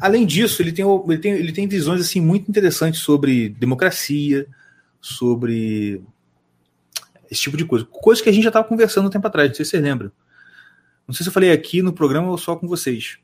além 0.00 0.26
disso, 0.26 0.62
ele 0.62 0.72
tem, 0.72 0.84
ele 0.84 1.18
tem, 1.18 1.32
ele 1.32 1.52
tem 1.52 1.66
visões 1.66 2.00
assim 2.00 2.20
muito 2.20 2.48
interessantes 2.48 3.00
sobre 3.00 3.48
democracia, 3.50 4.46
sobre 5.00 6.02
esse 7.30 7.40
tipo 7.40 7.56
de 7.56 7.64
coisa. 7.64 7.84
Coisa 7.86 8.22
que 8.22 8.28
a 8.28 8.32
gente 8.32 8.44
já 8.44 8.50
estava 8.50 8.68
conversando 8.68 9.06
um 9.06 9.10
tempo 9.10 9.26
atrás, 9.26 9.48
não 9.48 9.54
sei 9.54 9.64
se 9.64 9.70
vocês 9.70 9.82
lembram. 9.82 10.12
Não 11.06 11.14
sei 11.14 11.24
se 11.24 11.28
eu 11.28 11.32
falei 11.32 11.50
aqui 11.50 11.82
no 11.82 11.92
programa 11.92 12.30
ou 12.30 12.38
só 12.38 12.54
com 12.54 12.68
vocês 12.68 13.18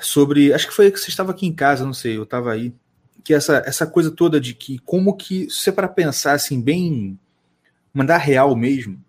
sobre. 0.00 0.52
Acho 0.52 0.66
que 0.66 0.74
foi 0.74 0.90
que 0.90 0.98
você 0.98 1.10
estava 1.10 1.30
aqui 1.30 1.46
em 1.46 1.52
casa, 1.52 1.84
não 1.84 1.94
sei, 1.94 2.16
eu 2.16 2.24
estava 2.24 2.52
aí. 2.52 2.72
Que 3.24 3.34
essa, 3.34 3.62
essa 3.66 3.86
coisa 3.86 4.10
toda 4.10 4.40
de 4.40 4.54
que, 4.54 4.78
como 4.78 5.16
que, 5.16 5.48
se 5.50 5.70
para 5.70 5.88
pensar 5.88 6.32
assim, 6.32 6.60
bem. 6.60 7.18
mandar 7.92 8.18
real 8.18 8.54
mesmo. 8.56 9.02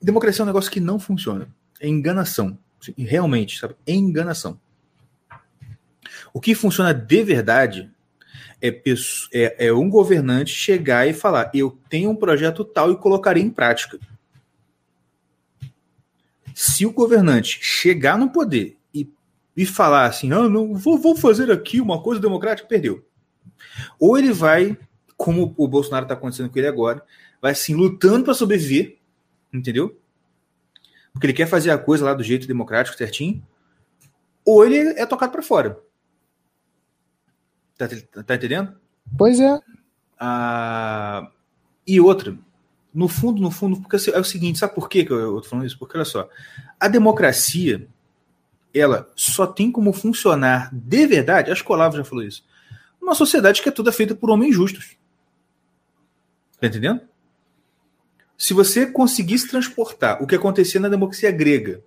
Democracia 0.00 0.42
é 0.42 0.44
um 0.44 0.46
negócio 0.46 0.70
que 0.70 0.80
não 0.80 0.98
funciona. 0.98 1.48
É 1.80 1.88
enganação. 1.88 2.58
Realmente, 2.96 3.58
sabe? 3.58 3.74
É 3.86 3.92
enganação. 3.92 4.60
O 6.32 6.40
que 6.40 6.54
funciona 6.54 6.92
de 6.92 7.22
verdade 7.22 7.90
é, 8.60 8.82
é, 9.32 9.66
é, 9.66 9.72
um 9.72 9.88
governante 9.88 10.52
chegar 10.52 11.06
e 11.08 11.12
falar: 11.12 11.50
eu 11.54 11.78
tenho 11.88 12.10
um 12.10 12.16
projeto 12.16 12.64
tal 12.64 12.92
e 12.92 12.96
colocarei 12.96 13.42
em 13.42 13.50
prática. 13.50 13.98
Se 16.54 16.86
o 16.86 16.92
governante 16.92 17.58
chegar 17.60 18.16
no 18.16 18.30
poder 18.30 18.76
e 19.56 19.64
falar 19.64 20.06
assim, 20.06 20.32
ah, 20.32 20.48
não, 20.48 20.74
vou, 20.74 20.98
vou 20.98 21.16
fazer 21.16 21.50
aqui 21.50 21.80
uma 21.80 22.02
coisa 22.02 22.20
democrática, 22.20 22.68
perdeu. 22.68 23.04
Ou 23.98 24.18
ele 24.18 24.32
vai, 24.32 24.76
como 25.16 25.54
o 25.56 25.68
Bolsonaro 25.68 26.04
está 26.04 26.14
acontecendo 26.14 26.50
com 26.50 26.58
ele 26.58 26.66
agora, 26.66 27.04
vai 27.40 27.52
assim, 27.52 27.74
lutando 27.74 28.24
para 28.24 28.34
sobreviver, 28.34 28.98
entendeu? 29.52 29.98
Porque 31.12 31.26
ele 31.26 31.32
quer 31.32 31.46
fazer 31.46 31.70
a 31.70 31.78
coisa 31.78 32.04
lá 32.04 32.14
do 32.14 32.24
jeito 32.24 32.46
democrático, 32.48 32.96
certinho, 32.96 33.44
ou 34.44 34.64
ele 34.64 34.78
é 34.98 35.06
tocado 35.06 35.30
para 35.30 35.42
fora. 35.42 35.78
Tá, 37.78 37.88
tá, 38.24 38.34
entendendo? 38.34 38.74
Pois 39.16 39.38
é. 39.38 39.60
Ah, 40.18 41.30
e 41.86 42.00
outra, 42.00 42.36
no 42.92 43.08
fundo, 43.08 43.40
no 43.40 43.50
fundo, 43.50 43.80
porque 43.80 44.10
é 44.10 44.18
o 44.18 44.24
seguinte, 44.24 44.58
sabe 44.58 44.74
por 44.74 44.88
que 44.88 45.06
eu 45.08 45.40
tô 45.40 45.48
falando 45.48 45.66
isso? 45.66 45.78
Porque 45.78 45.96
olha 45.96 46.04
só, 46.04 46.28
a 46.78 46.88
democracia 46.88 47.88
ela 48.74 49.10
só 49.14 49.46
tem 49.46 49.70
como 49.70 49.92
funcionar 49.92 50.68
de 50.72 51.06
verdade, 51.06 51.50
acho 51.50 51.64
que 51.64 51.70
o 51.70 51.74
Olavo 51.74 51.96
já 51.96 52.04
falou 52.04 52.24
isso, 52.24 52.44
uma 53.00 53.14
sociedade 53.14 53.62
que 53.62 53.68
é 53.68 53.72
toda 53.72 53.92
feita 53.92 54.14
por 54.14 54.30
homens 54.30 54.54
justos. 54.54 54.96
Tá 56.60 56.66
entendendo? 56.66 57.00
Se 58.36 58.52
você 58.52 58.86
conseguisse 58.86 59.48
transportar 59.48 60.22
o 60.22 60.26
que 60.26 60.34
acontecia 60.34 60.80
na 60.80 60.88
democracia 60.88 61.30
grega, 61.30 61.82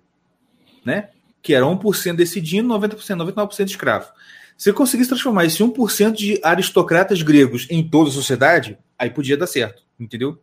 né? 0.85 1.09
Que 1.41 1.53
era 1.53 1.65
1% 1.65 2.15
decidindo, 2.15 2.73
90%, 2.73 2.97
99% 2.97 3.67
escravo. 3.67 4.11
Se 4.57 4.73
conseguisse 4.73 5.09
transformar 5.09 5.45
esse 5.45 5.61
1% 5.61 6.11
de 6.13 6.39
aristocratas 6.43 7.21
gregos 7.21 7.67
em 7.69 7.87
toda 7.87 8.09
a 8.09 8.13
sociedade, 8.13 8.77
aí 8.97 9.09
podia 9.09 9.37
dar 9.37 9.45
certo, 9.45 9.83
entendeu? 9.99 10.41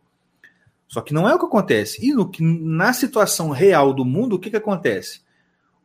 Só 0.87 1.01
que 1.01 1.13
não 1.13 1.27
é 1.27 1.33
o 1.33 1.39
que 1.39 1.45
acontece. 1.45 2.05
E 2.05 2.13
no, 2.13 2.31
na 2.39 2.93
situação 2.93 3.49
real 3.49 3.93
do 3.93 4.05
mundo, 4.05 4.35
o 4.35 4.39
que, 4.39 4.49
que 4.49 4.55
acontece? 4.55 5.21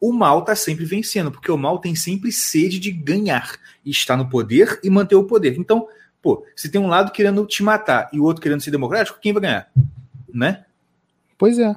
O 0.00 0.12
mal 0.12 0.40
está 0.40 0.56
sempre 0.56 0.84
vencendo, 0.84 1.30
porque 1.30 1.50
o 1.50 1.58
mal 1.58 1.78
tem 1.78 1.94
sempre 1.94 2.32
sede 2.32 2.78
de 2.78 2.90
ganhar, 2.90 3.58
e 3.84 3.90
está 3.90 4.16
no 4.16 4.28
poder 4.28 4.80
e 4.82 4.90
manter 4.90 5.16
o 5.16 5.24
poder. 5.24 5.58
Então, 5.58 5.88
pô, 6.22 6.44
se 6.56 6.68
tem 6.68 6.80
um 6.80 6.86
lado 6.86 7.12
querendo 7.12 7.44
te 7.46 7.62
matar 7.62 8.08
e 8.12 8.18
o 8.18 8.24
outro 8.24 8.42
querendo 8.42 8.60
ser 8.60 8.70
democrático, 8.70 9.18
quem 9.20 9.32
vai 9.32 9.42
ganhar? 9.42 9.70
Né? 10.32 10.64
Pois 11.36 11.58
é. 11.58 11.76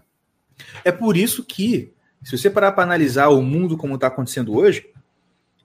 É 0.83 0.91
por 0.91 1.17
isso 1.17 1.43
que, 1.43 1.91
se 2.23 2.37
você 2.37 2.49
parar 2.49 2.71
para 2.71 2.83
analisar 2.83 3.29
o 3.29 3.41
mundo 3.41 3.77
como 3.77 3.95
está 3.95 4.07
acontecendo 4.07 4.55
hoje, 4.55 4.89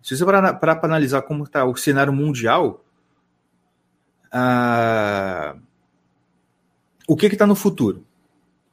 se 0.02 0.16
você 0.16 0.24
parar 0.24 0.54
para 0.54 0.78
analisar 0.82 1.22
como 1.22 1.44
está 1.44 1.64
o 1.64 1.76
cenário 1.76 2.12
mundial, 2.12 2.84
ah, 4.32 5.56
o 7.06 7.16
que 7.16 7.26
está 7.26 7.46
no 7.46 7.54
futuro? 7.54 8.04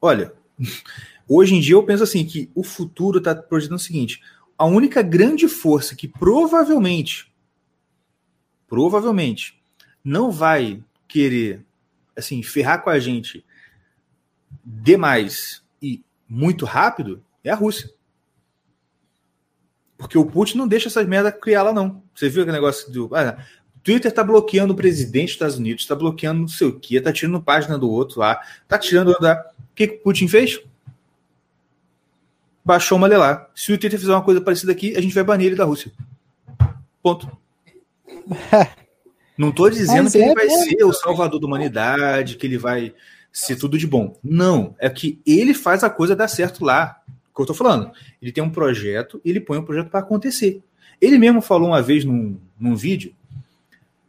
Olha, 0.01 0.33
Hoje 1.27 1.55
em 1.55 1.59
dia 1.59 1.73
eu 1.73 1.83
penso 1.83 2.03
assim 2.03 2.25
que 2.25 2.49
o 2.53 2.63
futuro 2.63 3.17
está 3.17 3.33
projetando 3.35 3.77
o 3.77 3.81
seguinte: 3.81 4.21
a 4.57 4.65
única 4.65 5.01
grande 5.01 5.47
força 5.47 5.95
que 5.95 6.07
provavelmente, 6.07 7.31
provavelmente, 8.67 9.59
não 10.03 10.31
vai 10.31 10.83
querer 11.07 11.65
assim 12.15 12.41
ferrar 12.43 12.83
com 12.83 12.89
a 12.89 12.99
gente 12.99 13.43
demais 14.63 15.63
e 15.81 16.03
muito 16.27 16.65
rápido 16.65 17.23
é 17.43 17.49
a 17.49 17.55
Rússia. 17.55 17.89
Porque 19.97 20.17
o 20.17 20.25
Putin 20.25 20.57
não 20.57 20.67
deixa 20.67 20.87
essas 20.87 21.07
merda 21.07 21.31
criar 21.31 21.63
lá, 21.63 21.73
não. 21.73 22.03
Você 22.13 22.29
viu 22.29 22.43
aquele 22.43 22.57
negócio 22.57 22.91
do. 22.91 23.09
Ah, 23.15 23.37
Twitter 23.81 24.11
tá 24.11 24.23
bloqueando 24.23 24.73
o 24.73 24.75
presidente 24.75 25.27
dos 25.27 25.33
Estados 25.33 25.57
Unidos, 25.57 25.85
tá 25.85 25.95
bloqueando 25.95 26.41
não 26.41 26.47
sei 26.47 26.67
o 26.67 26.79
que, 26.79 26.99
tá 26.99 27.13
tirando 27.13 27.41
página 27.41 27.77
do 27.77 27.89
outro 27.89 28.19
lá, 28.19 28.41
tá 28.67 28.77
tirando 28.77 29.17
da. 29.19 29.51
O 29.71 29.75
que, 29.75 29.87
que 29.87 29.95
o 29.95 29.99
Putin 29.99 30.27
fez? 30.27 30.59
Baixou 32.65 32.97
uma 32.97 33.07
lá. 33.07 33.47
Se 33.53 33.71
o 33.71 33.77
Twitter 33.77 33.99
fizer 33.99 34.11
uma 34.11 34.23
coisa 34.23 34.41
parecida 34.41 34.71
aqui, 34.71 34.97
a 34.97 35.01
gente 35.01 35.13
vai 35.13 35.23
banir 35.23 35.47
ele 35.47 35.55
da 35.55 35.63
Rússia. 35.63 35.91
Ponto. 37.03 37.29
Não 39.37 39.49
estou 39.49 39.69
dizendo 39.69 40.05
Mas 40.05 40.13
que 40.13 40.17
é 40.17 40.25
ele 40.25 40.33
vai 40.33 40.49
ser 40.49 40.83
o 40.83 40.93
salvador 40.93 41.39
da 41.39 41.45
humanidade, 41.45 42.37
que 42.37 42.47
ele 42.47 42.57
vai 42.57 42.93
ser 43.31 43.57
tudo 43.57 43.77
de 43.77 43.85
bom. 43.85 44.17
Não, 44.23 44.73
é 44.79 44.89
que 44.89 45.21
ele 45.25 45.53
faz 45.53 45.83
a 45.83 45.89
coisa 45.89 46.15
dar 46.15 46.27
certo 46.27 46.63
lá. 46.63 47.01
Que 47.33 47.41
eu 47.41 47.43
estou 47.43 47.55
falando. 47.55 47.91
Ele 48.21 48.31
tem 48.31 48.41
um 48.41 48.49
projeto 48.49 49.21
e 49.23 49.29
ele 49.29 49.41
põe 49.41 49.57
um 49.57 49.65
projeto 49.65 49.89
para 49.89 49.99
acontecer. 49.99 50.63
Ele 51.01 51.17
mesmo 51.17 51.41
falou 51.41 51.67
uma 51.67 51.81
vez 51.81 52.05
num, 52.05 52.39
num 52.57 52.77
vídeo 52.77 53.13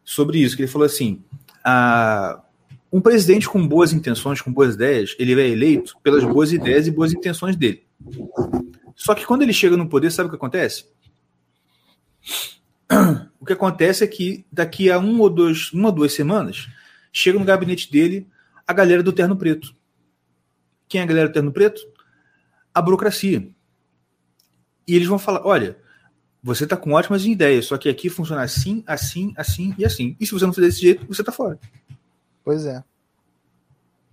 sobre 0.05 0.39
isso, 0.39 0.55
que 0.55 0.63
ele 0.63 0.71
falou 0.71 0.87
assim: 0.87 1.21
a, 1.65 2.41
um 2.93 3.01
presidente 3.01 3.49
com 3.49 3.67
boas 3.67 3.93
intenções, 3.93 4.41
com 4.41 4.53
boas 4.53 4.75
ideias, 4.75 5.15
ele 5.19 5.41
é 5.41 5.49
eleito 5.49 5.97
pelas 6.03 6.25
boas 6.25 6.53
ideias 6.53 6.87
e 6.87 6.91
boas 6.91 7.13
intenções 7.13 7.57
dele. 7.57 7.87
Só 8.95 9.15
que 9.15 9.27
quando 9.27 9.43
ele 9.43 9.53
chega 9.53 9.77
no 9.77 9.89
poder, 9.89 10.11
sabe 10.11 10.29
o 10.29 10.31
que 10.31 10.37
acontece? 10.37 10.87
O 13.39 13.45
que 13.45 13.53
acontece 13.53 14.03
é 14.03 14.07
que 14.07 14.45
daqui 14.51 14.91
a 14.91 14.99
um 14.99 15.21
ou 15.21 15.31
dois, 15.31 15.73
uma 15.73 15.89
ou 15.89 15.95
duas 15.95 16.13
semanas, 16.13 16.69
chega 17.13 17.39
no 17.39 17.45
gabinete 17.45 17.91
dele 17.91 18.27
a 18.67 18.73
galera 18.73 19.03
do 19.03 19.13
terno 19.13 19.37
preto. 19.37 19.75
Quem 20.89 21.01
é 21.01 21.05
a 21.05 21.07
galera 21.07 21.29
do 21.29 21.33
terno 21.33 21.53
preto? 21.53 21.81
A 22.73 22.81
burocracia. 22.81 23.49
E 24.87 24.95
eles 24.95 25.09
vão 25.09 25.19
falar: 25.19 25.45
olha, 25.45 25.77
você 26.43 26.65
está 26.65 26.77
com 26.77 26.93
ótimas 26.93 27.25
ideias, 27.25 27.67
só 27.67 27.77
que 27.77 27.89
aqui 27.89 28.09
funciona 28.09 28.43
assim, 28.43 28.83
assim, 28.87 29.33
assim 29.37 29.75
e 29.77 29.85
assim. 29.85 30.17
E 30.19 30.27
se 30.27 30.33
você 30.33 30.47
não 30.47 30.53
fizer 30.53 30.67
desse 30.67 30.81
jeito, 30.81 31.07
você 31.07 31.23
está 31.23 31.33
fora. 31.33 31.59
Pois 32.47 32.65
é. 32.65 32.85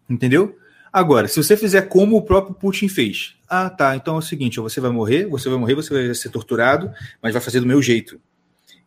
Entendeu? 0.10 0.58
Agora, 0.92 1.28
se 1.28 1.38
você 1.38 1.56
fizer 1.56 1.84
como 1.84 2.18
o 2.18 2.24
próprio 2.24 2.56
Putin 2.56 2.88
fez, 2.88 3.36
ah, 3.48 3.70
tá, 3.70 3.96
então 3.96 4.16
é 4.16 4.18
o 4.18 4.24
seguinte, 4.24 4.60
você 4.60 4.82
vai 4.82 4.90
morrer, 4.90 5.28
você 5.28 5.48
vai 5.50 5.60
morrer, 5.60 5.76
você 5.76 5.94
vai 5.94 6.16
ser 6.16 6.30
torturado, 6.30 6.92
mas 7.22 7.32
vai 7.32 7.42
fazer 7.42 7.60
do 7.60 7.68
meu 7.68 7.80
jeito. 7.80 8.20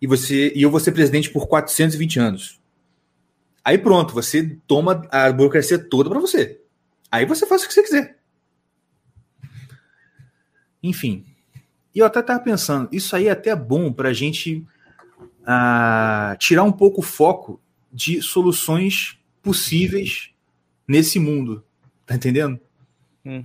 E 0.02 0.06
você 0.08 0.52
e 0.52 0.62
eu 0.62 0.70
vou 0.70 0.80
ser 0.80 0.90
presidente 0.90 1.30
por 1.30 1.46
420 1.46 2.18
anos. 2.18 2.60
Aí 3.64 3.78
pronto, 3.78 4.12
você 4.12 4.58
toma 4.66 5.06
a 5.12 5.30
burocracia 5.30 5.78
toda 5.78 6.10
para 6.10 6.18
você. 6.18 6.60
Aí 7.08 7.24
você 7.24 7.46
faz 7.46 7.62
o 7.62 7.68
que 7.68 7.74
você 7.74 7.82
quiser. 7.84 8.18
Enfim. 10.82 11.24
E 11.94 12.00
eu 12.00 12.06
até 12.06 12.18
estava 12.18 12.40
pensando, 12.40 12.88
isso 12.90 13.14
aí 13.14 13.28
é 13.28 13.30
até 13.30 13.54
bom 13.54 13.92
para 13.92 14.08
a 14.08 14.12
gente 14.12 14.66
ah, 15.46 16.36
tirar 16.36 16.64
um 16.64 16.72
pouco 16.72 17.00
o 17.00 17.04
foco 17.04 17.60
de 17.92 18.20
soluções 18.20 19.20
possíveis 19.46 20.30
nesse 20.88 21.20
mundo. 21.20 21.62
Tá 22.04 22.16
entendendo? 22.16 22.58
Hum. 23.24 23.44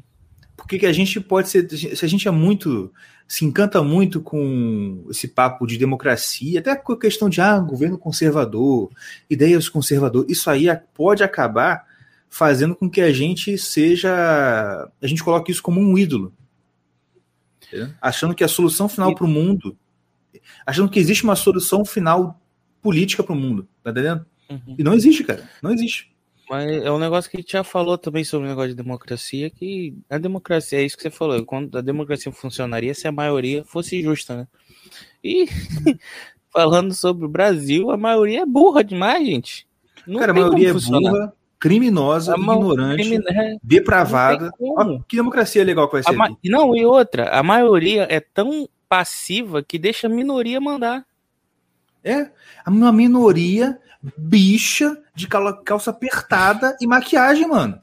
Porque 0.58 0.80
que 0.80 0.86
a 0.88 0.92
gente 0.92 1.20
pode 1.20 1.48
ser. 1.48 1.70
Se 1.70 2.04
a 2.04 2.08
gente 2.08 2.28
é 2.28 2.32
muito. 2.32 2.92
Se 3.28 3.46
encanta 3.46 3.82
muito 3.84 4.20
com 4.20 5.06
esse 5.10 5.28
papo 5.28 5.68
de 5.68 5.78
democracia, 5.78 6.60
até 6.60 6.76
com 6.76 6.94
a 6.94 7.00
questão 7.00 7.30
de 7.30 7.40
ah, 7.40 7.58
governo 7.60 7.98
conservador, 7.98 8.90
ideias 9.30 9.70
conservadoras, 9.70 10.30
isso 10.30 10.50
aí 10.50 10.66
pode 10.94 11.24
acabar 11.24 11.86
fazendo 12.28 12.76
com 12.76 12.90
que 12.90 13.00
a 13.00 13.14
gente 13.14 13.58
seja. 13.60 14.12
A 15.02 15.08
gente 15.08 15.24
coloque 15.24 15.52
isso 15.52 15.62
como 15.62 15.80
um 15.80 15.98
ídolo. 15.98 16.34
entendeu? 17.68 17.94
achando 18.02 18.34
que 18.34 18.44
a 18.44 18.48
solução 18.48 18.90
final 18.90 19.14
para 19.14 19.26
o 19.26 19.30
mundo, 19.30 19.78
achando 20.66 20.90
que 20.90 21.00
existe 21.00 21.24
uma 21.24 21.36
solução 21.36 21.86
final 21.86 22.42
política 22.82 23.24
para 23.24 23.34
o 23.34 23.38
mundo, 23.38 23.68
tá 23.84 23.92
entendendo? 23.92 24.26
Uhum. 24.52 24.76
E 24.78 24.84
não 24.84 24.94
existe, 24.94 25.24
cara, 25.24 25.50
não 25.62 25.72
existe. 25.72 26.12
Mas 26.50 26.70
é 26.70 26.92
um 26.92 27.00
negócio 27.00 27.32
que 27.32 27.38
a 27.38 27.40
gente 27.40 27.54
já 27.54 27.64
falou 27.64 27.98
também 27.98 28.26
sobre 28.26 28.46
o 28.46 28.50
negócio 28.50 28.72
de 28.72 28.76
democracia, 28.76 29.50
que 29.50 29.96
a 30.10 30.18
democracia, 30.18 30.80
é 30.80 30.84
isso 30.84 30.98
que 30.98 31.04
você 31.04 31.10
falou, 31.10 31.46
quando 31.46 31.78
a 31.78 31.82
democracia 31.82 32.30
funcionaria 32.32 32.94
se 32.94 33.08
a 33.08 33.12
maioria 33.12 33.64
fosse 33.64 34.02
justa, 34.02 34.36
né? 34.36 34.48
E 35.24 35.46
falando 36.52 36.94
sobre 36.94 37.26
o 37.26 37.30
Brasil, 37.30 37.90
a 37.90 37.96
maioria 37.96 38.42
é 38.42 38.46
burra 38.46 38.84
demais, 38.84 39.26
gente. 39.26 39.66
Não 40.06 40.20
cara, 40.20 40.34
a 40.34 40.36
maioria 40.36 40.72
é 40.72 40.74
burra, 40.74 41.34
criminosa, 41.58 42.36
ignorante, 42.36 43.08
crime- 43.08 43.24
é, 43.30 43.56
depravada. 43.64 44.52
Ó, 44.60 45.00
que 45.08 45.16
democracia 45.16 45.64
legal 45.64 45.88
que 45.88 45.94
vai 45.94 46.04
ser 46.04 46.12
ma-. 46.12 46.36
Não, 46.44 46.76
e 46.76 46.86
outra, 46.86 47.30
a 47.30 47.42
maioria 47.42 48.08
é 48.10 48.20
tão 48.20 48.68
passiva 48.90 49.64
que 49.64 49.80
deixa 49.80 50.08
a 50.08 50.10
minoria 50.10 50.60
mandar. 50.60 51.06
É, 52.04 52.32
uma 52.68 52.92
minoria 52.92 53.80
bicha 54.18 54.98
de 55.14 55.28
calça 55.28 55.92
apertada 55.92 56.76
e 56.82 56.88
maquiagem, 56.88 57.48
mano. 57.48 57.80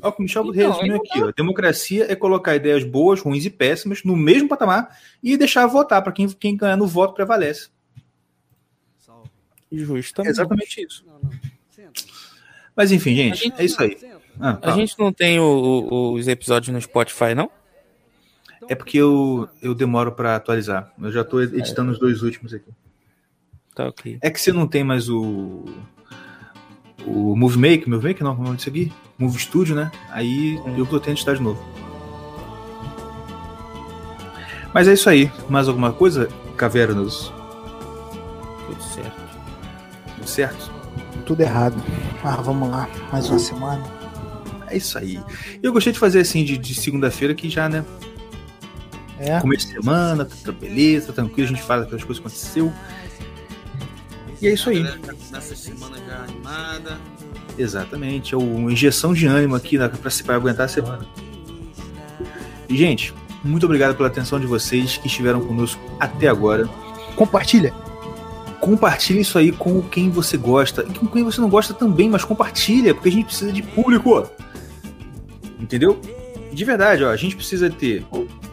Ó, 0.00 0.10
o 0.16 0.22
Michel 0.22 0.44
Então, 0.46 0.70
resumiu 0.72 0.96
aqui, 0.96 1.22
ó. 1.22 1.32
Democracia 1.32 2.10
é 2.10 2.14
colocar 2.14 2.54
ideias 2.54 2.84
boas, 2.84 3.20
ruins 3.20 3.44
e 3.44 3.50
péssimas 3.50 4.04
no 4.04 4.16
mesmo 4.16 4.48
patamar 4.48 4.96
e 5.22 5.36
deixar 5.36 5.66
votar 5.66 6.02
para 6.02 6.12
quem, 6.12 6.28
quem 6.28 6.56
ganhar 6.56 6.76
no 6.76 6.86
voto 6.86 7.14
prevalece. 7.14 7.68
É 9.70 9.76
Justamente. 9.76 10.30
exatamente 10.30 10.82
isso. 10.82 11.04
Mas 12.74 12.92
enfim, 12.92 13.14
gente, 13.14 13.52
é 13.58 13.64
isso 13.64 13.82
aí. 13.82 13.98
Ah, 14.40 14.58
A 14.62 14.70
gente 14.70 14.96
não 14.98 15.12
tem 15.12 15.40
o- 15.40 15.44
o- 15.90 16.12
os 16.14 16.28
episódios 16.28 16.72
no 16.72 16.80
Spotify, 16.80 17.34
não? 17.34 17.50
É 18.68 18.74
porque 18.74 18.98
eu, 18.98 19.48
eu 19.60 19.74
demoro 19.74 20.12
para 20.12 20.36
atualizar. 20.36 20.92
Eu 21.00 21.10
já 21.10 21.24
tô 21.24 21.40
editando 21.40 21.90
os 21.90 21.98
dois 21.98 22.22
últimos 22.22 22.54
aqui. 22.54 22.70
Tá 23.78 23.86
ok. 23.86 24.18
É 24.20 24.28
que 24.28 24.40
você 24.40 24.50
não 24.52 24.66
tem 24.66 24.82
mais 24.82 25.08
o. 25.08 25.64
O 27.06 27.36
Movie 27.36 27.58
Maker, 27.58 27.88
Movie 27.88 28.08
Maker 28.08 28.24
não, 28.24 28.34
como 28.34 28.52
é 28.52 28.56
disso 28.56 28.68
aqui? 28.68 28.92
Movie 29.16 29.38
Studio, 29.38 29.76
né? 29.76 29.92
Aí 30.10 30.58
Hum. 30.66 30.74
eu 30.76 30.84
tô 30.84 30.98
tendo 30.98 31.12
editar 31.14 31.34
de 31.34 31.40
novo. 31.40 31.62
Mas 34.74 34.88
é 34.88 34.94
isso 34.94 35.08
aí. 35.08 35.30
Mais 35.48 35.68
alguma 35.68 35.92
coisa, 35.92 36.28
Cavernas? 36.56 37.32
Tudo 38.66 38.82
certo. 38.82 39.20
Tudo 40.16 40.28
certo? 40.28 40.72
Tudo 41.24 41.40
errado. 41.40 41.80
Ah, 42.24 42.42
vamos 42.42 42.68
lá. 42.68 42.88
Mais 43.12 43.30
uma 43.30 43.38
semana. 43.38 43.84
É 44.66 44.76
isso 44.76 44.98
aí. 44.98 45.22
Eu 45.62 45.72
gostei 45.72 45.92
de 45.92 46.00
fazer 46.00 46.18
assim 46.18 46.44
de, 46.44 46.58
de 46.58 46.74
segunda-feira 46.74 47.32
que 47.32 47.48
já, 47.48 47.68
né? 47.68 47.84
É. 49.20 49.38
Começo 49.40 49.68
de 49.68 49.74
semana, 49.74 50.24
tá, 50.24 50.34
tá 50.46 50.50
beleza, 50.50 51.06
tá 51.08 51.12
tranquilo, 51.12 51.46
a 51.48 51.52
gente 51.52 51.62
fala 51.62 51.84
aquelas 51.84 52.02
coisas 52.02 52.20
que 52.20 52.26
aconteceu. 52.28 52.72
E 54.40 54.46
é 54.46 54.52
isso 54.52 54.70
aí. 54.70 54.82
Nessa 55.30 55.56
semana 55.56 55.96
já 56.06 56.24
animada. 56.24 56.98
Exatamente. 57.58 58.34
É 58.34 58.38
uma 58.38 58.72
injeção 58.72 59.12
de 59.12 59.26
ânimo 59.26 59.54
aqui 59.54 59.76
pra 60.24 60.34
aguentar 60.36 60.66
a 60.66 60.68
semana. 60.68 61.06
E, 62.68 62.76
gente, 62.76 63.14
muito 63.42 63.66
obrigado 63.66 63.96
pela 63.96 64.08
atenção 64.08 64.38
de 64.38 64.46
vocês 64.46 64.96
que 64.96 65.06
estiveram 65.06 65.40
conosco 65.40 65.80
até 65.98 66.28
agora. 66.28 66.68
Compartilha. 67.16 67.72
Compartilhe 68.60 69.20
isso 69.20 69.38
aí 69.38 69.52
com 69.52 69.82
quem 69.82 70.10
você 70.10 70.36
gosta. 70.36 70.84
E 70.88 70.92
com 70.98 71.06
quem 71.06 71.24
você 71.24 71.40
não 71.40 71.48
gosta 71.48 71.72
também, 71.72 72.08
mas 72.08 72.24
compartilha, 72.24 72.94
porque 72.94 73.08
a 73.08 73.12
gente 73.12 73.26
precisa 73.26 73.52
de 73.52 73.62
público. 73.62 74.28
Entendeu? 75.58 76.00
De 76.52 76.64
verdade, 76.64 77.04
ó, 77.04 77.10
a 77.10 77.16
gente 77.16 77.36
precisa 77.36 77.70
ter 77.70 78.04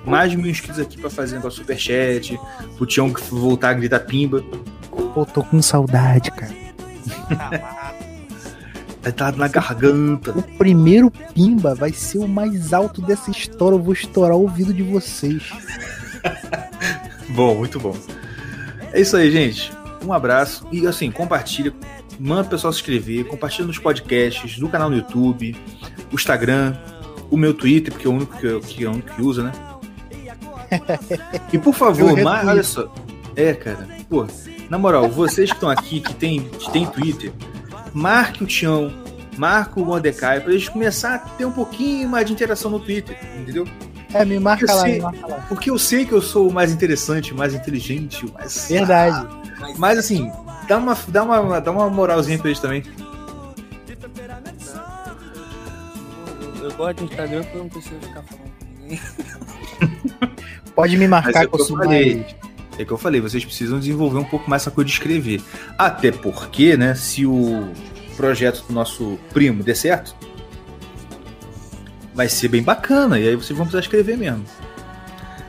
mais 0.06 0.32
de 0.32 0.38
mil 0.38 0.50
inscritos 0.50 0.80
aqui 0.80 0.98
pra 0.98 1.10
fazer 1.10 1.36
negócio 1.36 1.60
superchat, 1.60 2.40
pro 2.78 2.86
Tião 2.86 3.12
voltar 3.30 3.70
a 3.70 3.74
gritar 3.74 4.00
pimba. 4.02 4.44
Pô, 5.14 5.26
tô 5.26 5.44
com 5.44 5.62
saudade, 5.62 6.32
cara. 6.32 6.54
Tá, 9.16 9.32
na 9.32 9.48
garganta. 9.48 10.32
O 10.32 10.42
primeiro 10.42 11.12
pimba 11.12 11.76
vai 11.76 11.92
ser 11.94 12.18
o 12.18 12.28
mais 12.28 12.74
alto 12.74 13.02
dessa 13.02 13.30
história. 13.30 13.76
Eu 13.76 13.82
vou 13.84 13.94
estourar 13.94 14.36
o 14.36 14.42
ouvido 14.42 14.74
de 14.74 14.82
vocês. 14.84 15.52
Bom, 17.30 17.56
muito 17.56 17.80
bom. 17.80 17.96
É 18.94 19.02
isso 19.02 19.18
aí, 19.18 19.30
gente. 19.32 19.72
Um 20.06 20.14
abraço. 20.14 20.66
E 20.72 20.86
assim, 20.88 21.12
compartilha. 21.12 21.74
Manda 22.20 22.44
o 22.44 22.50
pessoal 22.50 22.72
se 22.72 22.80
inscrever. 22.80 23.26
Compartilha 23.26 23.68
nos 23.68 23.78
podcasts, 23.78 24.58
no 24.58 24.70
canal 24.70 24.90
no 24.90 24.96
YouTube, 24.96 25.56
o 26.12 26.16
Instagram, 26.16 26.76
o 27.30 27.36
meu 27.36 27.54
Twitter, 27.54 27.92
porque 27.94 28.08
é 28.08 28.10
o 28.10 28.14
único 28.14 28.38
que, 28.38 28.46
eu- 28.48 28.60
que 28.62 28.86
é 28.86 28.88
o 28.88 28.92
único 28.92 29.14
que 29.14 29.22
usa, 29.22 29.44
né? 29.44 29.52
E 31.52 31.58
por 31.58 31.74
favor, 31.74 32.18
Eu 32.18 32.24
ma- 32.24 32.36
retweet. 32.38 32.48
olha 32.54 32.64
só. 32.64 32.94
É, 33.36 33.54
cara. 33.54 33.88
Pô, 34.10 34.26
na 34.70 34.78
moral, 34.78 35.10
vocês 35.10 35.50
que 35.50 35.56
estão 35.56 35.70
aqui, 35.70 36.00
que 36.00 36.14
tem, 36.14 36.42
que 36.42 36.72
tem 36.72 36.86
Twitter, 36.86 37.32
marque 37.94 38.44
o 38.44 38.48
Tião, 38.48 38.92
marque 39.38 39.80
o 39.80 39.86
Mordecai, 39.86 40.40
pra 40.40 40.52
eles 40.52 40.70
começar 40.70 41.16
a 41.16 41.20
ter 41.20 41.46
um 41.46 41.52
pouquinho 41.52 42.10
mais 42.10 42.26
de 42.26 42.34
interação 42.34 42.72
no 42.72 42.80
Twitter, 42.80 43.18
entendeu? 43.38 43.68
É, 44.14 44.24
me 44.24 44.40
marca 44.40 44.74
lá, 44.74 44.82
sei. 44.82 44.94
me 44.94 45.02
marca 45.02 45.28
lá. 45.28 45.46
Porque 45.50 45.70
eu 45.70 45.78
sei 45.78 46.06
que 46.06 46.14
eu 46.14 46.22
sou 46.22 46.50
o 46.50 46.54
mais 46.54 46.72
interessante, 46.72 47.34
o 47.34 47.38
mais 47.38 47.54
inteligente, 47.54 48.26
o 48.26 48.34
mais. 48.34 48.68
Verdade. 48.70 49.28
Mas 49.78 50.00
assim, 50.00 50.32
dá 50.68 50.78
uma, 50.78 50.98
dá 51.08 51.24
uma, 51.24 51.60
dá 51.60 51.72
uma 51.72 51.90
moralzinha 51.90 52.38
pra 52.38 52.48
eles 52.48 52.60
também. 52.60 52.84
Eu 56.62 56.72
gosto 56.74 56.98
de 56.98 57.04
Instagram 57.04 57.44
porque 57.44 57.58
eu 57.58 57.62
não 57.62 57.70
preciso 57.70 58.00
ficar 58.00 58.24
falando 58.24 58.52
com 58.58 58.66
ninguém. 58.82 59.00
Pode 60.74 60.98
me 60.98 61.08
marcar 61.08 61.48
que 61.48 61.56
eu 61.56 61.66
sou 61.66 61.78
mais. 61.78 62.36
É 62.78 62.84
o 62.84 62.86
que 62.86 62.92
eu 62.92 62.98
falei, 62.98 63.22
vocês 63.22 63.44
precisam 63.46 63.80
desenvolver 63.80 64.18
um 64.20 64.24
pouco 64.26 64.50
mais 64.50 64.62
essa 64.64 64.72
coisa 64.72 64.88
de 64.88 64.94
escrever. 64.94 65.42
Até 65.78 66.12
porque, 66.12 66.76
né, 66.76 66.94
se 66.96 67.26
o 67.26 67.70
projeto 68.18 68.64
do 68.68 68.74
nosso 68.74 69.18
primo 69.34 69.64
der 69.64 69.76
certo, 69.76 70.16
vai 72.14 72.28
ser 72.28 72.48
bem 72.50 72.62
bacana. 72.64 73.18
E 73.20 73.28
aí 73.28 73.36
vocês 73.36 73.56
vão 73.58 73.66
precisar 73.66 73.80
escrever 73.82 74.18
mesmo. 74.18 74.44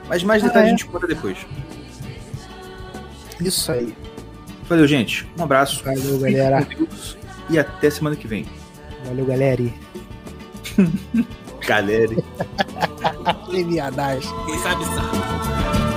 Mas 0.09 0.23
mais 0.23 0.43
Ah, 0.43 0.47
detalhes 0.47 0.67
é? 0.69 0.69
a 0.69 0.77
gente 0.77 0.87
conta 0.87 1.07
depois. 1.07 1.39
Isso 3.41 3.73
aí. 3.73 3.93
Valeu, 4.69 4.87
gente. 4.87 5.29
Um 5.39 5.43
abraço. 5.43 5.83
Valeu, 5.85 6.19
galera. 6.19 6.67
E 7.51 7.59
até 7.59 7.91
semana 7.91 8.15
que 8.17 8.27
vem. 8.29 8.47
Valeu, 9.05 9.27
galera. 9.27 9.63
Galera. 11.67 12.15
Que 13.51 13.65
viadagem. 13.65 14.31
Quem 14.47 14.59
sabe 14.61 14.85
sabe. 14.85 15.96